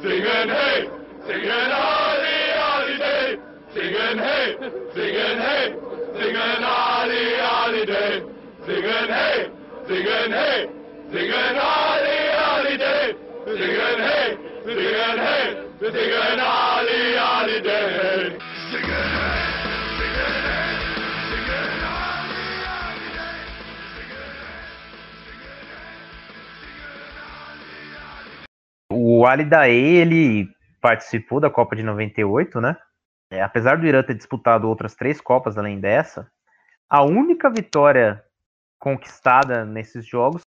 Singen 0.00 0.46
Rei, 0.46 0.90
Singen 1.26 1.72
Ali 1.72 2.52
Ali 2.52 2.98
Daei, 2.98 3.40
Singen 3.72 4.18
Rei, 4.18 4.76
Singen 4.96 5.38
hey, 5.38 5.76
singen 6.14 6.64
Ali 6.64 7.38
Ali 7.38 7.84
Day. 7.84 8.24
Singen 8.64 8.64
hey, 8.64 8.64
singen 8.64 8.64
hey, 8.64 8.64
singen 8.64 8.64
Ali 8.64 8.64
Ali 8.64 8.64
Day. 8.64 8.64
Singen 8.64 9.10
hey, 9.10 9.12
singen 9.12 9.12
hey, 9.12 9.12
singen 9.12 9.12
Ali 9.12 9.12
Ali 9.12 9.12
Day. 9.12 9.42
Singen 9.44 9.50
hey, 9.88 9.94
singen 9.94 10.32
hey, 10.32 10.68
singen 11.10 11.58
Ali 16.40 17.18
Ali 17.18 17.60
Day. 17.62 18.38
O 28.90 29.26
Ali 29.26 29.44
Daei, 29.44 29.98
ele 29.98 30.48
participou 30.80 31.38
da 31.38 31.48
Copa 31.48 31.76
de 31.76 31.82
98, 31.82 32.60
né? 32.60 32.76
É, 33.30 33.42
apesar 33.42 33.76
do 33.76 33.86
Irã 33.86 34.02
ter 34.02 34.14
disputado 34.14 34.68
outras 34.68 34.94
três 34.94 35.20
Copas 35.20 35.56
além 35.56 35.78
dessa, 35.78 36.28
a 36.88 37.02
única 37.02 37.50
vitória 37.50 38.25
conquistada 38.78 39.64
nesses 39.64 40.06
jogos 40.06 40.42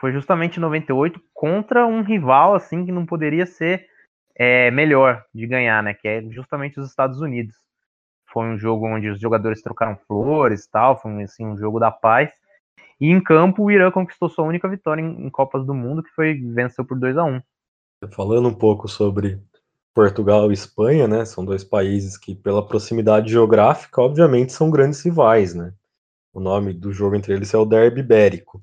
foi 0.00 0.12
justamente 0.12 0.58
em 0.58 0.60
98 0.60 1.20
contra 1.32 1.86
um 1.86 2.02
rival 2.02 2.54
assim 2.54 2.84
que 2.84 2.92
não 2.92 3.06
poderia 3.06 3.46
ser 3.46 3.86
é 4.38 4.70
melhor 4.70 5.24
de 5.34 5.46
ganhar, 5.46 5.82
né? 5.82 5.94
Que 5.94 6.06
é 6.06 6.22
justamente 6.30 6.78
os 6.78 6.88
Estados 6.88 7.20
Unidos. 7.20 7.56
Foi 8.28 8.44
um 8.44 8.58
jogo 8.58 8.86
onde 8.86 9.08
os 9.08 9.18
jogadores 9.18 9.62
trocaram 9.62 9.96
flores 10.06 10.66
tal, 10.66 11.00
foi 11.00 11.22
assim, 11.22 11.46
um 11.46 11.56
jogo 11.56 11.80
da 11.80 11.90
paz. 11.90 12.30
E 13.00 13.10
em 13.10 13.20
campo, 13.20 13.64
o 13.64 13.70
Irã 13.70 13.90
conquistou 13.90 14.28
sua 14.28 14.44
única 14.44 14.68
vitória 14.68 15.00
em, 15.00 15.26
em 15.26 15.30
Copas 15.30 15.64
do 15.64 15.74
Mundo, 15.74 16.02
que 16.02 16.10
foi 16.10 16.34
venceu 16.34 16.84
por 16.84 16.98
2 16.98 17.16
a 17.16 17.24
1 17.24 17.40
Falando 18.12 18.48
um 18.48 18.54
pouco 18.54 18.88
sobre 18.88 19.40
Portugal 19.94 20.50
e 20.50 20.54
Espanha, 20.54 21.08
né? 21.08 21.24
São 21.24 21.42
dois 21.42 21.64
países 21.64 22.18
que, 22.18 22.34
pela 22.34 22.66
proximidade 22.66 23.30
geográfica, 23.30 24.02
obviamente 24.02 24.52
são 24.52 24.70
grandes 24.70 25.02
rivais, 25.02 25.54
né? 25.54 25.72
O 26.36 26.40
nome 26.40 26.74
do 26.74 26.92
jogo 26.92 27.16
entre 27.16 27.32
eles 27.32 27.54
é 27.54 27.56
o 27.56 27.64
Derby 27.64 28.00
Ibérico. 28.00 28.62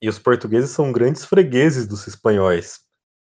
E 0.00 0.08
os 0.08 0.20
portugueses 0.20 0.70
são 0.70 0.92
grandes 0.92 1.24
fregueses 1.24 1.84
dos 1.84 2.06
espanhóis. 2.06 2.78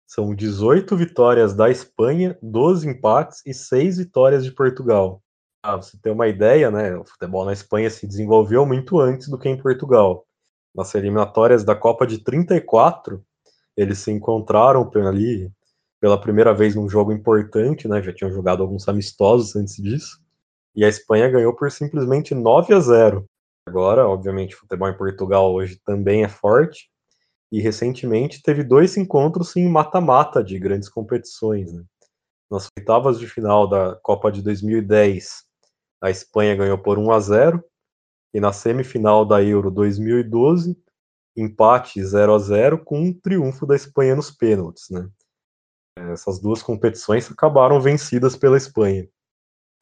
São 0.08 0.34
18 0.34 0.98
vitórias 0.98 1.54
da 1.54 1.70
Espanha, 1.70 2.36
12 2.42 2.90
empates 2.90 3.44
e 3.46 3.54
6 3.54 4.00
vitórias 4.00 4.44
de 4.44 4.52
Portugal. 4.52 5.22
Ah, 5.62 5.76
você 5.76 6.00
ter 6.02 6.10
uma 6.10 6.28
ideia, 6.28 6.72
né? 6.72 6.96
O 6.96 7.06
futebol 7.06 7.46
na 7.46 7.54
Espanha 7.54 7.92
se 7.92 8.08
desenvolveu 8.08 8.66
muito 8.66 9.00
antes 9.00 9.28
do 9.28 9.38
que 9.38 9.48
em 9.48 9.62
Portugal. 9.62 10.26
Nas 10.74 10.96
eliminatórias 10.96 11.64
da 11.64 11.76
Copa 11.76 12.08
de 12.08 12.24
34, 12.24 13.24
eles 13.78 14.00
se 14.00 14.10
encontraram 14.10 14.90
ali 15.08 15.52
pela 16.02 16.20
primeira 16.20 16.56
vez 16.56 16.74
num 16.74 16.90
jogo 16.90 17.12
importante, 17.12 17.88
né? 17.88 18.02
Já 18.02 18.12
tinham 18.12 18.34
jogado 18.34 18.64
alguns 18.64 18.88
amistosos 18.88 19.56
antes 19.56 19.76
disso. 19.76 20.20
E 20.76 20.84
a 20.84 20.90
Espanha 20.90 21.30
ganhou 21.30 21.56
por 21.56 21.72
simplesmente 21.72 22.34
9 22.34 22.74
a 22.74 22.80
0. 22.80 23.30
Agora, 23.70 24.08
obviamente, 24.08 24.56
o 24.56 24.58
futebol 24.58 24.90
em 24.90 24.98
Portugal 24.98 25.54
hoje 25.54 25.80
também 25.86 26.24
é 26.24 26.28
forte. 26.28 26.90
E 27.52 27.62
recentemente 27.62 28.42
teve 28.42 28.64
dois 28.64 28.98
encontros 28.98 29.56
em 29.56 29.70
mata-mata 29.70 30.44
de 30.44 30.58
grandes 30.58 30.90
competições. 30.90 31.72
Né? 31.72 31.84
Nas 32.50 32.68
oitavas 32.76 33.20
de 33.20 33.28
final 33.28 33.68
da 33.70 33.96
Copa 34.02 34.32
de 34.32 34.42
2010, 34.42 35.44
a 36.02 36.10
Espanha 36.10 36.56
ganhou 36.56 36.80
por 36.80 36.98
1 36.98 37.12
a 37.12 37.20
0 37.20 37.64
e 38.34 38.40
na 38.40 38.52
semifinal 38.52 39.24
da 39.24 39.44
Euro 39.44 39.70
2012, 39.70 40.76
empate 41.38 42.04
0 42.04 42.34
a 42.34 42.40
0 42.40 42.84
com 42.84 43.00
um 43.00 43.14
triunfo 43.14 43.68
da 43.68 43.76
Espanha 43.76 44.16
nos 44.16 44.32
pênaltis, 44.32 44.90
né? 44.90 45.08
Essas 45.96 46.40
duas 46.40 46.64
competições 46.64 47.30
acabaram 47.32 47.80
vencidas 47.80 48.36
pela 48.36 48.58
Espanha. 48.58 49.08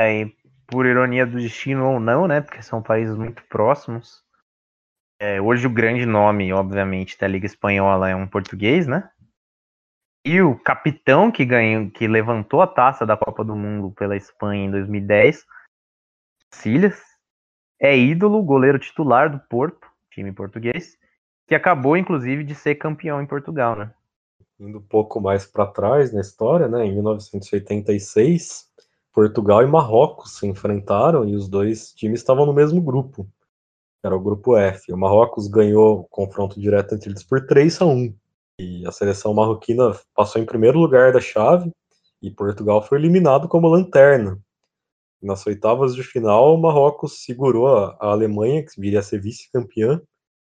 É, 0.02 0.26
por 0.68 0.86
ironia 0.86 1.26
do 1.26 1.40
destino 1.40 1.94
ou 1.94 2.00
não, 2.00 2.28
né? 2.28 2.42
Porque 2.42 2.62
são 2.62 2.82
países 2.82 3.16
muito 3.16 3.44
próximos. 3.46 4.22
É, 5.20 5.42
hoje 5.42 5.66
o 5.66 5.70
grande 5.70 6.06
nome, 6.06 6.52
obviamente, 6.54 7.18
da 7.18 7.28
Liga 7.28 7.46
Espanhola 7.46 8.10
é 8.10 8.16
um 8.16 8.28
português, 8.28 8.86
né? 8.86 9.10
E 10.26 10.42
o 10.42 10.60
capitão 10.60 11.32
que 11.32 11.46
ganhou, 11.46 11.90
que 11.90 12.08
levantou 12.08 12.62
a 12.62 12.68
taça 12.68 13.06
da 13.06 13.16
Copa 13.16 13.44
do 13.44 13.56
Mundo 13.56 13.92
pela 13.92 14.16
Espanha 14.16 14.66
em 14.66 14.72
2010, 14.72 15.46
Cílias, 16.54 17.02
é 17.80 17.98
ídolo, 17.98 18.44
goleiro 18.44 18.78
titular 18.78 19.32
do 19.32 19.40
Porto, 19.40 19.88
time 20.12 20.32
português, 20.34 20.98
que 21.48 21.56
acabou 21.56 21.96
inclusive 21.96 22.44
de 22.44 22.56
ser 22.56 22.76
campeão 22.76 23.22
em 23.22 23.26
Portugal, 23.26 23.76
né? 23.76 23.94
Indo 24.60 24.80
um 24.80 24.84
pouco 24.84 25.22
mais 25.22 25.46
para 25.46 25.68
trás 25.68 26.12
na 26.12 26.22
história, 26.22 26.68
né, 26.68 26.86
em 26.86 26.94
1986, 26.94 28.66
Portugal 29.18 29.64
e 29.64 29.66
Marrocos 29.66 30.38
se 30.38 30.46
enfrentaram 30.46 31.28
e 31.28 31.36
os 31.36 31.50
dois 31.50 31.92
times 31.92 32.20
estavam 32.20 32.46
no 32.46 32.54
mesmo 32.54 32.80
grupo. 32.80 33.28
Era 34.06 34.16
o 34.16 34.20
grupo 34.20 34.56
F. 34.56 34.94
O 34.94 34.96
Marrocos 34.96 35.48
ganhou 35.48 36.02
o 36.02 36.04
confronto 36.04 36.62
direto 36.62 36.94
entre 36.94 37.10
eles 37.10 37.24
por 37.24 37.44
3 37.48 37.82
a 37.82 37.86
1. 37.88 38.16
E 38.60 38.86
a 38.86 38.92
seleção 38.92 39.34
marroquina 39.34 40.00
passou 40.14 40.40
em 40.40 40.46
primeiro 40.46 40.78
lugar 40.78 41.12
da 41.12 41.20
chave 41.20 41.72
e 42.22 42.30
Portugal 42.30 42.80
foi 42.84 43.00
eliminado 43.00 43.48
como 43.48 43.68
lanterna. 43.68 44.40
Nas 45.20 45.44
oitavas 45.48 45.96
de 45.96 46.04
final, 46.04 46.54
o 46.54 46.62
Marrocos 46.62 47.24
segurou 47.24 47.76
a, 47.76 47.98
Alemanha, 48.00 48.64
que 48.64 48.80
viria 48.80 49.00
a 49.00 49.04
ser 49.04 49.20
vice-campeã, 49.20 50.00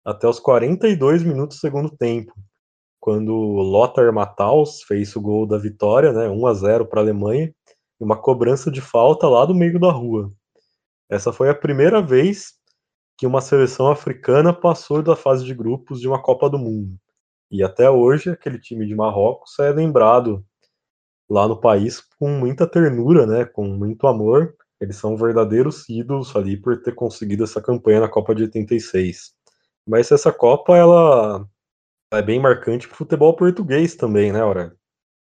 até 0.05 0.29
os 0.29 0.39
42 0.39 1.25
minutos 1.25 1.57
do 1.57 1.61
segundo 1.61 1.91
tempo 1.97 2.33
quando 3.01 3.33
Lothar 3.33 4.13
Matthaus 4.13 4.83
fez 4.83 5.17
o 5.17 5.21
gol 5.21 5.47
da 5.47 5.57
vitória, 5.57 6.13
né, 6.13 6.29
1 6.29 6.47
a 6.47 6.55
0 6.55 6.87
para 6.87 7.01
a 7.01 7.03
Alemanha, 7.03 7.53
uma 8.01 8.16
cobrança 8.16 8.70
de 8.70 8.81
falta 8.81 9.28
lá 9.28 9.44
do 9.44 9.55
meio 9.55 9.78
da 9.78 9.93
rua. 9.93 10.31
Essa 11.09 11.32
foi 11.32 11.51
a 11.51 11.55
primeira 11.55 12.01
vez 12.01 12.55
que 13.18 13.27
uma 13.27 13.43
seleção 13.43 13.90
africana 13.90 14.52
passou 14.52 15.02
da 15.02 15.14
fase 15.14 15.44
de 15.44 15.55
grupos 15.55 16.01
de 16.01 16.09
uma 16.09 16.22
Copa 16.22 16.48
do 16.48 16.59
Mundo. 16.59 16.97
E 17.51 17.62
até 17.62 17.90
hoje 17.90 18.31
aquele 18.31 18.59
time 18.59 18.86
de 18.86 18.94
Marrocos 18.94 19.59
é 19.59 19.70
lembrado 19.70 20.43
lá 21.28 21.47
no 21.47 21.60
país 21.60 22.01
com 22.18 22.31
muita 22.31 22.66
ternura, 22.66 23.27
né, 23.27 23.44
com 23.44 23.64
muito 23.64 24.06
amor. 24.06 24.55
Eles 24.81 24.97
são 24.97 25.16
verdadeiros 25.16 25.86
ídolos 25.89 26.35
ali 26.35 26.56
por 26.56 26.81
ter 26.81 26.94
conseguido 26.94 27.44
essa 27.44 27.60
campanha 27.60 28.01
na 28.01 28.09
Copa 28.09 28.35
de 28.35 28.44
86. 28.44 29.35
Mas 29.86 30.10
essa 30.10 30.32
Copa 30.32 30.77
ela 30.77 31.47
é 32.12 32.22
bem 32.22 32.40
marcante 32.40 32.89
pro 32.89 32.97
futebol 32.97 33.36
português 33.36 33.94
também, 33.94 34.32
né, 34.32 34.40
Aurélio? 34.40 34.80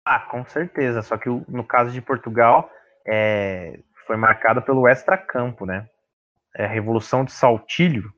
Ah, 0.08 0.20
com 0.20 0.44
certeza. 0.44 1.02
Só 1.02 1.18
que 1.18 1.28
no 1.28 1.64
caso 1.64 1.90
de 1.90 2.00
Portugal, 2.00 2.70
é, 3.04 3.80
foi 4.06 4.16
marcada 4.16 4.62
pelo 4.62 4.86
extracampo, 4.88 5.66
né? 5.66 5.88
É, 6.54 6.64
a 6.64 6.68
Revolução 6.68 7.24
de 7.24 7.32
Saltilho, 7.32 8.12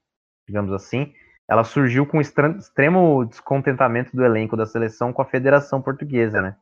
digamos 0.47 0.71
assim, 0.73 1.15
ela 1.49 1.65
surgiu 1.65 2.07
com 2.07 2.21
extremo 2.21 3.25
descontentamento 3.25 4.15
do 4.15 4.23
elenco 4.23 4.55
da 4.55 4.67
seleção 4.67 5.15
com 5.15 5.23
a 5.23 5.25
Federação 5.25 5.81
Portuguesa, 5.81 6.43
né? 6.43 6.57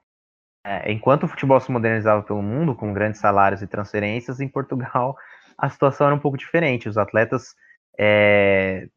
É, 0.65 0.93
enquanto 0.93 1.25
o 1.25 1.29
futebol 1.29 1.59
se 1.61 1.73
modernizava 1.73 2.23
pelo 2.23 2.41
mundo, 2.41 2.75
com 2.75 2.93
grandes 2.93 3.21
salários 3.21 3.63
e 3.63 3.67
transferências, 3.67 4.41
em 4.41 4.49
Portugal 4.49 5.17
a 5.59 5.69
situação 5.69 6.07
era 6.07 6.15
um 6.15 6.21
pouco 6.21 6.37
diferente. 6.37 6.89
Os 6.89 6.99
atletas 6.99 7.57
é, 7.99 8.89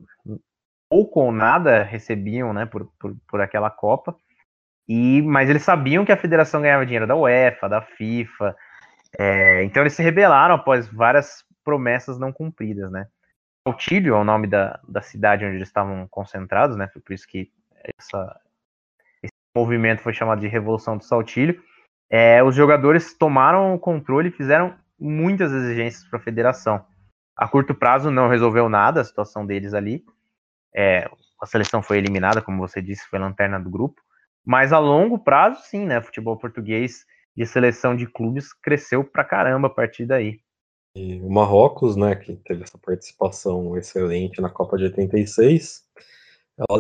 ou 0.89 1.31
nada 1.31 1.83
recebiam 1.83 2.53
né, 2.53 2.65
por, 2.65 2.85
por, 2.99 3.15
por 3.27 3.41
aquela 3.41 3.69
Copa. 3.69 4.15
E, 4.89 5.21
mas 5.21 5.49
eles 5.49 5.61
sabiam 5.61 6.03
que 6.03 6.11
a 6.11 6.17
federação 6.17 6.63
ganhava 6.63 6.85
dinheiro 6.85 7.05
da 7.05 7.15
UEFA, 7.15 7.69
da 7.69 7.81
FIFA. 7.81 8.55
É, 9.17 9.63
então 9.63 9.83
eles 9.83 9.93
se 9.93 10.01
rebelaram 10.01 10.55
após 10.55 10.87
várias 10.87 11.45
promessas 11.63 12.17
não 12.17 12.33
cumpridas, 12.33 12.91
né? 12.91 13.07
Saltilho 13.67 14.15
é 14.15 14.17
o 14.17 14.23
nome 14.23 14.47
da, 14.47 14.79
da 14.87 15.01
cidade 15.01 15.45
onde 15.45 15.57
eles 15.57 15.67
estavam 15.67 16.07
concentrados, 16.07 16.75
né? 16.75 16.87
Foi 16.91 17.01
por 17.01 17.13
isso 17.13 17.27
que 17.27 17.51
essa, 17.99 18.39
esse 19.21 19.33
movimento 19.55 20.01
foi 20.01 20.13
chamado 20.13 20.41
de 20.41 20.47
Revolução 20.47 20.97
do 20.97 21.03
Saltilho. 21.03 21.61
É, 22.09 22.41
os 22.41 22.55
jogadores 22.55 23.13
tomaram 23.13 23.75
o 23.75 23.79
controle 23.79 24.29
e 24.29 24.33
fizeram 24.33 24.75
muitas 24.99 25.51
exigências 25.51 26.03
para 26.05 26.17
a 26.17 26.23
federação. 26.23 26.83
A 27.37 27.47
curto 27.47 27.75
prazo 27.75 28.09
não 28.09 28.27
resolveu 28.27 28.67
nada 28.67 29.01
a 29.01 29.05
situação 29.05 29.45
deles 29.45 29.75
ali, 29.75 30.03
é, 30.75 31.09
a 31.41 31.45
seleção 31.45 31.81
foi 31.81 31.97
eliminada, 31.97 32.41
como 32.41 32.57
você 32.57 32.81
disse, 32.81 33.07
foi 33.07 33.19
lanterna 33.19 33.59
do 33.59 33.69
grupo. 33.69 34.01
Mas 34.49 34.73
a 34.73 34.79
longo 34.79 35.19
prazo, 35.19 35.61
sim, 35.61 35.85
né? 35.85 36.01
Futebol 36.01 36.35
português 36.35 37.05
de 37.37 37.45
seleção 37.45 37.95
de 37.95 38.07
clubes 38.07 38.51
cresceu 38.51 39.03
pra 39.03 39.23
caramba 39.23 39.67
a 39.67 39.69
partir 39.69 40.07
daí. 40.07 40.39
E 40.95 41.21
o 41.21 41.29
Marrocos, 41.29 41.95
né, 41.95 42.15
que 42.15 42.35
teve 42.37 42.63
essa 42.63 42.75
participação 42.79 43.77
excelente 43.77 44.41
na 44.41 44.49
Copa 44.49 44.75
de 44.75 44.85
86, 44.85 45.83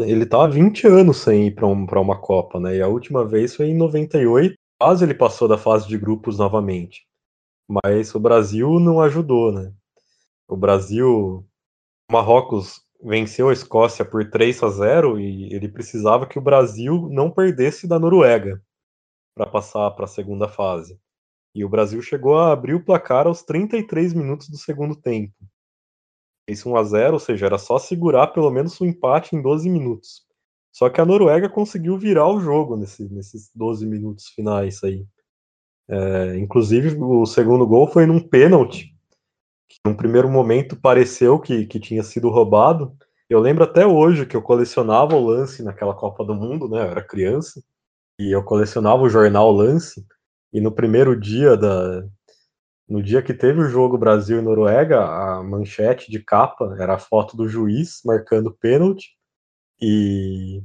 ele 0.07 0.25
tá 0.25 0.45
há 0.45 0.47
20 0.47 0.87
anos 0.87 1.17
sem 1.17 1.45
ir 1.45 1.51
para 1.51 1.67
um, 1.67 1.85
uma 1.85 2.19
Copa, 2.19 2.59
né? 2.59 2.77
E 2.77 2.81
a 2.81 2.87
última 2.87 3.23
vez 3.23 3.55
foi 3.55 3.67
em 3.67 3.77
98, 3.77 4.55
quase 4.81 5.05
ele 5.05 5.13
passou 5.13 5.47
da 5.47 5.55
fase 5.55 5.87
de 5.87 5.95
grupos 5.95 6.39
novamente. 6.39 7.05
Mas 7.69 8.15
o 8.15 8.19
Brasil 8.19 8.79
não 8.79 8.99
ajudou, 8.99 9.51
né? 9.51 9.71
O 10.47 10.57
Brasil, 10.57 11.45
o 12.09 12.11
Marrocos 12.11 12.81
venceu 13.01 13.49
a 13.49 13.53
Escócia 13.53 14.03
por 14.03 14.29
3 14.29 14.61
a 14.63 14.69
0 14.69 15.19
e 15.19 15.53
ele 15.53 15.69
precisava 15.69 16.27
que 16.27 16.37
o 16.37 16.41
Brasil 16.41 17.07
não 17.09 17.31
perdesse 17.31 17.87
da 17.87 17.97
Noruega 17.97 18.61
para 19.33 19.45
passar 19.45 19.89
para 19.91 20.05
a 20.05 20.07
segunda 20.07 20.47
fase. 20.47 20.99
E 21.55 21.63
o 21.63 21.69
Brasil 21.69 22.01
chegou 22.01 22.37
a 22.37 22.51
abrir 22.51 22.75
o 22.75 22.83
placar 22.83 23.25
aos 23.25 23.41
33 23.43 24.13
minutos 24.13 24.49
do 24.49 24.57
segundo 24.57 24.95
tempo. 24.95 25.33
Fez 26.45 26.65
1 26.65 26.75
a 26.75 26.83
0, 26.83 27.13
ou 27.13 27.19
seja, 27.19 27.45
era 27.45 27.57
só 27.57 27.79
segurar 27.79 28.27
pelo 28.27 28.51
menos 28.51 28.79
o 28.79 28.83
um 28.83 28.87
empate 28.87 29.35
em 29.35 29.41
12 29.41 29.69
minutos. 29.69 30.27
Só 30.71 30.89
que 30.89 31.01
a 31.01 31.05
Noruega 31.05 31.49
conseguiu 31.49 31.97
virar 31.97 32.27
o 32.27 32.39
jogo 32.39 32.75
nesse, 32.75 33.11
nesses 33.11 33.49
12 33.55 33.85
minutos 33.85 34.27
finais 34.27 34.83
aí. 34.83 35.05
É, 35.87 36.37
inclusive, 36.37 36.95
o 37.01 37.25
segundo 37.25 37.65
gol 37.65 37.87
foi 37.87 38.05
num 38.05 38.19
pênalti 38.19 38.95
que 39.69 39.77
num 39.85 39.95
primeiro 39.95 40.27
momento 40.27 40.75
pareceu 40.75 41.39
que, 41.39 41.67
que 41.67 41.79
tinha 41.79 42.01
sido 42.01 42.29
roubado. 42.29 42.97
Eu 43.29 43.39
lembro 43.39 43.63
até 43.63 43.85
hoje 43.85 44.25
que 44.25 44.35
eu 44.35 44.41
colecionava 44.41 45.15
o 45.15 45.23
lance 45.23 45.61
naquela 45.61 45.93
Copa 45.93 46.25
do 46.25 46.33
Mundo, 46.33 46.67
né? 46.67 46.79
Eu 46.79 46.89
era 46.89 47.03
criança, 47.03 47.61
e 48.19 48.35
eu 48.35 48.43
colecionava 48.43 49.03
o 49.03 49.09
jornal 49.09 49.51
Lance, 49.51 50.03
e 50.51 50.59
no 50.59 50.71
primeiro 50.71 51.17
dia 51.17 51.55
da. 51.55 52.03
No 52.87 53.03
dia 53.03 53.21
que 53.21 53.35
teve 53.35 53.61
o 53.61 53.69
jogo 53.69 53.99
Brasil 53.99 54.39
e 54.39 54.41
Noruega, 54.41 54.99
a 54.99 55.43
manchete 55.43 56.09
de 56.09 56.23
capa 56.23 56.75
era 56.79 56.95
a 56.95 56.99
foto 56.99 57.37
do 57.37 57.47
juiz 57.47 58.01
marcando 58.03 58.51
pênalti, 58.51 59.15
e 59.79 60.63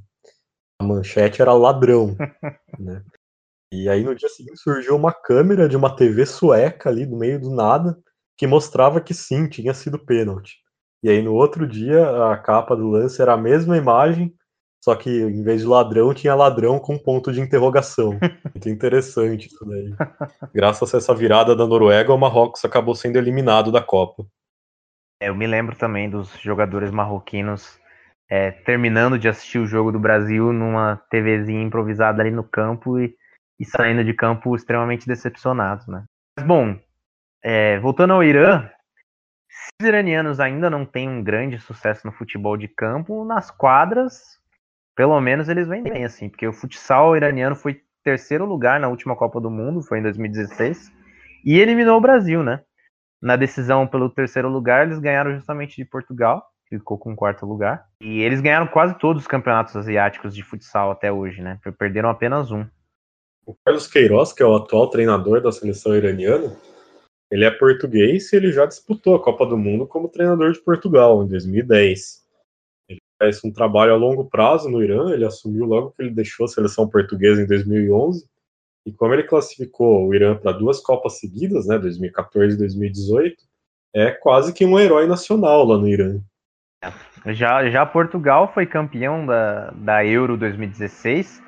a 0.81 0.85
manchete 0.85 1.43
era 1.43 1.53
ladrão, 1.53 2.17
né? 2.81 3.05
E 3.71 3.91
aí 3.91 4.03
no 4.03 4.15
dia 4.15 4.29
seguinte 4.31 4.57
surgiu 4.57 4.97
uma 4.97 5.13
câmera 5.13 5.69
de 5.69 5.77
uma 5.77 5.95
TV 5.95 6.25
sueca 6.25 6.89
ali 6.89 7.05
no 7.05 7.19
meio 7.19 7.39
do 7.39 7.51
nada 7.51 7.99
que 8.37 8.47
mostrava 8.47 9.01
que 9.01 9.15
sim, 9.15 9.49
tinha 9.49 9.75
sido 9.75 9.99
pênalti. 9.99 10.57
E 11.03 11.09
aí 11.09 11.23
no 11.23 11.35
outro 11.35 11.67
dia 11.67 12.33
a 12.33 12.39
capa 12.39 12.75
do 12.75 12.89
lance 12.89 13.21
era 13.21 13.35
a 13.35 13.37
mesma 13.37 13.77
imagem, 13.77 14.35
só 14.83 14.95
que 14.95 15.11
em 15.11 15.43
vez 15.43 15.63
de 15.63 15.67
ladrão 15.67 16.13
tinha 16.13 16.35
ladrão 16.35 16.79
com 16.79 16.99
ponto 16.99 17.33
de 17.33 17.41
interrogação. 17.41 18.19
Muito 18.55 18.69
interessante 18.69 19.49
isso 19.49 19.65
daí. 19.65 19.95
Graças 20.55 20.95
a 20.95 20.99
essa 20.99 21.15
virada 21.15 21.55
da 21.55 21.67
Noruega, 21.67 22.13
o 22.13 22.19
Marrocos 22.19 22.65
acabou 22.65 22.95
sendo 22.95 23.17
eliminado 23.17 23.73
da 23.73 23.83
Copa. 23.83 24.27
É, 25.23 25.29
eu 25.29 25.35
me 25.35 25.47
lembro 25.47 25.77
também 25.77 26.11
dos 26.11 26.31
jogadores 26.41 26.91
marroquinos 26.91 27.79
é, 28.31 28.51
terminando 28.51 29.19
de 29.19 29.29
assistir 29.29 29.59
o 29.59 29.67
jogo 29.67 29.93
do 29.93 29.99
Brasil 29.99 30.53
numa 30.53 30.97
TVzinha 31.11 31.63
improvisada 31.63 32.23
ali 32.23 32.31
no 32.31 32.45
campo 32.45 32.99
e, 32.99 33.15
e 33.59 33.65
saindo 33.65 34.05
de 34.05 34.13
campo 34.13 34.55
extremamente 34.57 35.07
decepcionados, 35.07 35.87
né? 35.87 36.05
Mas, 36.39 36.47
bom, 36.47 36.79
é, 37.45 37.79
voltando 37.79 38.15
ao 38.15 38.25
Irã, 38.25 38.71
os 39.79 39.87
iranianos 39.87 40.41
ainda 40.41 40.71
não 40.71 40.87
têm 40.87 41.09
um 41.09 41.23
grande 41.23 41.59
sucesso 41.59 42.07
no 42.07 42.13
futebol 42.13 42.57
de 42.57 42.67
campo, 42.69 43.23
nas 43.25 43.51
quadras, 43.51 44.39
pelo 44.97 45.21
menos 45.21 45.49
eles 45.51 45.69
vêm 45.69 45.83
bem, 45.83 46.05
assim, 46.05 46.31
porque 46.31 46.47
o 46.47 46.53
futsal 46.55 47.15
iraniano 47.15 47.55
foi 47.55 47.83
terceiro 48.03 48.47
lugar 48.47 48.81
na 48.81 48.89
última 48.89 49.15
Copa 49.15 49.41
do 49.41 49.51
Mundo, 49.51 49.83
foi 49.83 49.99
em 49.99 50.03
2016, 50.03 50.91
e 51.45 51.59
eliminou 51.59 51.99
o 51.99 52.01
Brasil, 52.01 52.43
né? 52.43 52.63
Na 53.21 53.37
decisão 53.37 53.87
pelo 53.87 54.09
terceiro 54.09 54.49
lugar, 54.49 54.87
eles 54.87 54.99
ganharam 54.99 55.35
justamente 55.35 55.77
de 55.77 55.85
Portugal, 55.85 56.43
ficou 56.69 56.99
com 56.99 57.15
quarto 57.15 57.45
lugar. 57.45 57.85
E 58.01 58.23
eles 58.23 58.41
ganharam 58.41 58.67
quase 58.67 58.99
todos 58.99 59.23
os 59.23 59.29
campeonatos 59.29 59.77
asiáticos 59.77 60.35
de 60.35 60.43
futsal 60.43 60.91
até 60.91 61.13
hoje, 61.13 61.43
né? 61.43 61.59
Perderam 61.79 62.09
apenas 62.09 62.51
um. 62.51 62.67
O 63.47 63.55
Carlos 63.65 63.87
Queiroz, 63.87 64.33
que 64.33 64.43
é 64.43 64.47
o 64.47 64.55
atual 64.55 64.89
treinador 64.89 65.41
da 65.41 65.53
seleção 65.53 65.95
iraniana, 65.95 66.55
ele 67.31 67.45
é 67.45 67.51
português 67.51 68.33
e 68.33 68.37
ele 68.37 68.53
já 68.53 68.67
disputou 68.67 69.15
a 69.15 69.23
Copa 69.23 69.47
do 69.47 69.57
Mundo 69.57 69.87
como 69.87 70.09
treinador 70.09 70.53
de 70.53 70.61
Portugal 70.61 71.23
em 71.23 71.29
2010. 71.29 72.25
Ele 72.89 73.01
faz 73.19 73.43
um 73.45 73.53
trabalho 73.53 73.93
a 73.93 73.97
longo 73.97 74.25
prazo 74.27 74.69
no 74.69 74.83
Irã, 74.83 75.13
ele 75.13 75.25
assumiu 75.25 75.65
logo 75.65 75.93
que 75.93 76.03
ele 76.03 76.11
deixou 76.11 76.45
a 76.45 76.49
seleção 76.49 76.89
portuguesa 76.89 77.43
em 77.43 77.47
2011. 77.47 78.29
E 78.87 78.93
como 78.93 79.15
ele 79.15 79.23
classificou 79.23 80.07
o 80.07 80.15
Irã 80.15 80.37
para 80.37 80.53
duas 80.53 80.81
Copas 80.81 81.19
seguidas, 81.19 81.67
né, 81.67 81.79
2014 81.79 82.55
e 82.55 82.59
2018, 82.59 83.43
é 83.95 84.11
quase 84.11 84.53
que 84.53 84.65
um 84.65 84.79
herói 84.79 85.07
nacional 85.07 85.65
lá 85.65 85.79
no 85.79 85.89
Irã. 85.89 86.21
Já, 87.27 87.71
já 87.71 87.87
Portugal 87.87 88.53
foi 88.53 88.67
campeão 88.67 89.25
da, 89.25 89.71
da 89.71 90.05
Euro 90.05 90.37
2016. 90.37 91.43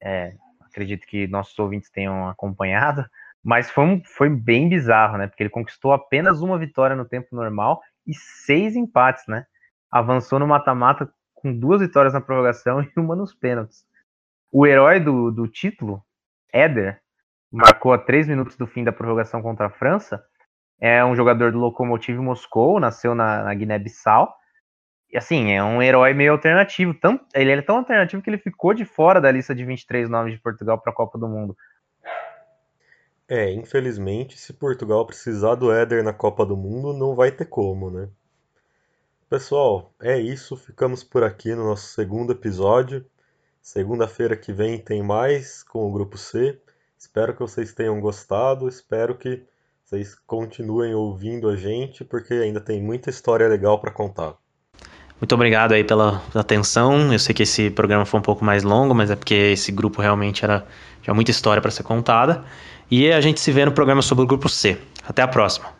É, 0.00 0.34
acredito 0.60 1.06
que 1.06 1.26
nossos 1.26 1.58
ouvintes 1.58 1.90
tenham 1.90 2.28
acompanhado. 2.28 3.04
Mas 3.42 3.70
foi, 3.70 3.84
um, 3.84 4.02
foi 4.04 4.28
bem 4.28 4.68
bizarro, 4.68 5.16
né? 5.16 5.26
Porque 5.26 5.42
ele 5.42 5.50
conquistou 5.50 5.92
apenas 5.92 6.42
uma 6.42 6.58
vitória 6.58 6.94
no 6.94 7.04
tempo 7.04 7.28
normal 7.34 7.80
e 8.06 8.14
seis 8.14 8.76
empates, 8.76 9.24
né? 9.26 9.46
Avançou 9.90 10.38
no 10.38 10.46
mata-mata 10.46 11.10
com 11.34 11.56
duas 11.56 11.80
vitórias 11.80 12.12
na 12.12 12.20
prorrogação 12.20 12.82
e 12.84 12.90
uma 12.96 13.16
nos 13.16 13.34
pênaltis. 13.34 13.84
O 14.52 14.66
herói 14.66 15.00
do, 15.00 15.30
do 15.30 15.48
título, 15.48 16.02
Éder, 16.52 17.00
marcou 17.50 17.92
a 17.92 17.98
três 17.98 18.28
minutos 18.28 18.56
do 18.56 18.66
fim 18.66 18.84
da 18.84 18.92
prorrogação 18.92 19.40
contra 19.40 19.66
a 19.66 19.70
França. 19.70 20.22
É 20.80 21.04
um 21.04 21.14
jogador 21.14 21.52
do 21.52 21.58
Lokomotiv 21.58 22.18
Moscou, 22.18 22.80
nasceu 22.80 23.14
na, 23.14 23.44
na 23.44 23.54
Guiné-Bissau. 23.54 24.34
E 25.10 25.16
assim, 25.16 25.52
é 25.52 25.62
um 25.62 25.82
herói 25.82 26.14
meio 26.14 26.32
alternativo. 26.32 26.94
Tão, 26.94 27.20
ele 27.34 27.52
é 27.52 27.62
tão 27.62 27.78
alternativo 27.78 28.22
que 28.22 28.30
ele 28.30 28.38
ficou 28.38 28.72
de 28.72 28.84
fora 28.84 29.20
da 29.20 29.30
lista 29.30 29.54
de 29.54 29.64
23 29.64 30.08
nomes 30.08 30.32
de 30.34 30.40
Portugal 30.40 30.78
para 30.78 30.92
a 30.92 30.94
Copa 30.94 31.18
do 31.18 31.28
Mundo. 31.28 31.56
É, 33.30 33.48
infelizmente, 33.52 34.36
se 34.36 34.52
Portugal 34.52 35.06
precisar 35.06 35.54
do 35.54 35.70
Éder 35.70 36.02
na 36.02 36.12
Copa 36.12 36.44
do 36.44 36.56
Mundo, 36.56 36.92
não 36.92 37.14
vai 37.14 37.30
ter 37.30 37.44
como, 37.44 37.88
né? 37.88 38.08
Pessoal, 39.28 39.92
é 40.00 40.18
isso. 40.18 40.56
Ficamos 40.56 41.04
por 41.04 41.22
aqui 41.22 41.54
no 41.54 41.62
nosso 41.62 41.86
segundo 41.94 42.32
episódio. 42.32 43.06
Segunda-feira 43.62 44.36
que 44.36 44.52
vem 44.52 44.80
tem 44.80 45.00
mais 45.00 45.62
com 45.62 45.88
o 45.88 45.92
Grupo 45.92 46.18
C. 46.18 46.58
Espero 46.98 47.32
que 47.32 47.38
vocês 47.38 47.72
tenham 47.72 48.00
gostado. 48.00 48.68
Espero 48.68 49.16
que 49.16 49.44
vocês 49.84 50.16
continuem 50.26 50.92
ouvindo 50.92 51.48
a 51.48 51.54
gente, 51.54 52.04
porque 52.04 52.34
ainda 52.34 52.60
tem 52.60 52.82
muita 52.82 53.10
história 53.10 53.46
legal 53.46 53.80
para 53.80 53.92
contar. 53.92 54.34
Muito 55.20 55.34
obrigado 55.36 55.72
aí 55.72 55.84
pela, 55.84 56.20
atenção. 56.34 57.12
Eu 57.12 57.18
sei 57.20 57.32
que 57.32 57.44
esse 57.44 57.70
programa 57.70 58.04
foi 58.04 58.18
um 58.18 58.22
pouco 58.24 58.44
mais 58.44 58.64
longo, 58.64 58.92
mas 58.92 59.08
é 59.08 59.14
porque 59.14 59.34
esse 59.34 59.70
grupo 59.70 60.02
realmente 60.02 60.44
era 60.44 60.66
tinha 61.02 61.14
muita 61.14 61.30
história 61.30 61.62
para 61.62 61.70
ser 61.70 61.82
contada. 61.82 62.44
E 62.90 63.12
a 63.12 63.20
gente 63.20 63.40
se 63.40 63.52
vê 63.52 63.64
no 63.64 63.72
programa 63.72 64.02
sobre 64.02 64.24
o 64.24 64.26
grupo 64.26 64.48
C. 64.48 64.76
Até 65.06 65.22
a 65.22 65.28
próxima. 65.28 65.79